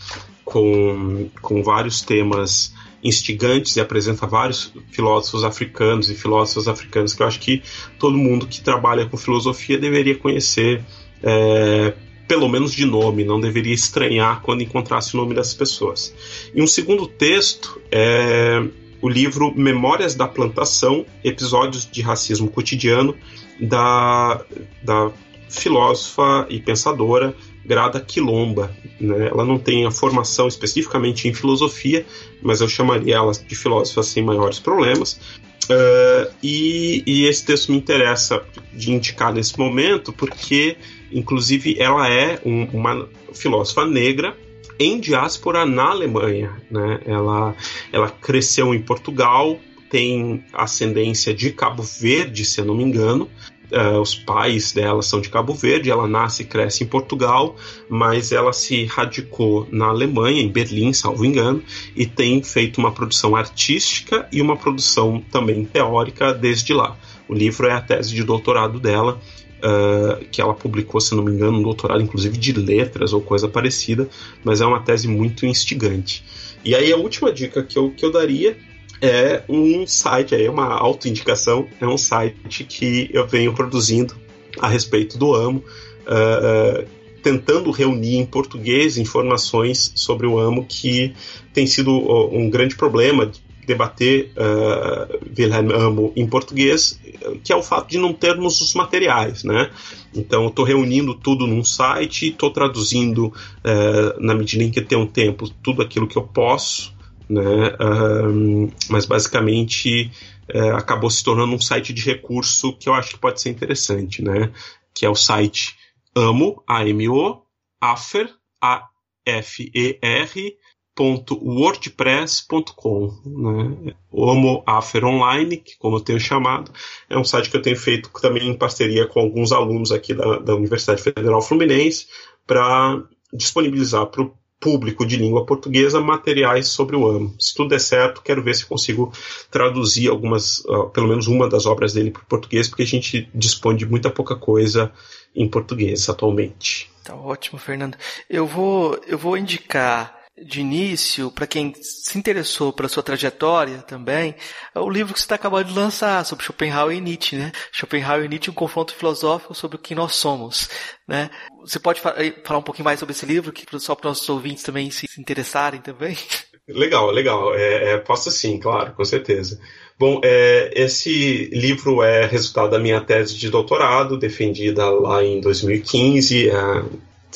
com, 0.45 1.29
com 1.41 1.63
vários 1.63 2.03
temas 2.03 2.75
instigantes 3.03 3.77
e 3.77 3.81
apresenta 3.81 4.27
vários 4.27 4.73
filósofos 4.91 5.45
africanos 5.45 6.09
e 6.09 6.15
filósofos 6.15 6.69
africanos 6.69 7.15
que 7.15 7.23
eu 7.23 7.27
acho 7.27 7.41
que 7.41 7.63
todo 7.99 8.17
mundo 8.17 8.47
que 8.47 8.61
trabalha 8.61 9.07
com 9.07 9.17
filosofia 9.17 9.77
deveria 9.77 10.17
conhecer, 10.17 10.85
é, 11.23 11.95
pelo 12.29 12.49
menos 12.49 12.73
de 12.73 12.85
nome, 12.85 13.25
não 13.25 13.41
deveria 13.41 13.75
estranhar 13.75 14.41
quando 14.43 14.63
encontrasse 14.63 15.15
o 15.15 15.17
nome 15.17 15.35
dessas 15.35 15.55
pessoas. 15.55 16.15
E 16.55 16.63
um 16.63 16.67
segundo 16.67 17.07
texto 17.07 17.81
é 17.91 18.63
o 19.01 19.09
livro 19.09 19.53
Memórias 19.57 20.15
da 20.15 20.29
Plantação, 20.29 21.05
Episódios 21.25 21.91
de 21.91 22.01
Racismo 22.01 22.49
Cotidiano, 22.49 23.17
da, 23.61 24.41
da 24.83 25.11
filósofa 25.49 26.47
e 26.49 26.61
pensadora 26.61 27.35
Grada 27.65 28.01
Quilomba. 28.01 28.75
Né? 29.01 29.29
Ela 29.29 29.45
não 29.45 29.59
tem 29.59 29.87
a 29.87 29.91
formação 29.91 30.49
especificamente 30.49 31.29
em 31.29 31.35
filosofia, 31.35 32.05
mas 32.43 32.61
eu 32.61 32.69
chamaria 32.69 33.17
ela 33.17 33.33
de 33.33 33.55
filósofa 33.55 34.03
sem 34.03 34.23
maiores 34.23 34.59
problemas. 34.59 35.21
Uh, 35.65 36.33
e, 36.43 37.03
e, 37.07 37.27
esse 37.27 37.45
texto 37.45 37.71
me 37.71 37.79
interessa 37.79 38.43
de 38.73 38.91
indicar 38.91 39.33
nesse 39.33 39.57
momento 39.57 40.13
porque, 40.13 40.77
inclusive, 41.13 41.77
ela 41.79 42.09
é 42.09 42.41
um, 42.45 42.65
uma 42.73 43.09
filósofa 43.33 43.87
negra 43.87 44.37
em 44.79 44.99
diáspora 44.99 45.65
na 45.65 45.91
Alemanha. 45.91 46.51
Né? 46.69 47.01
Ela, 47.07 47.55
ela 47.93 48.11
cresceu 48.11 48.75
em 48.75 48.83
Portugal, 48.83 49.59
tem 49.89 50.45
ascendência 50.53 51.33
de 51.33 51.53
Cabo 51.53 51.83
Verde, 51.83 52.45
se 52.45 52.61
eu 52.61 52.65
não 52.65 52.75
me 52.75 52.83
engano, 52.83 53.31
Uh, 53.73 53.99
os 53.99 54.15
pais 54.15 54.73
dela 54.73 55.01
são 55.01 55.19
de 55.19 55.31
Cabo 55.31 55.55
Verde, 55.55 55.91
ela 55.91 56.07
nasce 56.07 56.43
e 56.43 56.45
cresce 56.45 56.85
em 56.85 56.87
Portugal, 56.87 57.57
mas 57.89 58.31
ela 58.31 58.53
se 58.53 58.85
radicou 58.85 59.67
na 59.73 59.87
Alemanha, 59.87 60.43
em 60.43 60.49
Berlim, 60.49 60.93
salvo 60.93 61.25
engano, 61.25 61.63
e 61.97 62.05
tem 62.05 62.43
feito 62.43 62.77
uma 62.77 62.93
produção 62.93 63.35
artística 63.35 64.29
e 64.31 64.43
uma 64.43 64.59
produção 64.59 65.25
também 65.31 65.65
teórica 65.65 66.35
desde 66.35 66.75
lá. 66.75 66.99
O 67.27 67.33
livro 67.33 67.67
é 67.67 67.73
a 67.73 67.81
tese 67.81 68.15
de 68.15 68.23
doutorado 68.23 68.79
dela, 68.79 69.19
uh, 69.63 70.23
que 70.31 70.43
ela 70.43 70.53
publicou, 70.53 71.01
se 71.01 71.15
não 71.15 71.25
me 71.25 71.33
engano, 71.33 71.59
um 71.59 71.63
doutorado 71.63 72.03
inclusive 72.03 72.37
de 72.37 72.53
letras 72.53 73.15
ou 73.15 73.23
coisa 73.23 73.49
parecida, 73.49 74.07
mas 74.45 74.61
é 74.61 74.67
uma 74.67 74.81
tese 74.81 75.09
muito 75.09 75.47
instigante. 75.47 76.23
E 76.65 76.75
aí 76.75 76.93
a 76.93 76.97
última 76.97 77.33
dica 77.33 77.63
que 77.63 77.79
eu, 77.79 77.91
que 77.91 78.05
eu 78.05 78.13
daria 78.13 78.57
é 79.03 79.43
um 79.49 79.85
site, 79.85 80.33
é 80.33 80.49
uma 80.49 80.69
autoindicação, 80.69 81.67
é 81.81 81.87
um 81.87 81.99
site 81.99 82.63
que 82.63 83.11
eu 83.13 83.27
venho 83.27 83.53
produzindo 83.53 84.15
a 84.61 84.69
respeito 84.69 85.19
do 85.19 85.35
AMO, 85.35 85.59
uh, 85.59 86.87
tentando 87.21 87.73
reunir 87.73 88.19
em 88.19 88.25
português 88.25 88.97
informações 88.97 89.93
sobre 89.97 90.27
o 90.29 90.39
AMO, 90.39 90.65
que 90.65 91.13
tem 91.53 91.67
sido 91.67 91.91
um 92.33 92.49
grande 92.49 92.77
problema 92.77 93.29
debater 93.67 94.33
uh, 94.37 95.21
Wilhelm 95.37 95.71
Amo 95.73 96.13
em 96.15 96.27
português, 96.27 97.01
que 97.43 97.53
é 97.53 97.57
o 97.57 97.63
fato 97.63 97.91
de 97.91 97.99
não 97.99 98.13
termos 98.13 98.61
os 98.61 98.75
materiais, 98.75 99.45
né? 99.45 99.71
Então, 100.15 100.43
eu 100.43 100.49
estou 100.49 100.65
reunindo 100.65 101.15
tudo 101.15 101.47
num 101.47 101.65
site, 101.65 102.29
estou 102.29 102.51
traduzindo, 102.51 103.27
uh, 103.27 104.21
na 104.21 104.35
medida 104.35 104.63
em 104.63 104.71
que 104.71 104.81
tenho 104.81 105.07
tempo, 105.07 105.49
tudo 105.63 105.81
aquilo 105.81 106.09
que 106.09 106.19
eu 106.19 106.23
posso, 106.23 106.93
né? 107.33 107.77
Um, 107.81 108.71
mas 108.89 109.07
basicamente 109.07 110.11
é, 110.49 110.71
acabou 110.71 111.11
se 111.11 111.25
tornando 111.25 111.55
um 111.55 111.61
site 111.61 111.93
de 111.93 112.03
recurso 112.03 112.77
que 112.77 112.89
eu 112.89 112.95
acho 112.95 113.11
que 113.11 113.19
pode 113.19 113.41
ser 113.41 113.51
interessante, 113.51 114.23
né? 114.23 114.53
Que 114.95 115.07
é 115.07 115.11
o 115.11 115.15
site 115.15 115.77
amo, 116.15 116.63
A-M-O, 116.67 117.43
afer, 117.81 118.31
A-F-E-R, 118.61 120.57
wordpress.com 121.01 123.09
né? 123.25 123.95
o 124.11 124.31
Amo 124.31 124.63
Afer 124.67 125.05
Online, 125.05 125.57
que 125.57 125.77
como 125.79 125.97
eu 125.97 126.01
tenho 126.01 126.21
chamado, 126.21 126.71
é 127.09 127.19
um 127.19 127.25
site 127.25 127.51
que 127.51 127.57
eu 127.57 127.63
tenho 127.63 127.77
feito 127.77 128.11
também 128.21 128.49
em 128.49 128.57
parceria 128.57 129.07
com 129.07 129.21
alguns 129.21 129.53
alunos 129.53 129.91
aqui 129.91 130.13
da, 130.13 130.39
da 130.39 130.55
Universidade 130.55 131.03
Federal 131.03 131.41
Fluminense 131.41 132.07
para 132.47 133.03
disponibilizar 133.33 134.07
para 134.07 134.23
o 134.23 134.35
público 134.63 135.05
de 135.05 135.17
língua 135.17 135.45
portuguesa 135.45 136.01
materiais 136.01 136.69
sobre 136.69 136.95
o 136.95 137.11
AMO. 137.11 137.35
Se 137.39 137.53
tudo 137.53 137.71
der 137.71 137.81
certo, 137.81 138.23
quero 138.23 138.41
ver 138.41 138.55
se 138.55 138.65
consigo 138.65 139.13
traduzir 139.51 140.09
algumas, 140.09 140.61
uh, 140.61 140.89
pelo 140.91 141.09
menos 141.09 141.27
uma 141.27 141.49
das 141.49 141.67
obras 141.67 141.93
dele 141.93 142.13
para 142.13 142.23
o 142.23 142.27
português, 142.27 142.69
porque 142.69 142.85
a 142.85 142.87
gente 142.87 143.29
dispõe 143.35 143.75
de 143.75 143.85
muita 143.85 144.09
pouca 144.09 144.37
coisa 144.37 144.93
em 145.35 145.49
português 145.49 146.09
atualmente. 146.09 146.89
Tá 147.03 147.17
ótimo, 147.17 147.59
Fernando. 147.59 147.97
Eu 148.31 148.47
vou, 148.47 148.99
eu 149.09 149.19
vou 149.19 149.37
indicar 149.37 150.22
de 150.37 150.61
início, 150.61 151.31
para 151.31 151.47
quem 151.47 151.75
se 151.75 152.19
interessou 152.19 152.73
pela 152.73 152.89
sua 152.89 153.03
trajetória 153.03 153.79
também, 153.83 154.35
é 154.75 154.81
o 154.81 154.89
livro 154.89 155.13
que 155.13 155.21
você 155.21 155.25
está 155.25 155.35
acabando 155.35 155.69
de 155.69 155.75
lançar 155.75 156.25
sobre 156.25 156.45
Schopenhauer 156.45 156.97
e 156.97 157.01
Nietzsche, 157.01 157.37
né? 157.37 157.53
Schopenhauer 157.71 158.25
e 158.25 158.29
Nietzsche, 158.29 158.51
um 158.51 158.55
confronto 158.55 158.95
filosófico 158.95 159.55
sobre 159.55 159.77
o 159.77 159.81
que 159.81 159.95
nós 159.95 160.15
somos, 160.15 160.71
né? 161.07 161.31
Você 161.61 161.79
pode 161.79 162.01
falar 162.01 162.59
um 162.59 162.63
pouquinho 162.63 162.85
mais 162.85 162.99
sobre 162.99 163.13
esse 163.13 163.27
livro, 163.27 163.53
que 163.53 163.67
só 163.79 163.95
para 163.95 164.09
os 164.09 164.19
nossos 164.19 164.29
ouvintes 164.29 164.63
também 164.63 164.91
se 164.91 165.07
interessarem 165.19 165.81
também? 165.81 166.17
Legal, 166.69 167.11
legal. 167.11 167.55
É, 167.57 167.91
é, 167.91 167.99
posso 167.99 168.31
sim, 168.31 168.59
claro, 168.59 168.93
com 168.93 169.05
certeza. 169.05 169.59
Bom, 169.99 170.21
é, 170.23 170.71
esse 170.75 171.51
livro 171.53 172.05
é 172.05 172.25
resultado 172.25 172.71
da 172.71 172.79
minha 172.79 173.01
tese 173.01 173.37
de 173.37 173.51
doutorado, 173.51 174.17
defendida 174.17 174.89
lá 174.89 175.25
em 175.25 175.41
2015. 175.41 176.51
É, 176.51 176.55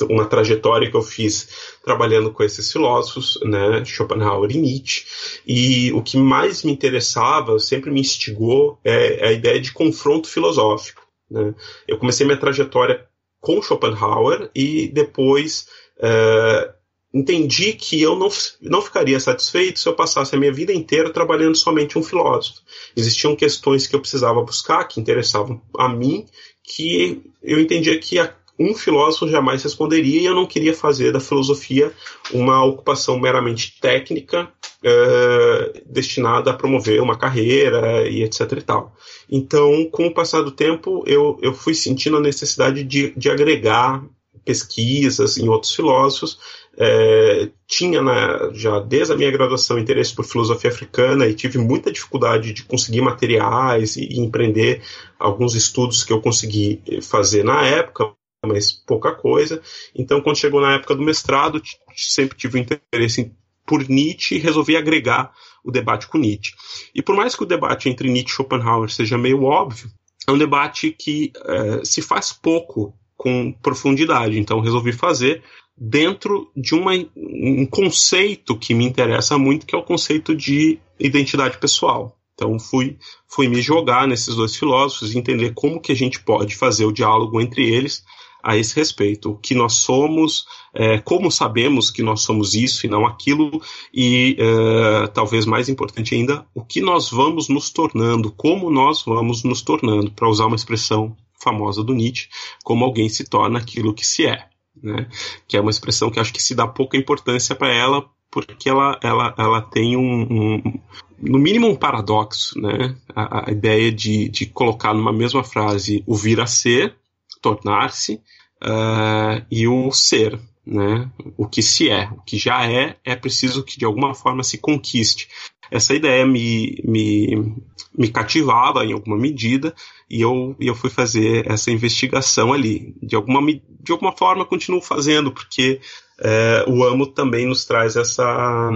uma 0.05 0.27
trajetória 0.27 0.91
que 0.91 0.97
eu 0.97 1.03
fiz 1.03 1.49
trabalhando 1.85 2.33
com 2.33 2.43
esses 2.43 2.71
filósofos, 2.71 3.39
né, 3.45 3.85
Schopenhauer 3.85 4.51
e 4.51 4.59
Nietzsche, 4.59 5.05
e 5.47 5.93
o 5.93 6.03
que 6.03 6.17
mais 6.17 6.63
me 6.63 6.73
interessava, 6.73 7.59
sempre 7.59 7.91
me 7.91 8.01
instigou, 8.01 8.79
é, 8.85 9.27
é 9.27 9.29
a 9.29 9.33
ideia 9.33 9.61
de 9.61 9.73
confronto 9.73 10.29
filosófico. 10.29 11.07
Né? 11.31 11.55
Eu 11.87 11.99
comecei 11.99 12.27
minha 12.27 12.39
trajetória 12.39 13.07
com 13.41 13.63
Schopenhauer 13.63 14.51
e 14.55 14.89
depois 14.89 15.67
é, 15.99 16.73
entendi 17.13 17.73
que 17.73 18.01
eu 18.01 18.17
não, 18.17 18.29
não 18.61 18.83
ficaria 18.83 19.19
satisfeito 19.19 19.81
se 19.81 19.89
eu 19.89 19.95
passasse 19.95 20.35
a 20.35 20.39
minha 20.39 20.53
vida 20.53 20.73
inteira 20.73 21.13
trabalhando 21.13 21.57
somente 21.57 21.99
um 21.99 22.03
filósofo. 22.03 22.61
Existiam 22.97 23.35
questões 23.35 23.87
que 23.87 23.97
eu 23.97 24.01
precisava 24.01 24.43
buscar, 24.43 24.85
que 24.85 25.01
interessavam 25.01 25.61
a 25.79 25.89
mim, 25.89 26.27
que 26.63 27.23
eu 27.43 27.61
entendia 27.61 27.99
que 27.99 28.19
a, 28.19 28.35
um 28.59 28.75
filósofo 28.75 29.29
jamais 29.29 29.63
responderia 29.63 30.21
e 30.21 30.27
eu 30.27 30.35
não 30.35 30.47
queria 30.47 30.75
fazer 30.75 31.13
da 31.13 31.21
filosofia 31.21 31.93
uma 32.33 32.65
ocupação 32.65 33.19
meramente 33.19 33.79
técnica 33.81 34.49
uh, 34.83 35.83
destinada 35.87 36.51
a 36.51 36.55
promover 36.55 37.01
uma 37.03 37.19
carreira 37.19 38.09
e 38.09 38.23
etc 38.23 38.53
e 38.53 38.63
tal. 38.63 38.97
Então, 39.31 39.89
com 39.91 40.07
o 40.07 40.15
passar 40.15 40.43
do 40.43 40.51
tempo, 40.51 41.05
eu, 41.07 41.39
eu 41.43 41.53
fui 41.53 41.75
sentindo 41.75 42.17
a 42.17 42.21
necessidade 42.21 42.83
de, 42.83 43.13
de 43.17 43.31
agregar 43.31 44.03
pesquisas 44.45 45.37
em 45.37 45.49
outros 45.49 45.75
filósofos. 45.75 46.39
É, 46.79 47.49
tinha 47.67 48.03
na, 48.03 48.51
já 48.53 48.79
desde 48.81 49.13
a 49.13 49.17
minha 49.17 49.31
graduação 49.31 49.79
interesse 49.79 50.15
por 50.15 50.27
filosofia 50.27 50.71
africana 50.71 51.27
e 51.27 51.35
tive 51.35 51.59
muita 51.59 51.91
dificuldade 51.91 52.53
de 52.53 52.65
conseguir 52.65 53.01
materiais 53.01 53.97
e, 53.97 54.05
e 54.05 54.21
empreender 54.21 54.83
alguns 55.19 55.55
estudos 55.55 56.05
que 56.05 56.13
eu 56.13 56.21
consegui 56.21 56.83
fazer 57.03 57.43
na 57.43 57.67
época, 57.67 58.13
mas 58.47 58.73
pouca 58.73 59.13
coisa. 59.13 59.61
Então, 59.95 60.21
quando 60.21 60.39
chegou 60.39 60.61
na 60.61 60.75
época 60.75 60.95
do 60.95 61.03
mestrado, 61.03 61.61
sempre 61.95 62.37
tive 62.37 62.61
interesse 62.61 63.33
por 63.67 63.87
Nietzsche 63.89 64.37
e 64.37 64.39
resolvi 64.39 64.77
agregar 64.77 65.33
o 65.65 65.71
debate 65.71 66.07
com 66.07 66.19
Nietzsche. 66.19 66.55
E 66.95 67.03
por 67.03 67.17
mais 67.17 67.35
que 67.35 67.43
o 67.43 67.47
debate 67.47 67.89
entre 67.89 68.09
Nietzsche 68.09 68.33
e 68.33 68.37
Schopenhauer 68.37 68.89
seja 68.89 69.19
meio 69.19 69.43
óbvio, 69.43 69.91
é 70.27 70.33
um 70.33 70.39
debate 70.39 70.93
que 70.93 71.33
é, 71.45 71.85
se 71.85 72.01
faz 72.01 72.33
pouco 72.33 72.95
com 73.17 73.53
profundidade. 73.53 74.39
Então 74.39 74.61
resolvi 74.61 74.93
fazer 74.93 75.43
dentro 75.77 76.51
de 76.57 76.75
uma, 76.75 76.93
um 77.17 77.67
conceito 77.67 78.57
que 78.57 78.73
me 78.73 78.85
interessa 78.85 79.37
muito, 79.37 79.67
que 79.67 79.75
é 79.75 79.79
o 79.79 79.85
conceito 79.85 80.35
de 80.35 80.79
identidade 80.99 81.59
pessoal. 81.59 82.17
Então 82.35 82.59
fui, 82.59 82.99
fui 83.27 83.49
me 83.49 83.61
jogar 83.61 84.07
nesses 84.07 84.35
dois 84.35 84.55
filósofos 84.55 85.15
e 85.15 85.19
entender 85.19 85.53
como 85.55 85.81
que 85.81 85.93
a 85.93 85.97
gente 85.97 86.23
pode 86.23 86.55
fazer 86.55 86.85
o 86.85 86.93
diálogo 86.93 87.41
entre 87.41 87.65
eles 87.65 88.05
a 88.47 88.57
esse 88.57 88.77
respeito. 88.77 89.33
O 89.33 89.37
que 89.37 89.57
nós 89.57 89.73
somos, 89.73 90.47
é, 90.73 90.99
como 90.99 91.33
sabemos 91.33 91.91
que 91.91 92.01
nós 92.01 92.21
somos 92.21 92.55
isso 92.55 92.87
e 92.87 92.89
não 92.89 93.05
aquilo, 93.05 93.61
e 93.93 94.37
é, 94.39 95.09
talvez 95.09 95.45
mais 95.45 95.69
importante 95.69 96.15
ainda, 96.15 96.47
o 96.55 96.65
que 96.65 96.81
nós 96.81 97.11
vamos 97.11 97.49
nos 97.49 97.71
tornando, 97.71 98.31
como 98.31 98.71
nós 98.71 99.03
vamos 99.05 99.43
nos 99.43 99.63
tornando, 99.63 100.13
para 100.13 100.29
usar 100.29 100.47
uma 100.47 100.55
expressão 100.55 101.17
famosa 101.43 101.83
do 101.83 101.93
Nietzsche, 101.93 102.29
como 102.63 102.85
alguém 102.85 103.09
se 103.09 103.25
torna 103.25 103.59
aquilo 103.59 103.93
que 103.93 104.07
se 104.07 104.27
é. 104.27 104.47
Né? 104.81 105.09
Que 105.49 105.57
é 105.57 105.61
uma 105.61 105.71
expressão 105.71 106.09
que 106.09 106.21
acho 106.21 106.33
que 106.33 106.43
se 106.43 106.55
dá 106.55 106.69
pouca 106.69 106.97
importância 106.97 107.53
para 107.53 107.75
ela, 107.75 108.09
porque 108.31 108.69
ela, 108.69 108.97
ela, 109.03 109.35
ela 109.37 109.61
tem 109.61 109.97
um, 109.97 110.23
um, 110.23 110.81
no 111.19 111.39
mínimo 111.39 111.67
um 111.67 111.75
paradoxo, 111.75 112.61
né? 112.61 112.97
A, 113.15 113.49
a, 113.49 113.53
ideia 113.53 113.91
de, 113.91 114.29
de 114.29 114.47
colocar 114.47 114.93
numa 114.95 115.13
mesma 115.13 115.43
frase 115.43 116.05
o 116.07 116.15
vir 116.15 116.41
a 116.41 116.47
ser, 116.47 116.95
tornar-se, 117.41 118.21
uh, 118.63 119.45
e 119.51 119.67
o 119.67 119.91
ser, 119.93 120.39
né? 120.67 121.11
O 121.37 121.47
que 121.47 121.63
se 121.63 121.89
é, 121.89 122.09
o 122.11 122.21
que 122.23 122.37
já 122.37 122.69
é, 122.71 122.97
é 123.05 123.15
preciso 123.15 123.63
que 123.63 123.79
de 123.79 123.85
alguma 123.85 124.15
forma 124.15 124.43
se 124.43 124.59
conquiste. 124.59 125.29
Essa 125.71 125.95
ideia 125.95 126.27
me, 126.27 126.81
me, 126.85 127.55
me 127.97 128.09
cativava 128.09 128.85
em 128.85 128.93
alguma 128.93 129.17
medida 129.17 129.75
e 130.09 130.21
eu, 130.21 130.57
eu 130.61 130.75
fui 130.75 130.91
fazer 130.91 131.51
essa 131.51 131.71
investigação 131.71 132.53
ali. 132.53 132.95
De 133.03 133.17
alguma, 133.17 133.41
de 133.43 133.93
alguma 133.93 134.13
forma 134.13 134.45
continuo 134.45 134.81
fazendo, 134.81 135.33
porque 135.33 135.81
é, 136.21 136.65
o 136.69 136.85
AMO 136.85 137.07
também 137.07 137.47
nos 137.47 137.65
traz 137.65 137.97
essa, 137.97 138.71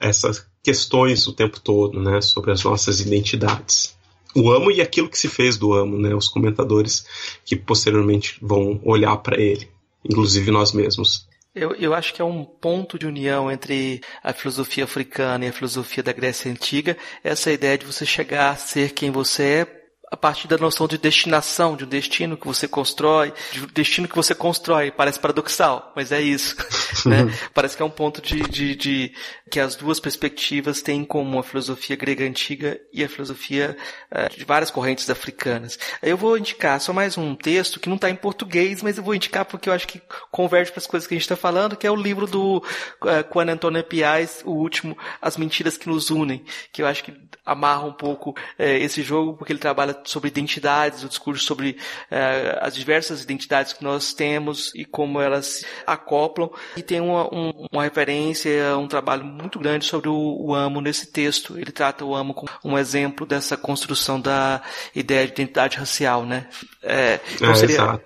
essas 0.00 0.46
questões 0.62 1.26
o 1.26 1.32
tempo 1.32 1.60
todo, 1.60 2.00
né, 2.00 2.20
sobre 2.20 2.52
as 2.52 2.64
nossas 2.64 3.00
identidades. 3.00 3.94
O 4.34 4.50
amo 4.50 4.70
e 4.70 4.80
aquilo 4.80 5.08
que 5.08 5.18
se 5.18 5.28
fez 5.28 5.56
do 5.56 5.72
amo, 5.72 5.98
né, 5.98 6.14
os 6.14 6.28
comentadores 6.28 7.06
que 7.44 7.54
posteriormente 7.54 8.38
vão 8.42 8.80
olhar 8.84 9.16
para 9.18 9.40
ele, 9.40 9.68
inclusive 10.04 10.50
nós 10.50 10.72
mesmos. 10.72 11.28
Eu, 11.54 11.72
eu 11.76 11.94
acho 11.94 12.12
que 12.12 12.20
é 12.20 12.24
um 12.24 12.44
ponto 12.44 12.98
de 12.98 13.06
união 13.06 13.50
entre 13.50 14.00
a 14.24 14.32
filosofia 14.32 14.84
africana 14.84 15.44
e 15.44 15.48
a 15.48 15.52
filosofia 15.52 16.02
da 16.02 16.12
Grécia 16.12 16.50
Antiga, 16.50 16.96
essa 17.22 17.52
ideia 17.52 17.78
de 17.78 17.86
você 17.86 18.04
chegar 18.04 18.50
a 18.50 18.56
ser 18.56 18.90
quem 18.90 19.12
você 19.12 19.42
é 19.42 19.83
a 20.14 20.16
partir 20.16 20.46
da 20.46 20.56
noção 20.56 20.86
de 20.86 20.96
destinação, 20.96 21.76
de 21.76 21.84
um 21.84 21.88
destino 21.88 22.36
que 22.36 22.46
você 22.46 22.68
constrói, 22.68 23.34
de 23.50 23.64
um 23.64 23.66
destino 23.66 24.06
que 24.06 24.14
você 24.14 24.32
constrói. 24.32 24.92
Parece 24.92 25.18
paradoxal, 25.18 25.92
mas 25.96 26.12
é 26.12 26.22
isso. 26.22 26.54
né? 27.04 27.26
Parece 27.52 27.76
que 27.76 27.82
é 27.82 27.84
um 27.84 27.90
ponto 27.90 28.22
de, 28.22 28.40
de, 28.42 28.76
de, 28.76 29.12
que 29.50 29.58
as 29.58 29.74
duas 29.74 29.98
perspectivas 29.98 30.80
têm 30.82 31.00
em 31.00 31.04
comum 31.04 31.40
a 31.40 31.42
filosofia 31.42 31.96
grega 31.96 32.24
antiga 32.24 32.80
e 32.92 33.02
a 33.02 33.08
filosofia 33.08 33.76
uh, 34.12 34.36
de 34.36 34.44
várias 34.44 34.70
correntes 34.70 35.10
africanas. 35.10 35.76
Eu 36.00 36.16
vou 36.16 36.38
indicar 36.38 36.80
só 36.80 36.92
mais 36.92 37.18
um 37.18 37.34
texto 37.34 37.80
que 37.80 37.88
não 37.88 37.96
está 37.96 38.08
em 38.08 38.14
português, 38.14 38.84
mas 38.84 38.96
eu 38.96 39.02
vou 39.02 39.16
indicar 39.16 39.44
porque 39.44 39.68
eu 39.68 39.72
acho 39.72 39.88
que 39.88 40.00
converge 40.30 40.70
para 40.70 40.78
as 40.78 40.86
coisas 40.86 41.08
que 41.08 41.14
a 41.14 41.16
gente 41.16 41.22
está 41.22 41.36
falando, 41.36 41.76
que 41.76 41.88
é 41.88 41.90
o 41.90 41.96
livro 41.96 42.28
do 42.28 42.58
uh, 42.58 43.32
Juan 43.32 43.50
Antonio 43.50 43.82
Piaz, 43.82 44.42
o 44.44 44.52
último, 44.52 44.96
As 45.20 45.36
Mentiras 45.36 45.76
que 45.76 45.88
Nos 45.88 46.08
Unem, 46.08 46.44
que 46.72 46.82
eu 46.82 46.86
acho 46.86 47.02
que 47.02 47.12
amarra 47.44 47.84
um 47.84 47.92
pouco 47.92 48.30
uh, 48.30 48.34
esse 48.58 49.02
jogo, 49.02 49.34
porque 49.36 49.52
ele 49.52 49.58
trabalha 49.58 50.03
sobre 50.04 50.28
identidades, 50.28 51.02
o 51.02 51.08
discurso 51.08 51.44
sobre 51.44 51.76
eh, 52.10 52.58
as 52.60 52.74
diversas 52.74 53.22
identidades 53.22 53.72
que 53.72 53.82
nós 53.82 54.12
temos 54.12 54.72
e 54.74 54.84
como 54.84 55.20
elas 55.20 55.64
acoplam. 55.86 56.50
E 56.76 56.82
tem 56.82 57.00
uma, 57.00 57.32
um, 57.34 57.66
uma 57.72 57.82
referência, 57.82 58.76
um 58.76 58.88
trabalho 58.88 59.24
muito 59.24 59.58
grande 59.58 59.84
sobre 59.84 60.08
o, 60.08 60.14
o, 60.14 60.54
amo 60.54 60.80
nesse 60.80 61.06
texto. 61.06 61.58
Ele 61.58 61.72
trata 61.72 62.04
o 62.04 62.14
amo 62.14 62.34
como 62.34 62.50
um 62.64 62.78
exemplo 62.78 63.26
dessa 63.26 63.56
construção 63.56 64.20
da 64.20 64.62
ideia 64.94 65.26
de 65.26 65.32
identidade 65.32 65.76
racial, 65.76 66.24
né? 66.24 66.46
É, 66.82 67.20
então 67.34 67.50
é, 67.50 67.54
seria, 67.54 68.00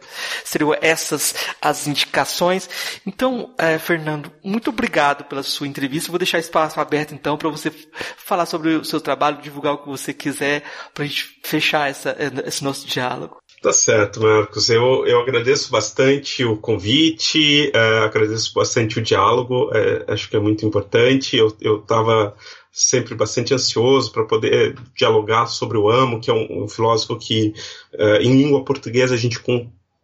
seriam 0.45 0.75
essas 0.81 1.35
as 1.61 1.87
indicações. 1.87 2.69
Então, 3.07 3.55
é, 3.59 3.79
Fernando, 3.79 4.33
muito 4.43 4.71
obrigado 4.71 5.25
pela 5.25 5.43
sua 5.43 5.67
entrevista. 5.67 6.11
Vou 6.11 6.19
deixar 6.19 6.39
espaço 6.39 6.81
aberto 6.81 7.15
então 7.15 7.37
para 7.37 7.49
você 7.49 7.71
falar 8.17 8.47
sobre 8.47 8.75
o 8.75 8.85
seu 8.85 9.01
trabalho, 9.01 9.43
divulgar 9.43 9.75
o 9.75 9.79
que 9.79 9.89
você 9.89 10.13
quiser, 10.13 10.63
para 10.95 11.05
a 11.05 11.07
gente 11.07 11.39
fechar 11.43 11.78
essa, 11.87 12.17
esse 12.45 12.65
nosso 12.65 12.87
diálogo. 12.87 13.39
Tá 13.63 13.73
certo, 13.73 14.21
Marcos. 14.21 14.71
Eu, 14.71 15.05
eu 15.07 15.21
agradeço 15.21 15.71
bastante 15.71 16.45
o 16.45 16.57
convite, 16.57 17.73
uh, 17.75 18.05
agradeço 18.05 18.55
bastante 18.55 18.99
o 18.99 19.03
diálogo, 19.03 19.71
uh, 19.71 20.13
acho 20.13 20.31
que 20.31 20.37
é 20.37 20.41
muito 20.41 20.65
importante. 20.65 21.37
Eu 21.37 21.79
estava 21.79 22.35
sempre 22.73 23.15
bastante 23.15 23.53
ansioso 23.53 24.13
para 24.13 24.25
poder 24.25 24.77
dialogar 24.97 25.47
sobre 25.47 25.77
o 25.77 25.91
Amo, 25.91 26.21
que 26.21 26.31
é 26.31 26.35
um, 26.35 26.65
um 26.65 26.69
filósofo 26.69 27.19
que, 27.19 27.53
em 28.21 28.43
língua 28.43 28.65
portuguesa, 28.65 29.15
a 29.15 29.19
gente 29.19 29.41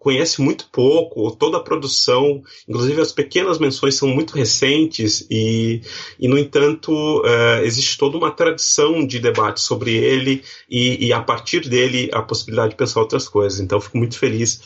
conhece 0.05 0.43
muito 0.43 0.68
pouco, 0.70 1.35
toda 1.35 1.56
a 1.56 1.60
produção, 1.60 2.43
inclusive 2.68 3.01
as 3.01 3.10
pequenas 3.10 3.59
menções 3.59 3.94
são 3.94 4.06
muito 4.06 4.35
recentes 4.35 5.26
e, 5.31 5.81
e 6.20 6.28
no 6.28 6.36
entanto, 6.36 6.93
uh, 7.22 7.64
existe 7.64 7.97
toda 7.97 8.18
uma 8.18 8.31
tradição 8.31 9.06
de 9.06 9.18
debate 9.18 9.62
sobre 9.62 9.97
ele 9.97 10.44
e, 10.68 11.06
e, 11.06 11.12
a 11.12 11.22
partir 11.22 11.66
dele 11.66 12.10
a 12.12 12.20
possibilidade 12.20 12.72
de 12.72 12.76
pensar 12.76 13.01
outras 13.01 13.26
coisas. 13.26 13.60
Então, 13.60 13.81
fico 13.81 13.97
muito 13.97 14.18
feliz 14.18 14.60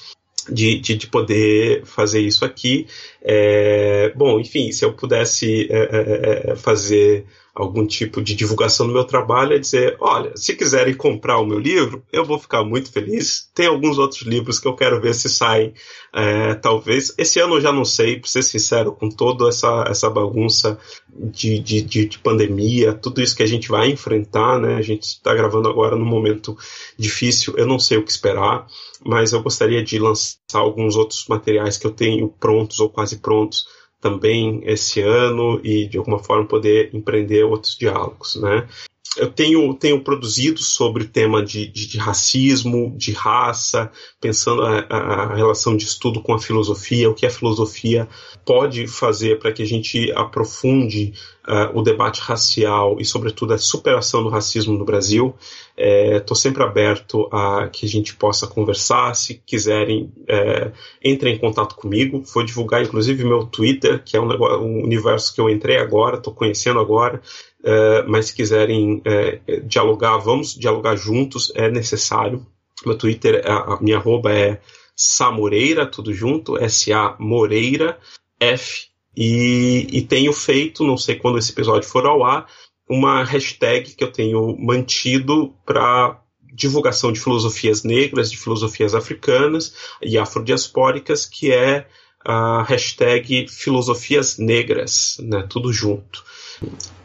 de, 0.51 0.81
de, 0.81 0.97
de 0.97 1.06
poder 1.06 1.85
fazer 1.86 2.20
isso 2.20 2.44
aqui. 2.44 2.89
É, 3.23 4.12
bom, 4.16 4.40
enfim, 4.40 4.73
se 4.73 4.85
eu 4.85 4.93
pudesse 4.93 5.69
é, 5.70 6.51
é, 6.51 6.56
fazer 6.56 7.24
algum 7.59 7.85
tipo 7.85 8.22
de 8.22 8.36
divulgação 8.36 8.86
do 8.86 8.93
meu 8.93 9.05
trabalho 9.05 9.52
é 9.52 9.59
dizer, 9.59 9.97
olha, 10.01 10.32
se 10.36 10.55
quiserem 10.55 10.94
comprar 10.94 11.39
o 11.39 11.44
meu 11.44 11.59
livro, 11.59 12.05
eu 12.12 12.24
vou 12.24 12.39
ficar 12.39 12.62
muito 12.62 12.93
feliz. 12.93 13.51
Tem 13.52 13.66
alguns 13.66 13.98
outros 13.98 14.22
livros 14.22 14.60
que 14.60 14.68
eu 14.68 14.76
quero 14.76 15.01
ver 15.01 15.12
se 15.12 15.28
saem, 15.28 15.74
é, 16.14 16.55
talvez. 16.55 17.12
Esse 17.18 17.40
ano 17.40 17.56
eu 17.56 17.60
já 17.60 17.72
não 17.72 17.85
sei, 17.85 18.20
para 18.20 18.30
ser 18.30 18.43
sincero, 18.43 18.93
com 18.93 19.10
toda 19.10 19.48
essa, 19.48 19.85
essa 19.89 20.09
bagunça 20.09 20.78
de, 21.12 21.59
de, 21.59 21.82
de, 21.82 22.06
de 22.06 22.18
pandemia, 22.20 22.94
tudo 22.94 23.20
isso 23.20 23.36
que 23.36 23.43
a 23.43 23.48
gente 23.48 23.68
vai 23.68 23.90
enfrentar, 23.90 24.60
né? 24.60 24.76
A 24.76 24.82
gente 24.82 25.02
está 25.02 25.35
gravando 25.35 25.68
agora 25.68 25.97
num 25.97 26.06
momento 26.06 26.56
difícil, 26.97 27.55
eu 27.56 27.66
não 27.66 27.80
sei 27.80 27.98
o 27.98 28.05
que 28.05 28.10
esperar, 28.12 28.68
mas 29.05 29.32
eu 29.32 29.43
gostaria 29.43 29.82
de 29.82 29.98
lançar 29.98 30.36
alguns 30.52 30.94
outros 30.94 31.26
materiais 31.26 31.76
que 31.76 31.89
eu 31.89 31.90
tenho 31.90 32.28
prontos 32.28 32.78
ou 32.78 32.89
quase 32.89 33.18
prontos 33.18 33.66
também 34.01 34.61
esse 34.65 35.01
ano 35.01 35.61
e 35.65 35.87
de 35.87 35.99
alguma 35.99 36.19
forma 36.19 36.47
poder 36.47 36.95
empreender 36.95 37.45
outros 37.45 37.77
diálogos, 37.77 38.37
né? 38.37 38.69
Eu 39.16 39.30
tenho, 39.30 39.72
tenho 39.74 40.02
produzido 40.02 40.60
sobre 40.60 41.05
o 41.05 41.09
tema 41.09 41.43
de, 41.43 41.66
de, 41.66 41.86
de 41.86 41.98
racismo, 41.98 42.94
de 42.97 43.12
raça, 43.12 43.90
pensando 44.20 44.62
a, 44.62 44.80
a, 44.80 45.35
relação 45.35 45.76
de 45.76 45.85
estudo 45.85 46.20
com 46.20 46.35
a 46.35 46.39
filosofia, 46.39 47.09
o 47.09 47.14
que 47.14 47.26
a 47.26 47.30
filosofia 47.30 48.09
pode 48.44 48.86
fazer 48.86 49.39
para 49.39 49.52
que 49.52 49.62
a 49.62 49.66
gente 49.66 50.12
aprofunde 50.12 51.14
uh, 51.47 51.78
o 51.78 51.82
debate 51.82 52.20
racial 52.20 52.97
e, 53.01 53.05
sobretudo, 53.05 53.55
a 53.55 53.59
superação 53.59 54.22
do 54.22 54.28
racismo 54.28 54.76
no 54.76 54.85
Brasil. 54.85 55.35
Estou 55.76 56.36
é, 56.36 56.40
sempre 56.40 56.62
aberto 56.62 57.28
a 57.32 57.68
que 57.68 57.86
a 57.86 57.89
gente 57.89 58.14
possa 58.14 58.47
conversar. 58.47 59.14
Se 59.14 59.40
quiserem, 59.47 60.12
é, 60.26 60.72
entrem 61.05 61.35
em 61.35 61.39
contato 61.39 61.76
comigo. 61.76 62.22
Vou 62.35 62.43
divulgar, 62.43 62.82
inclusive, 62.82 63.24
meu 63.24 63.47
Twitter, 63.47 64.02
que 64.05 64.16
é 64.16 64.20
um, 64.20 64.28
um 64.28 64.82
universo 64.82 65.35
que 65.35 65.40
eu 65.40 65.48
entrei 65.48 65.76
agora, 65.76 66.16
estou 66.16 66.35
conhecendo 66.35 66.80
agora. 66.80 67.22
É, 67.64 68.02
mas 68.05 68.26
se 68.26 68.35
quiserem 68.35 69.02
é, 69.05 69.40
dialogar, 69.64 70.18
vamos 70.18 70.55
dialogar 70.55 70.97
juntos, 70.97 71.52
é 71.55 71.70
necessário. 71.70 72.47
Meu 72.86 72.97
Twitter, 72.97 73.43
a, 73.44 73.78
minha 73.80 73.97
arroba 73.97 74.32
é 74.32 74.60
Samoreira, 74.94 75.86
tudo 75.86 76.12
junto, 76.12 76.56
S-A 76.59 77.16
Moreira, 77.18 77.98
F. 78.39 78.89
E, 79.16 79.86
e 79.90 80.02
tenho 80.02 80.32
feito, 80.32 80.85
não 80.85 80.97
sei 80.97 81.16
quando 81.16 81.39
esse 81.39 81.51
episódio 81.51 81.89
for 81.89 82.06
ao 82.06 82.24
ar, 82.24 82.47
uma 82.89 83.24
hashtag 83.24 83.94
que 83.94 84.05
eu 84.05 84.12
tenho 84.12 84.56
mantido 84.56 85.52
para 85.66 86.20
divulgação 86.52 87.12
de 87.12 87.20
filosofias 87.20 87.82
negras, 87.82 88.30
de 88.30 88.36
filosofias 88.36 88.94
africanas 88.94 89.74
e 90.01 90.16
afrodiaspóricas, 90.16 91.26
que 91.26 91.52
é 91.52 91.86
a 92.24 92.62
hashtag 92.62 93.47
filosofias 93.48 94.39
negras, 94.39 95.16
né, 95.20 95.47
tudo 95.48 95.72
junto. 95.72 96.24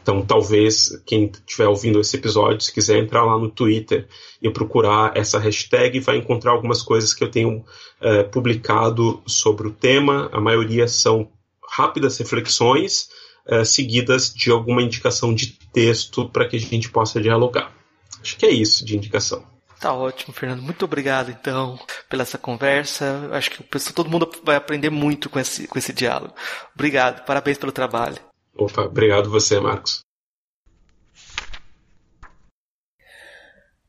Então, 0.04 0.22
talvez 0.22 1.02
quem 1.06 1.32
estiver 1.32 1.68
ouvindo 1.68 2.02
esse 2.02 2.18
episódio, 2.18 2.60
se 2.60 2.74
quiser 2.74 2.98
entrar 2.98 3.24
lá 3.24 3.38
no 3.38 3.50
Twitter 3.50 4.06
e 4.42 4.50
procurar 4.50 5.16
essa 5.16 5.40
hashtag, 5.40 6.02
vai 6.02 6.18
encontrar 6.18 6.52
algumas 6.52 6.82
coisas 6.82 7.14
que 7.14 7.24
eu 7.24 7.32
tenho 7.32 7.64
é, 8.02 8.22
publicado 8.24 9.24
sobre 9.26 9.66
o 9.66 9.72
tema. 9.72 10.30
A 10.34 10.42
maioria 10.42 10.90
são 10.90 11.32
rápidas 11.72 12.18
reflexões, 12.18 13.08
é, 13.48 13.64
seguidas 13.64 14.34
de 14.34 14.52
alguma 14.52 14.82
indicação 14.82 15.34
de 15.34 15.58
texto 15.72 16.28
para 16.28 16.50
que 16.50 16.58
a 16.58 16.60
gente 16.60 16.90
possa 16.90 17.22
dialogar. 17.22 17.72
Acho 18.22 18.36
que 18.36 18.46
é 18.46 18.52
isso 18.52 18.84
de 18.84 18.98
indicação. 18.98 19.42
Tá 19.80 19.94
ótimo, 19.94 20.34
Fernando. 20.34 20.62
Muito 20.62 20.84
obrigado, 20.84 21.32
então, 21.32 21.80
pela 22.10 22.24
essa 22.24 22.38
conversa. 22.38 23.30
Acho 23.32 23.52
que 23.52 23.64
todo 23.94 24.10
mundo 24.10 24.30
vai 24.44 24.58
aprender 24.58 24.90
muito 24.90 25.30
com 25.30 25.40
esse, 25.40 25.66
com 25.66 25.80
esse 25.80 25.94
diálogo. 25.94 26.34
Obrigado, 26.74 27.26
parabéns 27.26 27.58
pelo 27.58 27.72
trabalho. 27.72 28.18
Opa, 28.56 28.84
obrigado 28.84 29.30
você, 29.30 29.60
Marcos. 29.60 30.02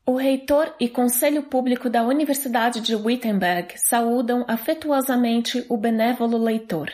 O 0.07 0.17
reitor 0.17 0.75
e 0.79 0.87
conselho 0.87 1.43
público 1.43 1.89
da 1.89 2.03
Universidade 2.03 2.79
de 2.79 2.95
Wittenberg 2.95 3.77
saúdam 3.77 4.45
afetuosamente 4.47 5.65
o 5.67 5.77
benévolo 5.77 6.37
leitor. 6.37 6.91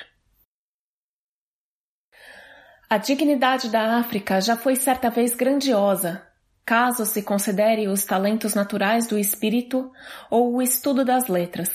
A 2.89 2.97
dignidade 2.97 3.69
da 3.69 3.97
África 3.97 4.39
já 4.41 4.55
foi 4.55 4.75
certa 4.75 5.09
vez 5.09 5.33
grandiosa, 5.33 6.25
caso 6.65 7.05
se 7.05 7.21
considere 7.21 7.87
os 7.87 8.05
talentos 8.05 8.53
naturais 8.53 9.07
do 9.07 9.17
espírito 9.17 9.91
ou 10.29 10.55
o 10.55 10.61
estudo 10.61 11.03
das 11.03 11.27
letras, 11.27 11.69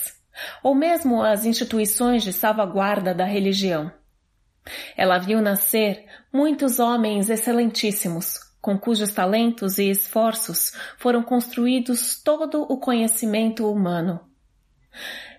ou 0.63 0.73
mesmo 0.73 1.23
as 1.23 1.45
instituições 1.45 2.23
de 2.23 2.33
salvaguarda 2.33 3.13
da 3.13 3.25
religião. 3.25 3.91
Ela 4.95 5.17
viu 5.17 5.41
nascer 5.41 6.05
muitos 6.31 6.79
homens 6.79 7.29
excelentíssimos, 7.29 8.39
com 8.61 8.77
cujos 8.77 9.13
talentos 9.13 9.77
e 9.77 9.89
esforços 9.89 10.73
foram 10.97 11.23
construídos 11.23 12.21
todo 12.21 12.63
o 12.63 12.77
conhecimento 12.77 13.71
humano. 13.71 14.19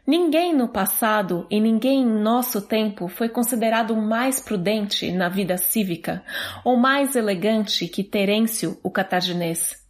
Ninguém 0.07 0.55
no 0.55 0.69
passado 0.69 1.47
e 1.51 1.61
ninguém 1.61 2.01
em 2.01 2.07
nosso 2.07 2.63
tempo 2.63 3.09
foi 3.09 3.29
considerado 3.29 3.95
mais 3.95 4.41
prudente 4.41 5.13
na 5.13 5.29
vida 5.29 5.59
cívica 5.59 6.25
ou 6.65 6.79
mais 6.79 7.15
elegante 7.15 7.87
que 7.87 8.03
Terêncio, 8.03 8.79
o 8.83 8.91
cataginês. 8.91 9.88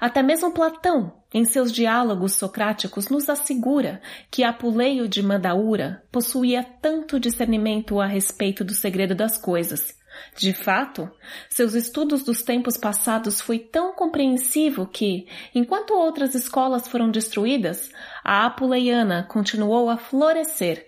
Até 0.00 0.22
mesmo 0.22 0.52
Platão, 0.52 1.12
em 1.32 1.44
seus 1.44 1.72
diálogos 1.72 2.34
socráticos, 2.34 3.08
nos 3.08 3.28
assegura 3.28 4.00
que 4.30 4.44
Apuleio 4.44 5.08
de 5.08 5.22
Mandaura 5.22 6.02
possuía 6.10 6.62
tanto 6.62 7.20
discernimento 7.20 8.00
a 8.00 8.06
respeito 8.06 8.64
do 8.64 8.74
segredo 8.74 9.14
das 9.14 9.36
coisas. 9.38 9.98
De 10.36 10.52
fato, 10.52 11.10
seus 11.48 11.74
estudos 11.74 12.22
dos 12.22 12.42
tempos 12.42 12.76
passados 12.76 13.40
foi 13.40 13.58
tão 13.58 13.92
compreensivo 13.92 14.86
que, 14.86 15.26
enquanto 15.54 15.94
outras 15.94 16.34
escolas 16.34 16.86
foram 16.88 17.10
destruídas, 17.10 17.90
a 18.24 18.46
apuleiana 18.46 19.26
continuou 19.28 19.90
a 19.90 19.96
florescer, 19.96 20.86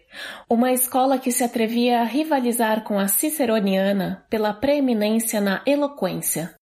uma 0.48 0.72
escola 0.72 1.18
que 1.18 1.32
se 1.32 1.44
atrevia 1.44 2.00
a 2.00 2.04
rivalizar 2.04 2.82
com 2.82 2.98
a 2.98 3.08
ciceroniana 3.08 4.24
pela 4.28 4.52
preeminência 4.52 5.40
na 5.40 5.62
eloquência. 5.66 6.54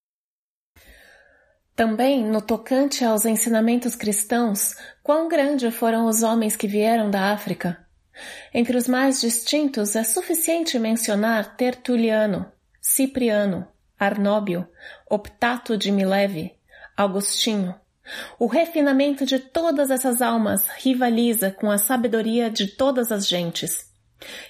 Também, 1.79 2.25
no 2.25 2.41
tocante 2.41 3.05
aos 3.05 3.23
ensinamentos 3.23 3.95
cristãos, 3.95 4.75
quão 5.01 5.29
grandes 5.29 5.73
foram 5.73 6.07
os 6.07 6.23
homens 6.23 6.57
que 6.57 6.67
vieram 6.67 7.09
da 7.09 7.31
África. 7.31 7.87
Entre 8.53 8.75
os 8.75 8.85
mais 8.85 9.21
distintos 9.21 9.95
é 9.95 10.03
suficiente 10.03 10.77
mencionar 10.77 11.55
Tertuliano, 11.55 12.51
Cipriano, 12.81 13.65
Arnóbio, 13.97 14.67
Optato 15.09 15.77
de 15.77 15.89
Mileve, 15.89 16.51
Agostinho. 16.97 17.73
O 18.37 18.45
refinamento 18.47 19.25
de 19.25 19.39
todas 19.39 19.89
essas 19.89 20.21
almas 20.21 20.67
rivaliza 20.79 21.49
com 21.49 21.71
a 21.71 21.77
sabedoria 21.77 22.49
de 22.49 22.67
todas 22.67 23.09
as 23.09 23.25
gentes. 23.25 23.88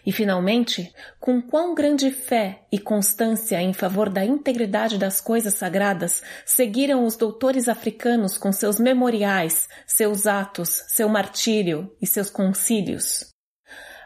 E 0.06 0.12
finalmente, 0.12 0.94
com 1.20 1.42
quão 1.42 1.76
grande 1.76 2.12
fé 2.12 2.64
e 2.72 2.80
constância 2.80 3.62
em 3.62 3.74
favor 3.74 4.10
da 4.10 4.26
integridade 4.26 4.98
das 4.98 5.22
coisas 5.22 5.54
sagradas 5.54 6.24
seguiram 6.46 7.06
os 7.06 7.16
doutores 7.16 7.68
africanos 7.68 8.38
com 8.38 8.52
seus 8.52 8.80
memoriais, 8.80 9.68
seus 9.86 10.26
atos, 10.26 10.84
seu 10.88 11.08
martírio 11.08 11.92
e 12.02 12.08
seus 12.08 12.30
concílios. 12.30 13.30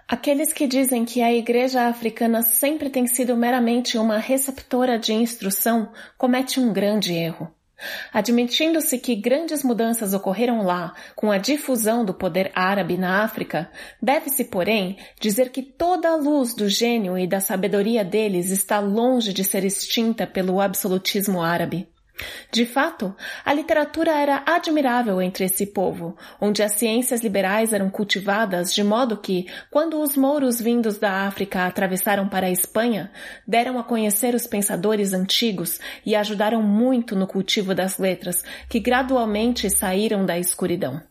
Aqueles 0.08 0.52
que 0.52 0.68
dizem 0.68 1.06
que 1.06 1.22
a 1.22 1.34
Igreja 1.34 1.88
africana 1.88 2.42
sempre 2.42 2.90
tem 2.90 3.08
sido 3.08 3.38
meramente 3.38 3.98
uma 3.98 4.18
receptora 4.18 5.00
de 5.00 5.14
instrução 5.14 5.92
cometem 6.18 6.64
um 6.64 6.74
grande 6.74 7.14
erro. 7.14 7.50
Admitindo-se 8.14 8.98
que 8.98 9.16
grandes 9.16 9.64
mudanças 9.64 10.14
ocorreram 10.14 10.64
lá 10.64 10.94
com 11.16 11.32
a 11.32 11.38
difusão 11.38 12.06
do 12.06 12.14
poder 12.14 12.52
árabe 12.56 12.98
na 12.98 13.24
África, 13.24 13.70
deve-se, 14.02 14.46
porém, 14.46 14.98
dizer 15.20 15.50
que 15.50 15.62
toda 15.62 16.10
a 16.10 16.16
luz 16.16 16.56
do 16.56 16.70
gênio 16.70 17.18
e 17.18 17.28
da 17.28 17.40
sabedoria 17.40 18.04
deles 18.04 18.52
está 18.52 18.80
longe 18.80 19.34
de 19.34 19.44
ser 19.44 19.64
extinta 19.66 20.26
pelo 20.26 20.62
absolutismo 20.62 21.42
árabe. 21.42 21.93
De 22.52 22.66
fato, 22.66 23.16
a 23.44 23.54
literatura 23.54 24.12
era 24.12 24.44
admirável 24.46 25.20
entre 25.20 25.46
esse 25.46 25.68
povo, 25.68 26.16
onde 26.40 26.62
as 26.62 26.74
ciências 26.74 27.22
liberais 27.22 27.74
eram 27.74 27.90
cultivadas 27.90 28.72
de 28.72 28.84
modo 28.84 29.18
que, 29.18 29.48
quando 29.72 30.00
os 30.00 30.16
mouros 30.16 30.62
vindos 30.62 31.00
da 31.00 31.26
África 31.26 31.66
atravessaram 31.66 32.30
para 32.30 32.46
a 32.46 32.52
Espanha, 32.52 33.12
deram 33.48 33.80
a 33.80 33.84
conhecer 33.84 34.36
os 34.36 34.46
pensadores 34.46 35.14
antigos 35.14 35.80
e 36.06 36.16
ajudaram 36.16 36.62
muito 36.62 37.16
no 37.16 37.26
cultivo 37.26 37.74
das 37.74 37.98
letras, 37.98 38.44
que 38.70 38.80
gradualmente 38.80 39.68
saíram 39.70 40.24
da 40.24 40.38
escuridão. 40.38 41.02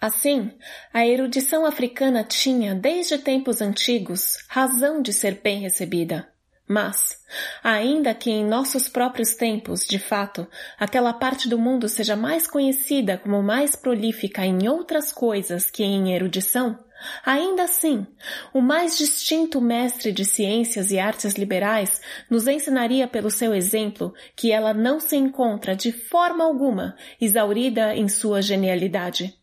Assim, 0.00 0.52
a 0.92 1.06
erudição 1.06 1.64
africana 1.64 2.24
tinha, 2.24 2.74
desde 2.74 3.18
tempos 3.18 3.60
antigos, 3.60 4.38
razão 4.48 5.00
de 5.00 5.12
ser 5.12 5.40
bem 5.40 5.60
recebida. 5.60 6.28
Mas, 6.68 7.24
ainda 7.64 8.14
que 8.14 8.30
em 8.30 8.44
nossos 8.44 8.90
próprios 8.90 9.34
tempos, 9.34 9.86
de 9.86 9.98
fato, 9.98 10.46
aquela 10.78 11.14
parte 11.14 11.48
do 11.48 11.58
mundo 11.58 11.88
seja 11.88 12.14
mais 12.14 12.46
conhecida 12.46 13.16
como 13.16 13.42
mais 13.42 13.74
prolífica 13.74 14.44
em 14.44 14.68
outras 14.68 15.10
coisas 15.10 15.70
que 15.70 15.82
em 15.82 16.12
erudição, 16.12 16.78
ainda 17.24 17.62
assim, 17.62 18.06
o 18.52 18.60
mais 18.60 18.98
distinto 18.98 19.62
mestre 19.62 20.12
de 20.12 20.26
ciências 20.26 20.90
e 20.90 20.98
artes 20.98 21.34
liberais 21.34 22.02
nos 22.28 22.46
ensinaria 22.46 23.08
pelo 23.08 23.30
seu 23.30 23.54
exemplo 23.54 24.12
que 24.36 24.52
ela 24.52 24.74
não 24.74 25.00
se 25.00 25.16
encontra 25.16 25.74
de 25.74 25.90
forma 25.90 26.44
alguma 26.44 26.96
exaurida 27.18 27.96
em 27.96 28.08
sua 28.08 28.42
genialidade. 28.42 29.34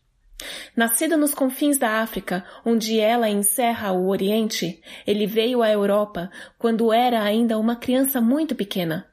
Nascido 0.76 1.16
nos 1.16 1.34
confins 1.34 1.78
da 1.78 2.02
África, 2.02 2.44
onde 2.64 2.98
ela 3.00 3.28
encerra 3.28 3.92
o 3.92 4.08
Oriente, 4.08 4.82
ele 5.06 5.26
veio 5.26 5.62
à 5.62 5.70
Europa 5.70 6.30
quando 6.58 6.92
era 6.92 7.22
ainda 7.22 7.58
uma 7.58 7.76
criança 7.76 8.20
muito 8.20 8.54
pequena. 8.54 9.06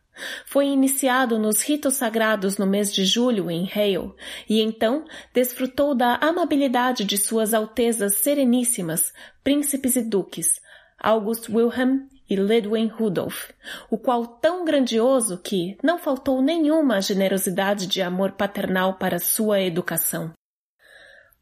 Foi 0.45 0.67
iniciado 0.67 1.39
nos 1.39 1.61
ritos 1.63 1.95
sagrados 1.95 2.57
no 2.57 2.67
mês 2.67 2.93
de 2.93 3.03
julho 3.03 3.49
em 3.49 3.67
Hale 3.73 4.13
e 4.47 4.61
então 4.61 5.05
desfrutou 5.33 5.95
da 5.95 6.15
amabilidade 6.17 7.03
de 7.03 7.17
suas 7.17 7.53
altezas 7.53 8.15
sereníssimas, 8.15 9.11
príncipes 9.43 9.95
e 9.95 10.03
duques, 10.03 10.61
August 10.99 11.49
Wilhelm 11.49 12.07
e 12.29 12.35
Ludwig 12.35 12.87
Rudolf, 12.87 13.49
o 13.89 13.97
qual 13.97 14.25
tão 14.25 14.63
grandioso 14.63 15.37
que 15.37 15.77
não 15.83 15.97
faltou 15.97 16.41
nenhuma 16.41 17.01
generosidade 17.01 17.87
de 17.87 18.01
amor 18.01 18.33
paternal 18.33 18.95
para 18.95 19.19
sua 19.19 19.61
educação. 19.61 20.31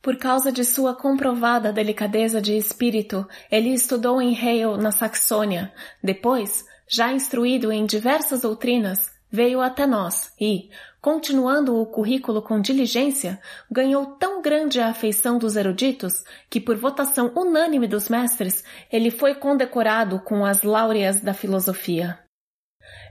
Por 0.02 0.18
causa 0.18 0.52
de 0.52 0.66
sua 0.66 0.96
comprovada 0.96 1.72
delicadeza 1.72 2.42
de 2.42 2.58
espírito, 2.58 3.28
ele 3.52 3.70
estudou 3.70 4.20
em 4.20 4.36
Hale, 4.36 4.82
na 4.82 4.92
Saxônia. 4.92 5.72
Depois, 6.04 6.66
já 6.90 7.14
instruído 7.14 7.72
em 7.72 7.86
diversas 7.86 8.42
doutrinas, 8.42 9.12
veio 9.32 9.62
até 9.62 9.86
nós 9.86 10.34
e, 10.42 10.70
continuando 11.00 11.80
o 11.80 11.86
currículo 11.86 12.42
com 12.42 12.60
diligência, 12.60 13.40
ganhou 13.72 14.08
tão 14.18 14.42
grande 14.42 14.82
a 14.82 14.90
afeição 14.90 15.38
dos 15.38 15.56
eruditos 15.56 16.24
que, 16.50 16.60
por 16.60 16.76
votação 16.76 17.32
unânime 17.36 17.88
dos 17.88 18.10
mestres, 18.10 18.64
ele 18.92 19.12
foi 19.12 19.36
condecorado 19.36 20.20
com 20.20 20.44
as 20.44 20.64
láureas 20.64 21.22
da 21.22 21.34
filosofia. 21.34 22.20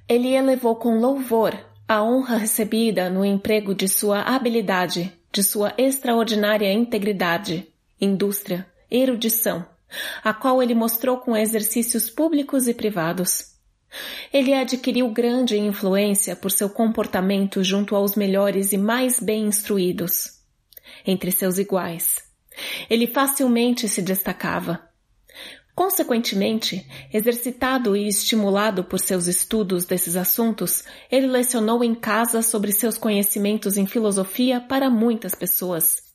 Ele 0.08 0.34
elevou 0.34 0.74
com 0.74 0.98
louvor 0.98 1.56
a 1.86 2.02
honra 2.02 2.36
recebida 2.36 3.08
no 3.08 3.24
emprego 3.24 3.74
de 3.74 3.88
sua 3.88 4.22
habilidade, 4.22 5.19
de 5.32 5.42
sua 5.42 5.72
extraordinária 5.78 6.72
integridade, 6.72 7.68
indústria, 8.00 8.66
erudição, 8.90 9.64
a 10.22 10.32
qual 10.32 10.62
ele 10.62 10.74
mostrou 10.74 11.18
com 11.18 11.36
exercícios 11.36 12.10
públicos 12.10 12.66
e 12.66 12.74
privados. 12.74 13.54
Ele 14.32 14.52
adquiriu 14.54 15.08
grande 15.10 15.58
influência 15.58 16.36
por 16.36 16.50
seu 16.50 16.70
comportamento 16.70 17.62
junto 17.62 17.96
aos 17.96 18.14
melhores 18.14 18.72
e 18.72 18.76
mais 18.76 19.18
bem 19.20 19.44
instruídos, 19.44 20.38
entre 21.06 21.32
seus 21.32 21.58
iguais. 21.58 22.18
Ele 22.88 23.06
facilmente 23.06 23.88
se 23.88 24.02
destacava. 24.02 24.89
Consequentemente, 25.74 26.86
exercitado 27.12 27.96
e 27.96 28.06
estimulado 28.06 28.84
por 28.84 28.98
seus 28.98 29.26
estudos 29.26 29.84
desses 29.84 30.16
assuntos, 30.16 30.84
ele 31.10 31.26
lecionou 31.26 31.82
em 31.82 31.94
casa 31.94 32.42
sobre 32.42 32.72
seus 32.72 32.98
conhecimentos 32.98 33.76
em 33.76 33.86
filosofia 33.86 34.60
para 34.60 34.90
muitas 34.90 35.34
pessoas. 35.34 36.10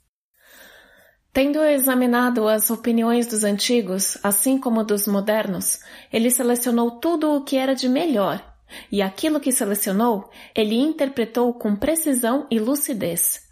Tendo 1.34 1.62
examinado 1.64 2.48
as 2.48 2.70
opiniões 2.70 3.28
dos 3.28 3.44
antigos, 3.44 4.18
assim 4.24 4.58
como 4.58 4.84
dos 4.84 5.06
modernos, 5.06 5.80
ele 6.12 6.30
selecionou 6.30 6.92
tudo 7.00 7.32
o 7.34 7.44
que 7.44 7.58
era 7.58 7.74
de 7.74 7.90
melhor, 7.90 8.56
e 8.92 9.02
aquilo 9.02 9.40
que 9.40 9.52
selecionou, 9.52 10.30
ele 10.56 10.76
interpretou 10.76 11.54
com 11.54 11.76
precisão 11.76 12.48
e 12.50 12.60
lucidez. 12.60 13.45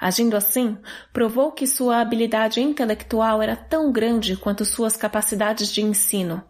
Agindo 0.00 0.36
assim, 0.36 0.76
provou 1.12 1.52
que 1.52 1.66
sua 1.66 2.00
habilidade 2.00 2.60
intelectual 2.60 3.42
era 3.42 3.56
tão 3.56 3.92
grande 3.92 4.36
quanto 4.36 4.64
suas 4.64 4.96
capacidades 4.96 5.72
de 5.72 5.82
ensino. 5.82 6.42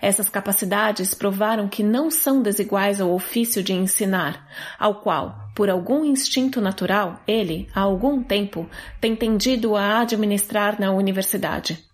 Essas 0.00 0.28
capacidades 0.28 1.14
provaram 1.14 1.68
que 1.68 1.82
não 1.82 2.10
são 2.10 2.42
desiguais 2.42 3.00
ao 3.00 3.12
ofício 3.12 3.62
de 3.62 3.72
ensinar, 3.72 4.48
ao 4.78 5.00
qual, 5.00 5.36
por 5.54 5.70
algum 5.70 6.04
instinto 6.04 6.60
natural, 6.60 7.20
ele, 7.26 7.68
há 7.74 7.80
algum 7.80 8.22
tempo, 8.22 8.68
tem 9.00 9.16
tendido 9.16 9.76
a 9.76 10.00
administrar 10.00 10.80
na 10.80 10.92
universidade. 10.92 11.84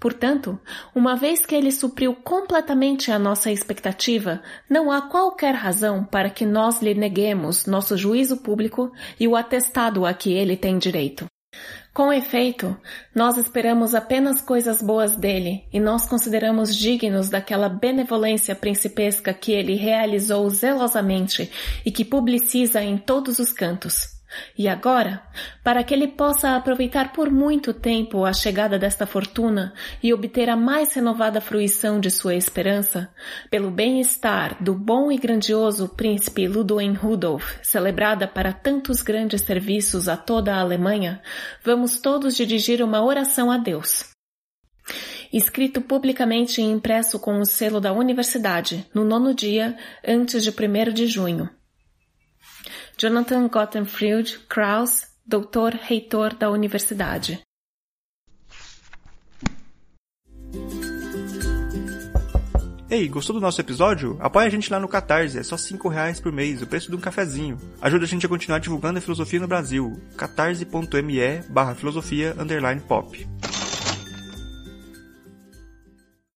Portanto, 0.00 0.58
uma 0.94 1.16
vez 1.16 1.44
que 1.44 1.54
ele 1.54 1.72
supriu 1.72 2.14
completamente 2.14 3.10
a 3.10 3.18
nossa 3.18 3.50
expectativa, 3.50 4.42
não 4.68 4.90
há 4.90 5.02
qualquer 5.02 5.54
razão 5.54 6.04
para 6.04 6.30
que 6.30 6.46
nós 6.46 6.80
lhe 6.80 6.94
neguemos 6.94 7.66
nosso 7.66 7.96
juízo 7.96 8.38
público 8.38 8.92
e 9.18 9.26
o 9.26 9.36
atestado 9.36 10.04
a 10.06 10.14
que 10.14 10.32
ele 10.32 10.56
tem 10.56 10.78
direito. 10.78 11.26
Com 11.92 12.12
efeito, 12.12 12.76
nós 13.14 13.36
esperamos 13.36 13.94
apenas 13.94 14.40
coisas 14.40 14.80
boas 14.80 15.16
dele 15.16 15.64
e 15.72 15.80
nós 15.80 16.06
consideramos 16.06 16.76
dignos 16.76 17.28
daquela 17.28 17.68
benevolência 17.68 18.54
principesca 18.54 19.34
que 19.34 19.50
ele 19.50 19.74
realizou 19.74 20.48
zelosamente 20.48 21.50
e 21.84 21.90
que 21.90 22.04
publiciza 22.04 22.82
em 22.82 22.96
todos 22.96 23.38
os 23.38 23.52
cantos. 23.52 24.17
E 24.56 24.68
agora, 24.68 25.22
para 25.64 25.82
que 25.82 25.94
ele 25.94 26.08
possa 26.08 26.56
aproveitar 26.56 27.12
por 27.12 27.30
muito 27.30 27.72
tempo 27.72 28.24
a 28.24 28.32
chegada 28.32 28.78
desta 28.78 29.06
fortuna 29.06 29.72
e 30.02 30.12
obter 30.12 30.50
a 30.50 30.56
mais 30.56 30.92
renovada 30.92 31.40
fruição 31.40 31.98
de 31.98 32.10
sua 32.10 32.34
esperança, 32.34 33.12
pelo 33.50 33.70
bem-estar 33.70 34.62
do 34.62 34.74
bom 34.74 35.10
e 35.10 35.16
grandioso 35.16 35.88
príncipe 35.88 36.46
Ludwig 36.46 36.94
Rudolf, 36.94 37.58
celebrada 37.62 38.28
para 38.28 38.52
tantos 38.52 39.02
grandes 39.02 39.42
serviços 39.42 40.08
a 40.08 40.16
toda 40.16 40.54
a 40.54 40.60
Alemanha, 40.60 41.22
vamos 41.64 42.00
todos 42.00 42.36
dirigir 42.36 42.82
uma 42.82 43.02
oração 43.02 43.50
a 43.50 43.56
Deus. 43.56 44.10
Escrito 45.32 45.80
publicamente 45.82 46.60
e 46.60 46.64
impresso 46.64 47.18
com 47.18 47.38
o 47.38 47.44
selo 47.44 47.80
da 47.80 47.92
universidade, 47.92 48.86
no 48.94 49.04
nono 49.04 49.34
dia, 49.34 49.76
antes 50.06 50.42
de 50.42 50.50
1 50.50 50.92
de 50.92 51.06
junho. 51.06 51.50
Jonathan 53.00 53.46
Gottenfried 53.46 54.40
Krauss, 54.48 55.06
doutor 55.24 55.72
reitor 55.72 56.34
da 56.34 56.50
universidade. 56.50 57.40
Ei, 62.90 63.06
gostou 63.06 63.34
do 63.34 63.40
nosso 63.40 63.60
episódio? 63.60 64.16
Apoie 64.18 64.46
a 64.46 64.50
gente 64.50 64.68
lá 64.72 64.80
no 64.80 64.88
Catarse, 64.88 65.38
é 65.38 65.44
só 65.44 65.56
5 65.56 65.88
reais 65.88 66.18
por 66.18 66.32
mês, 66.32 66.60
o 66.60 66.66
preço 66.66 66.90
de 66.90 66.96
um 66.96 67.00
cafezinho. 67.00 67.56
Ajuda 67.80 68.04
a 68.04 68.08
gente 68.08 68.26
a 68.26 68.28
continuar 68.28 68.58
divulgando 68.58 68.98
a 68.98 69.00
filosofia 69.00 69.38
no 69.38 69.46
Brasil. 69.46 70.02
catarse.me 70.16 71.42
barra 71.50 71.76
filosofia 71.76 72.34
underline 72.36 72.80
pop. 72.80 73.24